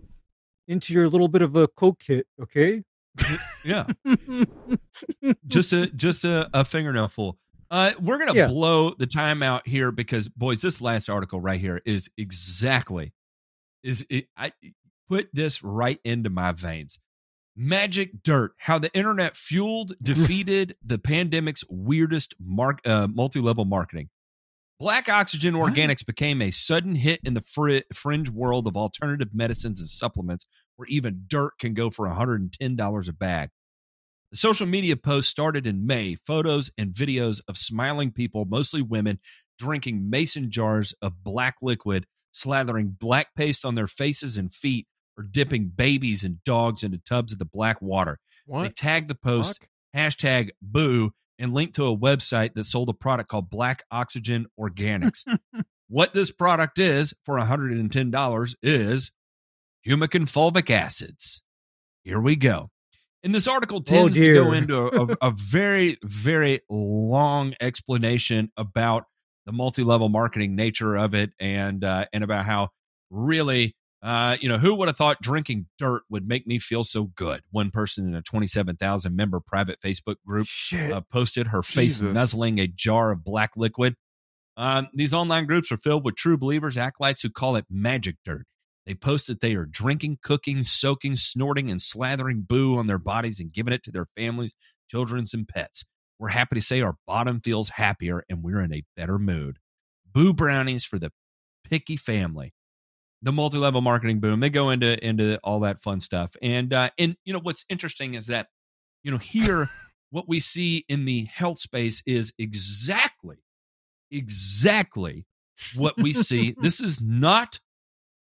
into 0.69 0.93
your 0.93 1.09
little 1.09 1.29
bit 1.29 1.43
of 1.43 1.55
a 1.57 1.69
coke 1.69 2.01
kit, 2.01 2.27
Okay. 2.41 2.83
yeah, 3.65 3.87
just 5.47 5.73
a 5.73 5.87
just 5.89 6.25
a, 6.25 6.49
a 6.53 6.65
fingernail 6.65 7.09
full. 7.09 7.39
Uh, 7.71 7.93
we're 8.01 8.19
gonna 8.19 8.35
Yeah. 8.35 8.49
blow 8.49 8.95
the 8.95 9.07
time 9.07 9.43
out 9.43 9.67
here 9.67 9.91
because 9.91 10.29
boys, 10.29 10.61
this 10.63 10.81
last 10.81 11.09
article 11.09 11.41
right 11.41 11.61
here 11.61 11.81
is 11.85 12.09
exactly 12.17 13.13
is 13.83 14.07
it, 14.09 14.27
I 14.37 14.53
put 15.09 15.29
this 15.33 15.63
right 15.63 16.01
into 16.05 16.31
my 16.31 16.53
veins. 16.53 16.99
Magic 17.57 18.23
dirt, 18.23 18.53
how 18.59 18.79
the 18.79 18.93
internet 18.95 19.37
fueled, 19.37 19.93
defeated 20.03 20.77
the 20.85 20.99
pandemic's 20.99 21.63
weirdest 21.69 22.35
mark, 22.41 22.81
uh, 22.87 23.07
multi-level 23.09 23.65
marketing. 23.67 24.09
Black 24.81 25.09
Oxygen 25.09 25.55
Organics 25.55 26.05
became 26.05 26.43
a 26.43 26.51
sudden 26.51 26.97
hit 26.97 27.21
in 27.25 27.35
the 27.35 27.45
fri- 27.47 27.85
fringe 27.93 28.29
world 28.29 28.67
of 28.67 28.77
alternative 28.77 29.29
medicines 29.33 29.81
and 29.81 29.89
supplements, 29.89 30.47
where 30.77 30.89
even 30.89 31.25
dirt 31.29 31.53
can 31.61 31.75
go 31.75 31.91
for 31.91 32.09
$110 32.09 33.09
a 33.09 33.13
bag. 33.13 33.51
The 34.33 34.37
social 34.37 34.67
media 34.67 34.97
post 34.97 35.31
started 35.31 35.65
in 35.67 35.87
May. 35.87 36.17
Photos 36.27 36.71
and 36.77 36.93
videos 36.93 37.41
of 37.47 37.57
smiling 37.57 38.11
people, 38.11 38.47
mostly 38.47 38.83
women, 38.83 39.21
drinking 39.61 40.11
mason 40.11 40.51
jars 40.51 40.93
of 41.01 41.23
black 41.23 41.55
liquid, 41.63 42.07
slathering 42.35 42.99
black 42.99 43.29
paste 43.37 43.65
on 43.65 43.77
their 43.77 43.87
faces 43.87 44.37
and 44.37 44.53
feet, 44.53 44.89
or 45.17 45.23
dipping 45.23 45.69
babies 45.69 46.25
and 46.25 46.43
dogs 46.43 46.83
into 46.83 46.99
tubs 46.99 47.33
of 47.33 47.39
the 47.39 47.45
black 47.45 47.81
water. 47.81 48.19
They 48.49 48.53
What? 48.53 48.77
tagged 48.77 49.09
the 49.09 49.15
post 49.15 49.61
Fuck? 49.61 49.69
hashtag 49.97 50.51
boo 50.61 51.13
and 51.39 51.55
linked 51.55 51.77
to 51.77 51.87
a 51.87 51.97
website 51.97 52.55
that 52.55 52.65
sold 52.65 52.89
a 52.89 52.95
product 52.95 53.29
called 53.29 53.51
Black 53.51 53.85
Oxygen 53.91 54.47
Organics. 54.59 55.25
what 55.89 56.15
this 56.15 56.31
product 56.31 56.79
is 56.79 57.15
for 57.25 57.39
$110 57.39 58.55
is 58.63 59.13
humic 59.87 60.15
and 60.15 60.27
fulvic 60.27 60.71
acids. 60.71 61.43
Here 62.05 62.21
we 62.21 62.37
go. 62.37 62.71
And 63.23 63.35
this 63.35 63.49
article 63.49 63.83
tends 63.83 64.17
to 64.17 64.35
go 64.35 64.53
into 64.53 64.77
a, 64.77 65.07
a, 65.07 65.17
a 65.29 65.31
very, 65.31 65.99
very 66.03 66.61
long 66.69 67.55
explanation 67.61 68.53
about 68.57 69.05
the 69.47 69.53
multi-level 69.53 70.11
marketing 70.11 70.57
nature 70.57 70.95
of 70.97 71.15
it 71.15 71.31
and 71.39 71.85
uh, 71.85 72.07
and 72.13 72.25
about 72.25 72.45
how 72.45 72.69
really 73.11 73.77
uh, 74.05 74.37
you 74.39 74.51
know, 74.51 74.59
who 74.59 74.75
would 74.75 74.89
have 74.89 74.99
thought 74.99 75.23
drinking 75.23 75.67
dirt 75.79 76.03
would 76.11 76.29
make 76.29 76.47
me 76.47 76.59
feel 76.59 76.85
so 76.85 77.05
good? 77.05 77.41
One 77.51 77.71
person 77.71 78.07
in 78.07 78.15
a 78.15 78.21
27,000 78.21 79.17
member 79.17 79.41
private 79.41 79.81
Facebook 79.81 80.17
group 80.27 80.47
uh, 80.93 81.01
posted 81.11 81.47
her 81.49 81.63
face 81.63 82.01
Jesus. 82.01 82.15
nuzzling 82.15 82.59
a 82.59 82.67
jar 82.67 83.13
of 83.13 83.25
black 83.25 83.53
liquid. 83.57 83.95
Um, 84.59 84.89
these 84.93 85.15
online 85.15 85.47
groups 85.47 85.73
are 85.73 85.79
filled 85.79 86.05
with 86.05 86.17
true 86.17 86.37
believers, 86.37 86.77
acolytes 86.77 87.23
who 87.23 87.31
call 87.31 87.57
it 87.57 87.65
magic 87.71 88.17
dirt. 88.27 88.45
They 88.87 88.95
post 88.95 89.27
that 89.29 89.41
they 89.41 89.55
are 89.55 89.65
drinking, 89.65 90.19
cooking, 90.23 90.63
soaking, 90.65 91.17
snorting, 91.17 91.71
and 91.71 91.81
slathering 91.81 92.47
boo 92.47 92.77
on 92.77 92.87
their 92.87 92.99
bodies 92.99 93.41
and 93.41 93.53
giving 93.53 93.73
it 93.73 93.83
to 93.85 93.91
their 93.91 94.07
families, 94.17 94.55
children, 94.91 95.25
and 95.33 95.49
pets. 95.49 95.87
We're 96.19 96.29
happy 96.29 96.57
to 96.57 96.61
say 96.61 96.83
our 96.83 96.97
bottom 97.07 97.41
feels 97.41 97.71
happier 97.71 98.25
and 98.29 98.43
we're 98.43 98.61
in 98.61 98.73
a 98.75 98.85
better 98.97 99.19
mood. 99.19 99.59
Boo 100.13 100.33
brownies 100.33 100.85
for 100.85 100.99
the 100.99 101.11
picky 101.69 101.97
family. 101.97 102.53
The 103.25 103.33
multi-level 103.33 103.81
marketing 103.81 104.21
boom. 104.21 104.41
They 104.41 104.51
go 104.51 104.69
into 104.69 105.03
into 105.03 105.39
all 105.43 105.61
that 105.61 105.83
fun 105.83 106.01
stuff. 106.01 106.37
And 106.43 106.73
uh, 106.75 106.91
and 106.99 107.17
you 107.25 107.33
know 107.33 107.41
what's 107.41 107.65
interesting 107.71 108.15
is 108.15 108.27
that 108.27 108.49
you 109.03 109.11
know 109.11 109.19
here 109.19 109.71
what 110.11 110.29
we 110.29 110.41
see 110.41 110.85
in 110.89 111.07
the 111.07 111.25
health 111.25 111.59
space 111.59 112.03
is 112.07 112.33
exactly 112.39 113.39
exactly 114.11 115.27
what 115.75 115.97
we 115.97 116.13
see. 116.13 116.55
this 116.63 116.81
is 116.81 117.01
not 117.01 117.61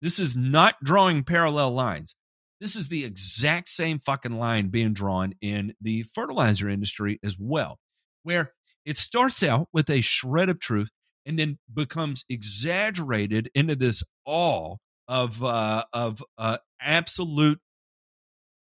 this 0.00 0.18
is 0.18 0.34
not 0.34 0.76
drawing 0.82 1.24
parallel 1.24 1.72
lines. 1.72 2.16
This 2.58 2.74
is 2.74 2.88
the 2.88 3.04
exact 3.04 3.68
same 3.68 4.00
fucking 4.00 4.38
line 4.38 4.68
being 4.68 4.94
drawn 4.94 5.34
in 5.42 5.74
the 5.80 6.04
fertilizer 6.14 6.70
industry 6.70 7.20
as 7.22 7.36
well, 7.38 7.78
where 8.22 8.52
it 8.86 8.96
starts 8.96 9.42
out 9.42 9.68
with 9.74 9.90
a 9.90 10.00
shred 10.00 10.48
of 10.48 10.58
truth 10.58 10.90
and 11.26 11.38
then 11.38 11.58
becomes 11.72 12.24
exaggerated 12.30 13.50
into 13.54 13.76
this 13.76 14.02
awe 14.24 14.76
of 15.08 15.42
uh, 15.42 15.84
of 15.92 16.22
uh, 16.38 16.58
absolute. 16.80 17.60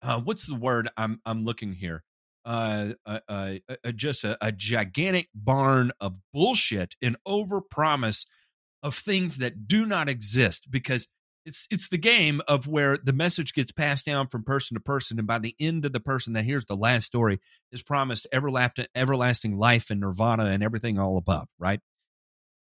Uh, 0.01 0.19
what's 0.21 0.47
the 0.47 0.55
word 0.55 0.89
I'm 0.97 1.21
I'm 1.25 1.43
looking 1.43 1.73
here? 1.73 2.03
Uh, 2.45 2.89
uh, 3.07 3.19
uh, 3.27 3.53
uh, 3.83 3.91
just 3.91 4.23
a, 4.23 4.37
a 4.39 4.51
gigantic 4.51 5.29
barn 5.33 5.91
of 5.99 6.15
bullshit 6.31 6.95
and 7.01 7.17
overpromise 7.27 8.27
of 8.83 8.95
things 8.95 9.37
that 9.37 9.67
do 9.67 9.83
not 9.83 10.07
exist 10.07 10.67
because 10.69 11.07
it's 11.45 11.67
it's 11.71 11.89
the 11.89 11.97
game 11.97 12.41
of 12.47 12.67
where 12.67 12.97
the 12.97 13.13
message 13.13 13.53
gets 13.53 13.71
passed 13.71 14.05
down 14.05 14.27
from 14.27 14.43
person 14.43 14.75
to 14.75 14.81
person 14.81 15.17
and 15.17 15.27
by 15.27 15.39
the 15.39 15.55
end 15.59 15.85
of 15.85 15.93
the 15.93 15.99
person 15.99 16.33
that 16.33 16.45
hears 16.45 16.65
the 16.65 16.75
last 16.75 17.05
story 17.05 17.39
is 17.71 17.81
promised 17.81 18.27
everlasting 18.31 18.85
everlasting 18.95 19.57
life 19.57 19.89
and 19.89 20.01
nirvana 20.01 20.45
and 20.45 20.63
everything 20.63 20.99
all 20.99 21.17
above 21.17 21.47
right 21.59 21.79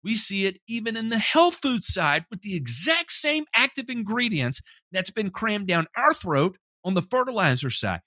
we 0.04 0.16
see 0.16 0.46
it 0.46 0.60
even 0.68 0.98
in 0.98 1.10
the 1.10 1.20
health 1.20 1.60
food 1.62 1.84
side 1.84 2.26
with 2.30 2.42
the 2.42 2.56
exact 2.56 3.12
same 3.12 3.46
active 3.56 3.90
ingredients 3.90 4.62
that's 4.92 5.12
been 5.12 5.30
crammed 5.30 5.68
down 5.68 5.88
our 5.96 6.14
throat 6.14 6.58
on 6.84 6.94
the 6.94 7.02
fertilizer 7.02 7.70
side 7.70 8.02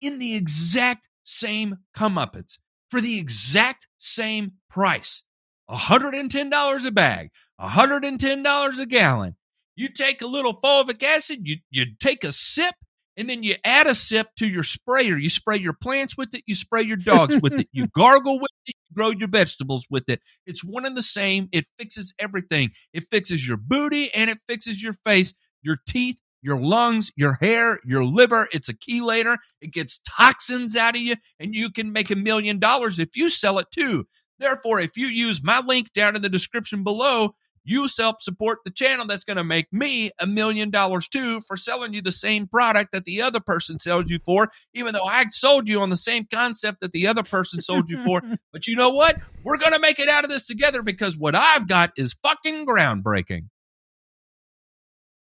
in 0.00 0.18
the 0.18 0.34
exact 0.34 1.08
same 1.24 1.76
comeuppance 1.96 2.58
for 2.90 3.00
the 3.00 3.18
exact 3.18 3.86
same 3.98 4.52
price 4.70 5.22
$110 5.70 6.86
a 6.86 6.90
bag, 6.92 7.30
$110 7.60 8.78
a 8.78 8.86
gallon. 8.86 9.36
You 9.74 9.88
take 9.88 10.22
a 10.22 10.26
little 10.26 10.60
fulvic 10.60 11.02
acid, 11.02 11.40
you, 11.42 11.56
you 11.70 11.86
take 12.00 12.24
a 12.24 12.32
sip, 12.32 12.74
and 13.16 13.28
then 13.28 13.42
you 13.42 13.54
add 13.64 13.86
a 13.86 13.94
sip 13.94 14.28
to 14.38 14.46
your 14.46 14.62
sprayer. 14.62 15.16
You 15.16 15.28
spray 15.28 15.58
your 15.58 15.72
plants 15.72 16.16
with 16.16 16.34
it, 16.34 16.42
you 16.46 16.54
spray 16.54 16.82
your 16.82 16.96
dogs 16.96 17.40
with 17.40 17.54
it, 17.54 17.68
you 17.72 17.86
gargle 17.94 18.38
with 18.40 18.50
it, 18.66 18.74
you 18.76 18.94
grow 18.94 19.10
your 19.10 19.28
vegetables 19.28 19.86
with 19.90 20.08
it. 20.08 20.20
It's 20.46 20.64
one 20.64 20.86
and 20.86 20.96
the 20.96 21.02
same. 21.02 21.48
It 21.52 21.66
fixes 21.78 22.14
everything. 22.18 22.70
It 22.92 23.04
fixes 23.10 23.46
your 23.46 23.56
booty 23.56 24.12
and 24.12 24.30
it 24.30 24.38
fixes 24.46 24.82
your 24.82 24.94
face, 25.04 25.34
your 25.62 25.78
teeth, 25.88 26.20
your 26.42 26.60
lungs, 26.60 27.10
your 27.16 27.38
hair, 27.40 27.80
your 27.84 28.04
liver. 28.04 28.48
It's 28.52 28.68
a 28.68 28.74
chelator. 28.74 29.36
It 29.60 29.72
gets 29.72 30.00
toxins 30.08 30.76
out 30.76 30.94
of 30.94 31.02
you, 31.02 31.16
and 31.40 31.54
you 31.54 31.70
can 31.70 31.92
make 31.92 32.10
a 32.10 32.16
million 32.16 32.58
dollars 32.58 32.98
if 32.98 33.16
you 33.16 33.30
sell 33.30 33.58
it 33.58 33.66
too. 33.72 34.06
Therefore, 34.38 34.78
if 34.80 34.96
you 34.96 35.06
use 35.06 35.42
my 35.42 35.60
link 35.60 35.92
down 35.92 36.14
in 36.14 36.22
the 36.22 36.28
description 36.28 36.84
below, 36.84 37.34
you 37.66 37.88
help 37.98 38.22
support 38.22 38.60
the 38.64 38.70
channel 38.70 39.06
that's 39.06 39.24
going 39.24 39.36
to 39.36 39.44
make 39.44 39.72
me 39.72 40.10
a 40.20 40.26
million 40.26 40.70
dollars 40.70 41.08
too 41.08 41.40
for 41.42 41.56
selling 41.56 41.92
you 41.92 42.00
the 42.00 42.12
same 42.12 42.46
product 42.46 42.92
that 42.92 43.04
the 43.04 43.22
other 43.22 43.40
person 43.40 43.78
sells 43.78 44.06
you 44.08 44.18
for, 44.24 44.50
even 44.74 44.94
though 44.94 45.04
I 45.04 45.24
sold 45.30 45.68
you 45.68 45.80
on 45.80 45.90
the 45.90 45.96
same 45.96 46.26
concept 46.32 46.80
that 46.80 46.92
the 46.92 47.06
other 47.06 47.22
person 47.22 47.60
sold 47.60 47.90
you 47.90 48.02
for. 48.04 48.22
But 48.52 48.66
you 48.66 48.76
know 48.76 48.90
what? 48.90 49.16
We're 49.44 49.58
going 49.58 49.72
to 49.72 49.78
make 49.78 49.98
it 49.98 50.08
out 50.08 50.24
of 50.24 50.30
this 50.30 50.46
together 50.46 50.82
because 50.82 51.16
what 51.16 51.34
I've 51.34 51.68
got 51.68 51.90
is 51.96 52.14
fucking 52.22 52.64
groundbreaking. 52.66 53.48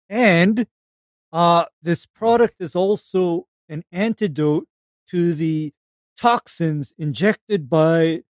And 0.08 0.66
uh, 1.32 1.64
this 1.82 2.06
product 2.06 2.56
is 2.60 2.76
also 2.76 3.46
an 3.68 3.82
antidote 3.90 4.68
to 5.10 5.34
the 5.34 5.72
toxins 6.16 6.94
injected 6.96 7.68
by 7.68 8.22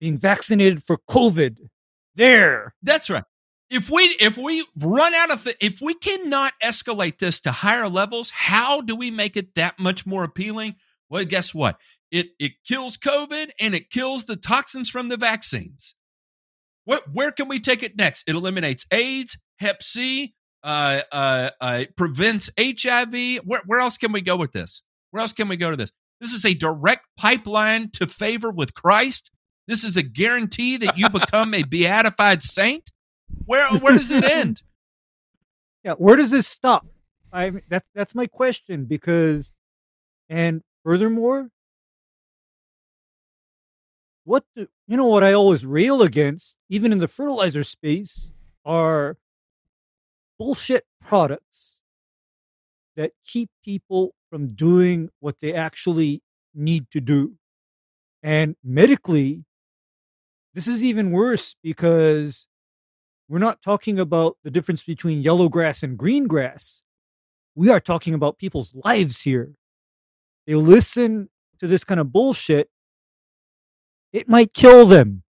being 0.00 0.16
vaccinated 0.16 0.82
for 0.82 0.98
COVID. 1.08 1.68
There. 2.14 2.74
That's 2.82 3.10
right. 3.10 3.24
If 3.70 3.88
we 3.88 4.02
if 4.20 4.36
we 4.36 4.66
run 4.78 5.14
out 5.14 5.30
of 5.30 5.44
the, 5.44 5.64
if 5.64 5.80
we 5.80 5.94
cannot 5.94 6.52
escalate 6.62 7.18
this 7.18 7.40
to 7.40 7.52
higher 7.52 7.88
levels, 7.88 8.30
how 8.30 8.82
do 8.82 8.94
we 8.94 9.10
make 9.10 9.36
it 9.36 9.54
that 9.54 9.78
much 9.78 10.04
more 10.04 10.24
appealing? 10.24 10.74
Well, 11.08 11.24
guess 11.24 11.54
what? 11.54 11.78
It 12.10 12.28
it 12.38 12.52
kills 12.66 12.98
COVID 12.98 13.48
and 13.58 13.74
it 13.74 13.90
kills 13.90 14.24
the 14.24 14.36
toxins 14.36 14.90
from 14.90 15.08
the 15.08 15.16
vaccines. 15.16 15.94
What 16.84 17.04
where 17.12 17.32
can 17.32 17.48
we 17.48 17.60
take 17.60 17.82
it 17.82 17.96
next? 17.96 18.24
It 18.28 18.34
eliminates 18.34 18.86
AIDS, 18.90 19.38
Hep 19.56 19.82
C, 19.82 20.34
uh, 20.62 21.00
uh, 21.10 21.50
uh, 21.60 21.84
prevents 21.96 22.50
HIV. 22.58 23.40
Where 23.44 23.62
where 23.64 23.80
else 23.80 23.96
can 23.96 24.12
we 24.12 24.20
go 24.20 24.36
with 24.36 24.52
this? 24.52 24.82
Where 25.12 25.22
else 25.22 25.32
can 25.32 25.48
we 25.48 25.56
go 25.56 25.70
to 25.70 25.76
this? 25.78 25.92
This 26.20 26.34
is 26.34 26.44
a 26.44 26.54
direct 26.54 27.06
pipeline 27.16 27.90
to 27.92 28.06
favor 28.06 28.50
with 28.50 28.74
Christ. 28.74 29.30
This 29.68 29.84
is 29.84 29.96
a 29.96 30.02
guarantee 30.02 30.76
that 30.78 30.98
you 30.98 31.08
become 31.08 31.54
a 31.54 31.62
beatified 31.62 32.42
saint. 32.42 32.90
Where 33.46 33.68
where 33.78 33.96
does 33.96 34.10
it 34.10 34.24
end? 34.24 34.62
Yeah, 35.84 35.94
where 35.94 36.14
does 36.14 36.30
this 36.30 36.46
stop? 36.46 36.86
I 37.32 37.50
that's 37.68 37.88
that's 37.92 38.14
my 38.14 38.26
question 38.26 38.84
because, 38.84 39.52
and 40.28 40.62
furthermore, 40.84 41.48
what 44.22 44.44
do, 44.54 44.68
you 44.86 44.96
know? 44.96 45.06
What 45.06 45.24
I 45.24 45.32
always 45.32 45.66
rail 45.66 46.02
against, 46.02 46.56
even 46.68 46.92
in 46.92 46.98
the 46.98 47.08
fertilizer 47.08 47.64
space, 47.64 48.30
are 48.64 49.16
bullshit 50.38 50.84
products 51.00 51.82
that 52.96 53.10
keep 53.26 53.50
people 53.64 54.14
from 54.30 54.54
doing 54.54 55.08
what 55.18 55.40
they 55.40 55.52
actually 55.52 56.22
need 56.54 56.90
to 56.92 57.00
do. 57.00 57.38
And 58.22 58.54
medically, 58.62 59.44
this 60.54 60.68
is 60.68 60.82
even 60.84 61.10
worse 61.10 61.56
because 61.62 62.48
we're 63.28 63.38
not 63.38 63.62
talking 63.62 63.98
about 63.98 64.36
the 64.44 64.50
difference 64.50 64.84
between 64.84 65.22
yellow 65.22 65.48
grass 65.48 65.82
and 65.82 65.96
green 65.96 66.26
grass. 66.26 66.82
We 67.54 67.70
are 67.70 67.80
talking 67.80 68.14
about 68.14 68.38
people's 68.38 68.74
lives 68.74 69.22
here. 69.22 69.54
They 70.46 70.54
listen 70.54 71.30
to 71.60 71.66
this 71.66 71.84
kind 71.84 72.00
of 72.00 72.12
bullshit, 72.12 72.68
it 74.12 74.28
might 74.28 74.52
kill 74.52 74.84
them. 74.84 75.22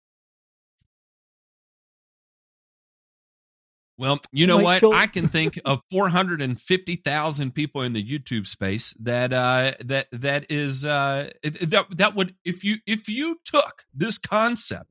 Well, 3.98 4.19
you 4.31 4.48
know 4.48 4.57
what? 4.57 4.84
I 4.84 5.06
can 5.14 5.27
think 5.27 5.60
of 5.64 5.81
450,000 5.91 7.53
people 7.53 7.84
in 7.84 7.93
the 7.93 8.03
YouTube 8.03 8.48
space 8.48 8.95
that 8.99 9.31
uh 9.31 9.73
that 9.85 10.07
that 10.11 10.48
is 10.49 10.84
uh 10.84 11.30
that 11.43 11.85
that 11.91 12.15
would 12.15 12.34
if 12.43 12.64
you 12.64 12.77
if 12.88 13.07
you 13.07 13.38
took 13.45 13.84
this 13.93 14.18
concept 14.18 14.89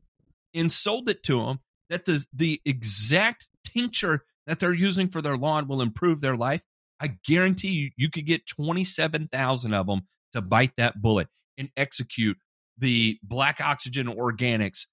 and 0.54 0.70
sold 0.70 1.08
it 1.08 1.22
to 1.24 1.44
them 1.44 1.60
that 1.88 2.04
the 2.04 2.24
the 2.32 2.60
exact 2.64 3.48
tincture 3.64 4.24
that 4.46 4.58
they're 4.60 4.74
using 4.74 5.08
for 5.08 5.22
their 5.22 5.36
lawn 5.36 5.68
will 5.68 5.82
improve 5.82 6.20
their 6.20 6.36
life, 6.36 6.62
I 7.00 7.16
guarantee 7.24 7.68
you 7.68 7.90
you 7.96 8.10
could 8.10 8.26
get 8.26 8.46
27,000 8.46 9.74
of 9.74 9.86
them 9.86 10.02
to 10.32 10.40
bite 10.40 10.72
that 10.76 11.00
bullet 11.00 11.28
and 11.58 11.70
execute 11.76 12.36
the 12.78 13.18
black 13.22 13.60
oxygen 13.60 14.06
organics 14.06 14.86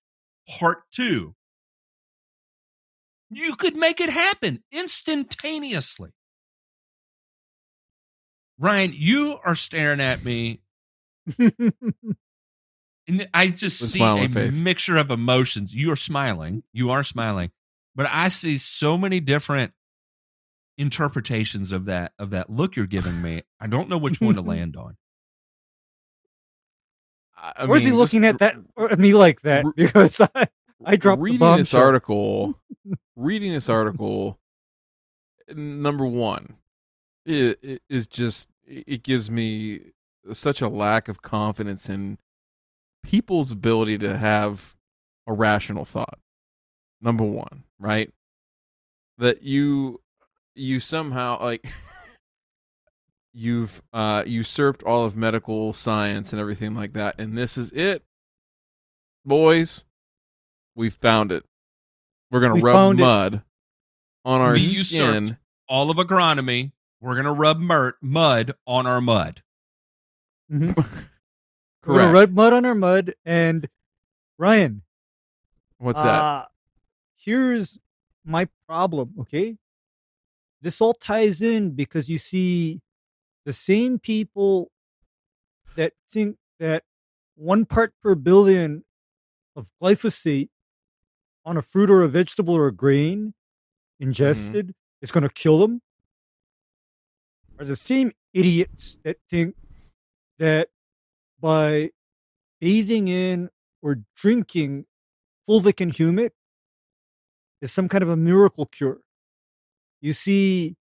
part 0.59 0.79
2 0.93 1.33
you 3.29 3.55
could 3.55 3.75
make 3.75 3.99
it 3.99 4.09
happen 4.09 4.63
instantaneously. 4.71 6.11
Ryan, 8.59 8.93
you 8.95 9.37
are 9.43 9.55
staring 9.55 9.99
at 9.99 10.23
me, 10.23 10.61
and 13.07 13.27
I 13.33 13.49
just 13.49 13.81
With 13.81 13.89
a 13.89 13.91
see 13.93 13.99
a 14.01 14.29
face. 14.29 14.61
mixture 14.61 14.97
of 14.97 15.11
emotions. 15.11 15.73
You 15.73 15.91
are 15.91 15.95
smiling, 15.95 16.63
you 16.73 16.89
are 16.91 17.03
smiling, 17.03 17.51
but 17.95 18.07
I 18.09 18.27
see 18.29 18.57
so 18.57 18.97
many 18.97 19.19
different 19.19 19.73
interpretations 20.77 21.71
of 21.71 21.85
that 21.85 22.13
of 22.19 22.29
that 22.31 22.49
look 22.49 22.75
you're 22.75 22.85
giving 22.85 23.21
me. 23.21 23.43
I 23.59 23.67
don't 23.67 23.89
know 23.89 23.97
which 23.97 24.21
one 24.21 24.35
to 24.35 24.41
land 24.43 24.75
on. 24.77 24.97
I 27.37 27.53
I 27.59 27.65
Where's 27.65 27.83
he 27.83 27.91
looking 27.91 28.21
just 28.23 28.33
at 28.35 28.39
that 28.39 28.55
or 28.75 28.91
at 28.91 28.99
me 28.99 29.13
like 29.13 29.41
that? 29.41 29.65
r- 29.65 29.73
Because 29.75 30.21
I, 30.21 30.47
I 30.85 30.95
dropped 30.95 31.19
the 31.19 31.23
reading 31.23 31.39
bomb. 31.39 31.57
this 31.57 31.73
article. 31.73 32.59
reading 33.15 33.51
this 33.53 33.69
article, 33.69 34.39
number 35.55 36.05
one, 36.05 36.57
it, 37.25 37.59
it 37.63 37.81
is 37.89 38.07
just 38.07 38.49
it 38.65 39.03
gives 39.03 39.29
me 39.31 39.79
such 40.33 40.61
a 40.61 40.67
lack 40.67 41.07
of 41.07 41.21
confidence 41.21 41.89
in 41.89 42.17
people's 43.07 43.51
ability 43.51 43.97
to 43.99 44.17
have 44.17 44.75
a 45.25 45.33
rational 45.33 45.85
thought. 45.85 46.19
Number 47.01 47.23
one, 47.23 47.63
right? 47.79 48.11
That 49.17 49.43
you 49.43 50.01
you 50.55 50.79
somehow 50.79 51.41
like 51.41 51.67
you've 53.33 53.81
uh 53.93 54.23
usurped 54.25 54.83
all 54.83 55.05
of 55.05 55.15
medical 55.15 55.73
science 55.73 56.33
and 56.33 56.39
everything 56.41 56.73
like 56.73 56.93
that 56.93 57.19
and 57.19 57.37
this 57.37 57.55
is 57.57 57.71
it 57.73 58.01
boys 59.25 59.85
we 60.75 60.89
found 60.89 61.31
it 61.31 61.43
we're 62.31 62.39
gonna 62.39 62.55
We 62.55 62.61
rub 62.63 62.73
found 62.73 62.99
it. 62.99 63.03
mud 63.03 63.41
on 64.25 64.41
our 64.41 64.53
We 64.53 64.61
usurped 64.61 64.87
skin 64.89 65.37
All 65.69 65.91
of 65.91 65.97
agronomy, 65.97 66.71
we're 66.99 67.15
gonna 67.15 67.33
rub 67.33 67.59
mur- 67.59 67.97
mud 68.01 68.55
on 68.65 68.87
our 68.87 69.01
mud. 69.01 69.43
Mhm. 70.51 71.07
We're 71.87 71.95
correct 71.95 72.07
gonna 72.07 72.13
rub 72.13 72.33
mud 72.33 72.53
on 72.53 72.65
our 72.65 72.75
mud. 72.75 73.13
And 73.25 73.69
Ryan, 74.37 74.83
what's 75.77 76.03
that 76.03 76.23
Uh, 76.23 76.45
here's 77.15 77.79
my 78.23 78.47
problem, 78.67 79.13
okay? 79.19 79.57
This 80.61 80.81
all 80.81 80.93
ties 80.93 81.41
in 81.41 81.71
because 81.71 82.09
you 82.09 82.17
see 82.17 82.81
the 83.45 83.53
same 83.53 83.99
people 83.99 84.71
that 85.75 85.93
think 86.09 86.37
that 86.59 86.83
one 87.35 87.65
part 87.65 87.93
per 88.01 88.15
billion 88.15 88.83
of 89.55 89.71
glyphosate 89.81 90.49
on 91.45 91.55
a 91.55 91.61
fruit 91.61 91.89
or 91.89 92.01
a 92.01 92.09
vegetable 92.09 92.53
or 92.55 92.67
a 92.67 92.71
grain 92.73 93.33
ingested 93.99 94.73
is 95.01 95.11
going 95.11 95.23
to 95.23 95.29
kill 95.29 95.59
them 95.59 95.81
are 97.59 97.65
the 97.65 97.75
same 97.75 98.11
idiots 98.33 98.99
that 99.03 99.17
think 99.29 99.55
that 100.37 100.69
by 101.39 101.91
bathing 102.59 103.07
in 103.07 103.49
or 103.81 103.99
drinking 104.15 104.85
fulvic 105.47 105.81
and 105.81 105.93
humic 105.93 106.31
is 107.61 107.71
some 107.71 107.87
kind 107.87 108.03
of 108.03 108.09
a 108.09 108.15
miracle 108.15 108.65
cure. 108.65 109.01
You 110.01 110.13
see, 110.13 110.75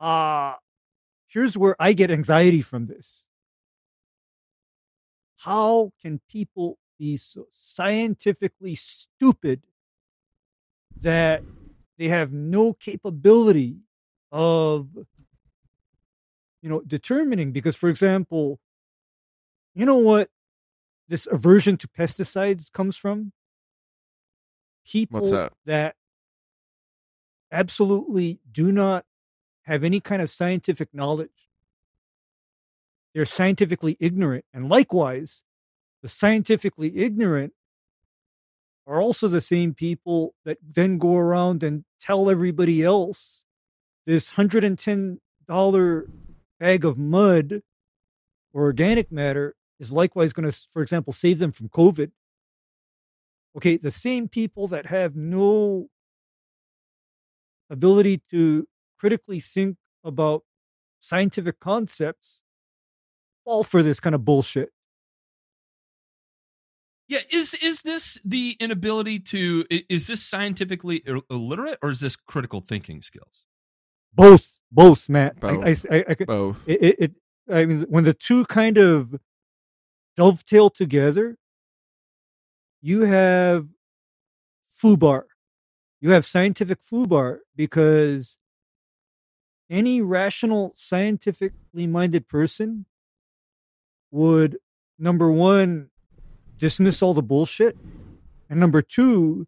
uh, 0.00 0.54
here's 1.26 1.56
where 1.56 1.76
I 1.80 1.92
get 1.92 2.10
anxiety 2.10 2.62
from 2.62 2.86
this. 2.86 3.28
How 5.38 5.92
can 6.00 6.20
people 6.30 6.78
be 6.98 7.16
so 7.16 7.46
scientifically 7.50 8.74
stupid 8.74 9.62
that 11.00 11.42
they 11.98 12.08
have 12.08 12.32
no 12.32 12.72
capability 12.72 13.78
of 14.30 14.88
you 16.64 16.70
know, 16.70 16.80
determining 16.80 17.52
because, 17.52 17.76
for 17.76 17.90
example, 17.90 18.58
you 19.74 19.84
know 19.84 19.98
what 19.98 20.30
this 21.08 21.26
aversion 21.30 21.76
to 21.78 21.88
pesticides 21.88 22.72
comes 22.72 22.96
from? 22.96 23.32
People 24.86 25.20
What's 25.20 25.30
that? 25.30 25.52
that 25.66 25.96
absolutely 27.50 28.40
do 28.50 28.70
not 28.72 29.04
have 29.62 29.82
any 29.82 30.00
kind 30.00 30.20
of 30.20 30.30
scientific 30.30 30.88
knowledge. 30.92 31.48
They're 33.14 33.24
scientifically 33.24 33.96
ignorant. 34.00 34.44
And 34.52 34.68
likewise, 34.68 35.42
the 36.02 36.08
scientifically 36.08 36.98
ignorant 36.98 37.52
are 38.86 39.00
also 39.00 39.28
the 39.28 39.40
same 39.40 39.72
people 39.72 40.34
that 40.44 40.58
then 40.62 40.98
go 40.98 41.16
around 41.16 41.62
and 41.62 41.84
tell 42.00 42.28
everybody 42.28 42.82
else 42.82 43.44
this 44.04 44.32
$110 44.32 45.18
bag 46.60 46.84
of 46.84 46.98
mud 46.98 47.62
or 48.52 48.62
organic 48.64 49.10
matter 49.10 49.54
is 49.80 49.92
likewise 49.92 50.32
going 50.32 50.50
to, 50.50 50.56
for 50.72 50.82
example, 50.82 51.12
save 51.12 51.38
them 51.38 51.52
from 51.52 51.68
COVID. 51.68 52.10
Okay, 53.56 53.76
the 53.76 53.90
same 53.90 54.28
people 54.28 54.66
that 54.68 54.86
have 54.86 55.14
no 55.16 55.88
ability 57.70 58.22
to 58.30 58.66
critically 58.98 59.40
think 59.40 59.76
about 60.04 60.42
scientific 61.00 61.60
concepts 61.60 62.42
fall 63.44 63.62
for 63.64 63.82
this 63.82 64.00
kind 64.00 64.14
of 64.14 64.24
bullshit. 64.24 64.70
Yeah, 67.06 67.18
is 67.30 67.52
is 67.54 67.82
this 67.82 68.18
the 68.24 68.56
inability 68.60 69.20
to 69.20 69.66
is 69.70 70.06
this 70.06 70.24
scientifically 70.24 71.02
illiterate 71.30 71.78
or 71.82 71.90
is 71.90 72.00
this 72.00 72.16
critical 72.16 72.60
thinking 72.62 73.02
skills? 73.02 73.44
Both, 74.14 74.58
both, 74.72 75.08
Matt. 75.10 75.36
I- 75.42 75.48
I, 75.48 75.50
Both. 75.74 75.86
I, 75.90 76.04
I, 76.08 76.14
could- 76.14 76.26
Both. 76.26 76.68
it, 76.68 76.82
it, 76.82 76.96
it, 76.98 77.12
I 77.52 77.66
mean, 77.66 77.82
when 77.88 78.04
the 78.04 78.14
two 78.14 78.46
kind 78.46 78.78
of 78.78 79.14
dovetail 80.16 80.70
together, 80.70 81.36
you 82.80 83.02
have 83.02 83.68
foobar. 84.70 85.24
You 86.00 86.10
have 86.10 86.24
scientific 86.26 86.80
foobar 86.80 87.38
because 87.56 88.38
any 89.70 90.02
rational, 90.02 90.72
scientifically 90.74 91.86
minded 91.86 92.28
person 92.28 92.86
would, 94.10 94.58
number 94.98 95.30
one, 95.30 95.88
dismiss 96.58 97.02
all 97.02 97.14
the 97.14 97.22
bullshit. 97.22 97.76
And 98.50 98.60
number 98.60 98.82
two, 98.82 99.46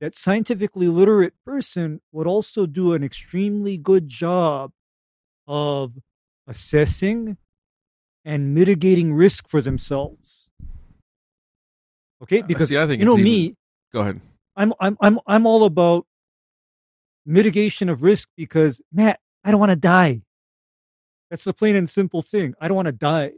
that 0.00 0.14
scientifically 0.14 0.88
literate 0.88 1.34
person 1.44 2.00
would 2.12 2.26
also 2.26 2.66
do 2.66 2.92
an 2.92 3.04
extremely 3.04 3.76
good 3.76 4.08
job 4.08 4.72
of 5.46 5.98
assessing 6.46 7.36
and 8.24 8.54
mitigating 8.54 9.12
risk 9.14 9.48
for 9.48 9.60
themselves. 9.60 10.50
Okay, 12.22 12.42
because 12.42 12.68
see, 12.68 12.78
I 12.78 12.86
think 12.86 13.00
you 13.00 13.04
know 13.06 13.14
even- 13.14 13.24
me, 13.24 13.56
Go 13.92 14.00
ahead. 14.00 14.20
I'm 14.56 14.72
I'm 14.80 14.96
I'm 15.00 15.20
I'm 15.26 15.46
all 15.46 15.64
about 15.64 16.06
mitigation 17.26 17.88
of 17.88 18.02
risk 18.02 18.28
because 18.36 18.80
Matt, 18.92 19.20
I 19.44 19.50
don't 19.50 19.60
want 19.60 19.70
to 19.70 19.76
die. 19.76 20.22
That's 21.30 21.44
the 21.44 21.52
plain 21.52 21.76
and 21.76 21.88
simple 21.90 22.20
thing. 22.20 22.54
I 22.60 22.68
don't 22.68 22.76
want 22.76 22.86
to 22.86 22.92
die. 22.92 23.32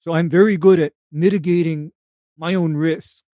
So 0.00 0.12
I'm 0.14 0.28
very 0.28 0.56
good 0.56 0.78
at 0.78 0.92
mitigating 1.10 1.92
my 2.38 2.54
own 2.54 2.76
risk. 2.76 3.24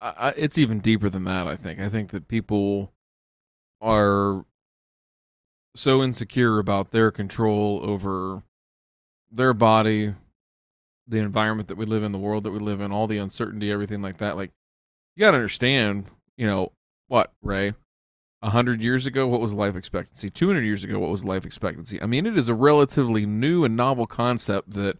I, 0.00 0.08
I, 0.16 0.28
it's 0.36 0.58
even 0.58 0.80
deeper 0.80 1.08
than 1.08 1.24
that. 1.24 1.46
I 1.46 1.56
think. 1.56 1.80
I 1.80 1.88
think 1.88 2.10
that 2.10 2.28
people 2.28 2.92
are 3.80 4.44
so 5.74 6.02
insecure 6.02 6.58
about 6.58 6.90
their 6.90 7.10
control 7.10 7.80
over 7.82 8.42
their 9.30 9.54
body, 9.54 10.14
the 11.06 11.18
environment 11.18 11.68
that 11.68 11.76
we 11.76 11.86
live 11.86 12.02
in, 12.02 12.12
the 12.12 12.18
world 12.18 12.44
that 12.44 12.50
we 12.50 12.58
live 12.58 12.80
in, 12.80 12.92
all 12.92 13.06
the 13.06 13.18
uncertainty, 13.18 13.72
everything 13.72 14.02
like 14.02 14.18
that. 14.18 14.36
Like, 14.36 14.52
you 15.16 15.20
got 15.20 15.32
to 15.32 15.38
understand, 15.38 16.06
you 16.36 16.46
know, 16.46 16.72
what, 17.08 17.32
Ray? 17.42 17.74
A 18.42 18.50
hundred 18.50 18.82
years 18.82 19.06
ago, 19.06 19.28
what 19.28 19.40
was 19.40 19.54
life 19.54 19.76
expectancy? 19.76 20.28
Two 20.28 20.48
hundred 20.48 20.64
years 20.64 20.82
ago, 20.82 20.98
what 20.98 21.10
was 21.10 21.24
life 21.24 21.44
expectancy? 21.44 22.02
I 22.02 22.06
mean, 22.06 22.26
it 22.26 22.36
is 22.36 22.48
a 22.48 22.54
relatively 22.54 23.24
new 23.24 23.64
and 23.64 23.76
novel 23.76 24.06
concept 24.06 24.72
that 24.72 24.98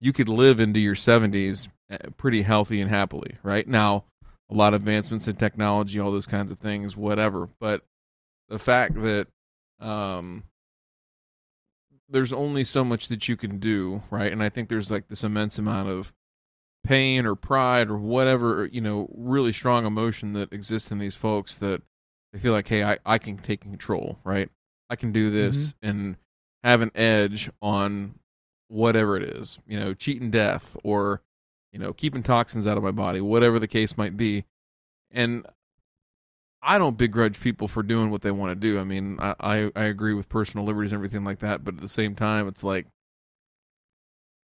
you 0.00 0.12
could 0.12 0.28
live 0.28 0.60
into 0.60 0.78
your 0.78 0.94
seventies 0.94 1.68
eh, 1.90 1.96
pretty 2.16 2.42
healthy 2.42 2.80
and 2.80 2.88
happily. 2.88 3.38
Right 3.42 3.66
now, 3.66 4.04
a 4.48 4.54
lot 4.54 4.72
of 4.72 4.82
advancements 4.82 5.26
in 5.26 5.34
technology, 5.34 5.98
all 5.98 6.12
those 6.12 6.26
kinds 6.26 6.52
of 6.52 6.60
things, 6.60 6.96
whatever. 6.96 7.48
But 7.58 7.82
the 8.48 8.58
fact 8.58 8.94
that 9.02 9.26
um, 9.80 10.44
there's 12.08 12.32
only 12.32 12.64
so 12.64 12.84
much 12.84 13.08
that 13.08 13.28
you 13.28 13.36
can 13.36 13.58
do, 13.58 14.02
right? 14.10 14.32
And 14.32 14.42
I 14.42 14.48
think 14.48 14.68
there's 14.68 14.90
like 14.90 15.08
this 15.08 15.24
immense 15.24 15.58
amount 15.58 15.88
of 15.88 16.12
pain 16.84 17.26
or 17.26 17.34
pride 17.34 17.90
or 17.90 17.98
whatever, 17.98 18.66
you 18.66 18.80
know, 18.80 19.08
really 19.14 19.52
strong 19.52 19.84
emotion 19.84 20.32
that 20.34 20.52
exists 20.52 20.90
in 20.90 20.98
these 20.98 21.16
folks 21.16 21.56
that 21.58 21.82
they 22.32 22.38
feel 22.38 22.52
like, 22.52 22.68
hey, 22.68 22.84
I, 22.84 22.98
I 23.04 23.18
can 23.18 23.38
take 23.38 23.60
control, 23.60 24.18
right? 24.24 24.48
I 24.88 24.96
can 24.96 25.10
do 25.10 25.30
this 25.30 25.74
and 25.82 26.16
have 26.62 26.80
an 26.80 26.92
edge 26.94 27.50
on 27.60 28.18
whatever 28.68 29.16
it 29.16 29.24
is, 29.24 29.60
you 29.66 29.78
know, 29.78 29.94
cheating 29.94 30.30
death 30.30 30.76
or, 30.84 31.22
you 31.72 31.78
know, 31.78 31.92
keeping 31.92 32.22
toxins 32.22 32.66
out 32.66 32.76
of 32.76 32.84
my 32.84 32.92
body, 32.92 33.20
whatever 33.20 33.58
the 33.58 33.68
case 33.68 33.96
might 33.96 34.16
be. 34.16 34.44
And 35.10 35.44
I 36.66 36.78
don't 36.78 36.98
begrudge 36.98 37.40
people 37.40 37.68
for 37.68 37.84
doing 37.84 38.10
what 38.10 38.22
they 38.22 38.32
want 38.32 38.50
to 38.50 38.56
do. 38.56 38.80
I 38.80 38.84
mean, 38.84 39.18
I, 39.20 39.34
I, 39.38 39.72
I 39.76 39.84
agree 39.84 40.14
with 40.14 40.28
personal 40.28 40.66
liberties 40.66 40.92
and 40.92 40.98
everything 40.98 41.24
like 41.24 41.38
that, 41.38 41.64
but 41.64 41.74
at 41.74 41.80
the 41.80 41.88
same 41.88 42.16
time, 42.16 42.48
it's 42.48 42.64
like 42.64 42.86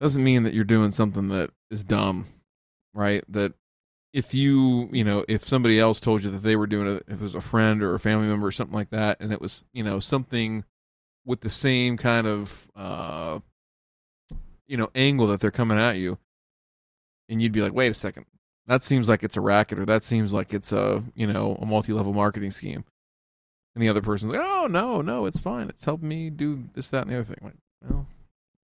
doesn't 0.02 0.24
mean 0.24 0.44
that 0.44 0.54
you're 0.54 0.64
doing 0.64 0.92
something 0.92 1.28
that 1.28 1.52
is 1.70 1.84
dumb, 1.84 2.26
right? 2.96 3.24
That 3.30 3.54
if 4.12 4.34
you, 4.34 4.90
you 4.92 5.04
know, 5.04 5.24
if 5.28 5.46
somebody 5.46 5.80
else 5.80 6.00
told 6.00 6.24
you 6.24 6.32
that 6.32 6.40
they 6.40 6.56
were 6.56 6.68
doing 6.68 6.96
it, 6.96 7.04
if 7.08 7.16
it 7.16 7.22
was 7.22 7.36
a 7.36 7.42
friend 7.42 7.84
or 7.84 7.94
a 7.94 8.00
family 8.00 8.28
member 8.28 8.48
or 8.48 8.52
something 8.52 8.76
like 8.76 8.90
that, 8.90 9.18
and 9.20 9.32
it 9.32 9.40
was, 9.40 9.66
you 9.72 9.84
know, 9.84 10.00
something 10.00 10.64
with 11.26 11.42
the 11.42 11.50
same 11.50 11.96
kind 11.96 12.26
of, 12.26 12.72
uh, 12.76 13.40
you 14.68 14.78
know, 14.78 14.90
angle 14.96 15.28
that 15.28 15.42
they're 15.42 15.52
coming 15.52 15.78
at 15.78 15.98
you, 15.98 16.18
and 17.28 17.42
you'd 17.42 17.52
be 17.52 17.62
like, 17.62 17.74
wait 17.74 17.92
a 17.92 17.94
second, 17.94 18.26
that 18.70 18.82
seems 18.84 19.10
like 19.10 19.24
it's 19.24 19.36
a 19.36 19.42
racket, 19.42 19.80
or 19.80 19.86
that 19.86 20.06
seems 20.06 20.32
like 20.32 20.54
it's 20.54 20.72
a, 20.72 21.04
you 21.16 21.28
know, 21.28 21.58
a 21.62 21.66
multi-level 21.66 22.14
marketing 22.14 22.52
scheme. 22.52 22.86
And 23.76 23.84
the 23.84 23.90
other 23.90 24.02
person's 24.02 24.32
like, 24.32 24.42
oh 24.42 24.68
no, 24.70 25.02
no, 25.02 25.26
it's 25.26 25.40
fine. 25.40 25.68
It's 25.70 25.84
helped 25.84 26.04
me 26.04 26.30
do 26.30 26.64
this, 26.74 26.88
that, 26.90 27.02
and 27.04 27.12
the 27.12 27.16
other 27.16 27.24
thing. 27.26 27.38
Like, 27.42 27.56
well, 27.84 28.08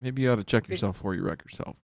maybe 0.01 0.21
you 0.23 0.31
ought 0.31 0.35
to 0.39 0.43
check 0.43 0.67
yourself 0.67 0.97
before 0.97 1.15
you 1.15 1.23
wreck 1.23 1.41
yourself. 1.43 1.77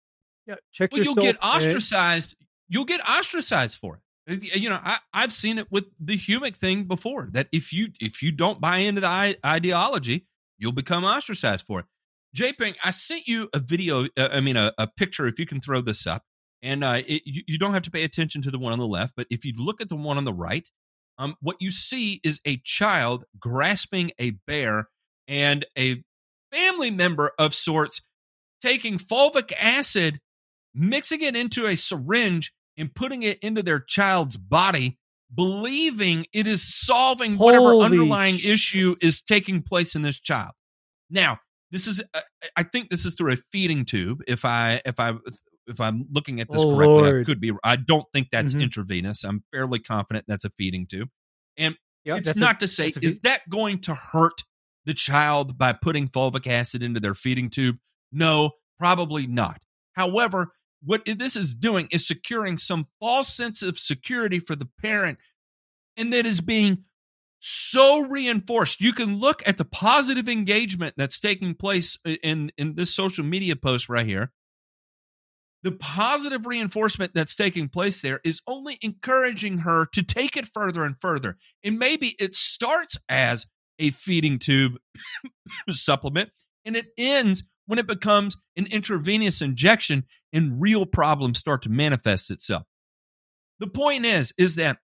Yeah, 0.46 0.56
check 0.72 0.92
Well, 0.92 0.98
you'll 1.02 1.14
yourself. 1.14 1.24
get 1.24 1.38
and- 1.42 1.64
ostracized. 1.64 2.36
You'll 2.68 2.84
get 2.84 3.00
ostracized 3.08 3.78
for 3.78 3.96
it. 3.96 4.00
Uh, 4.30 4.56
You 4.58 4.68
know, 4.70 4.78
I, 4.82 4.98
I've 5.12 5.32
seen 5.32 5.58
it 5.58 5.66
with 5.70 5.86
the 5.98 6.16
humic 6.18 6.56
thing 6.56 6.84
before. 6.84 7.28
That 7.32 7.48
if 7.52 7.72
you 7.72 7.88
if 8.00 8.22
you 8.22 8.32
don't 8.32 8.60
buy 8.60 8.78
into 8.78 9.00
the 9.00 9.06
I- 9.08 9.36
ideology, 9.44 10.26
you'll 10.58 10.72
become 10.72 11.04
ostracized 11.04 11.66
for 11.66 11.80
it. 11.80 11.86
J 12.34 12.52
Ping, 12.52 12.74
I 12.84 12.90
sent 12.90 13.26
you 13.26 13.48
a 13.52 13.58
video. 13.58 14.04
Uh, 14.16 14.28
I 14.32 14.40
mean, 14.40 14.56
a, 14.56 14.72
a 14.78 14.86
picture. 14.86 15.26
If 15.26 15.38
you 15.40 15.46
can 15.46 15.60
throw 15.60 15.80
this 15.80 16.06
up, 16.06 16.22
and 16.62 16.84
uh, 16.84 17.02
it, 17.06 17.22
you, 17.24 17.42
you 17.46 17.58
don't 17.58 17.74
have 17.74 17.82
to 17.82 17.90
pay 17.90 18.04
attention 18.04 18.42
to 18.42 18.50
the 18.50 18.58
one 18.58 18.72
on 18.72 18.78
the 18.78 18.86
left, 18.86 19.14
but 19.16 19.26
if 19.30 19.44
you 19.44 19.52
look 19.56 19.80
at 19.80 19.88
the 19.88 19.96
one 19.96 20.16
on 20.16 20.24
the 20.24 20.32
right, 20.32 20.68
um, 21.18 21.34
what 21.40 21.56
you 21.60 21.70
see 21.70 22.20
is 22.24 22.40
a 22.46 22.58
child 22.64 23.24
grasping 23.38 24.12
a 24.18 24.30
bear 24.46 24.88
and 25.28 25.66
a 25.78 26.02
family 26.52 26.90
member 26.90 27.32
of 27.38 27.54
sorts 27.54 28.00
taking 28.62 28.98
fulvic 28.98 29.52
acid, 29.58 30.20
mixing 30.74 31.22
it 31.22 31.36
into 31.36 31.66
a 31.66 31.76
syringe, 31.76 32.52
and 32.76 32.94
putting 32.94 33.22
it 33.22 33.38
into 33.40 33.62
their 33.62 33.80
child's 33.80 34.36
body, 34.36 34.98
believing 35.34 36.26
it 36.32 36.46
is 36.46 36.62
solving 36.62 37.36
whatever 37.36 37.74
underlying 37.76 38.36
issue 38.36 38.96
is 39.00 39.22
taking 39.22 39.62
place 39.62 39.94
in 39.94 40.02
this 40.02 40.18
child. 40.18 40.52
Now, 41.10 41.40
this 41.70 41.86
is 41.86 42.02
uh, 42.14 42.20
I 42.56 42.62
think 42.62 42.90
this 42.90 43.04
is 43.04 43.14
through 43.14 43.32
a 43.32 43.36
feeding 43.52 43.84
tube. 43.84 44.22
If 44.26 44.44
I 44.44 44.80
if 44.84 44.98
I 44.98 45.12
if 45.70 45.80
I'm 45.80 46.06
looking 46.10 46.40
at 46.40 46.48
this 46.50 46.62
Oh, 46.62 46.74
correctly, 46.74 47.20
I 47.20 47.24
could 47.24 47.40
be. 47.40 47.52
I 47.64 47.76
don't 47.76 48.06
think 48.12 48.28
that's 48.30 48.52
Mhm. 48.54 48.62
intravenous. 48.62 49.24
I'm 49.24 49.44
fairly 49.52 49.78
confident 49.78 50.26
that's 50.28 50.44
a 50.44 50.50
feeding 50.50 50.86
tube. 50.86 51.08
And 51.56 51.76
Yeah, 52.04 52.16
it's 52.16 52.26
that's 52.28 52.38
a- 52.38 52.40
not 52.40 52.60
to 52.60 52.68
say 52.68 52.88
is 52.88 52.94
fe- 53.16 53.20
that 53.22 53.48
going 53.48 53.80
to 53.82 53.94
hurt 53.94 54.42
the 54.84 54.94
child 54.94 55.56
by 55.58 55.72
putting 55.72 56.08
fulvic 56.08 56.46
acid 56.46 56.82
into 56.82 57.00
their 57.00 57.14
feeding 57.14 57.50
tube 57.50 57.78
no 58.10 58.50
probably 58.78 59.26
not 59.26 59.60
however 59.92 60.52
what 60.82 61.02
this 61.04 61.36
is 61.36 61.54
doing 61.54 61.86
is 61.92 62.06
securing 62.08 62.56
some 62.56 62.86
false 62.98 63.32
sense 63.32 63.62
of 63.62 63.78
security 63.78 64.38
for 64.38 64.56
the 64.56 64.66
parent 64.80 65.18
and 65.98 66.12
that 66.14 66.24
is 66.24 66.40
being 66.40 66.84
so 67.40 68.00
reinforced 68.00 68.80
you 68.80 68.92
can 68.94 69.16
look 69.18 69.42
at 69.46 69.58
the 69.58 69.64
positive 69.66 70.28
engagement 70.30 70.94
that's 70.96 71.20
taking 71.20 71.54
place 71.54 71.98
in 72.22 72.50
in 72.56 72.74
this 72.74 72.94
social 72.94 73.24
media 73.24 73.54
post 73.54 73.88
right 73.90 74.06
here 74.06 74.32
the 75.62 75.72
positive 75.72 76.46
reinforcement 76.46 77.12
that's 77.14 77.36
taking 77.36 77.68
place 77.68 78.00
there 78.00 78.20
is 78.24 78.40
only 78.46 78.78
encouraging 78.80 79.58
her 79.58 79.86
to 79.92 80.02
take 80.02 80.36
it 80.36 80.48
further 80.52 80.84
and 80.84 80.96
further. 81.00 81.36
And 81.62 81.78
maybe 81.78 82.16
it 82.18 82.34
starts 82.34 82.96
as 83.08 83.46
a 83.78 83.90
feeding 83.90 84.38
tube 84.38 84.78
supplement, 85.70 86.30
and 86.64 86.76
it 86.76 86.86
ends 86.96 87.42
when 87.66 87.78
it 87.78 87.86
becomes 87.86 88.36
an 88.56 88.66
intravenous 88.66 89.42
injection 89.42 90.04
and 90.32 90.60
real 90.60 90.86
problems 90.86 91.38
start 91.38 91.62
to 91.62 91.68
manifest 91.68 92.30
itself. 92.30 92.64
The 93.58 93.66
point 93.66 94.06
is, 94.06 94.32
is 94.38 94.56
that 94.56 94.78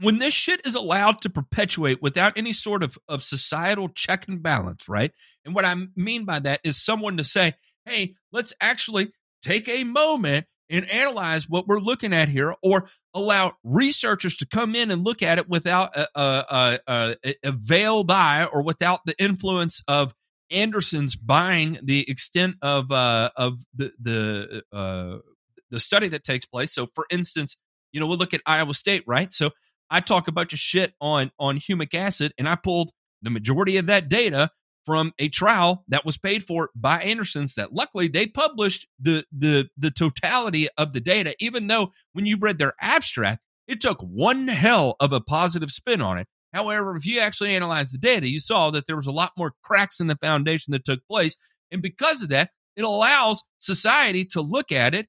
when 0.00 0.18
this 0.18 0.34
shit 0.34 0.60
is 0.64 0.74
allowed 0.74 1.22
to 1.22 1.30
perpetuate 1.30 2.02
without 2.02 2.34
any 2.36 2.52
sort 2.52 2.82
of, 2.82 2.98
of 3.08 3.22
societal 3.22 3.88
check 3.88 4.28
and 4.28 4.42
balance, 4.42 4.88
right? 4.88 5.12
And 5.44 5.54
what 5.54 5.64
I 5.64 5.74
mean 5.96 6.24
by 6.24 6.38
that 6.40 6.60
is 6.64 6.76
someone 6.76 7.16
to 7.16 7.24
say, 7.24 7.54
hey, 7.84 8.14
let's 8.32 8.52
actually 8.60 9.12
take 9.42 9.68
a 9.68 9.84
moment 9.84 10.46
and 10.70 10.88
analyze 10.90 11.48
what 11.48 11.66
we're 11.66 11.80
looking 11.80 12.12
at 12.12 12.28
here, 12.28 12.54
or 12.62 12.88
allow 13.14 13.54
researchers 13.64 14.36
to 14.36 14.46
come 14.46 14.74
in 14.74 14.90
and 14.90 15.02
look 15.02 15.22
at 15.22 15.38
it 15.38 15.48
without 15.48 15.96
a, 15.96 16.06
a, 16.14 16.78
a, 16.86 17.34
a 17.42 18.48
or 18.52 18.62
without 18.62 19.00
the 19.06 19.14
influence 19.18 19.82
of 19.88 20.14
Anderson's 20.50 21.16
buying 21.16 21.78
the 21.82 22.08
extent 22.08 22.56
of 22.62 22.90
uh, 22.90 23.30
of 23.36 23.58
the 23.74 23.92
the 24.00 24.62
uh, 24.72 25.18
the 25.70 25.80
study 25.80 26.08
that 26.08 26.24
takes 26.24 26.46
place. 26.46 26.72
So, 26.72 26.88
for 26.94 27.06
instance, 27.10 27.56
you 27.92 28.00
know 28.00 28.06
we'll 28.06 28.18
look 28.18 28.34
at 28.34 28.42
Iowa 28.46 28.74
State, 28.74 29.04
right? 29.06 29.32
So 29.32 29.50
I 29.90 30.00
talk 30.00 30.28
a 30.28 30.32
bunch 30.32 30.52
of 30.52 30.58
shit 30.58 30.94
on 31.00 31.30
on 31.38 31.58
humic 31.58 31.94
acid, 31.94 32.32
and 32.38 32.48
I 32.48 32.56
pulled 32.56 32.90
the 33.22 33.30
majority 33.30 33.76
of 33.76 33.86
that 33.86 34.08
data 34.08 34.50
from 34.88 35.12
a 35.18 35.28
trial 35.28 35.84
that 35.88 36.06
was 36.06 36.16
paid 36.16 36.42
for 36.42 36.70
by 36.74 37.02
Anderson's. 37.02 37.56
That 37.56 37.74
luckily 37.74 38.08
they 38.08 38.26
published 38.26 38.88
the 38.98 39.26
the 39.30 39.68
the 39.76 39.90
totality 39.90 40.66
of 40.78 40.94
the 40.94 41.00
data, 41.00 41.34
even 41.40 41.66
though 41.66 41.92
when 42.14 42.24
you 42.24 42.38
read 42.38 42.56
their 42.56 42.72
abstract, 42.80 43.42
it 43.66 43.82
took 43.82 44.00
one 44.00 44.48
hell 44.48 44.96
of 44.98 45.12
a 45.12 45.20
positive 45.20 45.70
spin 45.70 46.00
on 46.00 46.16
it. 46.16 46.26
However, 46.54 46.96
if 46.96 47.04
you 47.04 47.20
actually 47.20 47.54
analyze 47.54 47.92
the 47.92 47.98
data, 47.98 48.26
you 48.26 48.38
saw 48.38 48.70
that 48.70 48.86
there 48.86 48.96
was 48.96 49.06
a 49.06 49.12
lot 49.12 49.32
more 49.36 49.52
cracks 49.62 50.00
in 50.00 50.06
the 50.06 50.16
foundation 50.16 50.72
that 50.72 50.86
took 50.86 51.00
place, 51.06 51.36
and 51.70 51.82
because 51.82 52.22
of 52.22 52.30
that, 52.30 52.48
it 52.74 52.82
allows 52.82 53.42
society 53.58 54.24
to 54.24 54.40
look 54.40 54.72
at 54.72 54.94
it 54.94 55.06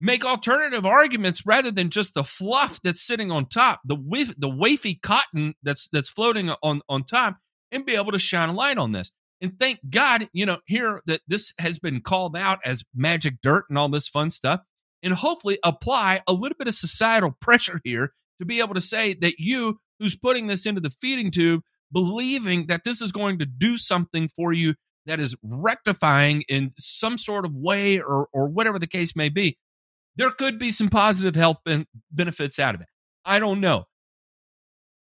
make 0.00 0.24
alternative 0.24 0.86
arguments 0.86 1.44
rather 1.46 1.70
than 1.70 1.90
just 1.90 2.14
the 2.14 2.24
fluff 2.24 2.78
that's 2.84 3.02
sitting 3.02 3.32
on 3.32 3.46
top, 3.46 3.80
the 3.84 3.96
whiff, 3.96 4.32
the 4.38 4.48
wafy 4.48 5.00
cotton 5.00 5.54
that's 5.62 5.88
that's 5.88 6.08
floating 6.08 6.50
on 6.62 6.82
on 6.88 7.04
top, 7.04 7.38
and 7.72 7.84
be 7.84 7.94
able 7.94 8.12
to 8.12 8.18
shine 8.18 8.48
a 8.48 8.52
light 8.52 8.78
on 8.78 8.92
this. 8.92 9.12
And 9.40 9.58
thank 9.58 9.78
God, 9.88 10.28
you 10.32 10.46
know, 10.46 10.58
here 10.66 11.02
that 11.06 11.20
this 11.28 11.52
has 11.58 11.78
been 11.78 12.00
called 12.00 12.36
out 12.36 12.58
as 12.64 12.84
magic 12.94 13.36
dirt 13.42 13.66
and 13.68 13.78
all 13.78 13.88
this 13.88 14.08
fun 14.08 14.30
stuff, 14.30 14.60
and 15.02 15.14
hopefully 15.14 15.58
apply 15.62 16.22
a 16.26 16.32
little 16.32 16.56
bit 16.58 16.68
of 16.68 16.74
societal 16.74 17.36
pressure 17.40 17.80
here 17.84 18.12
to 18.40 18.46
be 18.46 18.60
able 18.60 18.74
to 18.74 18.80
say 18.80 19.14
that 19.14 19.34
you, 19.38 19.80
who's 19.98 20.16
putting 20.16 20.46
this 20.46 20.66
into 20.66 20.80
the 20.80 20.90
feeding 21.00 21.30
tube, 21.30 21.62
believing 21.92 22.66
that 22.66 22.84
this 22.84 23.00
is 23.00 23.12
going 23.12 23.38
to 23.38 23.46
do 23.46 23.76
something 23.76 24.28
for 24.36 24.52
you 24.52 24.74
that 25.06 25.20
is 25.20 25.34
rectifying 25.42 26.42
in 26.48 26.72
some 26.78 27.16
sort 27.16 27.46
of 27.46 27.54
way 27.54 27.98
or 27.98 28.28
or 28.32 28.46
whatever 28.46 28.78
the 28.78 28.86
case 28.86 29.16
may 29.16 29.30
be 29.30 29.56
there 30.18 30.30
could 30.32 30.58
be 30.58 30.70
some 30.70 30.88
positive 30.90 31.36
health 31.36 31.58
ben- 31.64 31.86
benefits 32.10 32.58
out 32.58 32.74
of 32.74 32.80
it. 32.82 32.88
I 33.24 33.38
don't 33.38 33.60
know. 33.60 33.86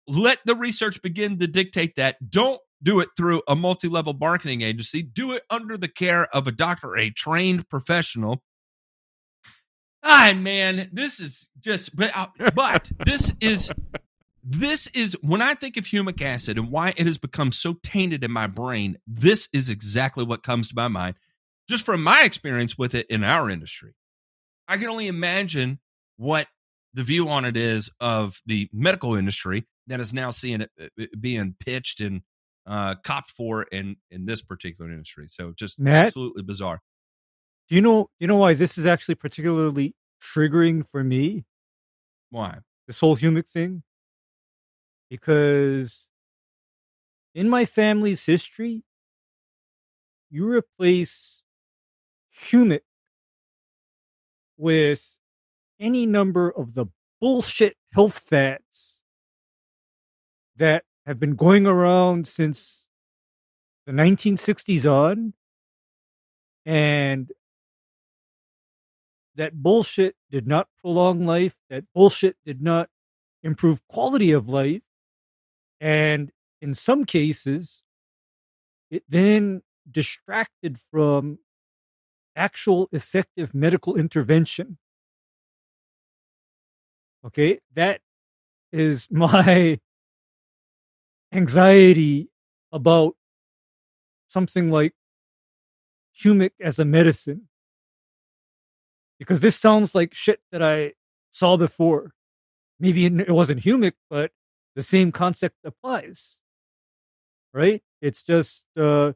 Let 0.07 0.39
the 0.45 0.55
research 0.55 1.01
begin 1.03 1.39
to 1.39 1.47
dictate 1.47 1.97
that. 1.97 2.31
Don't 2.31 2.61
do 2.83 3.01
it 3.01 3.09
through 3.17 3.43
a 3.49 3.57
multi 3.57 3.89
level 3.89 4.13
marketing 4.13 4.63
agency. 4.63 5.03
Do 5.03 5.33
it 5.33 5.43
under 5.51 5.77
the 5.77 5.89
care 5.89 6.27
of 6.35 6.47
a 6.47 6.53
doctor, 6.53 6.97
a 6.97 7.11
trained 7.11 7.69
professional. 7.69 8.43
Ah, 10.03 10.35
man, 10.37 10.91
this 10.93 11.19
is 11.19 11.49
just, 11.61 11.97
but, 11.97 12.15
uh, 12.15 12.27
but 12.55 12.91
this 13.07 13.33
is, 13.41 13.73
this 14.43 14.87
is 14.89 15.17
when 15.23 15.41
I 15.41 15.55
think 15.55 15.79
of 15.79 15.87
humic 15.87 16.21
acid 16.21 16.59
and 16.59 16.71
why 16.71 16.93
it 16.95 17.07
has 17.07 17.17
become 17.17 17.53
so 17.53 17.77
tainted 17.83 18.23
in 18.23 18.31
my 18.31 18.47
brain. 18.47 18.99
This 19.07 19.49
is 19.55 19.71
exactly 19.71 20.23
what 20.23 20.43
comes 20.43 20.69
to 20.69 20.75
my 20.77 20.89
mind, 20.89 21.17
just 21.71 21.87
from 21.87 22.03
my 22.03 22.23
experience 22.23 22.77
with 22.77 22.95
it 22.95 23.07
in 23.09 23.25
our 23.25 23.49
industry. 23.49 23.95
I 24.69 24.77
can 24.77 24.89
only 24.89 25.07
imagine 25.07 25.79
what 26.19 26.49
the 26.93 27.03
view 27.03 27.31
on 27.31 27.47
it 27.47 27.57
is 27.57 27.91
of 27.99 28.43
the 28.45 28.69
medical 28.75 29.15
industry 29.15 29.67
that 29.87 30.01
is 30.01 30.13
now 30.13 30.31
seeing 30.31 30.63
it 30.63 30.71
uh, 30.81 31.05
being 31.21 31.55
pitched 31.61 32.01
and 32.01 32.23
uh, 32.67 32.95
copped 33.05 33.31
for 33.31 33.65
in 33.65 33.97
in 34.11 34.27
this 34.27 34.43
particular 34.43 34.91
industry. 34.91 35.27
So 35.29 35.53
just 35.57 35.79
Matt, 35.79 36.07
absolutely 36.07 36.43
bizarre. 36.43 36.81
Do 37.69 37.75
you 37.75 37.83
know? 37.83 38.11
You 38.19 38.27
know 38.27 38.37
why 38.37 38.55
this 38.55 38.79
is 38.79 38.87
actually 38.87 39.17
particularly 39.17 39.95
triggering 40.23 40.87
for 40.87 41.05
me? 41.05 41.45
Why 42.31 42.59
this 42.87 43.01
whole 43.01 43.17
humic 43.17 43.49
thing? 43.49 43.83
Because 45.11 46.11
in 47.35 47.49
my 47.49 47.65
family's 47.65 48.25
history, 48.25 48.85
you 50.31 50.49
replace 50.49 51.45
humic 52.35 52.81
with 54.57 55.19
any 55.79 56.07
number 56.07 56.51
of 56.51 56.75
the 56.75 56.87
bullshit 57.21 57.77
health 57.93 58.19
fads 58.19 58.94
that 60.57 60.85
have 61.07 61.19
been 61.19 61.35
going 61.35 61.67
around 61.67 62.27
since 62.27 62.89
the 63.87 63.93
1960s 63.93 64.85
on. 64.91 65.35
And 66.67 67.33
that 69.37 69.55
bullshit 69.63 70.17
did 70.31 70.47
not 70.47 70.69
prolong 70.81 71.27
life. 71.27 71.59
That 71.69 71.85
bullshit 71.95 72.37
did 72.45 72.63
not 72.63 72.89
improve 73.43 73.87
quality 73.89 74.33
of 74.33 74.49
life. 74.49 74.83
And 75.81 76.31
in 76.63 76.75
some 76.75 77.05
cases, 77.05 77.83
it 78.91 79.03
then 79.09 79.63
distracted 79.91 80.79
from 80.79 81.41
actual 82.37 82.89
effective 82.93 83.55
medical 83.55 83.97
intervention. 83.97 84.79
Okay, 87.27 87.61
that 87.75 88.01
is 88.73 89.09
my 89.11 89.81
anxiety 91.35 92.31
about 92.73 93.17
something 94.29 94.71
like 94.71 94.95
humic 96.19 96.53
as 96.63 96.79
a 96.79 96.85
medicine. 96.85 97.49
Because 99.19 99.41
this 99.41 99.57
sounds 99.57 99.95
like 99.95 100.15
shit 100.15 100.41
that 100.53 100.63
I 100.63 100.93
saw 101.31 101.57
before. 101.57 102.13
Maybe 102.81 103.07
it 103.07 103.31
wasn't 103.31 103.63
humic, 103.63 103.93
but 104.11 104.33
the 104.75 104.83
same 104.83 105.13
concept 105.13 105.57
applies. 105.65 106.41
Right? 107.53 107.83
It's 108.01 108.23
just 108.23 108.67
uh, 108.77 109.13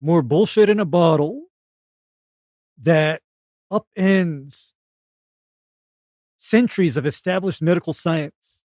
more 0.00 0.22
bullshit 0.22 0.68
in 0.68 0.78
a 0.78 0.84
bottle 0.84 1.44
that 2.80 3.22
upends 3.72 4.74
centuries 6.38 6.96
of 6.96 7.06
established 7.06 7.62
medical 7.62 7.92
science. 7.92 8.61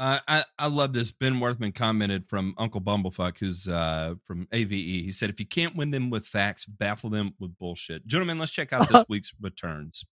I, 0.00 0.44
I 0.58 0.66
love 0.68 0.94
this. 0.94 1.10
Ben 1.10 1.34
Werthmann 1.40 1.74
commented 1.74 2.26
from 2.26 2.54
Uncle 2.56 2.80
Bumblefuck, 2.80 3.38
who's 3.38 3.68
uh, 3.68 4.14
from 4.24 4.48
AVE. 4.50 4.70
He 4.70 5.12
said, 5.12 5.28
If 5.28 5.38
you 5.38 5.46
can't 5.46 5.76
win 5.76 5.90
them 5.90 6.08
with 6.08 6.26
facts, 6.26 6.64
baffle 6.64 7.10
them 7.10 7.34
with 7.38 7.58
bullshit. 7.58 8.06
Gentlemen, 8.06 8.38
let's 8.38 8.52
check 8.52 8.72
out 8.72 8.88
this 8.88 9.04
week's 9.08 9.32
returns. 9.40 10.06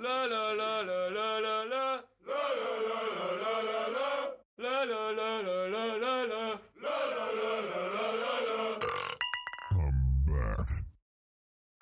La, 0.00 0.24
la, 0.24 0.52
la, 0.52 0.80
la, 0.80 1.06
la, 1.08 1.38
la, 1.38 1.62
la. 1.62 2.00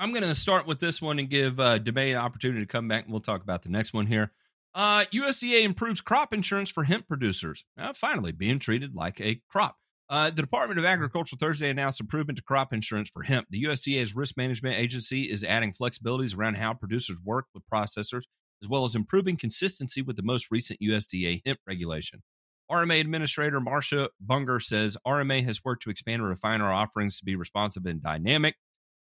I'm 0.01 0.13
going 0.13 0.23
to 0.23 0.35
start 0.35 0.67
with 0.67 0.79
this 0.79 1.03
one 1.03 1.19
and 1.19 1.29
give 1.29 1.59
uh, 1.59 1.79
Debate 1.79 2.15
an 2.15 2.21
opportunity 2.21 2.61
to 2.61 2.67
come 2.67 2.87
back, 2.87 3.05
and 3.05 3.13
we'll 3.13 3.21
talk 3.21 3.43
about 3.43 3.63
the 3.63 3.69
next 3.69 3.93
one 3.93 4.07
here. 4.07 4.31
Uh, 4.79 5.05
USDA 5.13 5.65
improves 5.65 6.01
crop 6.01 6.33
insurance 6.33 6.71
for 6.71 6.85
hemp 6.85 7.09
producers. 7.09 7.65
Uh, 7.77 7.93
finally, 7.93 8.31
being 8.31 8.61
treated 8.61 8.95
like 8.95 9.21
a 9.21 9.41
crop. 9.51 9.75
Uh, 10.09 10.31
the 10.31 10.41
Department 10.41 10.79
of 10.79 10.85
Agriculture 10.85 11.35
Thursday 11.37 11.69
announced 11.69 12.01
improvement 12.01 12.37
to 12.37 12.45
crop 12.45 12.73
insurance 12.73 13.11
for 13.13 13.25
hemp. 13.25 13.49
The 13.51 13.65
USDA's 13.65 14.15
risk 14.15 14.37
management 14.37 14.79
agency 14.79 15.25
is 15.25 15.43
adding 15.43 15.73
flexibilities 15.73 16.39
around 16.39 16.59
how 16.59 16.75
producers 16.75 17.19
work 17.25 17.47
with 17.53 17.65
processors, 17.69 18.23
as 18.63 18.69
well 18.69 18.85
as 18.85 18.95
improving 18.95 19.37
consistency 19.37 20.01
with 20.01 20.15
the 20.15 20.23
most 20.23 20.47
recent 20.49 20.79
USDA 20.81 21.43
hemp 21.45 21.59
regulation. 21.67 22.23
RMA 22.71 23.01
Administrator 23.01 23.61
Marcia 23.61 24.11
Bunger 24.21 24.61
says 24.61 24.97
RMA 25.05 25.45
has 25.45 25.65
worked 25.65 25.83
to 25.83 25.91
expand 25.91 26.23
and 26.23 26.31
refine 26.31 26.61
our 26.61 26.73
offerings 26.73 27.19
to 27.19 27.25
be 27.25 27.35
responsive 27.35 27.85
and 27.85 28.01
dynamic. 28.01 28.55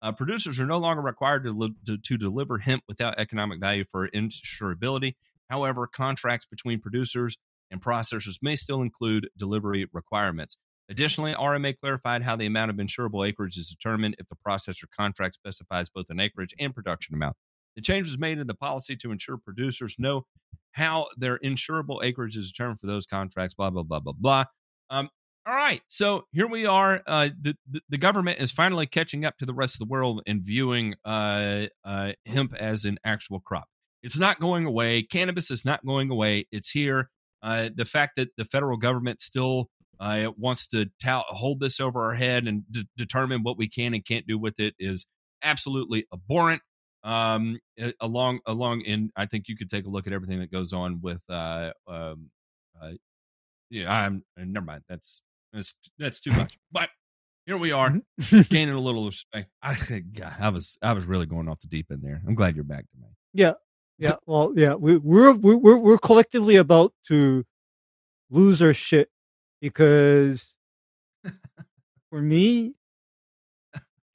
Uh, 0.01 0.13
producers 0.13 0.61
are 0.61 0.67
no 0.67 0.79
longer 0.79 1.03
required 1.03 1.43
to, 1.43 1.51
li- 1.51 1.75
to, 1.87 1.99
to, 1.99 2.17
deliver 2.17 2.59
hemp 2.59 2.85
without 2.87 3.19
economic 3.19 3.59
value 3.59 3.85
for 3.91 4.09
insurability. 4.11 5.15
However, 5.49 5.87
contracts 5.87 6.47
between 6.47 6.81
producers 6.81 7.37
and 7.71 7.83
processors 7.83 8.39
may 8.43 8.57
still 8.57 8.83
include 8.83 9.29
delivery 9.37 9.87
requirements. 9.93 10.57
Additionally, 10.89 11.35
RMA 11.35 11.77
clarified 11.79 12.23
how 12.23 12.37
the 12.37 12.47
amount 12.47 12.71
of 12.71 12.77
insurable 12.77 13.27
acreage 13.27 13.57
is 13.57 13.69
determined 13.69 14.17
if 14.19 14.29
the 14.29 14.37
processor 14.47 14.85
contract 14.97 15.35
specifies 15.35 15.91
both 15.91 16.07
an 16.11 16.21
acreage 16.21 16.55
and 16.59 16.75
production 16.75 17.15
amount. 17.15 17.37
The 17.75 17.83
change 17.83 18.07
was 18.07 18.19
made 18.19 18.39
in 18.39 18.47
the 18.47 18.55
policy 18.55 18.97
to 18.97 19.11
ensure 19.11 19.37
producers 19.37 19.97
know 19.99 20.27
how 20.73 21.09
their 21.17 21.39
insurable 21.39 22.03
acreage 22.05 22.37
is 22.37 22.51
determined 22.51 22.81
for 22.81 22.87
those 22.87 23.05
contracts. 23.05 23.55
Blah 23.55 23.71
blah 23.71 23.83
blah 23.83 24.01
blah 24.01 24.13
blah. 24.13 24.45
Um, 24.91 25.11
all 25.45 25.55
right, 25.55 25.81
so 25.87 26.25
here 26.33 26.49
we 26.49 26.67
are. 26.67 27.03
Uh, 27.07 27.29
the, 27.41 27.55
the, 27.71 27.81
the 27.91 27.99
government 27.99 28.41
is 28.41 28.51
finally 28.51 28.87
catching 28.87 29.25
up 29.25 29.39
to 29.39 29.47
the 29.47 29.55
rest 29.55 29.77
of 29.77 29.79
the 29.79 29.85
world 29.87 30.23
and 30.27 30.43
viewing 30.43 30.95
uh, 31.05 31.67
uh, 31.85 32.13
hemp 32.27 32.55
as 32.55 32.85
an 32.85 32.99
actual 33.05 33.41
crop. 33.41 33.69
It's 34.07 34.19
not 34.19 34.41
going 34.41 34.65
away. 34.67 35.03
Cannabis 35.03 35.51
is 35.51 35.65
not 35.65 35.85
going 35.85 36.11
away. 36.11 36.47
It's 36.53 36.71
here. 36.71 37.11
Uh, 37.43 37.69
the 37.75 37.85
fact 37.85 38.13
that 38.17 38.29
the 38.37 38.45
federal 38.45 38.77
government 38.77 39.21
still 39.21 39.69
uh, 40.01 40.29
wants 40.37 40.69
to 40.69 40.87
tout, 41.03 41.25
hold 41.29 41.59
this 41.61 41.81
over 41.81 42.05
our 42.05 42.15
head 42.15 42.47
and 42.47 42.63
d- 42.71 42.87
determine 42.97 43.43
what 43.43 43.59
we 43.59 43.69
can 43.69 43.95
and 43.95 44.05
can't 44.05 44.27
do 44.27 44.39
with 44.39 44.55
it 44.59 44.75
is 44.79 45.07
absolutely 45.43 46.07
abhorrent. 46.13 46.63
Um, 47.05 47.59
along, 48.01 48.41
along, 48.47 48.85
and 48.87 49.11
I 49.17 49.27
think 49.27 49.47
you 49.49 49.57
could 49.57 49.71
take 49.71 49.87
a 49.87 49.89
look 49.89 50.07
at 50.07 50.13
everything 50.13 50.41
that 50.41 50.51
goes 50.51 50.73
on 50.73 51.01
with. 51.01 51.21
Uh, 51.29 51.71
um, 51.87 52.31
uh, 52.83 52.93
yeah, 53.71 53.93
I'm 53.93 54.25
never 54.37 54.65
mind. 54.67 54.83
That's 54.89 55.23
that's 55.53 55.75
that's 55.99 56.21
too 56.21 56.31
much. 56.33 56.59
But 56.73 56.89
here 57.47 57.57
we 57.59 57.71
are, 57.73 57.91
Mm-hmm. 57.91 58.41
gaining 58.53 58.75
a 58.75 58.81
little 58.81 59.07
respect. 59.07 59.51
I, 59.63 59.75
God, 60.19 60.35
I 60.41 60.49
was 60.49 60.79
I 60.83 60.93
was 60.95 61.05
really 61.05 61.27
going 61.27 61.49
off 61.49 61.61
the 61.61 61.69
deep 61.69 61.87
end 61.93 62.03
there. 62.03 62.21
I'm 62.27 62.35
glad 62.35 62.57
you're 62.57 62.65
back 62.65 62.85
to 62.91 62.99
me. 63.01 63.07
Yeah, 63.35 63.53
yeah. 63.99 64.17
Well, 64.27 64.53
yeah. 64.57 64.75
We, 64.75 64.97
we're 64.99 65.33
we're 65.33 65.79
we're 65.79 65.99
collectively 65.99 66.57
about 66.57 66.93
to 67.09 67.45
lose 68.31 68.61
our 68.61 68.75
shit 68.75 69.11
because 69.61 70.59
for 72.11 72.21
me, 72.21 72.75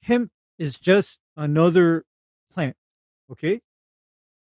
hemp 0.02 0.30
is 0.58 0.78
just 0.78 1.20
another 1.36 2.04
plant. 2.52 2.76
Okay, 3.30 3.60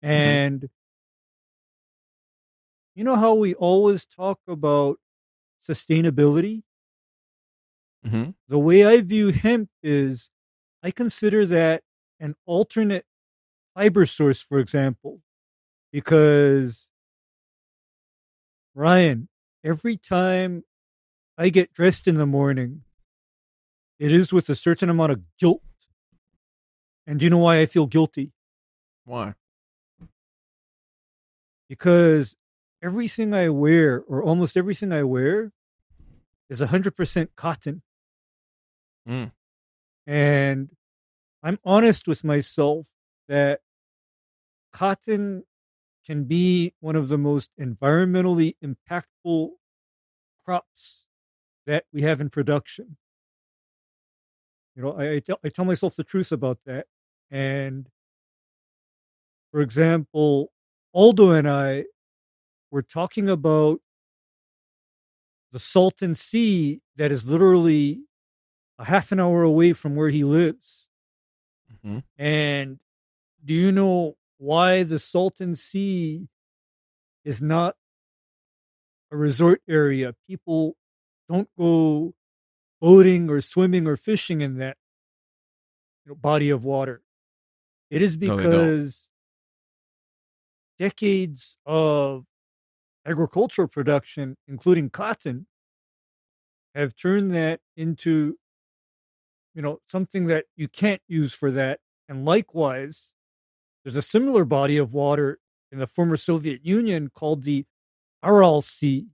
and 0.02 0.68
you 2.94 3.02
know 3.02 3.16
how 3.16 3.34
we 3.34 3.54
always 3.54 4.06
talk 4.06 4.38
about 4.48 4.98
sustainability. 5.60 6.62
Mm-hmm. 8.06 8.30
The 8.48 8.58
way 8.58 8.84
I 8.84 9.00
view 9.00 9.32
hemp 9.32 9.70
is, 9.82 10.30
I 10.82 10.90
consider 10.90 11.46
that 11.46 11.82
an 12.20 12.34
alternate 12.46 13.06
fiber 13.74 14.06
source, 14.06 14.40
for 14.40 14.58
example, 14.58 15.20
because 15.92 16.90
Ryan, 18.74 19.28
every 19.64 19.96
time 19.96 20.64
I 21.36 21.48
get 21.48 21.72
dressed 21.72 22.08
in 22.08 22.16
the 22.16 22.26
morning, 22.26 22.82
it 23.98 24.12
is 24.12 24.32
with 24.32 24.48
a 24.48 24.54
certain 24.54 24.90
amount 24.90 25.12
of 25.12 25.22
guilt. 25.38 25.62
And 27.06 27.18
do 27.18 27.26
you 27.26 27.30
know 27.30 27.38
why 27.38 27.60
I 27.60 27.66
feel 27.66 27.86
guilty? 27.86 28.32
Why? 29.04 29.34
Because 31.68 32.36
everything 32.82 33.34
I 33.34 33.48
wear, 33.48 34.02
or 34.06 34.22
almost 34.22 34.56
everything 34.56 34.92
I 34.92 35.02
wear, 35.02 35.52
is 36.48 36.60
100% 36.60 37.28
cotton. 37.36 37.82
Mm. 39.08 39.32
And 40.06 40.70
I'm 41.42 41.58
honest 41.64 42.08
with 42.08 42.24
myself 42.24 42.88
that 43.28 43.60
cotton 44.74 45.44
can 46.04 46.24
be 46.24 46.74
one 46.80 46.96
of 46.96 47.08
the 47.08 47.16
most 47.16 47.50
environmentally 47.58 48.56
impactful 48.62 49.50
crops 50.44 51.06
that 51.66 51.84
we 51.92 52.02
have 52.02 52.20
in 52.20 52.28
production. 52.28 52.98
You 54.76 54.82
know, 54.82 54.92
I, 54.98 55.14
I, 55.14 55.18
tell, 55.20 55.38
I 55.42 55.48
tell 55.48 55.64
myself 55.64 55.96
the 55.96 56.04
truth 56.04 56.32
about 56.32 56.58
that. 56.66 56.86
And 57.30 57.88
for 59.50 59.60
example, 59.60 60.50
Aldo 60.92 61.30
and 61.30 61.48
I 61.48 61.84
were 62.70 62.82
talking 62.82 63.30
about 63.30 63.78
the 65.52 65.60
Salton 65.60 66.16
Sea 66.16 66.82
that 66.96 67.12
is 67.12 67.30
literally 67.30 68.00
a 68.78 68.86
half 68.86 69.12
an 69.12 69.20
hour 69.20 69.42
away 69.42 69.72
from 69.72 69.94
where 69.94 70.10
he 70.10 70.24
lives. 70.24 70.88
Mm-hmm. 71.72 72.00
And 72.18 72.80
do 73.44 73.54
you 73.54 73.70
know 73.70 74.16
why 74.44 74.82
the 74.82 74.98
Salton 74.98 75.56
Sea 75.56 76.28
is 77.24 77.40
not 77.40 77.76
a 79.10 79.16
resort 79.16 79.62
area? 79.68 80.14
People 80.28 80.76
don't 81.30 81.48
go 81.58 82.14
boating 82.80 83.30
or 83.30 83.40
swimming 83.40 83.86
or 83.86 83.96
fishing 83.96 84.42
in 84.42 84.58
that 84.58 84.76
you 86.04 86.10
know, 86.10 86.14
body 86.16 86.50
of 86.50 86.64
water. 86.64 87.02
It 87.90 88.02
is 88.02 88.18
No, 88.20 88.36
because 88.36 89.08
decades 90.78 91.56
of 91.64 92.26
agricultural 93.06 93.68
production, 93.68 94.36
including 94.46 94.90
cotton, 94.90 95.46
have 96.74 96.94
turned 96.94 97.34
that 97.34 97.60
into 97.76 98.36
you 99.54 99.62
know 99.62 99.80
something 99.88 100.26
that 100.26 100.46
you 100.56 100.68
can't 100.68 101.00
use 101.08 101.32
for 101.32 101.50
that 101.52 101.80
and 102.08 102.24
likewise 102.24 103.14
there's 103.84 103.96
a 103.96 104.02
similar 104.02 104.44
body 104.44 104.76
of 104.76 104.94
water 104.94 105.38
in 105.70 105.78
the 105.78 105.86
former 105.86 106.16
soviet 106.16 106.64
union 106.64 107.10
called 107.10 107.42
the 107.44 107.66
aral 108.24 108.62
sea 108.62 109.08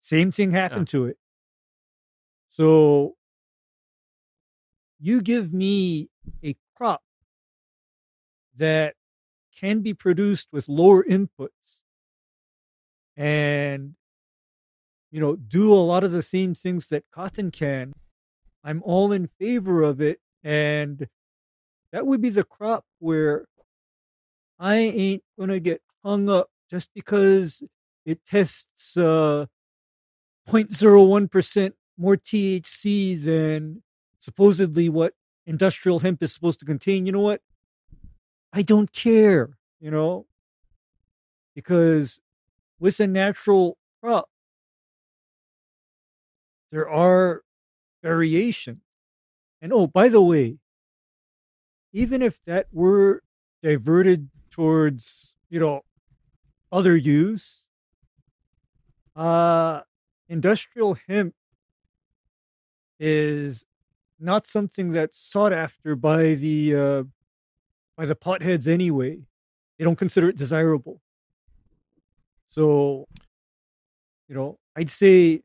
same 0.00 0.30
thing 0.30 0.52
happened 0.52 0.88
to 0.88 1.04
it. 1.04 1.18
So 2.48 3.16
you 4.98 5.20
give 5.20 5.52
me 5.52 6.08
a 6.42 6.56
crop 6.74 7.02
that 8.56 8.94
can 9.54 9.80
be 9.80 9.92
produced 9.92 10.48
with 10.50 10.68
lower 10.68 11.04
inputs 11.04 11.82
and 13.16 13.94
you 15.10 15.20
know 15.20 15.36
do 15.36 15.72
a 15.72 15.76
lot 15.76 16.04
of 16.04 16.12
the 16.12 16.22
same 16.22 16.54
things 16.54 16.86
that 16.88 17.04
cotton 17.12 17.50
can 17.50 17.92
i'm 18.64 18.82
all 18.84 19.12
in 19.12 19.26
favor 19.26 19.82
of 19.82 20.00
it 20.00 20.20
and 20.42 21.08
that 21.92 22.06
would 22.06 22.20
be 22.20 22.30
the 22.30 22.44
crop 22.44 22.84
where 22.98 23.46
i 24.58 24.76
ain't 24.76 25.22
gonna 25.38 25.60
get 25.60 25.82
hung 26.04 26.28
up 26.28 26.50
just 26.70 26.90
because 26.94 27.62
it 28.04 28.24
tests 28.24 28.96
uh 28.96 29.46
0.01% 30.48 31.72
more 31.98 32.16
thc 32.16 33.22
than 33.24 33.82
supposedly 34.20 34.88
what 34.88 35.14
industrial 35.46 36.00
hemp 36.00 36.22
is 36.22 36.32
supposed 36.32 36.60
to 36.60 36.66
contain. 36.66 37.06
You 37.06 37.12
know 37.12 37.20
what? 37.20 37.40
I 38.52 38.62
don't 38.62 38.92
care 38.92 39.58
you 39.80 39.90
know? 39.90 40.26
Because 41.54 42.20
with 42.78 43.00
a 43.00 43.06
natural 43.06 43.76
crop 44.00 44.28
there 46.70 46.88
are 46.88 47.42
variations. 48.02 48.82
And 49.60 49.72
oh, 49.72 49.86
by 49.86 50.08
the 50.08 50.20
way, 50.20 50.58
even 51.92 52.20
if 52.22 52.42
that 52.44 52.66
were 52.70 53.22
diverted 53.62 54.28
towards, 54.58 55.36
you 55.48 55.60
know, 55.60 55.82
other 56.72 56.96
use, 56.96 57.70
uh, 59.14 59.82
industrial 60.28 60.98
hemp 61.06 61.32
is 62.98 63.64
not 64.18 64.48
something 64.48 64.90
that's 64.90 65.16
sought 65.16 65.52
after 65.52 65.94
by 65.94 66.34
the 66.34 66.74
uh, 66.74 67.02
by 67.96 68.04
the 68.04 68.16
potheads 68.16 68.66
anyway. 68.66 69.20
They 69.78 69.84
don't 69.84 69.96
consider 69.96 70.28
it 70.28 70.36
desirable. 70.36 71.00
So, 72.48 73.06
you 74.28 74.34
know, 74.34 74.58
I'd 74.74 74.90
say 74.90 75.42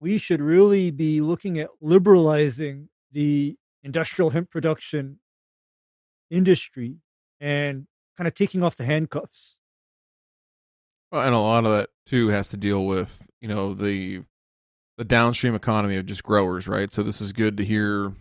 we 0.00 0.18
should 0.18 0.40
really 0.40 0.90
be 0.90 1.20
looking 1.20 1.60
at 1.60 1.68
liberalizing 1.80 2.88
the 3.12 3.56
industrial 3.84 4.30
hemp 4.30 4.50
production 4.50 5.20
industry 6.28 6.96
and 7.40 7.86
kind 8.16 8.26
of 8.26 8.34
taking 8.34 8.62
off 8.62 8.76
the 8.76 8.84
handcuffs. 8.84 9.58
Well, 11.10 11.22
and 11.22 11.34
a 11.34 11.38
lot 11.38 11.64
of 11.64 11.72
that 11.72 11.90
too 12.06 12.28
has 12.28 12.50
to 12.50 12.56
deal 12.56 12.84
with 12.84 13.28
you 13.40 13.48
know 13.48 13.74
the 13.74 14.22
the 14.98 15.04
downstream 15.04 15.54
economy 15.54 15.96
of 15.96 16.06
just 16.06 16.24
growers, 16.24 16.66
right? 16.66 16.92
So 16.92 17.02
this 17.02 17.20
is 17.20 17.32
good 17.32 17.56
to 17.58 17.64
hear, 17.64 18.12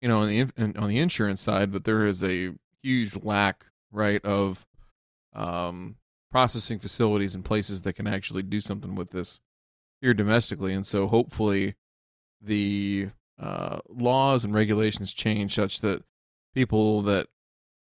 you 0.00 0.08
know, 0.08 0.20
on 0.20 0.28
the 0.28 0.42
on 0.78 0.88
the 0.88 0.98
insurance 0.98 1.40
side, 1.40 1.72
but 1.72 1.84
there 1.84 2.06
is 2.06 2.22
a 2.22 2.54
huge 2.82 3.16
lack, 3.22 3.66
right, 3.90 4.24
of 4.24 4.64
um, 5.34 5.96
processing 6.30 6.78
facilities 6.78 7.34
and 7.34 7.44
places 7.44 7.82
that 7.82 7.94
can 7.94 8.06
actually 8.06 8.42
do 8.42 8.60
something 8.60 8.94
with 8.94 9.10
this 9.10 9.40
here 10.00 10.14
domestically, 10.14 10.72
and 10.72 10.86
so 10.86 11.08
hopefully 11.08 11.74
the 12.40 13.08
uh, 13.38 13.80
laws 13.88 14.44
and 14.44 14.54
regulations 14.54 15.12
change 15.12 15.54
such 15.56 15.80
that 15.80 16.04
people 16.54 17.02
that 17.02 17.26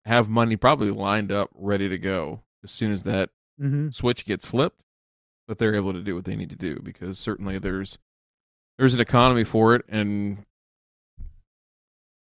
have 0.04 0.28
money 0.28 0.56
probably 0.56 0.90
lined 0.90 1.30
up 1.30 1.50
ready 1.54 1.88
to 1.88 1.98
go 1.98 2.42
as 2.62 2.70
soon 2.70 2.92
as 2.92 3.02
that 3.04 3.30
Mm-hmm. 3.60 3.90
switch 3.90 4.24
gets 4.24 4.46
flipped 4.46 4.80
that 5.46 5.58
they're 5.58 5.74
able 5.76 5.92
to 5.92 6.00
do 6.02 6.14
what 6.14 6.24
they 6.24 6.34
need 6.34 6.50
to 6.50 6.56
do 6.56 6.80
because 6.82 7.18
certainly 7.18 7.58
there's 7.58 7.98
there's 8.78 8.94
an 8.94 9.00
economy 9.00 9.44
for 9.44 9.74
it 9.74 9.84
and 9.88 10.38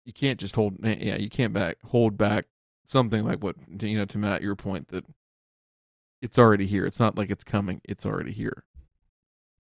you 0.05 0.13
can't 0.13 0.41
just 0.41 0.57
hold 0.57 0.75
yeah 0.83 1.17
you 1.17 1.31
can't 1.31 1.55
back 1.55 1.79
hold 1.85 2.19
back 2.19 2.47
something 2.85 3.25
like 3.25 3.43
what 3.43 3.55
you 3.81 3.97
know 3.97 4.05
to 4.05 4.19
Matt 4.19 4.43
your 4.43 4.57
point 4.57 4.89
that 4.89 5.07
it's 6.21 6.39
already 6.39 6.67
here. 6.67 6.87
It's 6.87 6.99
not 6.99 7.19
like 7.19 7.31
it's 7.31 7.45
coming. 7.45 7.81
It's 7.85 8.07
already 8.07 8.33
here. 8.33 8.65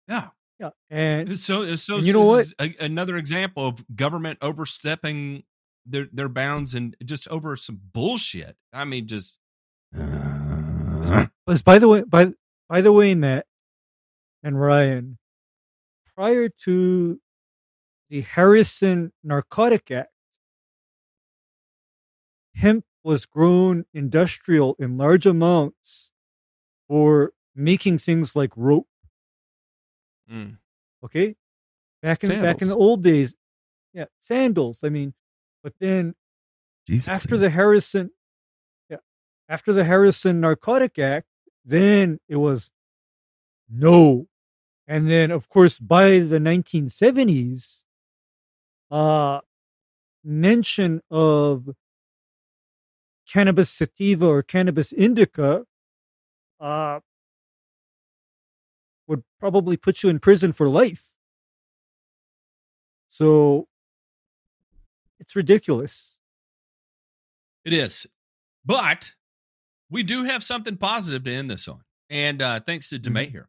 Yeah. 0.09 0.29
Yeah, 0.59 0.71
and 0.89 1.39
So, 1.39 1.77
so 1.77 1.99
And 1.99 2.07
you 2.07 2.15
know 2.15 2.37
this 2.37 2.47
is 2.47 2.55
a, 2.59 2.75
another 2.81 3.19
example 3.19 3.67
of 3.67 3.85
government 3.95 4.39
overstepping 4.41 5.45
their 5.87 6.09
their 6.13 6.29
bounds 6.29 6.75
and 6.75 6.97
just 7.05 7.29
over 7.29 7.57
some 7.57 7.81
bullshit. 7.93 8.57
I 8.73 8.85
mean, 8.85 9.07
just. 9.07 9.37
Uh, 9.97 11.27
was 11.47 11.63
by 11.63 11.79
the 11.79 11.89
way 11.89 12.03
by 12.03 12.33
by 12.69 12.81
the 12.81 12.93
way, 12.93 13.15
Matt 13.15 13.47
and 14.43 14.61
Ryan, 14.61 15.19
prior 16.15 16.49
to 16.65 17.21
the 18.11 18.21
Harrison 18.23 19.13
Narcotic 19.23 19.91
Act, 19.91 20.11
hemp 22.55 22.85
was 23.05 23.25
grown 23.25 23.85
industrial 23.95 24.75
in 24.79 24.99
large 24.99 25.27
amounts 25.27 26.13
for 26.89 27.33
making 27.55 27.99
things 27.99 28.35
like 28.35 28.51
rope. 28.57 28.89
Mm. 30.31 30.59
Okay, 31.05 31.37
back 32.03 32.25
in 32.25 32.43
back 32.43 32.63
in 32.63 32.69
the 32.69 32.77
old 32.77 33.05
days, 33.05 33.37
yeah, 33.93 34.07
sandals. 34.21 34.83
I 34.83 34.89
mean, 34.89 35.15
but 35.67 35.75
then 35.81 36.15
Jesus. 36.87 37.09
after 37.09 37.37
the 37.37 37.51
Harrison, 37.51 38.13
yeah, 38.89 38.99
after 39.49 39.73
the 39.73 39.83
Harrison 39.83 40.41
Narcotic 40.41 40.97
Act, 40.97 41.27
then 41.65 42.21
it 42.29 42.37
was 42.37 42.71
no, 43.69 44.29
and 44.87 45.11
then 45.11 45.33
of 45.33 45.49
course 45.49 45.81
by 45.81 46.21
the 46.21 46.39
1970s, 46.39 47.83
uh, 48.93 49.41
mention 50.23 51.01
of 51.11 51.71
cannabis 53.29 53.69
sativa 53.69 54.25
or 54.25 54.45
cannabis 54.45 54.93
indica, 54.93 55.65
uh, 56.61 57.01
would 59.09 59.25
probably 59.41 59.77
put 59.77 60.05
you 60.05 60.11
in 60.11 60.21
prison 60.21 60.53
for 60.53 60.69
life. 60.69 61.17
So 63.09 63.67
it's 65.21 65.37
ridiculous. 65.37 66.19
It 67.65 67.73
is. 67.73 68.07
But 68.65 69.13
we 69.91 70.03
do 70.03 70.25
have 70.25 70.43
something 70.43 70.77
positive 70.77 71.25
to 71.25 71.33
end 71.33 71.51
this 71.51 71.69
on. 71.69 71.81
And 72.11 72.43
uh, 72.43 72.61
thanks 72.61 72.89
to 72.91 72.99
DeMay 72.99 73.31
here. 73.31 73.49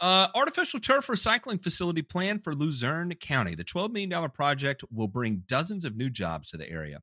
Uh, 0.00 0.28
artificial 0.34 0.78
turf 0.78 1.08
recycling 1.08 1.62
facility 1.62 2.02
planned 2.02 2.44
for 2.44 2.54
Luzerne 2.54 3.12
County. 3.16 3.56
The 3.56 3.64
$12 3.64 3.90
million 3.90 4.30
project 4.30 4.84
will 4.92 5.08
bring 5.08 5.42
dozens 5.48 5.84
of 5.84 5.96
new 5.96 6.08
jobs 6.08 6.50
to 6.50 6.56
the 6.56 6.70
area. 6.70 7.00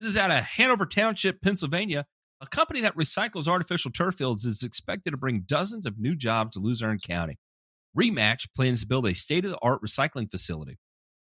This 0.00 0.10
is 0.10 0.16
out 0.18 0.30
of 0.30 0.44
Hanover 0.44 0.84
Township, 0.84 1.40
Pennsylvania. 1.40 2.04
A 2.42 2.46
company 2.46 2.82
that 2.82 2.96
recycles 2.96 3.48
artificial 3.48 3.90
turf 3.90 4.16
fields 4.16 4.44
is 4.44 4.62
expected 4.62 5.12
to 5.12 5.16
bring 5.16 5.44
dozens 5.46 5.86
of 5.86 5.98
new 5.98 6.14
jobs 6.14 6.54
to 6.54 6.60
Luzerne 6.60 6.98
County. 6.98 7.36
Rematch 7.98 8.48
plans 8.54 8.82
to 8.82 8.86
build 8.86 9.06
a 9.06 9.14
state 9.14 9.46
of 9.46 9.52
the 9.52 9.58
art 9.62 9.80
recycling 9.82 10.30
facility. 10.30 10.78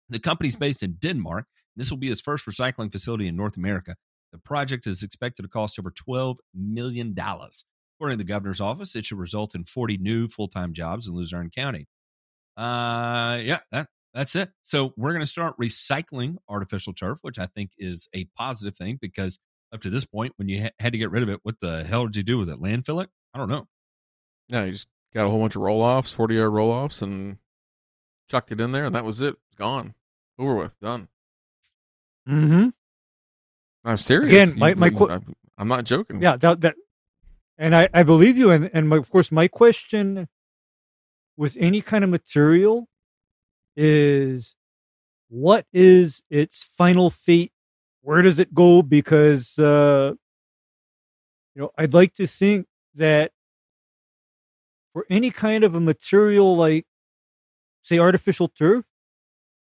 The 0.08 0.18
company's 0.18 0.56
based 0.56 0.82
in 0.82 0.94
Denmark. 0.94 1.44
This 1.76 1.90
will 1.90 1.98
be 1.98 2.10
its 2.10 2.20
first 2.20 2.46
recycling 2.46 2.90
facility 2.90 3.28
in 3.28 3.36
North 3.36 3.56
America. 3.56 3.94
The 4.32 4.38
project 4.38 4.86
is 4.86 5.02
expected 5.02 5.42
to 5.42 5.48
cost 5.48 5.78
over 5.78 5.90
$12 5.90 6.36
million. 6.54 7.14
According 7.18 8.18
to 8.18 8.24
the 8.24 8.24
governor's 8.24 8.60
office, 8.60 8.94
it 8.96 9.06
should 9.06 9.18
result 9.18 9.54
in 9.54 9.64
40 9.64 9.98
new 9.98 10.28
full 10.28 10.48
time 10.48 10.72
jobs 10.72 11.06
in 11.08 11.14
Luzerne 11.14 11.50
County. 11.50 11.86
Uh, 12.56 13.38
yeah, 13.42 13.60
that, 13.72 13.88
that's 14.14 14.34
it. 14.34 14.50
So 14.62 14.92
we're 14.96 15.12
going 15.12 15.24
to 15.24 15.30
start 15.30 15.58
recycling 15.58 16.36
artificial 16.48 16.92
turf, 16.92 17.18
which 17.22 17.38
I 17.38 17.46
think 17.46 17.70
is 17.78 18.08
a 18.14 18.24
positive 18.36 18.76
thing 18.76 18.98
because 19.00 19.38
up 19.72 19.82
to 19.82 19.90
this 19.90 20.04
point, 20.04 20.32
when 20.36 20.48
you 20.48 20.62
ha- 20.62 20.70
had 20.78 20.92
to 20.92 20.98
get 20.98 21.10
rid 21.10 21.22
of 21.22 21.28
it, 21.28 21.40
what 21.42 21.60
the 21.60 21.84
hell 21.84 22.06
did 22.06 22.16
you 22.16 22.22
do 22.22 22.38
with 22.38 22.48
it? 22.48 22.60
Landfill 22.60 23.02
it? 23.02 23.10
I 23.34 23.38
don't 23.38 23.48
know. 23.48 23.66
Yeah, 24.48 24.64
you 24.64 24.72
just 24.72 24.86
got 25.12 25.26
a 25.26 25.28
whole 25.28 25.40
bunch 25.40 25.56
of 25.56 25.62
roll 25.62 25.82
offs, 25.82 26.12
forty 26.12 26.36
yard 26.36 26.52
roll 26.52 26.70
offs, 26.70 27.02
and 27.02 27.38
chucked 28.30 28.52
it 28.52 28.60
in 28.60 28.72
there, 28.72 28.86
and 28.86 28.94
that 28.94 29.04
was 29.04 29.20
it. 29.20 29.34
It's 29.48 29.56
gone, 29.58 29.94
over 30.38 30.54
with, 30.54 30.78
done. 30.80 31.08
Mm-hmm. 32.28 32.68
I'm 33.84 33.96
serious. 33.96 34.30
Again, 34.30 34.58
my- 34.58 34.74
my 34.74 34.90
qu- 34.90 35.08
I'm, 35.58 35.68
not 35.68 35.84
joking. 35.84 36.20
Yeah, 36.20 36.36
that, 36.36 36.60
that 36.62 36.74
and 37.56 37.74
I, 37.74 37.88
I 37.94 38.02
believe 38.02 38.36
you. 38.36 38.50
And, 38.50 38.68
and 38.74 38.88
my, 38.88 38.96
of 38.96 39.10
course, 39.10 39.30
my 39.32 39.48
question 39.48 40.28
with 41.36 41.56
any 41.60 41.80
kind 41.80 42.02
of 42.04 42.10
material 42.10 42.88
is 43.76 44.56
what 45.28 45.66
is 45.72 46.24
its 46.30 46.62
final 46.62 47.10
fate? 47.10 47.52
Where 48.02 48.22
does 48.22 48.38
it 48.38 48.52
go? 48.54 48.82
Because, 48.82 49.58
uh, 49.58 50.14
you 51.54 51.62
know, 51.62 51.70
I'd 51.78 51.94
like 51.94 52.14
to 52.14 52.26
think 52.26 52.66
that 52.94 53.32
for 54.92 55.06
any 55.10 55.30
kind 55.30 55.64
of 55.64 55.74
a 55.74 55.80
material 55.80 56.56
like, 56.56 56.86
say, 57.82 57.98
artificial 57.98 58.48
turf, 58.48 58.86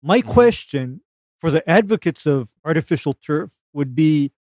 my 0.03 0.23
Mhm. 0.23 0.27
question 0.29 1.01
for 1.39 1.51
the 1.51 1.69
advocates 1.69 2.27
of 2.27 2.53
artificial 2.65 3.13
turf 3.15 3.55
would 3.73 3.95
be 3.95 4.33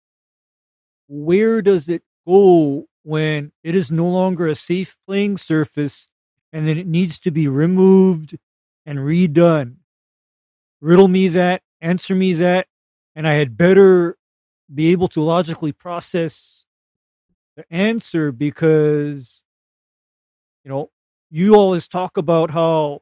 where 1.08 1.62
does 1.62 1.88
it 1.88 2.04
go 2.28 2.88
when 3.04 3.52
it 3.64 3.76
is 3.76 3.92
no 3.92 4.08
longer 4.08 4.48
a 4.48 4.56
safe 4.56 4.98
playing 5.08 5.38
surface 5.38 6.08
and 6.52 6.68
then 6.68 6.78
it 6.78 6.88
needs 6.88 7.20
to 7.20 7.32
be 7.32 7.48
removed 7.48 8.38
and 8.86 9.00
redone? 9.00 9.76
Riddle 10.82 11.08
me 11.08 11.28
that, 11.30 11.62
answer 11.82 12.16
me 12.16 12.34
that, 12.34 12.68
and 13.16 13.28
I 13.28 13.34
had 13.34 13.58
better 13.58 14.18
be 14.74 14.92
able 14.92 15.08
to 15.10 15.22
logically 15.22 15.72
process 15.72 16.66
the 17.56 17.66
answer 17.74 18.32
because, 18.32 19.44
you 20.64 20.70
know, 20.70 20.92
you 21.30 21.56
always 21.56 21.88
talk 21.88 22.18
about 22.18 22.52
how 22.52 23.02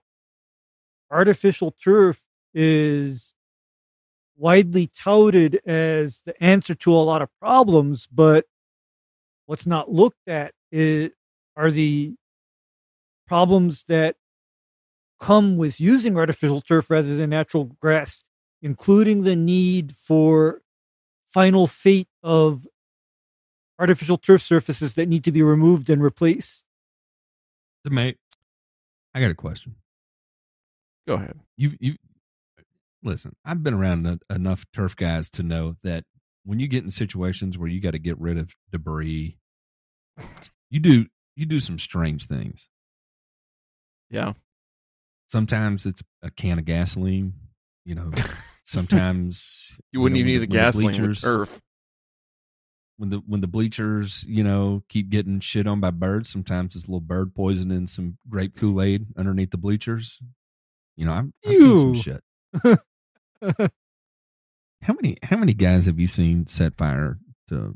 artificial 1.12 1.72
turf 1.72 2.26
is 2.54 3.35
widely 4.38 4.88
touted 4.88 5.62
as 5.66 6.22
the 6.26 6.42
answer 6.44 6.76
to 6.76 6.94
a 6.94 7.00
lot 7.00 7.22
of 7.22 7.30
problems, 7.40 8.08
but 8.08 8.46
what's 9.46 9.66
not 9.66 9.92
looked 9.92 10.28
at 10.28 10.54
is, 10.72 11.12
are 11.56 11.72
the 11.72 12.16
problems 13.28 13.86
that 13.88 14.16
come 15.20 15.58
with 15.58 15.80
using 15.80 16.18
artificial 16.18 16.60
turf 16.60 16.90
rather 16.90 17.16
than 17.16 17.30
natural 17.30 17.66
grass, 17.66 18.24
including 18.62 19.24
the 19.24 19.36
need 19.36 19.94
for 19.94 20.62
final 21.28 21.68
fate 21.68 22.10
of 22.24 22.68
artificial 23.80 24.18
turf 24.18 24.42
surfaces 24.42 24.96
that 24.96 25.08
need 25.08 25.24
to 25.24 25.32
be 25.32 25.42
removed 25.42 25.90
and 25.90 26.02
replaced. 26.02 26.66
So, 27.86 27.92
mate, 27.92 28.18
I 29.14 29.20
got 29.22 29.32
a 29.32 29.36
question. 29.36 29.76
Go 31.08 31.16
ahead. 31.16 31.40
you 31.56 31.78
you 31.80 31.96
listen 33.06 33.34
i've 33.46 33.64
been 33.64 33.74
around 33.74 34.06
en- 34.06 34.20
enough 34.30 34.66
turf 34.74 34.96
guys 34.96 35.30
to 35.30 35.44
know 35.44 35.76
that 35.84 36.04
when 36.44 36.60
you 36.60 36.68
get 36.68 36.84
in 36.84 36.92
situations 36.92 37.58
where 37.58 37.70
you 37.70 37.80
got 37.80 37.92
to 37.92 38.00
get 38.00 38.20
rid 38.20 38.38
of 38.38 38.52
debris 38.72 39.38
you 40.70 40.80
do 40.80 41.06
you 41.38 41.46
do 41.46 41.60
some 41.60 41.78
strange 41.80 42.26
things 42.26 42.68
Yeah. 44.10 44.34
sometimes 45.28 45.86
it's 45.86 46.02
a 46.24 46.32
can 46.32 46.60
of 46.60 46.66
gasoline 46.66 47.34
you 47.86 47.96
know 47.96 48.12
sometimes 48.64 49.78
You 49.92 50.02
wouldn't 50.02 50.20
know, 50.20 50.28
even 50.28 50.42
when 50.42 50.42
need 50.42 50.50
the 50.50 50.58
when 50.58 50.66
gasoline 50.66 50.88
with 50.88 50.96
bleachers- 50.98 51.22
turf. 51.22 51.62
when 52.98 53.10
the 53.10 53.18
when 53.28 53.42
the 53.42 53.48
bleachers 53.48 54.26
you 54.28 54.44
know 54.44 54.84
keep 54.90 55.10
getting 55.10 55.40
shit 55.40 55.68
on 55.68 55.80
by 55.80 55.92
birds 55.92 56.30
sometimes 56.30 56.76
it's 56.76 56.86
a 56.86 56.88
little 56.88 57.00
bird 57.02 57.36
poison 57.36 57.70
in 57.72 57.86
some 57.88 58.18
grape 58.30 58.56
kool-aid 58.56 59.06
underneath 59.18 59.52
the 59.52 59.58
bleachers 59.58 60.20
you 60.96 61.06
know 61.06 61.12
i've, 61.14 61.30
I've 61.46 61.58
seen 61.58 61.78
some 61.78 61.94
shit 61.94 62.24
How 64.82 64.94
many 64.94 65.18
how 65.24 65.38
many 65.38 65.54
guys 65.54 65.88
have 65.88 66.00
you 66.00 66.08
seen 66.08 66.46
set 66.46 66.78
fire 66.78 67.18
to 67.50 67.76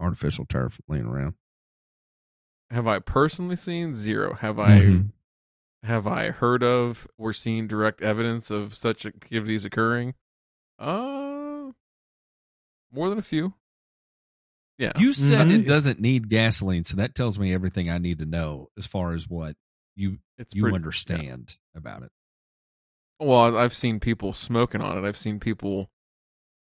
artificial 0.00 0.46
turf 0.46 0.80
laying 0.88 1.04
around? 1.04 1.34
Have 2.70 2.86
I 2.86 3.00
personally 3.00 3.56
seen 3.56 3.94
zero? 3.94 4.34
Have 4.34 4.56
Mhm. 4.56 5.10
I 5.82 5.86
have 5.86 6.06
I 6.06 6.30
heard 6.30 6.62
of 6.62 7.06
or 7.18 7.32
seen 7.34 7.66
direct 7.66 8.00
evidence 8.00 8.50
of 8.50 8.72
such 8.74 9.04
activities 9.04 9.64
occurring? 9.66 10.14
Uh 10.78 11.72
more 12.90 13.08
than 13.10 13.18
a 13.18 13.22
few. 13.22 13.54
Yeah. 14.78 14.92
You 14.98 15.12
said 15.12 15.48
Mhm. 15.48 15.60
it 15.64 15.68
doesn't 15.68 16.00
need 16.00 16.28
gasoline, 16.30 16.84
so 16.84 16.96
that 16.96 17.14
tells 17.14 17.38
me 17.38 17.52
everything 17.52 17.90
I 17.90 17.98
need 17.98 18.18
to 18.20 18.26
know 18.26 18.70
as 18.78 18.86
far 18.86 19.12
as 19.12 19.28
what 19.28 19.54
you 19.96 20.18
it's 20.38 20.54
you 20.54 20.62
pretty- 20.62 20.76
understand 20.76 21.58
about 21.74 22.02
it. 22.04 22.12
Well, 23.22 23.56
I've 23.56 23.74
seen 23.74 24.00
people 24.00 24.32
smoking 24.32 24.80
on 24.80 24.98
it. 24.98 25.06
I've 25.06 25.16
seen 25.16 25.40
people 25.40 25.90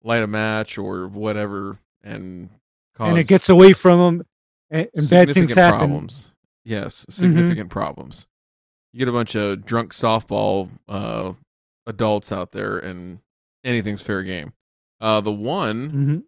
light 0.03 0.23
a 0.23 0.27
match 0.27 0.78
or 0.78 1.09
whatever 1.09 1.78
and 2.03 2.51
cause 2.95 3.11
and 3.11 3.19
it 3.19 3.28
gets 3.28 3.49
away 3.49 3.73
from 3.73 3.99
them, 3.99 4.27
and, 4.70 4.89
and 4.95 5.11
bad 5.11 5.27
things 5.27 5.35
significant 5.35 5.59
happen. 5.59 5.78
problems. 5.78 6.33
Yes, 6.65 7.07
significant 7.09 7.70
problems. 7.70 8.27
You 8.93 9.01
get 9.01 9.09
a 9.09 9.12
bunch 9.12 9.35
of 9.35 9.65
drunk 9.65 9.93
softball 9.93 10.70
uh, 10.89 11.33
adults 11.87 12.33
out 12.33 12.53
there, 12.53 12.78
and 12.78 13.20
anything's 13.65 14.03
fair 14.03 14.23
game. 14.23 14.53
Uh, 15.01 15.20
the 15.20 15.33
one 15.33 15.91
hmm 15.91 16.19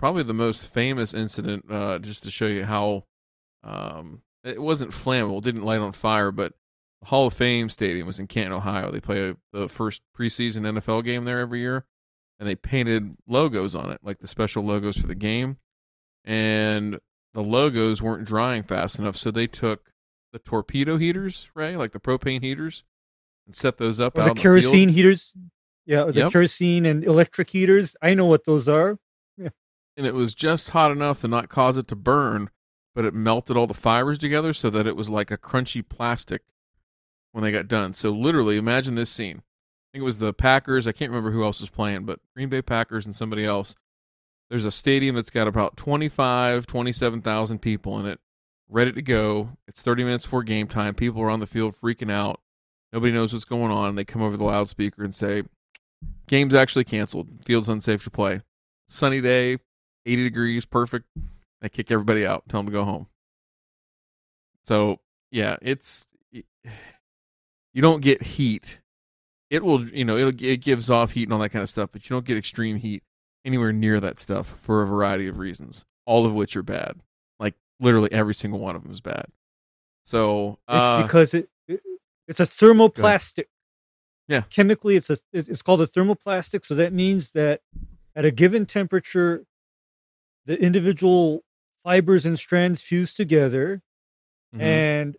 probably 0.00 0.22
the 0.22 0.32
most 0.32 0.72
famous 0.72 1.12
incident, 1.12 1.66
uh, 1.70 1.98
just 1.98 2.24
to 2.24 2.30
show 2.30 2.46
you 2.46 2.64
how 2.64 3.04
um, 3.62 4.22
it 4.42 4.60
wasn't 4.60 4.90
flammable, 4.90 5.42
didn't 5.42 5.62
light 5.62 5.80
on 5.80 5.92
fire, 5.92 6.32
but 6.32 6.54
Hall 7.04 7.26
of 7.28 7.32
Fame 7.34 7.68
Stadium 7.68 8.06
was 8.06 8.18
in 8.20 8.26
Canton, 8.26 8.52
Ohio. 8.52 8.90
They 8.90 9.00
play 9.00 9.30
a, 9.30 9.36
the 9.52 9.68
first 9.68 10.02
preseason 10.16 10.62
NFL 10.62 11.04
game 11.04 11.24
there 11.24 11.40
every 11.40 11.60
year, 11.60 11.86
and 12.38 12.48
they 12.48 12.54
painted 12.54 13.16
logos 13.26 13.74
on 13.74 13.90
it, 13.90 14.00
like 14.02 14.18
the 14.18 14.26
special 14.26 14.62
logos 14.64 14.98
for 14.98 15.06
the 15.06 15.14
game. 15.14 15.56
And 16.24 16.98
the 17.32 17.42
logos 17.42 18.02
weren't 18.02 18.26
drying 18.26 18.62
fast 18.62 18.98
enough, 18.98 19.16
so 19.16 19.30
they 19.30 19.46
took 19.46 19.92
the 20.32 20.38
torpedo 20.38 20.96
heaters, 20.98 21.50
right, 21.54 21.76
like 21.78 21.92
the 21.92 22.00
propane 22.00 22.42
heaters, 22.42 22.84
and 23.46 23.56
set 23.56 23.78
those 23.78 24.00
up 24.00 24.16
Or 24.18 24.22
the 24.22 24.28
in 24.30 24.34
the 24.34 24.40
kerosene 24.40 24.88
heaters. 24.90 25.32
Yeah, 25.86 26.02
or 26.02 26.12
the 26.12 26.20
Yep. 26.20 26.32
kerosene 26.32 26.84
and 26.86 27.02
electric 27.02 27.50
heaters. 27.50 27.96
I 28.02 28.14
know 28.14 28.26
what 28.26 28.44
those 28.44 28.68
are. 28.68 28.98
Yeah. 29.36 29.48
and 29.96 30.06
it 30.06 30.14
was 30.14 30.34
just 30.34 30.70
hot 30.70 30.92
enough 30.92 31.22
to 31.22 31.28
not 31.28 31.48
cause 31.48 31.78
it 31.78 31.88
to 31.88 31.96
burn, 31.96 32.50
but 32.94 33.04
it 33.06 33.14
melted 33.14 33.56
all 33.56 33.66
the 33.66 33.74
fibers 33.74 34.18
together 34.18 34.52
so 34.52 34.68
that 34.70 34.86
it 34.86 34.94
was 34.96 35.08
like 35.08 35.30
a 35.30 35.38
crunchy 35.38 35.82
plastic 35.88 36.42
when 37.32 37.44
they 37.44 37.52
got 37.52 37.68
done. 37.68 37.92
So 37.94 38.10
literally, 38.10 38.56
imagine 38.56 38.94
this 38.94 39.10
scene. 39.10 39.36
I 39.38 39.88
think 39.92 40.02
it 40.02 40.04
was 40.04 40.18
the 40.18 40.32
Packers. 40.32 40.86
I 40.86 40.92
can't 40.92 41.10
remember 41.10 41.32
who 41.32 41.44
else 41.44 41.60
was 41.60 41.70
playing, 41.70 42.04
but 42.04 42.20
Green 42.34 42.48
Bay 42.48 42.62
Packers 42.62 43.06
and 43.06 43.14
somebody 43.14 43.44
else. 43.44 43.74
There's 44.48 44.64
a 44.64 44.70
stadium 44.70 45.14
that's 45.14 45.30
got 45.30 45.46
about 45.46 45.76
25, 45.76 46.66
27,000 46.66 47.58
people 47.60 47.98
in 48.00 48.06
it, 48.06 48.18
ready 48.68 48.92
to 48.92 49.02
go. 49.02 49.50
It's 49.68 49.82
30 49.82 50.04
minutes 50.04 50.24
before 50.24 50.42
game 50.42 50.66
time. 50.66 50.94
People 50.94 51.22
are 51.22 51.30
on 51.30 51.40
the 51.40 51.46
field 51.46 51.76
freaking 51.80 52.10
out. 52.10 52.40
Nobody 52.92 53.12
knows 53.12 53.32
what's 53.32 53.44
going 53.44 53.70
on. 53.70 53.94
They 53.94 54.04
come 54.04 54.22
over 54.22 54.36
the 54.36 54.44
loudspeaker 54.44 55.04
and 55.04 55.14
say, 55.14 55.44
Game's 56.26 56.54
actually 56.54 56.84
canceled. 56.84 57.28
Field's 57.44 57.68
unsafe 57.68 58.02
to 58.04 58.10
play. 58.10 58.42
Sunny 58.88 59.20
day, 59.20 59.58
80 60.06 60.22
degrees, 60.24 60.64
perfect. 60.64 61.06
They 61.60 61.68
kick 61.68 61.90
everybody 61.90 62.26
out, 62.26 62.48
tell 62.48 62.60
them 62.60 62.66
to 62.66 62.72
go 62.72 62.84
home. 62.84 63.06
So, 64.64 64.98
yeah, 65.30 65.56
it's 65.62 66.06
you 67.72 67.82
don't 67.82 68.00
get 68.00 68.22
heat. 68.22 68.80
It 69.50 69.64
will, 69.64 69.88
you 69.88 70.04
know, 70.04 70.16
it'll 70.16 70.44
it 70.44 70.58
gives 70.62 70.90
off 70.90 71.12
heat 71.12 71.24
and 71.24 71.32
all 71.32 71.40
that 71.40 71.50
kind 71.50 71.62
of 71.62 71.70
stuff, 71.70 71.90
but 71.92 72.08
you 72.08 72.14
don't 72.14 72.24
get 72.24 72.36
extreme 72.36 72.76
heat 72.76 73.02
anywhere 73.44 73.72
near 73.72 73.98
that 74.00 74.18
stuff 74.20 74.54
for 74.58 74.82
a 74.82 74.86
variety 74.86 75.26
of 75.26 75.38
reasons, 75.38 75.84
all 76.06 76.24
of 76.26 76.32
which 76.34 76.56
are 76.56 76.62
bad. 76.62 77.00
Like 77.38 77.54
literally 77.80 78.12
every 78.12 78.34
single 78.34 78.60
one 78.60 78.76
of 78.76 78.82
them 78.82 78.92
is 78.92 79.00
bad. 79.00 79.26
So, 80.04 80.58
It's 80.68 80.90
uh, 80.90 81.02
because 81.02 81.34
it, 81.34 81.48
it 81.68 81.80
it's 82.28 82.40
a 82.40 82.46
thermoplastic. 82.46 83.44
Yeah. 84.28 84.42
Chemically, 84.50 84.96
it's 84.96 85.10
a 85.10 85.16
it's 85.32 85.48
it's 85.48 85.62
called 85.62 85.80
a 85.80 85.86
thermoplastic. 85.86 86.64
So 86.64 86.74
that 86.76 86.92
means 86.92 87.30
that 87.32 87.62
at 88.14 88.24
a 88.24 88.30
given 88.30 88.66
temperature, 88.66 89.44
the 90.46 90.60
individual 90.60 91.42
fibers 91.82 92.24
and 92.24 92.38
strands 92.38 92.80
fuse 92.82 93.12
together. 93.14 93.82
mhm. 94.54 94.60
And 94.60 95.16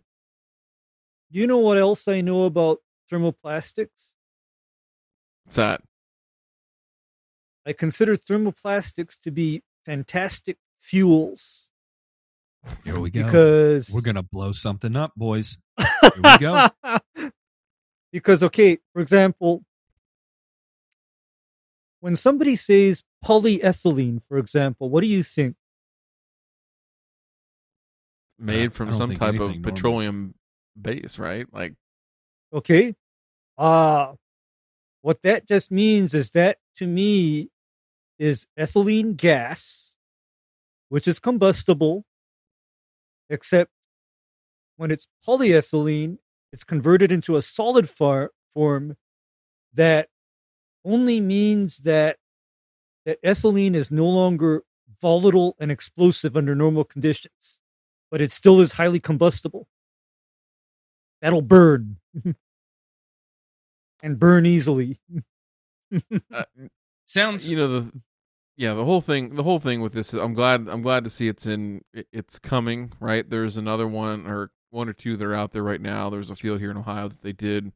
do 1.32 1.38
you 1.38 1.46
know 1.46 1.58
what 1.58 1.78
else 1.78 2.06
I 2.08 2.20
know 2.20 2.44
about 2.44 2.78
thermoplastics? 3.10 4.14
what's 5.44 5.56
that? 5.56 5.82
I 7.66 7.72
consider 7.72 8.16
thermoplastics 8.16 9.18
to 9.20 9.30
be 9.30 9.62
fantastic 9.86 10.58
fuels 10.78 11.70
Here 12.84 12.98
we 13.00 13.10
go. 13.10 13.24
because 13.24 13.90
We're 13.92 14.02
gonna 14.02 14.22
blow 14.22 14.52
something 14.52 14.94
up, 14.96 15.12
boys. 15.16 15.56
Here 15.78 16.10
we 16.22 16.38
go. 16.38 16.68
because 18.12 18.42
okay, 18.42 18.78
for 18.92 19.00
example, 19.00 19.64
when 22.00 22.16
somebody 22.16 22.56
says 22.56 23.04
polyethylene, 23.24 24.22
for 24.22 24.36
example, 24.36 24.90
what 24.90 25.00
do 25.00 25.06
you 25.06 25.22
think? 25.22 25.56
Made 28.38 28.72
from 28.74 28.92
some 28.92 29.14
type 29.14 29.34
of 29.34 29.40
normal. 29.40 29.62
petroleum 29.62 30.34
base, 30.80 31.18
right? 31.18 31.46
Like, 31.52 31.74
Okay, 32.52 32.94
uh 33.58 34.14
what 35.02 35.22
that 35.22 35.48
just 35.48 35.70
means 35.70 36.14
is 36.14 36.30
that 36.32 36.58
to 36.76 36.86
me 36.86 37.50
is 38.18 38.46
ethylene 38.58 39.16
gas, 39.16 39.96
which 40.88 41.08
is 41.08 41.18
combustible, 41.18 42.04
except 43.30 43.70
when 44.76 44.90
it's 44.90 45.06
polyethylene, 45.26 46.18
it's 46.52 46.64
converted 46.64 47.12
into 47.12 47.36
a 47.36 47.42
solid 47.42 47.88
far- 47.88 48.30
form 48.52 48.96
that 49.72 50.08
only 50.84 51.20
means 51.20 51.78
that 51.78 52.18
that 53.06 53.22
ethylene 53.22 53.74
is 53.74 53.90
no 53.90 54.06
longer 54.08 54.62
volatile 55.00 55.56
and 55.60 55.70
explosive 55.72 56.36
under 56.36 56.54
normal 56.54 56.84
conditions, 56.84 57.60
but 58.10 58.20
it 58.22 58.32
still 58.32 58.60
is 58.60 58.74
highly 58.74 59.00
combustible. 59.00 59.68
That'll 61.22 61.40
burn. 61.42 61.96
And 64.04 64.18
burn 64.18 64.46
easily. 64.46 64.98
uh, 66.32 66.42
Sounds 67.06 67.48
you 67.48 67.56
know 67.56 67.68
the 67.68 67.92
yeah 68.56 68.74
the 68.74 68.84
whole 68.84 69.00
thing 69.00 69.36
the 69.36 69.44
whole 69.44 69.60
thing 69.60 69.80
with 69.80 69.92
this 69.92 70.12
i'm 70.12 70.34
glad 70.34 70.66
i'm 70.68 70.82
glad 70.82 71.04
to 71.04 71.10
see 71.10 71.28
it's 71.28 71.46
in 71.46 71.82
it's 72.12 72.38
coming 72.40 72.92
right? 72.98 73.28
There's 73.30 73.56
another 73.56 73.86
one 73.86 74.26
or 74.26 74.50
one 74.70 74.88
or 74.88 74.92
two 74.92 75.16
that 75.16 75.24
are 75.24 75.34
out 75.34 75.52
there 75.52 75.62
right 75.62 75.80
now. 75.80 76.10
There's 76.10 76.30
a 76.30 76.34
field 76.34 76.58
here 76.58 76.70
in 76.72 76.76
ohio 76.76 77.08
that 77.08 77.22
they 77.22 77.32
did 77.32 77.70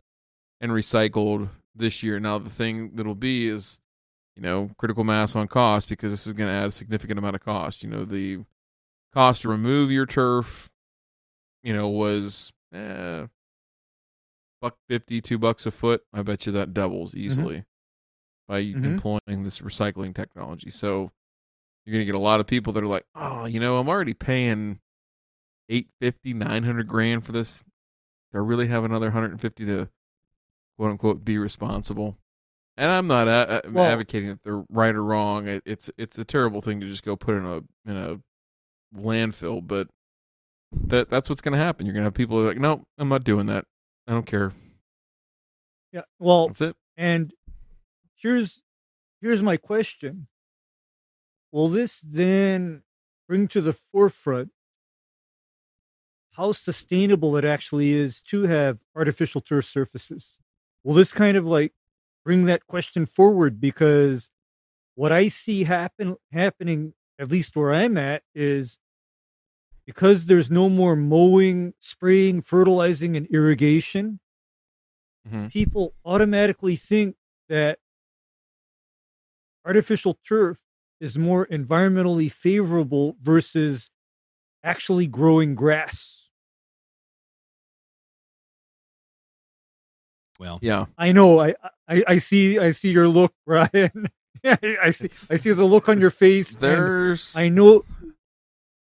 and 0.60 0.72
recycled 0.72 1.48
this 1.76 2.02
year. 2.02 2.18
Now 2.18 2.38
the 2.38 2.50
thing 2.50 2.90
that'll 2.94 3.14
be 3.14 3.46
is 3.46 3.78
you 4.34 4.42
know 4.42 4.70
critical 4.78 5.04
mass 5.04 5.36
on 5.36 5.46
cost 5.46 5.88
because 5.88 6.10
this 6.10 6.26
is 6.26 6.32
going 6.32 6.48
to 6.48 6.54
add 6.56 6.68
a 6.68 6.72
significant 6.72 7.18
amount 7.20 7.36
of 7.36 7.44
cost. 7.44 7.84
You 7.84 7.90
know 7.90 8.04
the 8.04 8.40
cost 9.14 9.42
to 9.42 9.48
remove 9.48 9.92
your 9.92 10.06
turf 10.06 10.70
you 11.62 11.72
know 11.72 11.88
was 11.88 12.52
eh, 12.74 13.26
buck 14.66 14.76
50 14.88 15.20
two 15.20 15.38
bucks 15.38 15.64
a 15.66 15.70
foot 15.70 16.02
i 16.12 16.22
bet 16.22 16.46
you 16.46 16.52
that 16.52 16.74
doubles 16.74 17.14
easily 17.14 17.64
by 18.48 18.62
Mhm. 18.62 18.84
employing 18.84 19.42
this 19.42 19.60
recycling 19.60 20.14
technology. 20.14 20.70
So 20.70 21.10
you're 21.84 21.92
going 21.92 22.00
to 22.02 22.04
get 22.06 22.14
a 22.14 22.18
lot 22.18 22.38
of 22.40 22.46
people 22.46 22.72
that 22.74 22.82
are 22.82 22.86
like, 22.86 23.04
"Oh, 23.14 23.44
you 23.44 23.58
know, 23.58 23.78
I'm 23.78 23.88
already 23.88 24.14
paying 24.14 24.78
850, 25.68 26.32
900 26.34 26.86
grand 26.86 27.24
for 27.26 27.32
this. 27.32 27.64
Do 28.32 28.38
I 28.38 28.42
really 28.42 28.68
have 28.68 28.84
another 28.84 29.06
150 29.06 29.66
to 29.66 29.88
quote 30.78 30.90
unquote 30.92 31.24
be 31.24 31.38
responsible?" 31.38 32.18
And 32.76 32.88
I'm 32.90 33.06
not 33.08 33.26
Well- 33.72 33.84
advocating 33.84 34.28
that 34.28 34.42
they're 34.44 34.64
right 34.70 34.94
or 34.94 35.02
wrong. 35.02 35.48
It, 35.48 35.62
it's 35.66 35.90
it's 35.98 36.18
a 36.18 36.24
terrible 36.24 36.60
thing 36.60 36.78
to 36.80 36.86
just 36.86 37.02
go 37.04 37.16
put 37.16 37.34
in 37.36 37.44
a 37.46 37.56
in 37.84 37.96
a 37.96 38.20
landfill, 38.94 39.66
but 39.66 39.88
that 40.72 41.08
that's 41.10 41.28
what's 41.28 41.40
going 41.40 41.52
to 41.58 41.64
happen. 41.64 41.84
You're 41.86 41.94
going 41.94 42.02
to 42.04 42.06
have 42.08 42.14
people 42.14 42.40
like, 42.42 42.58
"No, 42.58 42.84
I'm 42.98 43.08
not 43.08 43.24
doing 43.24 43.46
that. 43.46 43.64
I 44.06 44.12
don't 44.12 44.26
care." 44.26 44.52
Yeah. 45.92 46.02
Well, 46.18 46.48
That's 46.48 46.60
it. 46.60 46.76
and 46.96 47.32
here's 48.16 48.62
here's 49.20 49.42
my 49.42 49.56
question. 49.56 50.28
Will 51.52 51.68
this 51.68 52.00
then 52.00 52.82
bring 53.28 53.48
to 53.48 53.60
the 53.60 53.72
forefront 53.72 54.50
how 56.36 56.52
sustainable 56.52 57.36
it 57.36 57.44
actually 57.44 57.92
is 57.94 58.20
to 58.20 58.42
have 58.42 58.80
artificial 58.94 59.40
turf 59.40 59.64
surfaces? 59.64 60.38
Will 60.84 60.94
this 60.94 61.12
kind 61.12 61.36
of 61.36 61.46
like 61.46 61.72
bring 62.24 62.44
that 62.44 62.66
question 62.66 63.06
forward 63.06 63.60
because 63.60 64.30
what 64.94 65.12
I 65.12 65.28
see 65.28 65.64
happen 65.64 66.16
happening 66.32 66.92
at 67.18 67.30
least 67.30 67.56
where 67.56 67.72
I'm 67.72 67.96
at 67.96 68.22
is 68.34 68.78
because 69.86 70.26
there's 70.26 70.50
no 70.50 70.68
more 70.68 70.96
mowing, 70.96 71.74
spraying, 71.78 72.40
fertilizing 72.42 73.16
and 73.16 73.26
irrigation, 73.28 74.20
Mhm. 75.28 75.50
people 75.50 75.94
automatically 76.04 76.76
think 76.76 77.16
that 77.48 77.78
artificial 79.64 80.18
turf 80.26 80.62
is 81.00 81.18
more 81.18 81.46
environmentally 81.46 82.30
favorable 82.30 83.16
versus 83.20 83.90
actually 84.62 85.06
growing 85.06 85.54
grass. 85.54 86.30
well. 90.38 90.58
Yeah. 90.60 90.84
I 90.98 91.12
know. 91.12 91.40
I 91.40 91.54
I, 91.88 92.04
I 92.06 92.18
see. 92.18 92.58
I 92.58 92.70
see 92.72 92.90
your 92.90 93.08
look, 93.08 93.32
Ryan. 93.46 94.08
I 94.44 94.90
see. 94.90 95.06
It's- 95.06 95.30
I 95.30 95.36
see 95.36 95.52
the 95.52 95.64
look 95.64 95.88
on 95.88 95.98
your 95.98 96.10
face. 96.10 96.56
There's 96.56 97.34
I 97.36 97.48
know. 97.48 97.84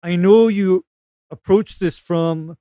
I 0.02 0.16
know 0.16 0.48
you 0.48 0.86
approach 1.32 1.80
this 1.80 1.98
from. 1.98 2.58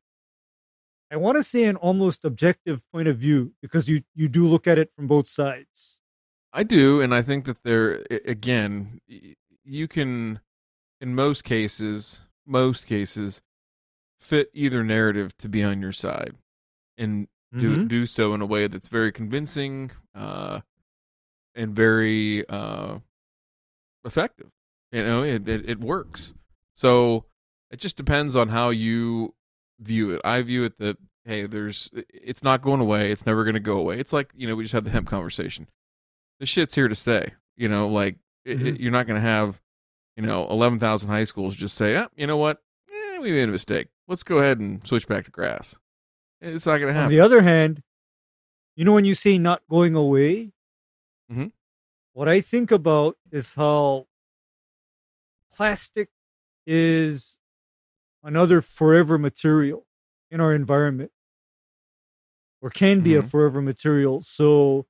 I 1.12 1.16
want 1.16 1.36
to 1.36 1.42
say 1.42 1.64
an 1.64 1.74
almost 1.76 2.24
objective 2.24 2.82
point 2.92 3.09
of 3.09 3.18
view 3.18 3.52
because 3.60 3.88
you 3.88 4.02
you 4.14 4.28
do 4.28 4.47
look 4.47 4.66
at 4.66 4.78
it 4.78 4.92
from 4.92 5.06
both 5.09 5.26
sides. 5.28 6.01
I 6.52 6.62
do, 6.62 7.01
and 7.01 7.14
I 7.14 7.22
think 7.22 7.44
that 7.47 7.62
there 7.64 8.05
again, 8.24 9.01
you 9.64 9.88
can, 9.88 10.40
in 11.01 11.14
most 11.14 11.42
cases, 11.44 12.20
most 12.47 12.86
cases, 12.86 13.42
fit 14.20 14.51
either 14.52 14.84
narrative 14.84 15.36
to 15.38 15.48
be 15.48 15.62
on 15.64 15.80
your 15.80 15.92
side, 15.92 16.36
and 16.97 17.28
do 17.56 17.76
Mhm. 17.78 17.88
do 17.88 18.06
so 18.06 18.32
in 18.34 18.40
a 18.40 18.47
way 18.47 18.68
that's 18.68 18.88
very 18.88 19.10
convincing, 19.10 19.90
uh, 20.14 20.60
and 21.55 21.74
very 21.74 22.48
uh, 22.48 22.98
effective. 24.05 24.51
You 24.92 25.02
know, 25.05 25.22
it, 25.22 25.48
it 25.48 25.68
it 25.68 25.80
works. 25.80 26.34
So 26.74 27.26
it 27.70 27.78
just 27.80 27.97
depends 27.97 28.36
on 28.36 28.48
how 28.48 28.70
you 28.70 29.34
view 29.78 30.10
it. 30.10 30.20
I 30.24 30.42
view 30.42 30.64
it 30.64 30.78
that 30.78 30.97
hey, 31.24 31.47
there's 31.47 31.90
it's 32.09 32.42
not 32.42 32.62
going 32.62 32.80
away. 32.80 33.10
It's 33.12 33.26
never 33.26 33.44
going 33.44 33.55
to 33.55 33.60
go 33.60 33.78
away. 33.78 33.98
It's 34.01 34.12
like 34.12 34.32
you 34.36 34.47
know 34.48 34.55
we 34.56 34.64
just 34.64 34.72
had 34.74 34.84
the 34.84 34.90
hemp 34.90 35.09
conversation. 35.09 35.68
The 36.40 36.47
shit's 36.47 36.74
here 36.74 36.88
to 36.88 36.94
stay. 36.94 37.34
You 37.56 37.68
know, 37.68 37.88
like 37.88 38.16
it, 38.44 38.66
it, 38.66 38.80
you're 38.80 38.90
not 38.92 39.06
going 39.06 39.20
to 39.20 39.26
have 39.26 39.60
you 40.16 40.22
know 40.22 40.48
eleven 40.48 40.78
thousand 40.78 41.09
high 41.10 41.24
schools 41.24 41.56
just 41.56 41.74
say, 41.76 41.97
oh, 41.97 42.09
you 42.16 42.26
know 42.26 42.36
what, 42.38 42.62
eh, 42.90 43.18
we 43.18 43.30
made 43.32 43.48
a 43.48 43.52
mistake. 43.52 43.88
Let's 44.09 44.22
go 44.22 44.38
ahead 44.38 44.59
and 44.59 44.84
switch 44.86 45.06
back 45.06 45.24
to 45.26 45.30
grass. 45.30 45.78
It's 46.40 46.66
not 46.66 46.78
going 46.78 46.88
to 46.88 46.92
happen. 46.94 47.05
On 47.05 47.10
the 47.10 47.20
other 47.20 47.42
hand, 47.42 47.82
you 48.74 48.84
know 48.84 48.94
when 48.94 49.05
you 49.05 49.14
say 49.14 49.36
not 49.38 49.62
going 49.68 49.94
away, 49.94 50.52
Mhm. 51.30 51.52
what 52.14 52.28
I 52.28 52.40
think 52.40 52.70
about 52.70 53.18
is 53.30 53.55
how 53.55 54.06
plastic 55.55 56.09
is 56.66 57.38
another 58.22 58.60
forever 58.60 59.18
material 59.18 59.86
in 60.30 60.40
our 60.40 60.55
environment, 60.55 61.12
or 62.60 62.70
can 62.70 63.01
be 63.01 63.14
a 63.14 63.22
Mhm. 63.22 63.30
forever 63.30 63.62
material. 63.62 64.20
So 64.20 64.86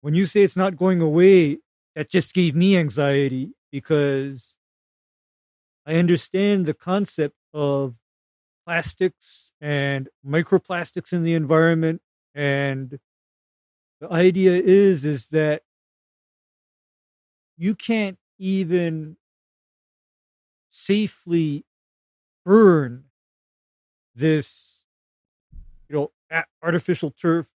when 0.00 0.14
you 0.14 0.26
say 0.26 0.42
it's 0.42 0.56
not 0.56 0.76
going 0.76 1.00
away, 1.00 1.60
that 1.94 2.10
just 2.10 2.34
gave 2.34 2.54
me 2.54 2.76
anxiety 2.76 3.54
because 3.70 4.56
I 5.86 5.94
understand 5.96 6.66
the 6.66 6.74
concept 6.74 7.36
of 7.52 7.98
plastics 8.66 9.52
and 9.60 10.08
microplastics 10.26 11.12
in 11.12 11.22
the 11.24 11.34
environment 11.34 12.02
and 12.34 13.00
the 14.00 14.10
idea 14.12 14.52
is 14.52 15.04
is 15.04 15.28
that 15.28 15.62
you 17.56 17.74
can't 17.74 18.18
even 18.38 19.16
safely 20.70 21.64
burn 22.50 23.04
this 24.12 24.84
you 25.88 25.94
know 25.94 26.10
artificial 26.64 27.12
turf 27.12 27.52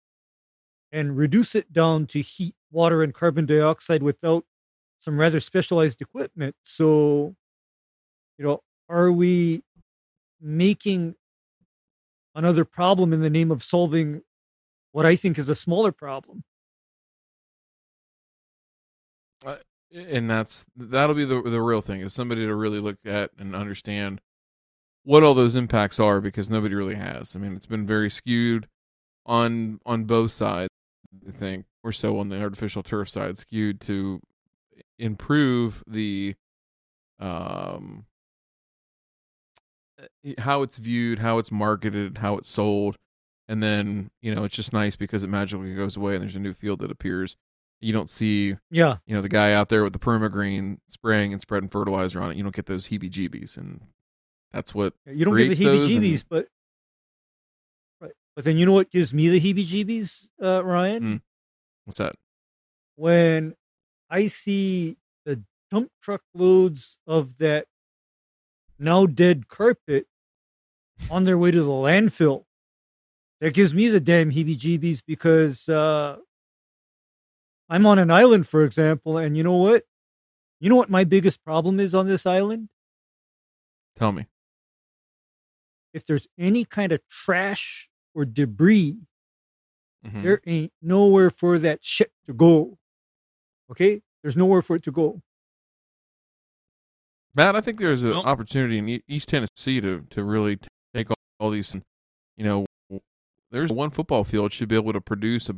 and 0.92 1.18
reduce 1.18 1.56
it 1.56 1.74
down 1.74 2.06
to 2.06 2.22
heat 2.22 2.54
water 2.70 3.02
and 3.02 3.12
carbon 3.12 3.44
dioxide 3.48 4.04
without 4.04 4.46
some 5.00 5.20
rather 5.20 5.40
specialized 5.40 6.00
equipment 6.00 6.56
so 6.62 7.36
you 8.38 8.46
know 8.46 8.62
are 8.88 9.12
we 9.12 9.64
making 10.40 11.16
another 12.36 12.64
problem 12.64 13.14
in 13.14 13.22
the 13.22 13.32
name 13.32 13.50
of 13.50 13.64
solving 13.64 14.22
what 14.92 15.08
I 15.08 15.16
think 15.16 15.40
is 15.40 15.50
a 15.50 15.56
smaller 15.56 15.92
problem. 15.92 16.44
Uh, 19.44 19.56
and 19.92 20.30
that's 20.30 20.68
that'll 20.76 21.16
be 21.16 21.26
the 21.26 21.42
the 21.42 21.62
real 21.62 21.82
thing 21.82 22.02
is 22.02 22.14
somebody 22.14 22.46
to 22.46 22.54
really 22.54 22.80
look 22.80 23.00
at 23.06 23.32
and 23.40 23.56
understand 23.56 24.22
what 25.04 25.24
all 25.24 25.34
those 25.34 25.56
impacts 25.56 26.00
are 26.00 26.22
because 26.22 26.50
nobody 26.50 26.76
really 26.76 26.96
has. 26.96 27.36
I 27.36 27.40
mean, 27.40 27.56
it's 27.56 27.66
been 27.66 27.86
very 27.86 28.10
skewed 28.10 28.68
on 29.26 29.80
on 29.86 30.06
both 30.06 30.32
sides. 30.32 30.70
I 31.28 31.32
think 31.32 31.66
or 31.84 31.92
so 31.92 32.18
on 32.18 32.30
the 32.30 32.42
artificial 32.42 32.84
turf 32.84 33.10
side, 33.10 33.38
skewed 33.38 33.82
to 33.82 34.22
improve 34.98 35.84
the 35.86 36.36
um 37.20 38.06
eh, 40.26 40.34
how 40.40 40.62
it's 40.62 40.78
viewed, 40.78 41.20
how 41.20 41.38
it's 41.38 41.52
marketed, 41.52 42.20
how 42.20 42.38
it's 42.38 42.50
sold, 42.50 42.98
and 43.48 43.62
then 43.62 44.10
you 44.22 44.34
know 44.34 44.44
it's 44.44 44.56
just 44.56 44.74
nice 44.74 44.96
because 44.96 45.24
it 45.24 45.30
magically 45.30 45.76
goes 45.76 45.96
away 45.98 46.14
and 46.14 46.24
there's 46.24 46.36
a 46.36 46.40
new 46.40 46.54
field 46.54 46.80
that 46.80 46.92
appears. 46.92 47.36
You 47.82 47.92
don't 47.92 48.10
see 48.10 48.56
Yeah, 48.72 48.98
you 49.06 49.14
know 49.14 49.22
the 49.22 49.30
guy 49.30 49.52
out 49.52 49.68
there 49.68 49.84
with 49.84 49.94
the 49.94 50.00
PermaGreen 50.00 50.78
spraying 50.88 51.34
and 51.34 51.42
spreading 51.42 51.70
fertilizer 51.70 52.22
on 52.22 52.32
it. 52.32 52.38
You 52.38 52.44
don't 52.44 52.56
get 52.56 52.66
those 52.66 52.88
heebie-jeebies, 52.88 53.58
and 53.58 53.82
that's 54.54 54.74
what 54.74 54.94
you 55.06 55.26
don't 55.26 55.36
get 55.36 55.58
the 55.58 55.66
those 55.66 55.92
and- 55.92 56.04
heebie-jeebies, 56.04 56.26
but 56.30 56.48
right. 58.00 58.14
But 58.36 58.46
then 58.46 58.58
you 58.58 58.66
know 58.66 58.74
what 58.74 58.92
gives 58.92 59.14
me 59.14 59.28
the 59.30 59.42
heebie-jeebies, 59.42 60.30
uh, 60.42 60.64
Ryan? 60.64 61.04
Mm. 61.04 61.22
what's 61.86 61.98
that. 62.00 62.16
When 62.96 63.56
I 64.10 64.28
see 64.28 64.98
the 65.26 65.44
dump 65.72 65.90
truck 66.02 66.22
loads 66.36 67.00
of 67.08 67.38
that 67.38 67.66
now 68.78 69.06
dead 69.06 69.48
carpet 69.48 70.08
on 71.10 71.24
their 71.24 71.38
way 71.38 71.52
to 71.52 71.64
the 71.64 71.70
landfill. 71.70 72.46
That 73.42 73.54
gives 73.54 73.74
me 73.74 73.90
the 73.90 74.00
damn 74.00 74.32
heebie-jeebies 74.32 75.04
because 75.06 75.68
uh, 75.68 76.18
I'm 77.70 77.86
on 77.86 78.00
an 78.00 78.10
island, 78.12 78.48
for 78.48 78.64
example, 78.64 79.18
and 79.18 79.36
you 79.36 79.44
know 79.44 79.58
what? 79.58 79.84
You 80.60 80.70
know 80.70 80.76
what 80.78 80.90
my 80.90 81.04
biggest 81.04 81.44
problem 81.44 81.80
is 81.80 81.94
on 81.94 82.08
this 82.08 82.26
island? 82.26 82.70
Tell 83.98 84.12
me. 84.14 84.28
If 85.94 86.06
there's 86.06 86.28
any 86.38 86.66
kind 86.66 86.92
of 86.92 87.00
trash 87.10 87.90
or 88.16 88.26
debris, 88.26 88.98
Mhm. 90.06 90.24
there 90.24 90.42
ain't 90.46 90.74
nowhere 90.82 91.30
for 91.30 91.58
that 91.60 91.84
shit 91.84 92.12
to 92.26 92.34
go. 92.34 92.78
Okay? 93.70 94.02
There's 94.22 94.36
nowhere 94.38 94.62
for 94.62 94.76
it 94.76 94.84
to 94.84 94.92
go. 94.92 95.22
Matt, 97.36 97.56
I 97.56 97.62
think 97.62 97.80
there's 97.80 98.04
an 98.04 98.12
Well- 98.12 98.24
opportunity 98.26 98.78
in 98.78 98.88
E- 98.90 99.04
East 99.08 99.30
Tennessee 99.30 99.82
to 99.82 100.02
to 100.10 100.24
really 100.24 100.60
take 100.94 101.10
all, 101.10 101.16
all 101.40 101.50
these. 101.52 101.74
and, 101.74 101.84
You 102.38 102.44
know, 102.46 102.66
there's 103.52 103.72
one 103.72 103.90
football 103.92 104.24
field 104.24 104.52
should 104.54 104.68
be 104.70 104.76
able 104.76 104.94
to 104.94 105.02
produce 105.02 105.50
a 105.50 105.56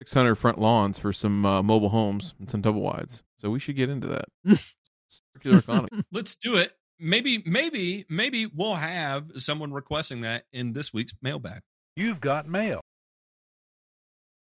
600 0.00 0.36
front 0.36 0.58
lawns 0.58 0.98
for 0.98 1.12
some 1.12 1.44
uh, 1.44 1.62
mobile 1.62 1.90
homes 1.90 2.34
and 2.38 2.48
some 2.50 2.60
double 2.62 2.80
wides. 2.80 3.22
So 3.38 3.50
we 3.50 3.58
should 3.60 3.76
get 3.76 3.88
into 3.88 4.06
that 4.08 4.24
circular 5.34 5.58
economy. 5.58 6.02
Let's 6.10 6.34
do 6.36 6.56
it. 6.56 6.76
Maybe, 7.00 7.42
maybe, 7.46 8.04
maybe 8.08 8.46
we'll 8.46 8.74
have 8.74 9.30
someone 9.36 9.72
requesting 9.72 10.20
that 10.22 10.44
in 10.52 10.72
this 10.72 10.92
week's 10.92 11.12
mailbag. 11.22 11.60
You've 11.96 12.20
got 12.20 12.46
mail. 12.48 12.80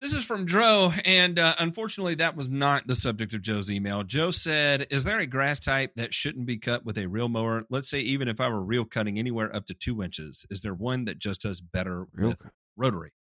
This 0.01 0.15
is 0.15 0.25
from 0.25 0.47
Joe, 0.47 0.93
and 1.07 1.39
uh, 1.39 1.55
unfortunately, 1.59 2.17
that 2.17 2.37
was 2.37 2.51
not 2.51 2.87
the 2.87 2.95
subject 2.95 3.33
of 3.33 3.41
Joe's 3.41 3.71
email. 3.71 4.03
Joe 4.03 4.31
said, 4.31 4.87
"Is 4.91 5.03
there 5.05 5.19
a 5.19 5.27
grass 5.27 5.59
type 5.61 5.93
that 5.97 6.13
shouldn't 6.13 6.45
be 6.45 6.59
cut 6.59 6.85
with 6.85 6.99
a 6.99 7.07
reel 7.07 7.29
mower? 7.29 7.65
Let's 7.71 7.89
say 7.89 8.01
even 8.01 8.29
if 8.29 8.39
I 8.39 8.49
were 8.49 8.63
reel 8.63 8.85
cutting 8.85 9.19
anywhere 9.19 9.55
up 9.57 9.67
to 9.69 9.75
two 9.75 10.03
inches, 10.03 10.45
is 10.51 10.61
there 10.61 10.75
one 10.75 11.07
that 11.07 11.19
just 11.19 11.41
does 11.41 11.63
better 11.63 12.07
Real, 12.13 12.29
with 12.29 12.43
rotary?" 12.77 13.13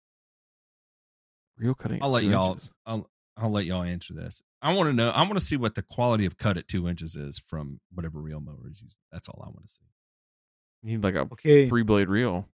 reel 1.56 1.74
cutting. 1.74 2.02
I'll 2.02 2.11
let 2.11 2.24
y'all. 2.24 2.59
I'll 2.85 3.09
I'll 3.36 3.51
let 3.51 3.65
y'all 3.65 3.82
answer 3.82 4.15
this. 4.15 4.43
I 4.62 4.73
want 4.73 4.89
to 4.89 4.93
know. 4.93 5.11
I 5.11 5.23
want 5.23 5.35
to 5.39 5.44
see 5.44 5.56
what 5.56 5.74
the 5.74 5.82
quality 5.82 6.24
of 6.24 6.36
cut 6.36 6.56
at 6.56 6.69
two 6.69 6.89
inches 6.89 7.16
is 7.16 7.39
from 7.39 7.81
whatever 7.93 8.20
reel 8.20 8.40
mower 8.40 8.70
is 8.70 8.81
used. 8.81 8.97
That's 9.11 9.28
all 9.28 9.43
I 9.44 9.48
want 9.48 9.66
to 9.66 9.73
see. 9.73 9.81
You 10.82 10.93
need 10.93 11.05
like 11.05 11.15
a 11.15 11.28
Okay. 11.32 11.69
three 11.69 11.82
blade 11.82 12.09
reel. 12.09 12.48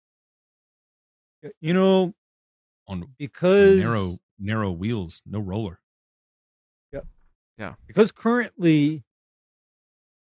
You 1.60 1.74
know, 1.74 2.14
On 2.88 3.06
because 3.18 3.78
narrow 3.78 4.18
narrow 4.38 4.72
wheels, 4.72 5.22
no 5.24 5.38
roller. 5.38 5.80
Yep. 6.92 7.06
Yeah. 7.58 7.74
Because 7.86 8.12
currently 8.12 9.04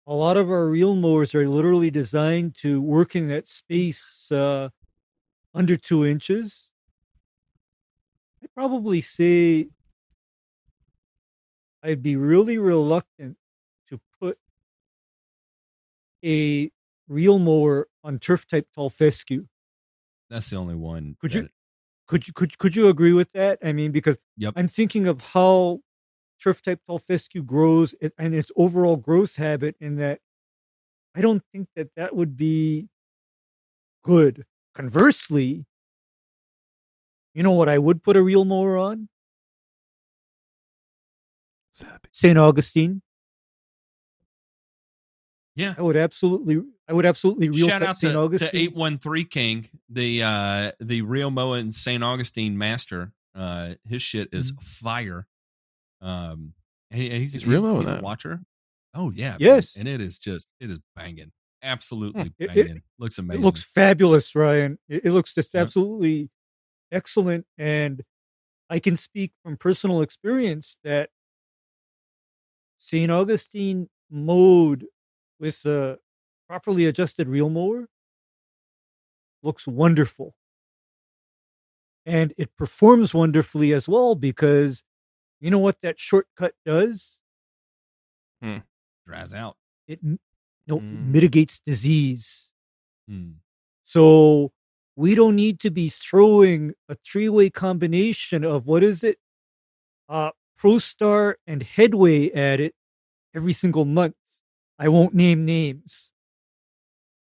a 0.07 0.15
lot 0.15 0.37
of 0.37 0.51
our 0.51 0.67
reel 0.67 0.95
mowers 0.97 1.35
are 1.35 1.49
literally 1.49 1.91
designed 1.91 2.55
to 2.57 2.81
work 2.81 3.15
in 3.15 3.29
that 3.29 3.47
space 3.47 4.31
uh, 4.33 4.71
under 5.55 5.77
two 5.77 6.05
inches. 6.07 6.73
I'd 8.43 8.55
probably 8.55 9.01
say 9.01 9.69
I'd 11.83 12.03
be 12.03 12.17
really 12.17 12.59
reluctant 12.59 13.37
to 13.89 14.01
put 14.21 14.39
a 16.25 16.71
reel 17.09 17.39
mower 17.39 17.89
on 18.05 18.19
turf 18.19 18.47
type 18.47 18.69
tall 18.75 18.91
fescue. 18.91 19.47
That's 20.29 20.51
the 20.51 20.57
only 20.57 20.75
one. 20.77 21.17
Could 21.21 21.35
you- 21.35 21.49
Could 22.09 22.27
you 22.29 22.35
could 22.35 22.59
could 22.59 22.77
you 22.77 22.89
agree 22.89 23.15
with 23.15 23.33
that? 23.33 23.59
I 23.63 23.73
mean, 23.73 23.93
because 23.93 24.19
Yep. 24.37 24.55
I'm 24.57 24.69
thinking 24.69 25.07
of 25.09 25.21
how 25.33 25.81
turf 26.43 26.63
type 26.63 26.81
tall 26.87 26.99
fescue 26.99 27.43
grows 27.43 27.95
and 28.19 28.35
its 28.35 28.53
overall 28.57 28.97
growth 28.97 29.37
habit, 29.37 29.77
in 29.81 29.97
that 29.97 30.21
I 31.15 31.23
don't 31.23 31.43
think 31.53 31.69
that 31.77 31.95
that 31.97 32.17
would 32.17 32.37
be 32.37 32.89
good. 34.03 34.45
Conversely, 34.75 35.67
you 37.35 37.43
know 37.43 37.53
what 37.53 37.69
I 37.69 37.79
would 37.79 38.03
put 38.03 38.17
a 38.17 38.23
reel 38.23 38.45
mower 38.45 38.77
on? 38.77 39.09
Sappy. 41.81 42.09
St. 42.13 42.39
Augustine. 42.39 43.03
Yeah. 45.57 45.75
I 45.77 45.83
would 45.83 45.97
absolutely, 45.97 46.63
I 46.89 46.93
would 46.93 47.05
absolutely 47.07 47.51
reel 47.51 47.69
Shout 47.69 47.83
out 47.83 47.97
St. 47.97 48.11
to, 48.11 48.15
to 48.15 48.21
Augustine. 48.21 48.51
eight 48.61 48.75
one 48.75 48.99
three 48.99 49.25
King, 49.25 49.69
the 49.89 50.23
uh 50.23 50.73
the 50.81 51.03
Real 51.03 51.31
Moa 51.31 51.59
and 51.59 51.75
St. 51.75 52.03
Augustine 52.03 52.57
master. 52.57 53.13
Uh, 53.35 53.75
his 53.89 54.03
shit 54.03 54.29
is 54.33 54.53
Mm-hmm. 54.53 54.63
fire. 54.85 55.27
Um, 56.01 56.55
he- 56.91 57.11
he's 57.11 57.33
He's 57.35 57.43
he's, 57.45 57.47
real 57.47 57.63
mowing 57.63 57.81
he's 57.81 57.89
a 57.89 57.93
that. 57.95 58.03
watcher. 58.03 58.41
Oh 58.95 59.11
yeah, 59.11 59.31
man. 59.33 59.39
Yes. 59.41 59.77
and 59.77 59.87
it 59.87 60.01
is 60.01 60.19
just 60.19 60.49
it 60.61 60.71
is 60.71 60.79
banging, 60.97 61.31
absolutely 61.63 62.33
It- 62.39 62.51
it- 62.51 62.55
banging. 62.55 62.83
looks 62.99 63.19
It 63.19 63.23
amazing. 63.23 63.43
looks 63.45 63.63
fabulous, 63.63 64.35
Ryan. 64.35 64.79
It, 64.89 65.05
it 65.07 65.13
looks 65.13 65.35
just 65.35 65.53
Yep. 65.55 65.63
absolutely 65.63 66.31
excellent. 66.91 67.47
And 67.59 68.03
I 68.69 68.79
can 68.79 68.97
speak 68.97 69.33
from 69.45 69.57
personal 69.57 70.01
experience 70.01 70.79
that 70.85 71.11
St. 72.81 73.11
Augustine 73.11 73.89
mowed 74.11 74.87
with 75.39 75.65
a 75.67 75.99
properly 76.49 76.87
adjusted 76.87 77.29
reel 77.29 77.49
mower 77.49 77.89
looks 79.43 79.67
wonderful. 79.69 80.35
And 82.05 82.35
it 82.37 82.57
performs 82.57 83.15
wonderfully 83.15 83.73
as 83.73 83.89
well 83.89 84.15
because 84.15 84.83
you 85.41 85.51
know 85.51 85.59
what 85.59 85.81
that 85.83 86.01
shortcut 86.01 86.55
does? 86.67 87.21
Dries 89.07 89.33
out. 89.35 89.57
It 89.87 90.01
no, 90.67 90.79
Mm. 90.79 91.07
mitigates 91.09 91.59
disease. 91.59 92.53
Hmm. 93.09 93.33
So 93.85 94.53
we 94.97 95.15
don't 95.15 95.37
need 95.37 95.59
to 95.61 95.71
be 95.71 95.89
throwing 95.89 96.75
a 96.89 96.95
three-way 96.95 97.51
combination 97.51 98.45
of 98.45 98.67
what 98.67 98.83
is 98.85 99.03
it? 99.05 99.19
Uh 100.09 100.31
ProStar 100.61 101.35
and 101.47 101.63
Headway 101.63 102.31
at 102.33 102.61
it 102.61 102.75
every 103.35 103.53
single 103.53 103.85
month. 103.85 104.15
I 104.79 104.89
won't 104.89 105.15
name 105.15 105.45
names. 105.45 106.13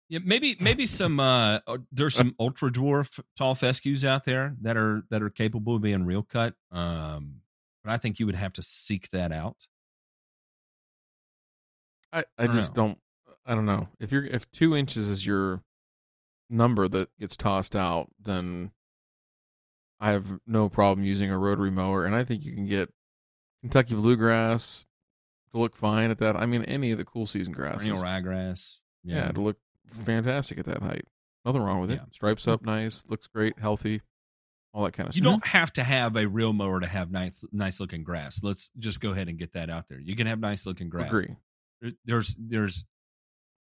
Yeah, 0.09 0.21
maybe 0.25 0.57
maybe 0.59 0.87
some 0.87 1.21
uh 1.21 1.61
uh, 1.67 1.79
there's 1.93 2.15
some 2.15 2.35
ultra 2.41 2.71
dwarf 2.71 3.21
tall 3.37 3.55
fescues 3.55 4.07
out 4.07 4.25
there 4.25 4.55
that 4.63 4.77
are 4.77 5.03
that 5.11 5.23
are 5.23 5.29
capable 5.29 5.77
of 5.77 5.83
being 5.83 6.07
reel 6.07 6.23
cut. 6.23 6.55
Um 6.73 7.43
but 7.85 7.93
I 7.93 7.99
think 7.99 8.19
you 8.19 8.27
would 8.27 8.35
have 8.35 8.55
to 8.55 8.63
seek 8.63 9.11
that 9.11 9.33
out. 9.33 9.57
I, 12.13 12.25
I 12.39 12.47
don't 12.47 12.55
just 12.55 12.73
don't 12.73 12.99
I 13.45 13.55
don't 13.55 13.67
know. 13.67 13.89
If 14.01 14.11
you're 14.11 14.25
if 14.25 14.51
two 14.51 14.75
inches 14.75 15.09
is 15.09 15.27
your 15.27 15.63
number 16.49 16.89
that 16.89 17.11
gets 17.21 17.37
tossed 17.37 17.77
out, 17.77 18.09
then 18.19 18.71
I 20.01 20.13
have 20.13 20.39
no 20.47 20.71
problem 20.71 21.05
using 21.05 21.31
a 21.31 21.39
rotary 21.39 21.71
mower 21.71 22.07
and 22.07 22.15
I 22.15 22.25
think 22.25 22.47
you 22.47 22.55
can 22.55 22.67
get 22.67 22.91
Kentucky 23.61 23.95
bluegrass 23.95 24.87
to 25.53 25.59
look 25.59 25.77
fine 25.77 26.11
at 26.11 26.19
that. 26.19 26.37
I 26.37 26.47
mean 26.47 26.65
any 26.65 26.91
of 26.93 26.99
the 26.99 27.05
cool 27.05 27.27
season 27.27 27.53
grasses. 27.53 27.89
Perennial 27.89 28.05
ryegrass. 28.05 28.79
yeah. 29.05 29.33
to 29.33 29.41
look 29.41 29.57
fantastic 29.87 30.59
at 30.59 30.67
that 30.67 30.83
height. 30.83 31.05
Nothing 31.45 31.63
wrong 31.63 31.81
with 31.81 31.91
it. 31.91 31.95
Yeah. 31.95 32.07
Stripes 32.13 32.43
mm-hmm. 32.43 32.53
up 32.53 32.63
nice, 32.65 33.05
looks 33.09 33.27
great, 33.27 33.59
healthy, 33.59 34.03
all 34.75 34.85
that 34.85 34.93
kind 34.93 35.09
of 35.09 35.15
You 35.17 35.23
stuff. 35.23 35.33
don't 35.33 35.47
have 35.47 35.73
to 35.75 35.85
have 35.85 36.17
a 36.17 36.27
reel 36.27 36.53
mower 36.53 36.81
to 36.81 36.87
have 36.87 37.11
nice 37.11 37.45
nice 37.53 37.81
looking 37.81 38.05
grass. 38.05 38.41
Let's 38.43 38.71
just 38.79 39.01
go 39.01 39.11
ahead 39.11 39.29
and 39.29 39.39
get 39.39 39.53
that 39.55 39.71
out 39.71 39.89
there. 39.89 39.99
You 39.99 40.17
can 40.17 40.27
have 40.27 40.41
nice 40.41 40.67
looking 40.67 40.89
grass. 40.89 41.09
agree. 41.09 41.37
There's 42.05 42.37
there's 42.39 42.85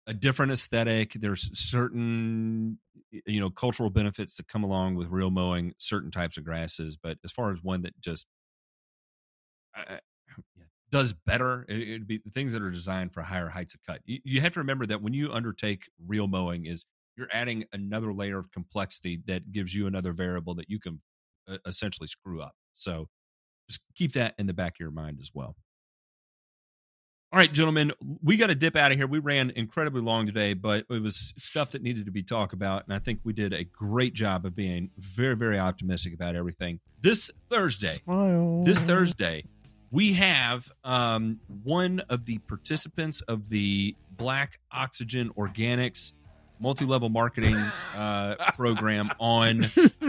a 0.07 0.13
different 0.13 0.51
aesthetic. 0.51 1.13
There's 1.13 1.49
certain 1.57 2.77
you 3.25 3.39
know 3.39 3.49
cultural 3.49 3.89
benefits 3.89 4.35
that 4.37 4.47
come 4.47 4.63
along 4.63 4.95
with 4.95 5.07
reel 5.09 5.31
mowing 5.31 5.73
certain 5.77 6.11
types 6.11 6.37
of 6.37 6.43
grasses. 6.43 6.97
But 6.97 7.17
as 7.23 7.31
far 7.31 7.51
as 7.51 7.63
one 7.63 7.81
that 7.83 7.99
just 7.99 8.27
uh, 9.75 9.97
does 10.91 11.13
better, 11.13 11.65
it, 11.69 11.81
it'd 11.81 12.07
be 12.07 12.19
things 12.33 12.53
that 12.53 12.61
are 12.61 12.71
designed 12.71 13.13
for 13.13 13.21
higher 13.21 13.49
heights 13.49 13.73
of 13.75 13.81
cut. 13.87 14.01
You, 14.05 14.19
you 14.23 14.41
have 14.41 14.53
to 14.53 14.59
remember 14.59 14.85
that 14.87 15.01
when 15.01 15.13
you 15.13 15.31
undertake 15.31 15.83
reel 16.05 16.27
mowing, 16.27 16.65
is 16.65 16.85
you're 17.17 17.29
adding 17.31 17.65
another 17.73 18.13
layer 18.13 18.39
of 18.39 18.51
complexity 18.51 19.21
that 19.27 19.51
gives 19.51 19.73
you 19.73 19.87
another 19.87 20.13
variable 20.13 20.55
that 20.55 20.69
you 20.69 20.79
can 20.79 20.99
uh, 21.49 21.57
essentially 21.65 22.07
screw 22.07 22.41
up. 22.41 22.53
So 22.73 23.07
just 23.69 23.83
keep 23.95 24.13
that 24.13 24.35
in 24.37 24.47
the 24.47 24.53
back 24.53 24.73
of 24.75 24.79
your 24.79 24.91
mind 24.91 25.19
as 25.21 25.31
well. 25.33 25.55
All 27.33 27.37
right, 27.37 27.51
gentlemen, 27.51 27.93
we 28.21 28.35
got 28.35 28.47
to 28.47 28.55
dip 28.55 28.75
out 28.75 28.91
of 28.91 28.97
here. 28.97 29.07
We 29.07 29.19
ran 29.19 29.51
incredibly 29.51 30.01
long 30.01 30.25
today, 30.25 30.53
but 30.53 30.83
it 30.89 31.01
was 31.01 31.33
stuff 31.37 31.71
that 31.71 31.81
needed 31.81 32.03
to 32.05 32.11
be 32.11 32.23
talked 32.23 32.51
about. 32.51 32.83
And 32.85 32.93
I 32.93 32.99
think 32.99 33.21
we 33.23 33.31
did 33.31 33.53
a 33.53 33.63
great 33.63 34.13
job 34.13 34.45
of 34.45 34.53
being 34.53 34.89
very, 34.97 35.37
very 35.37 35.57
optimistic 35.57 36.13
about 36.13 36.35
everything. 36.35 36.81
This 36.99 37.31
Thursday, 37.49 37.95
Smile. 38.03 38.63
this 38.65 38.81
Thursday, 38.81 39.45
we 39.91 40.13
have 40.13 40.71
um, 40.83 41.39
one 41.63 41.99
of 42.09 42.25
the 42.25 42.37
participants 42.39 43.21
of 43.21 43.49
the 43.49 43.95
Black 44.17 44.59
Oxygen 44.71 45.29
Organics 45.37 46.13
multi-level 46.61 47.09
marketing 47.09 47.55
uh, 47.95 48.35
program 48.53 49.11
on 49.19 49.63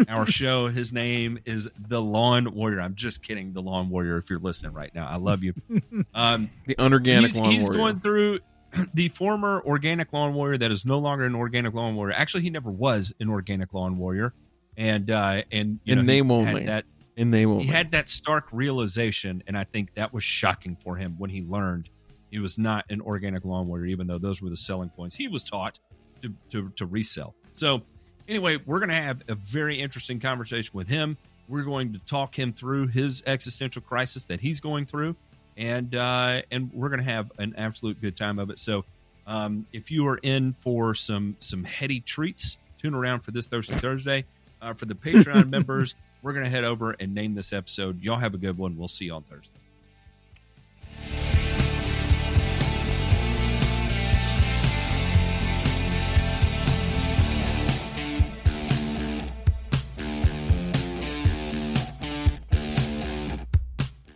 our 0.08 0.26
show. 0.26 0.68
His 0.68 0.92
name 0.92 1.38
is 1.44 1.68
the 1.88 2.00
Lawn 2.00 2.54
Warrior. 2.54 2.80
I'm 2.80 2.94
just 2.94 3.22
kidding, 3.22 3.52
the 3.52 3.62
Lawn 3.62 3.88
Warrior. 3.88 4.18
If 4.18 4.30
you're 4.30 4.38
listening 4.38 4.72
right 4.72 4.94
now, 4.94 5.08
I 5.08 5.16
love 5.16 5.42
you. 5.42 5.54
Um, 6.14 6.50
the 6.66 6.74
unorganic 6.78 7.30
he's, 7.30 7.38
lawn 7.38 7.50
he's 7.52 7.62
warrior. 7.62 7.78
going 7.78 8.00
through 8.00 8.40
the 8.94 9.08
former 9.08 9.62
organic 9.64 10.12
lawn 10.12 10.34
warrior 10.34 10.58
that 10.58 10.70
is 10.70 10.84
no 10.84 10.98
longer 10.98 11.24
an 11.24 11.34
organic 11.34 11.72
lawn 11.72 11.94
warrior. 11.94 12.14
Actually, 12.14 12.42
he 12.42 12.50
never 12.50 12.70
was 12.70 13.14
an 13.18 13.30
organic 13.30 13.72
lawn 13.72 13.96
warrior, 13.96 14.34
and 14.76 15.10
uh, 15.10 15.42
and 15.50 15.80
you 15.84 15.92
In 15.92 15.98
know, 15.98 16.04
name 16.04 16.28
had 16.28 16.48
only. 16.48 16.66
that 16.66 16.84
in 17.16 17.30
name 17.30 17.50
only. 17.50 17.64
he 17.64 17.70
had 17.70 17.90
that 17.90 18.08
stark 18.08 18.46
realization, 18.52 19.42
and 19.46 19.56
I 19.56 19.64
think 19.64 19.94
that 19.94 20.12
was 20.12 20.24
shocking 20.24 20.76
for 20.76 20.96
him 20.96 21.16
when 21.18 21.30
he 21.30 21.42
learned 21.42 21.90
he 22.30 22.38
was 22.38 22.56
not 22.58 22.86
an 22.88 23.00
organic 23.02 23.44
lawn 23.44 23.68
warrior, 23.68 23.86
even 23.86 24.06
though 24.06 24.18
those 24.18 24.40
were 24.40 24.48
the 24.48 24.56
selling 24.56 24.88
points 24.88 25.14
he 25.14 25.28
was 25.28 25.44
taught 25.44 25.78
to 26.22 26.32
to, 26.50 26.70
to 26.76 26.86
resell. 26.86 27.34
So, 27.52 27.82
anyway, 28.26 28.58
we're 28.64 28.78
going 28.78 28.88
to 28.88 28.94
have 28.94 29.22
a 29.28 29.34
very 29.34 29.78
interesting 29.78 30.18
conversation 30.18 30.70
with 30.74 30.88
him. 30.88 31.18
We're 31.48 31.64
going 31.64 31.92
to 31.92 31.98
talk 32.00 32.38
him 32.38 32.52
through 32.52 32.86
his 32.88 33.22
existential 33.26 33.82
crisis 33.82 34.24
that 34.24 34.40
he's 34.40 34.60
going 34.60 34.86
through, 34.86 35.14
and 35.56 35.94
uh, 35.94 36.42
and 36.50 36.70
we're 36.72 36.88
going 36.88 37.04
to 37.04 37.10
have 37.10 37.30
an 37.38 37.54
absolute 37.58 38.00
good 38.00 38.16
time 38.16 38.38
of 38.38 38.48
it. 38.48 38.58
So, 38.58 38.84
um, 39.26 39.66
if 39.72 39.90
you 39.90 40.06
are 40.06 40.16
in 40.16 40.54
for 40.60 40.94
some 40.94 41.36
some 41.40 41.64
heady 41.64 42.00
treats, 42.00 42.56
tune 42.80 42.94
around 42.94 43.20
for 43.20 43.30
this 43.32 43.46
Thursday 43.46 43.74
Thursday. 43.74 44.24
Uh, 44.62 44.72
for 44.72 44.86
the 44.86 44.94
Patreon 44.94 45.50
members, 45.50 45.96
we're 46.22 46.32
going 46.32 46.44
to 46.44 46.50
head 46.50 46.64
over 46.64 46.92
and 46.92 47.14
name 47.14 47.34
this 47.34 47.52
episode. 47.52 48.00
Y'all 48.00 48.18
have 48.18 48.34
a 48.34 48.38
good 48.38 48.56
one. 48.56 48.76
We'll 48.76 48.88
see 48.88 49.06
you 49.06 49.14
on 49.14 49.22
Thursday. 49.24 49.61